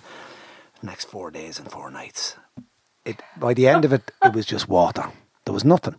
Next 0.82 1.06
four 1.06 1.32
days 1.32 1.58
and 1.58 1.68
four 1.70 1.90
nights. 1.90 2.36
It, 3.04 3.20
by 3.36 3.54
the 3.54 3.66
end 3.66 3.84
of 3.84 3.92
it, 3.92 4.12
it 4.24 4.32
was 4.32 4.46
just 4.46 4.68
water. 4.68 5.10
There 5.44 5.52
was 5.52 5.64
nothing. 5.64 5.96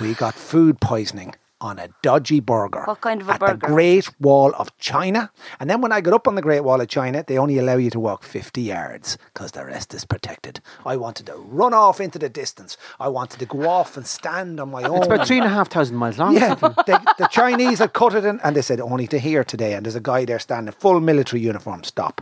We 0.00 0.14
got 0.14 0.34
food 0.34 0.80
poisoning 0.80 1.34
on 1.60 1.78
a 1.78 1.88
dodgy 2.02 2.40
burger. 2.40 2.84
What 2.84 3.00
kind 3.00 3.20
of 3.20 3.28
a 3.28 3.32
at 3.32 3.40
burger? 3.40 3.54
the 3.54 3.66
Great 3.66 4.20
Wall 4.20 4.54
of 4.58 4.76
China. 4.78 5.30
And 5.58 5.70
then 5.70 5.80
when 5.80 5.92
I 5.92 6.00
got 6.00 6.14
up 6.14 6.28
on 6.28 6.34
the 6.34 6.42
Great 6.42 6.60
Wall 6.60 6.80
of 6.80 6.88
China, 6.88 7.24
they 7.26 7.38
only 7.38 7.58
allow 7.58 7.76
you 7.76 7.90
to 7.90 8.00
walk 8.00 8.22
50 8.24 8.60
yards 8.60 9.16
because 9.32 9.52
the 9.52 9.64
rest 9.64 9.94
is 9.94 10.04
protected. 10.04 10.60
I 10.84 10.96
wanted 10.96 11.26
to 11.26 11.36
run 11.36 11.72
off 11.72 12.00
into 12.00 12.18
the 12.18 12.28
distance. 12.28 12.76
I 13.00 13.08
wanted 13.08 13.40
to 13.40 13.46
go 13.46 13.68
off 13.68 13.96
and 13.96 14.06
stand 14.06 14.60
on 14.60 14.70
my 14.70 14.82
own. 14.82 14.98
it's 14.98 15.06
about 15.06 15.26
three 15.26 15.38
and 15.38 15.46
a 15.46 15.50
half 15.50 15.70
thousand 15.70 15.96
miles 15.96 16.18
long. 16.18 16.34
Yeah, 16.34 16.54
they, 16.86 16.96
the 17.18 17.28
Chinese 17.30 17.78
had 17.78 17.92
cut 17.92 18.14
it 18.14 18.24
in, 18.24 18.38
and 18.44 18.54
they 18.54 18.62
said 18.62 18.80
only 18.80 19.06
to 19.08 19.18
here 19.18 19.44
today. 19.44 19.74
And 19.74 19.86
there's 19.86 19.96
a 19.96 20.00
guy 20.00 20.24
there 20.24 20.38
standing 20.38 20.72
full 20.72 21.00
military 21.00 21.40
uniform. 21.40 21.84
Stop. 21.84 22.20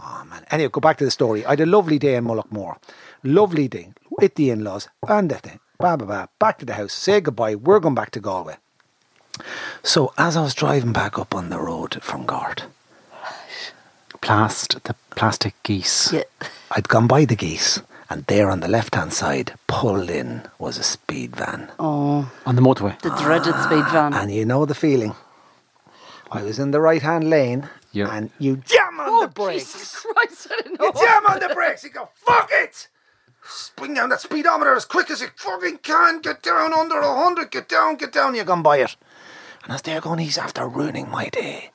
Oh 0.00 0.24
man. 0.28 0.44
Anyway, 0.50 0.70
go 0.70 0.80
back 0.80 0.98
to 0.98 1.04
the 1.04 1.10
story. 1.10 1.46
I 1.46 1.50
had 1.50 1.60
a 1.60 1.66
lovely 1.66 1.98
day 1.98 2.16
in 2.16 2.24
Mullaghmore. 2.24 2.76
Lovely 3.22 3.68
day 3.68 3.92
with 4.10 4.34
the 4.34 4.50
in-laws 4.50 4.88
and 5.08 5.30
that 5.30 5.42
thing. 5.42 5.60
Blah 5.78 5.96
blah 5.96 6.06
blah. 6.06 6.26
Back 6.38 6.58
to 6.58 6.66
the 6.66 6.74
house. 6.74 6.92
Say 6.92 7.20
goodbye. 7.20 7.54
We're 7.54 7.80
going 7.80 7.94
back 7.94 8.10
to 8.12 8.20
Galway. 8.20 8.56
So 9.82 10.12
as 10.18 10.36
I 10.36 10.42
was 10.42 10.54
driving 10.54 10.92
back 10.92 11.18
up 11.18 11.34
on 11.34 11.50
the 11.50 11.58
road 11.58 12.02
from 12.02 12.24
Gort, 12.26 12.64
Plast, 14.20 14.82
the 14.84 14.94
plastic 15.10 15.54
geese. 15.62 16.12
Yeah. 16.12 16.22
I'd 16.70 16.88
gone 16.88 17.06
by 17.06 17.24
the 17.26 17.36
geese, 17.36 17.80
and 18.08 18.24
there 18.26 18.48
on 18.50 18.60
the 18.60 18.68
left-hand 18.68 19.12
side, 19.12 19.52
pulled 19.66 20.08
in, 20.08 20.42
was 20.58 20.78
a 20.78 20.82
speed 20.82 21.36
van. 21.36 21.70
Oh, 21.78 22.32
On 22.46 22.56
the 22.56 22.62
motorway. 22.62 22.98
the 23.02 23.10
dreaded 23.10 23.54
speed 23.62 23.84
van. 23.92 24.14
And 24.14 24.32
you 24.32 24.46
know 24.46 24.64
the 24.64 24.74
feeling. 24.74 25.14
I 26.32 26.42
was 26.42 26.58
in 26.58 26.70
the 26.70 26.80
right 26.80 27.02
hand 27.02 27.28
lane, 27.28 27.68
Yeah. 27.92 28.08
and 28.16 28.30
you 28.38 28.56
jam 28.56 28.98
on 28.98 29.20
the 29.22 29.28
brakes. 29.28 29.74
Oh, 29.74 29.78
Jesus 29.78 30.06
Christ, 30.14 30.48
I 30.50 30.56
didn't 30.62 30.80
know. 30.80 30.86
You 30.86 30.92
jam 31.06 31.26
on 31.26 31.38
the 31.40 31.54
brakes. 31.54 31.84
You 31.84 31.90
go, 31.90 32.08
fuck 32.14 32.48
it. 32.50 32.88
Bring 33.76 33.92
down 33.92 34.08
that 34.08 34.22
speedometer 34.22 34.74
as 34.74 34.86
quick 34.86 35.10
as 35.10 35.20
you 35.20 35.28
fucking 35.36 35.78
can. 35.78 36.20
Get 36.20 36.42
down 36.42 36.72
under 36.72 36.98
a 36.98 37.14
hundred. 37.14 37.50
Get 37.50 37.68
down, 37.68 37.96
get 37.96 38.10
down. 38.10 38.34
You're 38.34 38.46
gone 38.46 38.62
by 38.62 38.78
it. 38.78 38.96
And 39.64 39.72
I 39.72 39.74
was 39.76 39.82
there 39.82 40.00
going, 40.00 40.18
he's 40.18 40.38
after 40.38 40.68
ruining 40.68 41.10
my 41.10 41.28
day. 41.30 41.70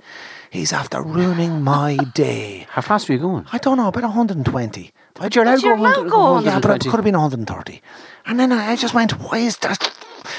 He's 0.52 0.72
after 0.72 1.02
ruining 1.02 1.62
my 1.64 1.96
day. 2.14 2.68
How 2.70 2.82
fast 2.82 3.10
were 3.10 3.16
you 3.16 3.22
going? 3.22 3.46
I 3.52 3.58
don't 3.58 3.78
know, 3.78 3.88
about 3.88 4.04
120. 4.04 4.94
But 5.16 5.36
you're 5.36 5.44
allowed 5.44 5.62
you're 5.64 5.76
go 5.76 5.82
allowed 5.82 5.98
100 5.98 6.10
go 6.10 6.16
go 6.18 6.34
120. 6.34 6.46
Yeah, 6.46 6.60
but 6.60 6.86
it 6.86 6.88
120. 6.88 6.90
could 6.90 6.98
have 6.98 7.04
been 7.04 7.18
130. 7.18 7.82
And 8.28 8.40
then 8.40 8.52
I 8.52 8.76
just 8.76 8.94
went, 8.94 9.20
why 9.20 9.40
is 9.40 9.58
that? 9.58 9.92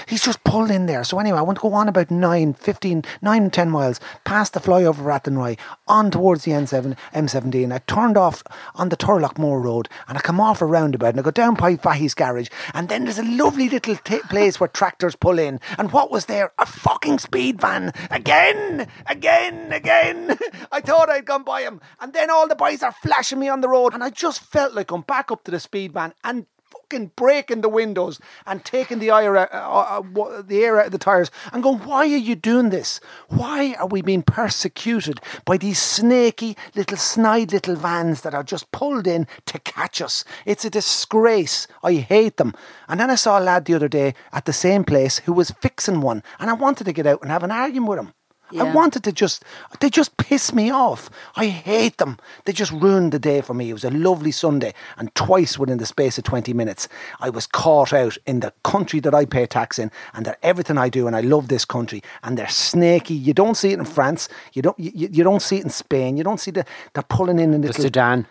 He's 0.07 0.25
just 0.25 0.43
pulled 0.45 0.71
in 0.71 0.87
there. 0.87 1.05
So 1.05 1.19
anyway, 1.19 1.39
I 1.39 1.43
want 1.43 1.59
to 1.59 1.63
go 1.63 1.75
on 1.75 1.89
about 1.89 2.11
9, 2.11 2.55
15, 2.55 3.05
9, 3.23 3.51
10 3.51 3.71
miles 3.71 4.01
past 4.25 4.53
the 4.53 4.61
flyover 4.61 5.05
Rathenroy, 5.05 5.59
on 5.87 6.11
towards 6.11 6.45
the 6.45 6.53
N7, 6.53 6.97
M17. 7.15 7.73
I 7.73 7.79
turned 7.79 8.17
off 8.17 8.43
on 8.75 8.89
the 8.89 8.97
Turloughmore 8.97 9.63
Road 9.63 9.89
and 10.09 10.17
I 10.19 10.21
come 10.21 10.41
off 10.41 10.63
a 10.63 10.67
roundabout 10.67 11.11
and 11.11 11.21
I 11.21 11.23
go 11.23 11.31
down 11.31 11.55
by 11.55 11.77
Fahy's 11.77 12.15
garage. 12.15 12.49
And 12.75 12.89
then 12.89 13.05
there's 13.05 13.19
a 13.19 13.25
lovely 13.25 13.69
little 13.69 13.97
t- 13.97 14.21
place 14.29 14.61
where 14.61 14.69
tractors 14.69 15.17
pull 15.17 15.39
in. 15.39 15.61
And 15.79 15.93
what 15.93 16.11
was 16.11 16.27
there? 16.27 16.53
A 16.59 16.67
fucking 16.67 17.19
speed 17.19 17.61
van. 17.61 17.93
Again, 18.11 18.87
again, 19.07 19.73
again. 19.73 20.39
I 20.73 20.81
thought 20.81 21.11
I'd 21.11 21.25
gone 21.25 21.45
by 21.45 21.63
him. 21.63 21.81
And 22.01 22.13
then 22.13 22.31
all 22.31 22.49
the 22.49 22.57
boys 22.57 22.83
are 22.83 22.95
flashing 23.03 23.39
me 23.39 23.49
on 23.49 23.61
the 23.61 23.69
road. 23.69 23.95
And 23.95 24.05
I 24.05 24.11
just 24.11 24.41
felt 24.41 24.75
like 24.75 24.91
I'm 24.91 25.03
back 25.03 25.31
up 25.31 25.45
to 25.45 25.51
the 25.51 25.61
speed 25.61 25.93
van 25.93 26.15
and 26.25 26.47
fucking 26.91 27.13
breaking 27.17 27.61
the 27.61 27.69
windows 27.69 28.19
and 28.47 28.65
taking 28.65 28.99
the 28.99 29.11
air 29.11 29.37
out, 29.37 29.53
uh, 29.53 30.03
uh, 30.17 30.21
uh, 30.21 30.43
the 30.43 30.65
air 30.65 30.81
out 30.81 30.87
of 30.87 30.93
the 30.93 30.99
tires 30.99 31.31
and 31.53 31.63
going, 31.63 31.79
why 31.81 32.01
are 32.01 32.17
you 32.17 32.35
doing 32.35 32.71
this? 32.71 33.01
Why 33.29 33.75
are 33.79 33.87
we 33.87 34.03
being 34.03 34.23
persecuted 34.23 35.21
by 35.45 35.57
these 35.57 35.81
snaky 35.81 36.57
little 36.75 36.97
snide 36.97 37.53
little 37.53 37.77
vans 37.77 38.23
that 38.23 38.35
are 38.35 38.43
just 38.43 38.71
pulled 38.73 39.07
in 39.07 39.27
to 39.47 39.59
catch 39.61 40.03
us? 40.03 40.25
It's 40.45 40.65
a 40.65 40.71
disgrace. 40.71 41.69
I 41.83 41.95
hate 41.95 42.39
them. 42.39 42.55
And 42.89 42.99
then 42.99 43.11
I 43.11 43.15
saw 43.15 43.39
a 43.39 43.41
lad 43.41 43.67
the 43.67 43.75
other 43.75 43.89
day 43.89 44.15
at 44.33 44.47
the 44.47 44.53
same 44.53 44.85
place 44.85 45.19
who 45.19 45.33
was 45.33 45.53
fixing 45.63 46.01
one, 46.01 46.23
and 46.39 46.51
I 46.51 46.55
wanted 46.55 46.85
to 46.85 46.93
get 46.93 47.07
out 47.07 47.23
and 47.23 47.31
have 47.31 47.45
an 47.45 47.53
argument 47.53 47.89
with 47.91 47.99
him. 48.01 48.15
I 48.59 48.73
wanted 48.75 49.05
to 49.05 49.13
just, 49.13 49.45
they 49.81 49.91
just 49.91 50.17
piss 50.17 50.53
me 50.53 50.71
off. 50.71 51.11
I 51.37 51.47
hate 51.47 51.99
them. 51.99 52.19
They 52.45 52.53
just 52.53 52.73
ruined 52.73 53.13
the 53.13 53.19
day 53.19 53.41
for 53.41 53.55
me. 53.55 53.71
It 53.71 53.75
was 53.75 53.85
a 53.85 53.91
lovely 53.91 54.33
Sunday, 54.33 54.75
and 54.97 55.15
twice 55.15 55.59
within 55.59 55.79
the 55.79 55.87
space 55.87 56.19
of 56.19 56.25
20 56.25 56.53
minutes, 56.53 56.89
I 57.21 57.31
was 57.31 57.47
caught 57.47 57.93
out 57.93 58.17
in 58.27 58.41
the 58.41 58.53
country 58.65 59.01
that 59.01 59.15
I 59.15 59.25
pay 59.25 59.47
tax 59.47 59.79
in, 59.79 59.91
and 60.15 60.27
they're 60.27 60.39
everything 60.43 60.79
I 60.79 60.89
do, 60.89 61.07
and 61.07 61.15
I 61.15 61.21
love 61.21 61.49
this 61.49 61.65
country, 61.65 62.03
and 62.23 62.37
they're 62.37 62.49
snaky. 62.49 63.15
You 63.15 63.35
don't 63.35 63.57
see 63.57 63.71
it 63.71 63.79
in 63.79 63.85
France. 63.85 64.29
You 64.53 64.63
don't, 64.63 64.79
you, 64.79 65.09
you 65.11 65.25
don't 65.25 65.43
see 65.43 65.59
it 65.59 65.65
in 65.65 65.71
Spain. 65.71 66.17
You 66.17 66.25
don't 66.25 66.41
see 66.41 66.51
the, 66.51 66.65
they're 66.95 67.03
pulling 67.03 67.39
in 67.39 67.55
in 67.55 67.61
The 67.61 67.73
Sudan. 67.73 68.27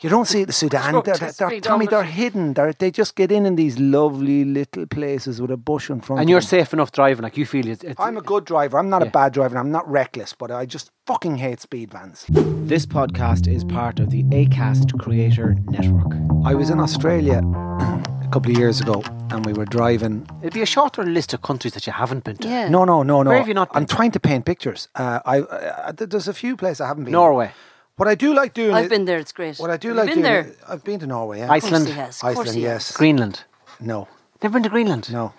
You 0.00 0.10
don't 0.10 0.26
see 0.26 0.40
it 0.42 0.48
in 0.48 0.52
Sudan. 0.52 0.90
Truck 0.90 1.04
They're, 1.04 1.14
they're, 1.16 1.32
they're, 1.50 1.60
Tommy, 1.60 1.86
they're 1.86 2.02
hidden. 2.02 2.52
They're, 2.54 2.72
they 2.72 2.90
just 2.90 3.14
get 3.16 3.32
in 3.32 3.46
in 3.46 3.56
these 3.56 3.78
lovely 3.78 4.44
little 4.44 4.86
places 4.86 5.40
with 5.40 5.50
a 5.50 5.56
bush 5.56 5.88
in 5.90 6.00
front 6.00 6.20
And 6.20 6.28
of 6.28 6.30
you're 6.30 6.40
them. 6.40 6.46
safe 6.48 6.72
enough 6.72 6.92
driving, 6.92 7.22
like 7.22 7.36
you 7.36 7.46
feel 7.46 7.66
it's. 7.68 7.82
it's 7.84 7.98
I'm 8.00 8.16
a 8.16 8.20
good 8.22 8.44
driver. 8.44 8.78
I'm 8.78 8.90
not 8.90 9.02
a 9.02 9.06
bad 9.10 9.32
driver. 9.32 9.56
I'm 9.56 9.70
not 9.70 9.88
reckless, 9.90 10.32
but 10.34 10.50
I 10.50 10.66
just 10.66 10.90
fucking 11.06 11.36
hate 11.36 11.60
speed 11.60 11.90
vans. 11.92 12.26
This 12.28 12.84
podcast 12.86 13.46
is 13.52 13.64
part 13.64 13.98
of 14.00 14.10
the 14.10 14.24
ACAST 14.24 14.98
Creator 14.98 15.56
Network. 15.68 16.12
I 16.44 16.54
was 16.54 16.70
in 16.70 16.80
Australia 16.80 17.38
a 17.44 18.28
couple 18.32 18.50
of 18.52 18.58
years 18.58 18.80
ago 18.80 19.02
and 19.30 19.44
we 19.46 19.52
were 19.52 19.64
driving. 19.64 20.26
It'd 20.42 20.52
be 20.54 20.62
a 20.62 20.66
shorter 20.66 21.04
list 21.04 21.32
of 21.34 21.42
countries 21.42 21.72
that 21.74 21.86
you 21.86 21.92
haven't 21.92 22.24
been 22.24 22.36
to. 22.38 22.48
Yeah. 22.48 22.68
No, 22.68 22.84
no, 22.84 23.02
no, 23.02 23.22
no. 23.22 23.30
Where 23.30 23.38
have 23.38 23.48
you 23.48 23.54
not 23.54 23.68
I'm 23.72 23.86
to? 23.86 23.94
trying 23.94 24.10
to 24.12 24.20
paint 24.20 24.44
pictures. 24.44 24.88
Uh, 24.94 25.20
I, 25.24 25.40
uh, 25.40 25.92
there's 25.92 26.28
a 26.28 26.34
few 26.34 26.56
places 26.56 26.80
I 26.82 26.88
haven't 26.88 27.04
been. 27.04 27.12
Norway, 27.12 27.52
What 27.96 28.08
I 28.08 28.14
do 28.16 28.34
like 28.34 28.54
doing. 28.54 28.74
I've 28.74 28.84
is- 28.84 28.90
been 28.90 29.04
there. 29.04 29.18
It's 29.18 29.32
great. 29.32 29.58
What 29.58 29.70
I 29.70 29.76
do 29.76 29.88
Have 29.88 29.96
like 29.98 30.08
you 30.08 30.14
been 30.14 30.22
doing. 30.24 30.32
there. 30.32 30.50
is- 30.50 30.56
I've 30.68 30.82
been 30.84 30.98
to 31.00 31.06
Norway. 31.06 31.38
Yeah. 31.38 31.44
Of 31.44 31.50
course 31.50 31.64
Iceland, 31.64 31.86
he 31.88 31.92
has. 31.94 32.16
Of 32.16 32.20
course 32.20 32.38
Iceland, 32.48 32.56
he 32.56 32.62
yes. 32.62 32.92
Greenland. 32.96 33.44
No, 33.80 34.08
Never 34.42 34.52
been 34.54 34.62
to 34.64 34.68
Greenland. 34.68 35.12
no. 35.12 35.32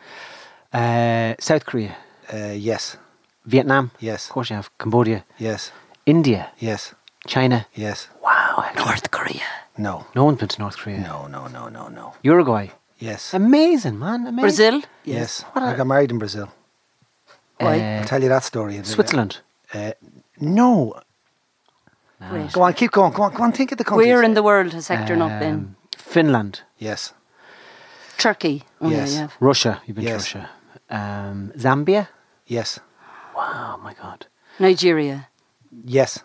Uh, 0.74 1.36
South 1.40 1.66
Korea, 1.66 1.96
Uh, 2.34 2.54
yes, 2.72 2.98
Vietnam. 3.46 3.92
Yes. 4.00 4.26
Of 4.28 4.32
course 4.34 4.50
you 4.50 4.56
have. 4.56 4.70
Cambodia, 4.78 5.24
yes, 5.38 5.72
India, 6.06 6.52
yes, 6.60 6.94
China. 7.28 7.66
yes. 7.74 8.08
Wow. 8.22 8.64
North 8.76 9.12
Korea. 9.12 9.44
No, 9.78 10.06
No 10.16 10.24
one's 10.26 10.40
been 10.40 10.48
to 10.50 10.60
North 10.62 10.78
Korea. 10.78 11.00
no, 11.00 11.28
no, 11.28 11.48
no, 11.48 11.68
no, 11.70 11.88
no. 11.90 12.14
Uruguay. 12.24 12.68
Yes, 13.00 13.34
Amazing, 13.34 14.00
man. 14.00 14.22
Amazing. 14.28 14.42
Brazil. 14.42 14.82
yes. 15.04 15.44
What 15.54 15.64
I 15.64 15.72
a- 15.74 15.78
got 15.78 15.88
married 15.88 16.12
in 16.12 16.18
Brazil. 16.18 16.48
Why? 17.60 17.80
Uh, 17.80 18.00
I'll 18.00 18.06
tell 18.08 18.22
you 18.24 18.30
that 18.30 18.44
story. 18.44 18.74
in 18.76 18.80
a 18.80 18.84
minute. 18.84 18.94
Switzerland. 18.96 19.40
Uh, 19.74 19.92
no. 20.40 20.94
Great. 22.30 22.52
Go 22.54 22.62
on, 22.64 22.74
keep 22.74 22.92
going. 22.92 23.12
Go 23.14 23.24
on, 23.24 23.34
go 23.34 23.44
on. 23.44 23.52
Think 23.52 23.72
of 23.72 23.78
the 23.78 23.84
countries. 23.84 24.08
Where 24.08 24.24
in 24.24 24.34
the 24.34 24.44
world 24.44 24.74
has 24.74 24.88
Hector 24.88 25.16
not 25.16 25.40
been? 25.40 25.54
Um, 25.56 25.76
Finland. 25.98 26.62
Yes. 26.78 27.14
Turkey. 28.18 28.64
Oh, 28.82 28.90
Yes. 28.90 29.14
Yeah, 29.14 29.20
yeah. 29.20 29.28
Russia. 29.40 29.82
You've 29.86 29.96
been 29.96 30.06
Yes. 30.06 30.32
to 30.32 30.38
Russia. 30.40 30.50
Um, 30.90 31.52
Zambia. 31.58 32.08
Yes. 32.48 32.80
Oh 33.36 33.80
my 33.84 33.94
God. 33.94 34.28
Nigeria. 34.60 35.28
Yes. 35.84 36.20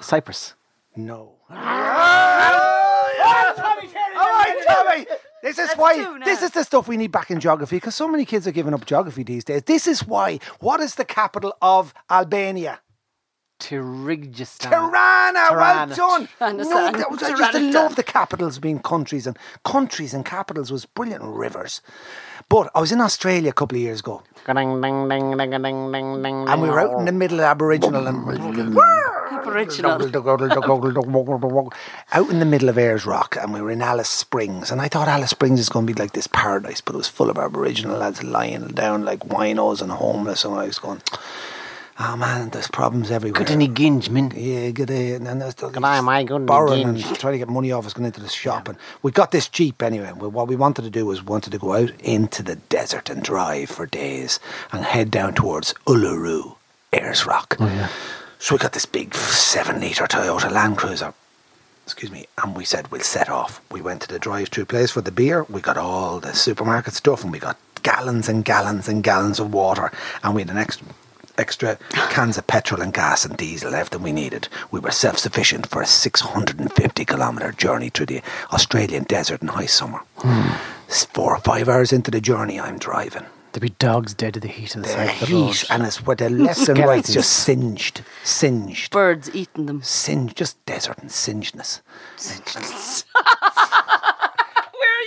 Cyprus. 0.00 0.54
No. 0.96 1.36
All 1.50 1.56
right, 4.36 4.56
Tommy. 4.68 5.06
This 5.42 5.58
is 5.58 5.70
why. 5.76 5.94
two 5.96 6.18
now. 6.18 6.24
This 6.24 6.42
is 6.42 6.50
the 6.50 6.64
stuff 6.64 6.88
we 6.88 6.96
need 6.96 7.10
back 7.12 7.30
in 7.30 7.40
geography 7.40 7.76
because 7.76 7.94
so 7.94 8.06
many 8.08 8.24
kids 8.26 8.46
are 8.46 8.52
giving 8.52 8.74
up 8.74 8.84
geography 8.84 9.22
these 9.22 9.44
days. 9.44 9.62
This 9.62 9.86
is 9.86 10.06
why. 10.06 10.38
What 10.60 10.80
is 10.80 10.96
the 10.96 11.04
capital 11.04 11.54
of 11.62 11.94
Albania? 12.10 12.80
Kyrgyzstan. 13.60 14.70
Tirana. 14.70 15.40
Well 15.52 15.86
done. 15.86 16.28
No, 16.56 16.92
that 16.92 17.10
was, 17.10 17.22
I 17.22 17.52
to 17.52 17.72
love 17.72 17.96
the 17.96 18.02
capitals 18.02 18.58
being 18.58 18.80
countries 18.80 19.26
and 19.26 19.38
countries 19.64 20.14
and 20.14 20.24
capitals 20.24 20.72
was 20.72 20.86
brilliant 20.86 21.24
rivers. 21.24 21.82
But 22.48 22.70
I 22.74 22.80
was 22.80 22.90
in 22.90 23.00
Australia 23.00 23.50
a 23.50 23.52
couple 23.52 23.76
of 23.76 23.82
years 23.82 24.00
ago 24.00 24.22
And 24.46 24.58
and 26.48 26.62
we 26.62 26.68
were 26.68 26.80
out 26.80 26.98
in 26.98 27.04
the 27.04 27.12
middle 27.12 27.38
of 27.38 27.44
Aboriginal 27.44 28.08
and 28.08 28.18
Aboriginal. 28.18 28.82
out 32.12 32.28
in 32.30 32.40
the 32.40 32.44
middle 32.44 32.68
of 32.68 32.76
Ayers 32.76 33.06
Rock 33.06 33.36
and 33.40 33.54
we 33.54 33.60
were 33.60 33.70
in 33.70 33.82
Alice 33.82 34.08
Springs 34.08 34.70
and 34.70 34.80
I 34.80 34.88
thought 34.88 35.08
Alice 35.08 35.30
Springs 35.30 35.60
is 35.60 35.68
going 35.68 35.86
to 35.86 35.92
be 35.92 36.00
like 36.00 36.12
this 36.12 36.26
paradise 36.26 36.80
but 36.80 36.94
it 36.94 36.98
was 36.98 37.08
full 37.08 37.30
of 37.30 37.38
Aboriginal 37.38 37.98
lads 37.98 38.22
lying 38.24 38.66
down 38.68 39.04
like 39.04 39.20
winos 39.20 39.80
and 39.80 39.92
homeless 39.92 40.44
and 40.44 40.54
I 40.54 40.66
was 40.66 40.78
going 40.78 41.02
oh 42.00 42.16
man 42.16 42.48
there's 42.50 42.66
problems 42.68 43.10
everywhere 43.10 43.38
Good 43.44 43.50
any 43.52 43.68
ginge, 43.68 44.08
man. 44.10 44.32
yeah, 44.34 44.70
good 44.70 44.88
day. 44.88 45.12
And 45.12 45.26
then 45.26 45.38
there's 45.38 45.54
the 45.54 45.68
G'day, 45.68 46.02
my 46.02 46.24
good 46.24 46.46
borrowing 46.46 46.88
and 46.88 47.04
trying 47.16 47.34
to 47.34 47.38
get 47.38 47.48
money 47.48 47.70
off 47.70 47.86
us 47.86 47.92
going 47.92 48.06
into 48.06 48.20
the 48.20 48.28
shop. 48.28 48.68
And 48.68 48.78
we 49.02 49.12
got 49.12 49.30
this 49.30 49.48
Jeep 49.48 49.82
anyway. 49.82 50.12
Well, 50.16 50.30
what 50.30 50.48
we 50.48 50.56
wanted 50.56 50.82
to 50.82 50.90
do 50.90 51.06
was 51.06 51.22
we 51.22 51.28
wanted 51.30 51.52
to 51.52 51.58
go 51.58 51.74
out 51.74 51.92
into 52.00 52.42
the 52.42 52.56
desert 52.56 53.10
and 53.10 53.22
drive 53.22 53.68
for 53.70 53.86
days 53.86 54.40
and 54.72 54.84
head 54.84 55.10
down 55.10 55.34
towards 55.34 55.74
Uluru, 55.86 56.56
Ayers 56.92 57.26
Rock. 57.26 57.56
Oh, 57.60 57.66
yeah. 57.66 57.88
So 58.38 58.54
we 58.54 58.58
got 58.58 58.72
this 58.72 58.86
big 58.86 59.14
seven 59.14 59.80
litre 59.80 60.06
Toyota 60.06 60.50
Land 60.50 60.78
Cruiser. 60.78 61.12
Excuse 61.84 62.10
me, 62.10 62.26
and 62.42 62.56
we 62.56 62.64
said 62.64 62.90
we'll 62.90 63.00
set 63.02 63.28
off. 63.28 63.60
We 63.70 63.82
went 63.82 64.00
to 64.02 64.08
the 64.08 64.18
drive-through 64.18 64.66
place 64.66 64.92
for 64.92 65.00
the 65.00 65.10
beer. 65.10 65.44
We 65.44 65.60
got 65.60 65.76
all 65.76 66.20
the 66.20 66.32
supermarket 66.32 66.94
stuff, 66.94 67.24
and 67.24 67.32
we 67.32 67.38
got 67.40 67.58
gallons 67.82 68.28
and 68.28 68.44
gallons 68.44 68.88
and 68.88 69.02
gallons 69.02 69.40
of 69.40 69.52
water, 69.52 69.90
and 70.22 70.34
we 70.34 70.42
had 70.42 70.50
an 70.50 70.56
extra 70.56 70.86
extra 71.40 71.78
cans 72.10 72.38
of 72.38 72.46
petrol 72.46 72.80
and 72.82 72.92
gas 72.94 73.24
and 73.24 73.36
diesel, 73.36 73.70
left 73.72 73.92
everything 73.94 74.04
we 74.04 74.12
needed. 74.12 74.48
We 74.70 74.78
were 74.80 74.90
self-sufficient 74.90 75.66
for 75.68 75.82
a 75.82 75.86
650 75.86 77.04
kilometre 77.04 77.52
journey 77.52 77.88
through 77.90 78.06
the 78.06 78.22
Australian 78.52 79.04
desert 79.04 79.42
in 79.42 79.48
high 79.48 79.66
summer. 79.66 80.00
S- 80.88 81.06
Four 81.06 81.34
or 81.36 81.40
five 81.40 81.68
hours 81.68 81.92
into 81.92 82.10
the 82.10 82.20
journey, 82.20 82.60
I'm 82.60 82.78
driving. 82.78 83.24
There'd 83.52 83.62
be 83.62 83.70
dogs 83.80 84.14
dead 84.14 84.36
of 84.36 84.42
the 84.42 84.48
heat 84.48 84.76
of 84.76 84.82
the 84.82 84.88
The 84.88 84.94
side 84.94 85.08
of 85.22 85.28
the 85.28 85.34
road. 85.34 85.46
heat, 85.54 85.64
and 85.70 85.82
it's 85.84 86.06
where 86.06 86.14
the 86.14 86.30
left 86.30 86.68
and 86.68 86.78
right's 86.78 87.12
just 87.12 87.32
singed, 87.32 88.02
singed, 88.22 88.92
Birds 88.92 89.28
eating 89.34 89.66
them. 89.66 89.82
singed, 89.82 90.36
just 90.36 90.64
desert 90.66 90.98
and 90.98 91.10
singedness. 91.10 91.80
Where 92.22 92.36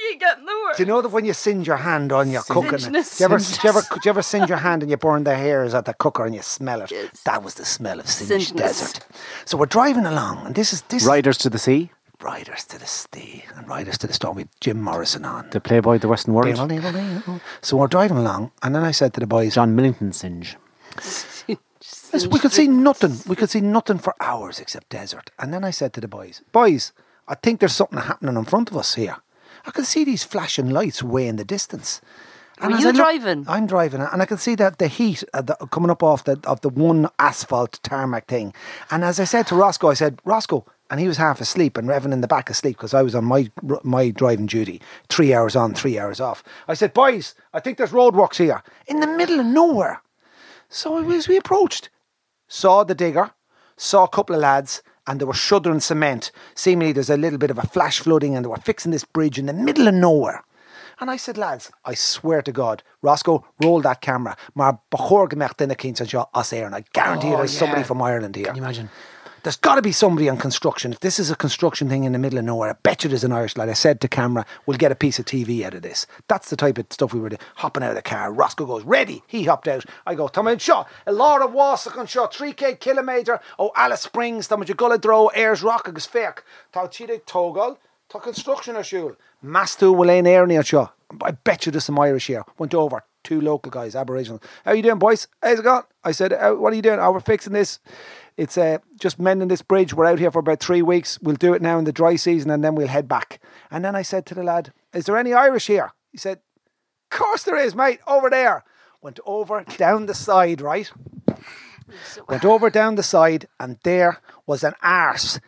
are 0.03 0.11
you 0.13 0.19
getting 0.19 0.45
the 0.45 0.51
word? 0.51 0.75
Do 0.77 0.83
you 0.83 0.87
know 0.87 1.01
that 1.01 1.09
when 1.09 1.25
you 1.25 1.33
singe 1.33 1.67
your 1.67 1.77
hand 1.77 2.11
on 2.11 2.29
your 2.29 2.43
cooking, 2.43 2.71
do 2.91 2.97
you 2.97 3.25
ever, 3.25 3.37
do 3.37 3.45
you 3.63 3.69
ever, 3.69 3.81
do 3.81 3.99
you 4.03 4.09
ever 4.09 4.21
singe 4.21 4.49
your 4.49 4.59
hand 4.59 4.83
and 4.83 4.91
you 4.91 4.97
burn 4.97 5.23
the 5.23 5.35
hairs 5.35 5.73
at 5.73 5.85
the 5.85 5.93
cooker 5.93 6.25
and 6.25 6.35
you 6.35 6.41
smell 6.41 6.81
it? 6.81 6.91
That 7.25 7.43
was 7.43 7.55
the 7.55 7.65
smell 7.65 7.99
of 7.99 8.09
singed 8.09 8.55
Singeness. 8.55 8.57
desert. 8.57 8.99
So 9.45 9.57
we're 9.57 9.65
driving 9.65 10.05
along, 10.05 10.45
and 10.45 10.55
this 10.55 10.73
is 10.73 10.81
this 10.83 11.05
Riders 11.05 11.37
to 11.39 11.49
the 11.49 11.59
Sea. 11.59 11.91
Riders 12.21 12.63
to 12.65 12.79
the 12.79 12.87
Sea 12.87 13.43
and 13.55 13.67
Riders 13.67 13.97
to 13.97 14.07
the 14.07 14.13
Storm 14.13 14.37
with 14.37 14.47
Jim 14.61 14.81
Morrison 14.81 15.25
on. 15.25 15.49
The 15.49 15.59
Playboy 15.59 15.95
of 15.95 16.01
the 16.01 16.07
Western 16.07 16.33
World. 16.33 16.55
So 17.61 17.77
we're 17.77 17.87
driving 17.87 18.17
along, 18.17 18.51
and 18.61 18.73
then 18.73 18.83
I 18.83 18.91
said 18.91 19.13
to 19.15 19.19
the 19.19 19.27
boys, 19.27 19.55
John 19.55 19.75
Millington 19.75 20.11
Synge. 20.13 20.55
Yes, 20.95 22.27
we 22.27 22.39
could 22.39 22.53
see 22.53 22.67
nothing. 22.67 23.17
We 23.27 23.35
could 23.35 23.49
see 23.49 23.59
nothing 23.59 23.97
for 23.97 24.13
hours 24.21 24.59
except 24.59 24.89
desert. 24.89 25.31
And 25.37 25.53
then 25.53 25.63
I 25.65 25.71
said 25.71 25.91
to 25.93 26.01
the 26.01 26.07
boys, 26.07 26.41
boys, 26.51 26.93
I 27.27 27.35
think 27.35 27.59
there's 27.59 27.75
something 27.75 27.99
happening 27.99 28.37
in 28.37 28.45
front 28.45 28.71
of 28.71 28.77
us 28.77 28.95
here. 28.95 29.17
I 29.65 29.71
can 29.71 29.85
see 29.85 30.03
these 30.03 30.23
flashing 30.23 30.69
lights 30.69 31.01
way 31.01 31.27
in 31.27 31.37
the 31.37 31.45
distance. 31.45 32.01
Were 32.61 32.71
as 32.71 32.79
you 32.81 32.87
look- 32.87 32.95
driving? 32.95 33.45
I'm 33.47 33.65
driving, 33.65 34.01
and 34.01 34.21
I 34.21 34.25
can 34.25 34.37
see 34.37 34.55
that 34.55 34.77
the 34.77 34.87
heat 34.87 35.23
uh, 35.33 35.41
the, 35.41 35.55
coming 35.71 35.89
up 35.89 36.03
off 36.03 36.23
the 36.23 36.39
of 36.45 36.61
the 36.61 36.69
one 36.69 37.09
asphalt 37.19 37.79
tarmac 37.83 38.27
thing. 38.27 38.53
And 38.91 39.03
as 39.03 39.19
I 39.19 39.23
said 39.23 39.47
to 39.47 39.55
Roscoe, 39.55 39.89
I 39.89 39.95
said, 39.95 40.19
Roscoe, 40.23 40.65
and 40.89 40.99
he 40.99 41.07
was 41.07 41.17
half 41.17 41.41
asleep 41.41 41.77
and 41.77 41.89
Revan 41.89 42.13
in 42.13 42.21
the 42.21 42.27
back 42.27 42.49
asleep 42.49 42.77
because 42.77 42.93
I 42.93 43.01
was 43.01 43.15
on 43.15 43.25
my 43.25 43.49
my 43.83 44.11
driving 44.11 44.45
duty, 44.45 44.81
three 45.09 45.33
hours 45.33 45.55
on, 45.55 45.73
three 45.73 45.97
hours 45.97 46.19
off. 46.21 46.43
I 46.67 46.75
said, 46.75 46.93
boys, 46.93 47.33
I 47.53 47.59
think 47.59 47.77
there's 47.77 47.91
roadworks 47.91 48.37
here 48.37 48.61
in 48.87 48.99
the 48.99 49.07
middle 49.07 49.39
of 49.39 49.45
nowhere. 49.45 50.01
So 50.69 51.09
as 51.11 51.27
we 51.27 51.37
approached, 51.37 51.89
saw 52.47 52.83
the 52.83 52.95
digger, 52.95 53.31
saw 53.75 54.03
a 54.03 54.09
couple 54.09 54.35
of 54.35 54.41
lads, 54.41 54.83
and 55.07 55.19
they 55.19 55.25
were 55.25 55.33
shuddering 55.33 55.79
cement. 55.79 56.31
Seemingly 56.55 56.93
there's 56.93 57.09
a 57.09 57.17
little 57.17 57.39
bit 57.39 57.51
of 57.51 57.57
a 57.57 57.67
flash 57.67 57.99
flooding, 57.99 58.35
and 58.35 58.45
they 58.45 58.49
were 58.49 58.57
fixing 58.57 58.91
this 58.91 59.03
bridge 59.03 59.37
in 59.39 59.45
the 59.45 59.53
middle 59.53 59.87
of 59.87 59.93
nowhere. 59.93 60.43
And 60.99 61.09
I 61.09 61.17
said, 61.17 61.37
lads, 61.37 61.71
I 61.83 61.95
swear 61.95 62.41
to 62.43 62.51
God, 62.51 62.83
Roscoe, 63.01 63.43
roll 63.63 63.81
that 63.81 64.01
camera. 64.01 64.37
Maar 64.55 64.79
bachor 64.91 65.27
gemerkt 65.27 65.61
in 65.61 65.69
the 65.69 65.75
Kings 65.75 65.99
and 65.99 66.09
Shaw 66.09 66.25
us 66.33 66.51
here, 66.51 66.65
and 66.65 66.75
I 66.75 66.83
guarantee 66.93 67.27
you 67.29 67.33
Oh, 67.33 67.37
there's 67.37 67.57
somebody 67.57 67.83
from 67.83 68.01
Ireland 68.01 68.35
here. 68.35 68.45
Can 68.45 68.55
you 68.55 68.61
imagine? 68.61 68.89
There's 69.43 69.57
got 69.57 69.75
to 69.75 69.81
be 69.81 69.91
somebody 69.91 70.29
on 70.29 70.37
construction. 70.37 70.93
If 70.93 71.01
this 71.01 71.19
is 71.19 71.29
a 71.29 71.35
construction 71.35 71.89
thing 71.89 72.05
in 72.05 72.13
the 72.13 72.17
middle 72.17 72.39
of 72.39 72.45
nowhere, 72.45 72.69
I 72.69 72.73
bet 72.81 73.03
you 73.03 73.09
there's 73.09 73.25
an 73.25 73.33
Irish 73.33 73.57
lad. 73.57 73.67
I 73.67 73.73
said 73.73 73.99
to 73.99 74.07
camera, 74.07 74.45
we'll 74.65 74.77
get 74.77 74.93
a 74.93 74.95
piece 74.95 75.19
of 75.19 75.25
TV 75.25 75.63
out 75.63 75.73
of 75.73 75.81
this. 75.81 76.07
That's 76.29 76.49
the 76.49 76.55
type 76.55 76.77
of 76.77 76.85
stuff 76.91 77.13
we 77.13 77.19
were 77.19 77.27
doing. 77.27 77.41
Hopping 77.57 77.83
out 77.83 77.89
of 77.89 77.97
the 77.97 78.01
car. 78.01 78.31
Roscoe 78.31 78.65
goes, 78.65 78.83
ready. 78.85 79.21
He 79.27 79.43
hopped 79.43 79.67
out. 79.67 79.83
I 80.07 80.15
go, 80.15 80.29
Tom, 80.29 80.57
shot. 80.59 80.87
A 81.05 81.11
lot 81.11 81.41
of 81.41 81.51
Wasakan 81.51 82.07
shot. 82.07 82.33
3K 82.33 82.79
kilometre. 82.79 83.41
Oh, 83.59 83.71
Alice 83.75 84.03
Springs. 84.03 84.47
Tom, 84.47 84.63
draw. 84.63 85.29
Ayers 85.35 85.61
Rock. 85.61 85.89
Agus 85.89 86.07
fech. 86.07 86.37
Tá 86.71 86.89
chide 86.89 87.25
togal. 87.25 87.77
Tá 88.09 88.21
construction 88.21 88.77
or 88.77 88.83
shul. 88.83 89.17
Mastu 89.43 89.93
will 89.93 90.09
ain 90.09 90.25
air 90.25 90.47
near 90.47 90.63
shot. 90.63 90.95
I 91.21 91.31
bet 91.31 91.65
you 91.65 91.73
there's 91.73 91.83
some 91.83 91.99
Irish 91.99 92.27
here. 92.27 92.45
Went 92.57 92.73
over. 92.73 93.03
Two 93.23 93.39
local 93.39 93.71
guys, 93.71 93.95
Aboriginal. 93.95 94.41
How 94.65 94.73
you 94.73 94.83
doing, 94.83 94.99
boys? 94.99 95.27
How's 95.41 95.59
it 95.59 95.63
going? 95.63 95.83
I 96.03 96.11
said, 96.11 96.33
"Uh, 96.33 96.53
what 96.53 96.73
are 96.73 96.75
you 96.75 96.81
doing? 96.81 96.99
Oh, 96.99 97.11
we're 97.11 97.21
fixing 97.21 97.53
this. 97.53 97.79
It's 98.35 98.57
uh, 98.57 98.79
just 98.99 99.19
mending 99.19 99.47
this 99.47 99.61
bridge. 99.61 99.93
We're 99.93 100.05
out 100.07 100.19
here 100.19 100.31
for 100.31 100.39
about 100.39 100.59
three 100.59 100.81
weeks. 100.81 101.19
We'll 101.21 101.35
do 101.35 101.53
it 101.53 101.61
now 101.61 101.77
in 101.77 101.85
the 101.85 101.91
dry 101.93 102.15
season 102.15 102.49
and 102.49 102.63
then 102.63 102.73
we'll 102.75 102.87
head 102.87 103.07
back. 103.07 103.39
And 103.69 103.85
then 103.85 103.95
I 103.95 104.01
said 104.01 104.25
to 104.27 104.35
the 104.35 104.43
lad, 104.43 104.73
Is 104.93 105.05
there 105.05 105.17
any 105.17 105.33
Irish 105.33 105.67
here? 105.67 105.93
He 106.11 106.17
said, 106.17 106.39
Of 107.11 107.17
course 107.17 107.43
there 107.43 107.57
is, 107.57 107.75
mate, 107.75 107.99
over 108.07 108.29
there. 108.29 108.63
Went 109.01 109.19
over 109.25 109.63
down 109.77 110.05
the 110.07 110.13
side, 110.15 110.61
right? 110.61 110.91
Went 112.27 112.45
over 112.45 112.69
down 112.69 112.95
the 112.95 113.03
side 113.03 113.47
and 113.59 113.77
there 113.83 114.19
was 114.47 114.63
an 114.63 114.73
arse. 114.81 115.39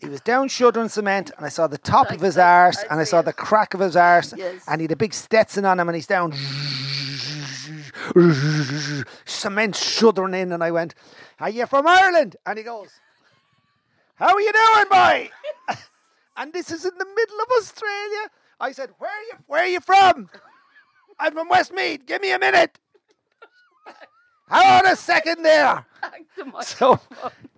He 0.00 0.08
was 0.08 0.20
down 0.20 0.48
shuddering 0.48 0.88
cement 0.88 1.30
and 1.36 1.44
I 1.44 1.50
saw 1.50 1.66
the 1.66 1.78
top 1.78 2.10
of 2.10 2.20
his 2.20 2.38
arse 2.38 2.82
and 2.90 2.98
I 3.00 3.04
saw 3.04 3.20
the 3.22 3.32
crack 3.32 3.74
of 3.74 3.80
his 3.80 3.94
arse 3.96 4.32
Yes. 4.36 4.62
and 4.66 4.80
he 4.80 4.84
had 4.84 4.92
a 4.92 4.96
big 4.96 5.12
Stetson 5.12 5.64
on 5.64 5.78
him 5.78 5.88
and 5.88 5.94
he's 5.96 6.06
down 6.06 6.32
cement 9.24 9.76
shuddering 9.76 10.34
in 10.34 10.52
and 10.52 10.62
I 10.62 10.70
went, 10.70 10.94
Are 11.40 11.50
you 11.50 11.66
from 11.66 11.86
Ireland? 11.86 12.36
And 12.46 12.58
he 12.58 12.64
goes, 12.64 12.88
How 14.16 14.34
are 14.34 14.40
you 14.40 14.52
doing, 14.52 14.88
boy? 14.90 15.30
and 16.36 16.52
this 16.52 16.70
is 16.70 16.84
in 16.84 16.96
the 16.98 17.04
middle 17.04 17.40
of 17.40 17.48
Australia. 17.58 18.30
I 18.60 18.72
said, 18.72 18.90
Where 18.98 19.10
are 19.10 19.22
you 19.22 19.38
where 19.46 19.62
are 19.62 19.68
you 19.68 19.80
from? 19.80 20.28
I'm 21.18 21.32
from 21.32 21.48
Westmeath. 21.48 22.06
Give 22.06 22.22
me 22.22 22.32
a 22.32 22.38
minute. 22.38 22.78
Hold 24.50 24.86
on 24.86 24.92
a 24.92 24.96
second 24.96 25.42
there. 25.42 25.84
So 26.62 27.00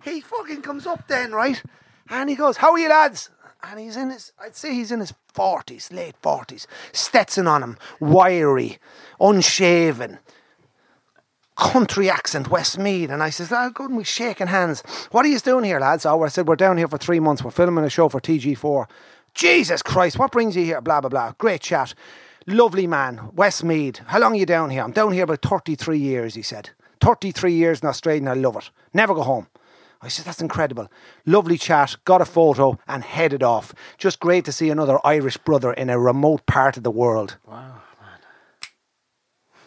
he 0.03 0.21
fucking 0.21 0.61
comes 0.61 0.87
up 0.87 1.07
then, 1.07 1.31
right? 1.31 1.61
And 2.09 2.29
he 2.29 2.35
goes, 2.35 2.57
How 2.57 2.71
are 2.71 2.79
you 2.79 2.89
lads? 2.89 3.29
And 3.63 3.79
he's 3.79 3.95
in 3.95 4.09
his, 4.09 4.33
I'd 4.39 4.55
say 4.55 4.73
he's 4.73 4.91
in 4.91 4.99
his 4.99 5.13
40s, 5.35 5.93
late 5.93 6.15
40s. 6.23 6.65
Stetson 6.93 7.47
on 7.47 7.61
him, 7.61 7.77
wiry, 7.99 8.79
unshaven, 9.19 10.19
country 11.55 12.09
accent, 12.09 12.49
Westmeath. 12.49 13.11
And 13.11 13.21
I 13.21 13.29
says, 13.29 13.51
oh, 13.51 13.69
good, 13.69 13.89
and 13.89 13.97
we 13.97 14.03
shaking 14.03 14.47
hands. 14.47 14.81
What 15.11 15.25
are 15.25 15.29
you 15.29 15.39
doing 15.39 15.63
here, 15.63 15.79
lads? 15.79 16.05
Oh, 16.05 16.23
I 16.23 16.29
said, 16.29 16.47
we're 16.47 16.55
down 16.55 16.77
here 16.77 16.87
for 16.87 16.97
three 16.97 17.19
months. 17.19 17.43
We're 17.43 17.51
filming 17.51 17.85
a 17.85 17.89
show 17.89 18.09
for 18.09 18.19
TG4. 18.19 18.87
Jesus 19.33 19.81
Christ, 19.81 20.17
what 20.17 20.31
brings 20.31 20.55
you 20.55 20.65
here? 20.65 20.81
Blah, 20.81 21.01
blah, 21.01 21.09
blah. 21.09 21.33
Great 21.37 21.61
chat. 21.61 21.93
Lovely 22.47 22.87
man, 22.87 23.29
Westmeath. 23.33 23.99
How 24.07 24.19
long 24.19 24.33
are 24.33 24.37
you 24.37 24.47
down 24.47 24.71
here? 24.71 24.83
I'm 24.83 24.91
down 24.91 25.13
here 25.13 25.25
about 25.25 25.43
33 25.43 25.99
years, 25.99 26.33
he 26.33 26.41
said. 26.41 26.71
33 26.99 27.53
years 27.53 27.81
in 27.81 27.87
Australia 27.87 28.21
and 28.21 28.29
I 28.29 28.33
love 28.33 28.57
it. 28.57 28.69
Never 28.93 29.13
go 29.13 29.21
home. 29.21 29.47
I 30.03 30.07
said, 30.07 30.25
that's 30.25 30.41
incredible. 30.41 30.89
Lovely 31.25 31.57
chat, 31.57 31.95
got 32.05 32.21
a 32.21 32.25
photo 32.25 32.79
and 32.87 33.03
headed 33.03 33.43
off. 33.43 33.73
Just 33.97 34.19
great 34.19 34.45
to 34.45 34.51
see 34.51 34.69
another 34.69 34.99
Irish 35.03 35.37
brother 35.37 35.71
in 35.73 35.89
a 35.89 35.99
remote 35.99 36.45
part 36.47 36.75
of 36.75 36.83
the 36.83 36.91
world. 36.91 37.37
Wow. 37.45 37.81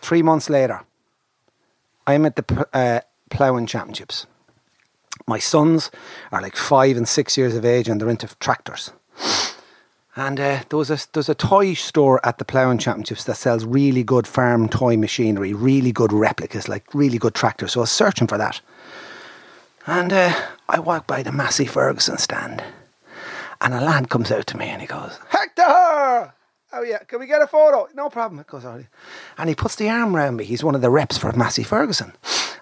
Three 0.01 0.23
months 0.23 0.51
later, 0.51 0.83
I'm 2.07 2.27
at 2.27 2.37
the 2.37 2.69
uh, 2.75 3.01
ploughing 3.31 3.67
championships. 3.67 4.27
My 5.27 5.39
sons 5.39 5.91
are 6.31 6.43
like 6.43 6.57
five 6.57 6.97
and 6.97 7.09
six 7.09 7.39
years 7.39 7.55
of 7.55 7.65
age 7.65 7.89
and 7.89 8.01
they're 8.01 8.11
into 8.11 8.29
tractors. 8.39 8.93
And 10.17 10.39
uh, 10.39 10.63
there 10.69 10.79
was 10.79 10.91
a 10.91 10.99
there's 11.13 11.29
a 11.29 11.35
toy 11.35 11.75
store 11.75 12.21
at 12.25 12.39
the 12.39 12.45
ploughing 12.45 12.79
championships 12.79 13.25
that 13.25 13.37
sells 13.37 13.65
really 13.65 14.05
good 14.05 14.27
farm 14.27 14.69
toy 14.69 14.97
machinery, 14.97 15.53
really 15.53 15.91
good 15.91 16.13
replicas, 16.13 16.69
like 16.69 16.85
really 16.95 17.19
good 17.19 17.35
tractors. 17.35 17.73
So 17.73 17.81
I 17.81 17.83
was 17.83 17.91
searching 17.91 18.29
for 18.29 18.39
that, 18.39 18.61
and 19.87 20.13
uh, 20.13 20.35
I 20.69 20.79
walk 20.81 21.07
by 21.07 21.23
the 21.23 21.33
Massey 21.33 21.67
Ferguson 21.67 22.19
stand, 22.19 22.63
and 23.61 23.75
a 23.75 23.81
lad 23.81 24.09
comes 24.09 24.31
out 24.31 24.47
to 24.49 24.57
me 24.57 24.67
and 24.67 24.81
he 24.81 24.87
goes, 24.87 25.19
"Hector, 25.29 25.63
oh 26.73 26.83
yeah, 26.87 26.99
can 27.07 27.21
we 27.21 27.27
get 27.27 27.43
a 27.43 27.47
photo? 27.47 27.89
No 27.95 28.09
problem." 28.09 28.41
It 28.41 28.47
goes, 28.47 28.65
"All 28.65 28.83
and 29.39 29.49
he 29.49 29.55
puts 29.55 29.77
the 29.77 29.89
arm 29.89 30.17
around 30.17 30.37
me. 30.37 30.45
He's 30.45 30.65
one 30.65 30.75
of 30.75 30.81
the 30.83 30.91
reps 30.91 31.19
for 31.19 31.33
Massey 31.33 31.63
Ferguson. 31.65 32.13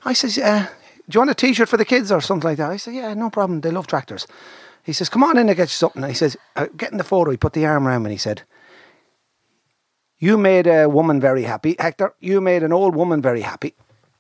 I 0.04 0.12
says, 0.12 0.38
uh, 0.38 0.66
"Do 1.08 1.16
you 1.16 1.20
want 1.20 1.30
a 1.30 1.34
T-shirt 1.34 1.68
for 1.68 1.76
the 1.76 1.84
kids 1.84 2.10
or 2.10 2.20
something 2.20 2.48
like 2.48 2.58
that?" 2.58 2.70
I 2.70 2.76
said, 2.76 2.94
"Yeah, 2.94 3.14
no 3.14 3.30
problem. 3.30 3.60
They 3.60 3.70
love 3.70 3.86
tractors." 3.86 4.26
He 4.82 4.92
says, 4.92 5.08
Come 5.08 5.22
on 5.22 5.38
in 5.38 5.48
and 5.48 5.56
get 5.56 5.64
you 5.64 5.68
something. 5.68 6.02
And 6.02 6.10
he 6.10 6.16
says, 6.16 6.36
uh, 6.56 6.66
Get 6.76 6.92
in 6.92 6.98
the 6.98 7.04
photo. 7.04 7.30
He 7.30 7.36
put 7.36 7.52
the 7.52 7.66
arm 7.66 7.86
around 7.86 8.02
me 8.02 8.06
and 8.06 8.12
he 8.12 8.18
said, 8.18 8.42
You 10.18 10.36
made 10.36 10.66
a 10.66 10.88
woman 10.88 11.20
very 11.20 11.44
happy. 11.44 11.76
Hector, 11.78 12.14
you 12.20 12.40
made 12.40 12.62
an 12.62 12.72
old 12.72 12.96
woman 12.96 13.22
very 13.22 13.42
happy. 13.42 13.74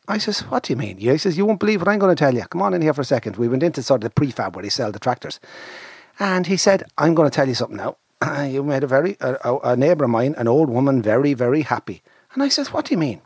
I 0.08 0.18
says, 0.18 0.40
What 0.40 0.64
do 0.64 0.72
you 0.72 0.76
mean? 0.76 0.98
He 0.98 1.16
says, 1.18 1.36
You 1.38 1.46
won't 1.46 1.60
believe 1.60 1.80
what 1.80 1.88
I'm 1.88 1.98
going 1.98 2.14
to 2.14 2.18
tell 2.18 2.34
you. 2.34 2.42
Come 2.42 2.62
on 2.62 2.74
in 2.74 2.82
here 2.82 2.94
for 2.94 3.02
a 3.02 3.04
second. 3.04 3.36
We 3.36 3.48
went 3.48 3.62
into 3.62 3.82
sort 3.82 4.04
of 4.04 4.12
the 4.12 4.20
prefab 4.20 4.54
where 4.54 4.62
they 4.62 4.68
sell 4.68 4.92
the 4.92 4.98
tractors. 4.98 5.40
And 6.18 6.46
he 6.46 6.56
said, 6.56 6.84
I'm 6.98 7.14
going 7.14 7.30
to 7.30 7.34
tell 7.34 7.48
you 7.48 7.54
something 7.54 7.76
now. 7.76 7.96
you 8.44 8.62
made 8.62 8.84
a 8.84 8.86
very, 8.86 9.16
a, 9.20 9.58
a 9.64 9.76
neighbour 9.76 10.04
of 10.04 10.10
mine, 10.10 10.34
an 10.38 10.48
old 10.48 10.70
woman, 10.70 11.02
very, 11.02 11.34
very 11.34 11.62
happy. 11.62 12.02
And 12.34 12.42
I 12.42 12.48
says, 12.48 12.72
What 12.72 12.86
do 12.86 12.94
you 12.94 12.98
mean? 12.98 13.20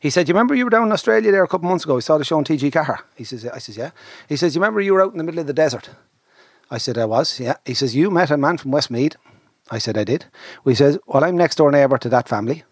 He 0.00 0.10
said, 0.10 0.28
You 0.28 0.34
remember 0.34 0.54
you 0.54 0.64
were 0.64 0.70
down 0.70 0.86
in 0.86 0.92
Australia 0.92 1.32
there 1.32 1.42
a 1.42 1.48
couple 1.48 1.66
of 1.66 1.70
months 1.70 1.84
ago? 1.84 1.96
We 1.96 2.02
saw 2.02 2.18
the 2.18 2.24
show 2.24 2.36
on 2.36 2.44
TG 2.44 2.70
Ceathair. 2.70 3.00
He 3.16 3.24
says, 3.24 3.46
I 3.46 3.58
says, 3.58 3.76
Yeah. 3.76 3.90
He 4.28 4.36
says, 4.36 4.54
You 4.54 4.60
remember 4.60 4.80
you 4.80 4.94
were 4.94 5.02
out 5.02 5.12
in 5.12 5.18
the 5.18 5.24
middle 5.24 5.40
of 5.40 5.46
the 5.46 5.52
desert? 5.52 5.90
I 6.70 6.78
said, 6.78 6.98
I 6.98 7.06
was, 7.06 7.40
yeah. 7.40 7.56
He 7.64 7.74
says, 7.74 7.96
You 7.96 8.10
met 8.10 8.30
a 8.30 8.36
man 8.36 8.58
from 8.58 8.70
Westmeath? 8.70 9.16
I 9.70 9.78
said, 9.78 9.98
I 9.98 10.04
did. 10.04 10.26
He 10.64 10.74
says, 10.74 10.98
Well, 11.06 11.24
I'm 11.24 11.36
next 11.36 11.56
door 11.56 11.70
neighbour 11.70 11.98
to 11.98 12.08
that 12.10 12.28
family. 12.28 12.64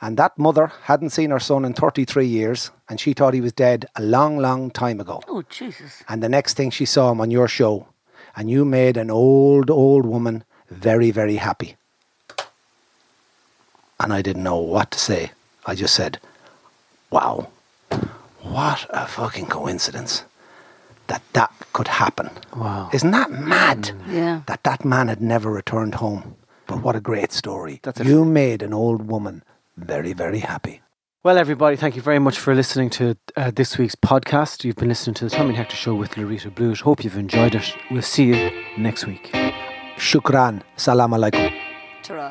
And 0.00 0.16
that 0.18 0.38
mother 0.38 0.72
hadn't 0.82 1.10
seen 1.10 1.30
her 1.30 1.40
son 1.40 1.64
in 1.64 1.72
33 1.72 2.26
years, 2.26 2.70
and 2.88 3.00
she 3.00 3.14
thought 3.14 3.34
he 3.34 3.40
was 3.40 3.52
dead 3.52 3.86
a 3.96 4.02
long, 4.02 4.38
long 4.38 4.70
time 4.70 5.00
ago. 5.00 5.22
Oh, 5.26 5.42
Jesus. 5.48 6.02
And 6.08 6.22
the 6.22 6.28
next 6.28 6.54
thing 6.54 6.70
she 6.70 6.84
saw 6.84 7.10
him 7.10 7.20
on 7.20 7.30
your 7.30 7.48
show, 7.48 7.88
and 8.36 8.50
you 8.50 8.64
made 8.64 8.96
an 8.96 9.10
old, 9.10 9.70
old 9.70 10.04
woman 10.04 10.44
very, 10.68 11.10
very 11.10 11.36
happy. 11.36 11.76
And 13.98 14.12
I 14.12 14.20
didn't 14.20 14.42
know 14.42 14.58
what 14.58 14.90
to 14.90 14.98
say. 14.98 15.30
I 15.64 15.74
just 15.74 15.94
said, 15.94 16.20
Wow, 17.10 17.48
what 18.42 18.86
a 18.90 19.06
fucking 19.06 19.46
coincidence 19.46 20.24
that 21.06 21.22
that 21.32 21.52
could 21.72 21.88
happen. 21.88 22.30
Wow. 22.54 22.90
Isn't 22.92 23.12
that 23.12 23.30
mad? 23.30 23.92
Yeah. 24.08 24.42
That 24.46 24.64
that 24.64 24.84
man 24.84 25.08
had 25.08 25.20
never 25.20 25.50
returned 25.50 25.96
home. 25.96 26.36
But 26.66 26.82
what 26.82 26.96
a 26.96 27.00
great 27.00 27.32
story. 27.32 27.80
That's 27.82 28.00
you 28.00 28.24
made 28.24 28.60
an 28.60 28.74
old 28.74 29.06
woman 29.06 29.42
very, 29.76 30.12
very 30.12 30.40
happy. 30.40 30.82
Well, 31.24 31.38
everybody, 31.38 31.76
thank 31.76 31.96
you 31.96 32.02
very 32.02 32.20
much 32.20 32.38
for 32.38 32.54
listening 32.54 32.88
to 32.90 33.16
uh, 33.36 33.50
this 33.50 33.78
week's 33.78 33.96
podcast. 33.96 34.62
You've 34.62 34.76
been 34.76 34.88
listening 34.88 35.14
to 35.14 35.24
the 35.24 35.30
Tommy 35.30 35.48
and 35.48 35.56
Hector 35.56 35.74
Show 35.74 35.94
with 35.94 36.12
Laurita 36.12 36.54
Blewitt. 36.54 36.82
Hope 36.82 37.02
you've 37.02 37.16
enjoyed 37.16 37.54
it. 37.56 37.74
We'll 37.90 38.02
see 38.02 38.26
you 38.26 38.50
next 38.78 39.06
week. 39.06 39.32
Shukran. 39.96 40.62
Salam 40.76 41.10
alaikum. 41.10 41.52
Ta-ra. 42.04 42.30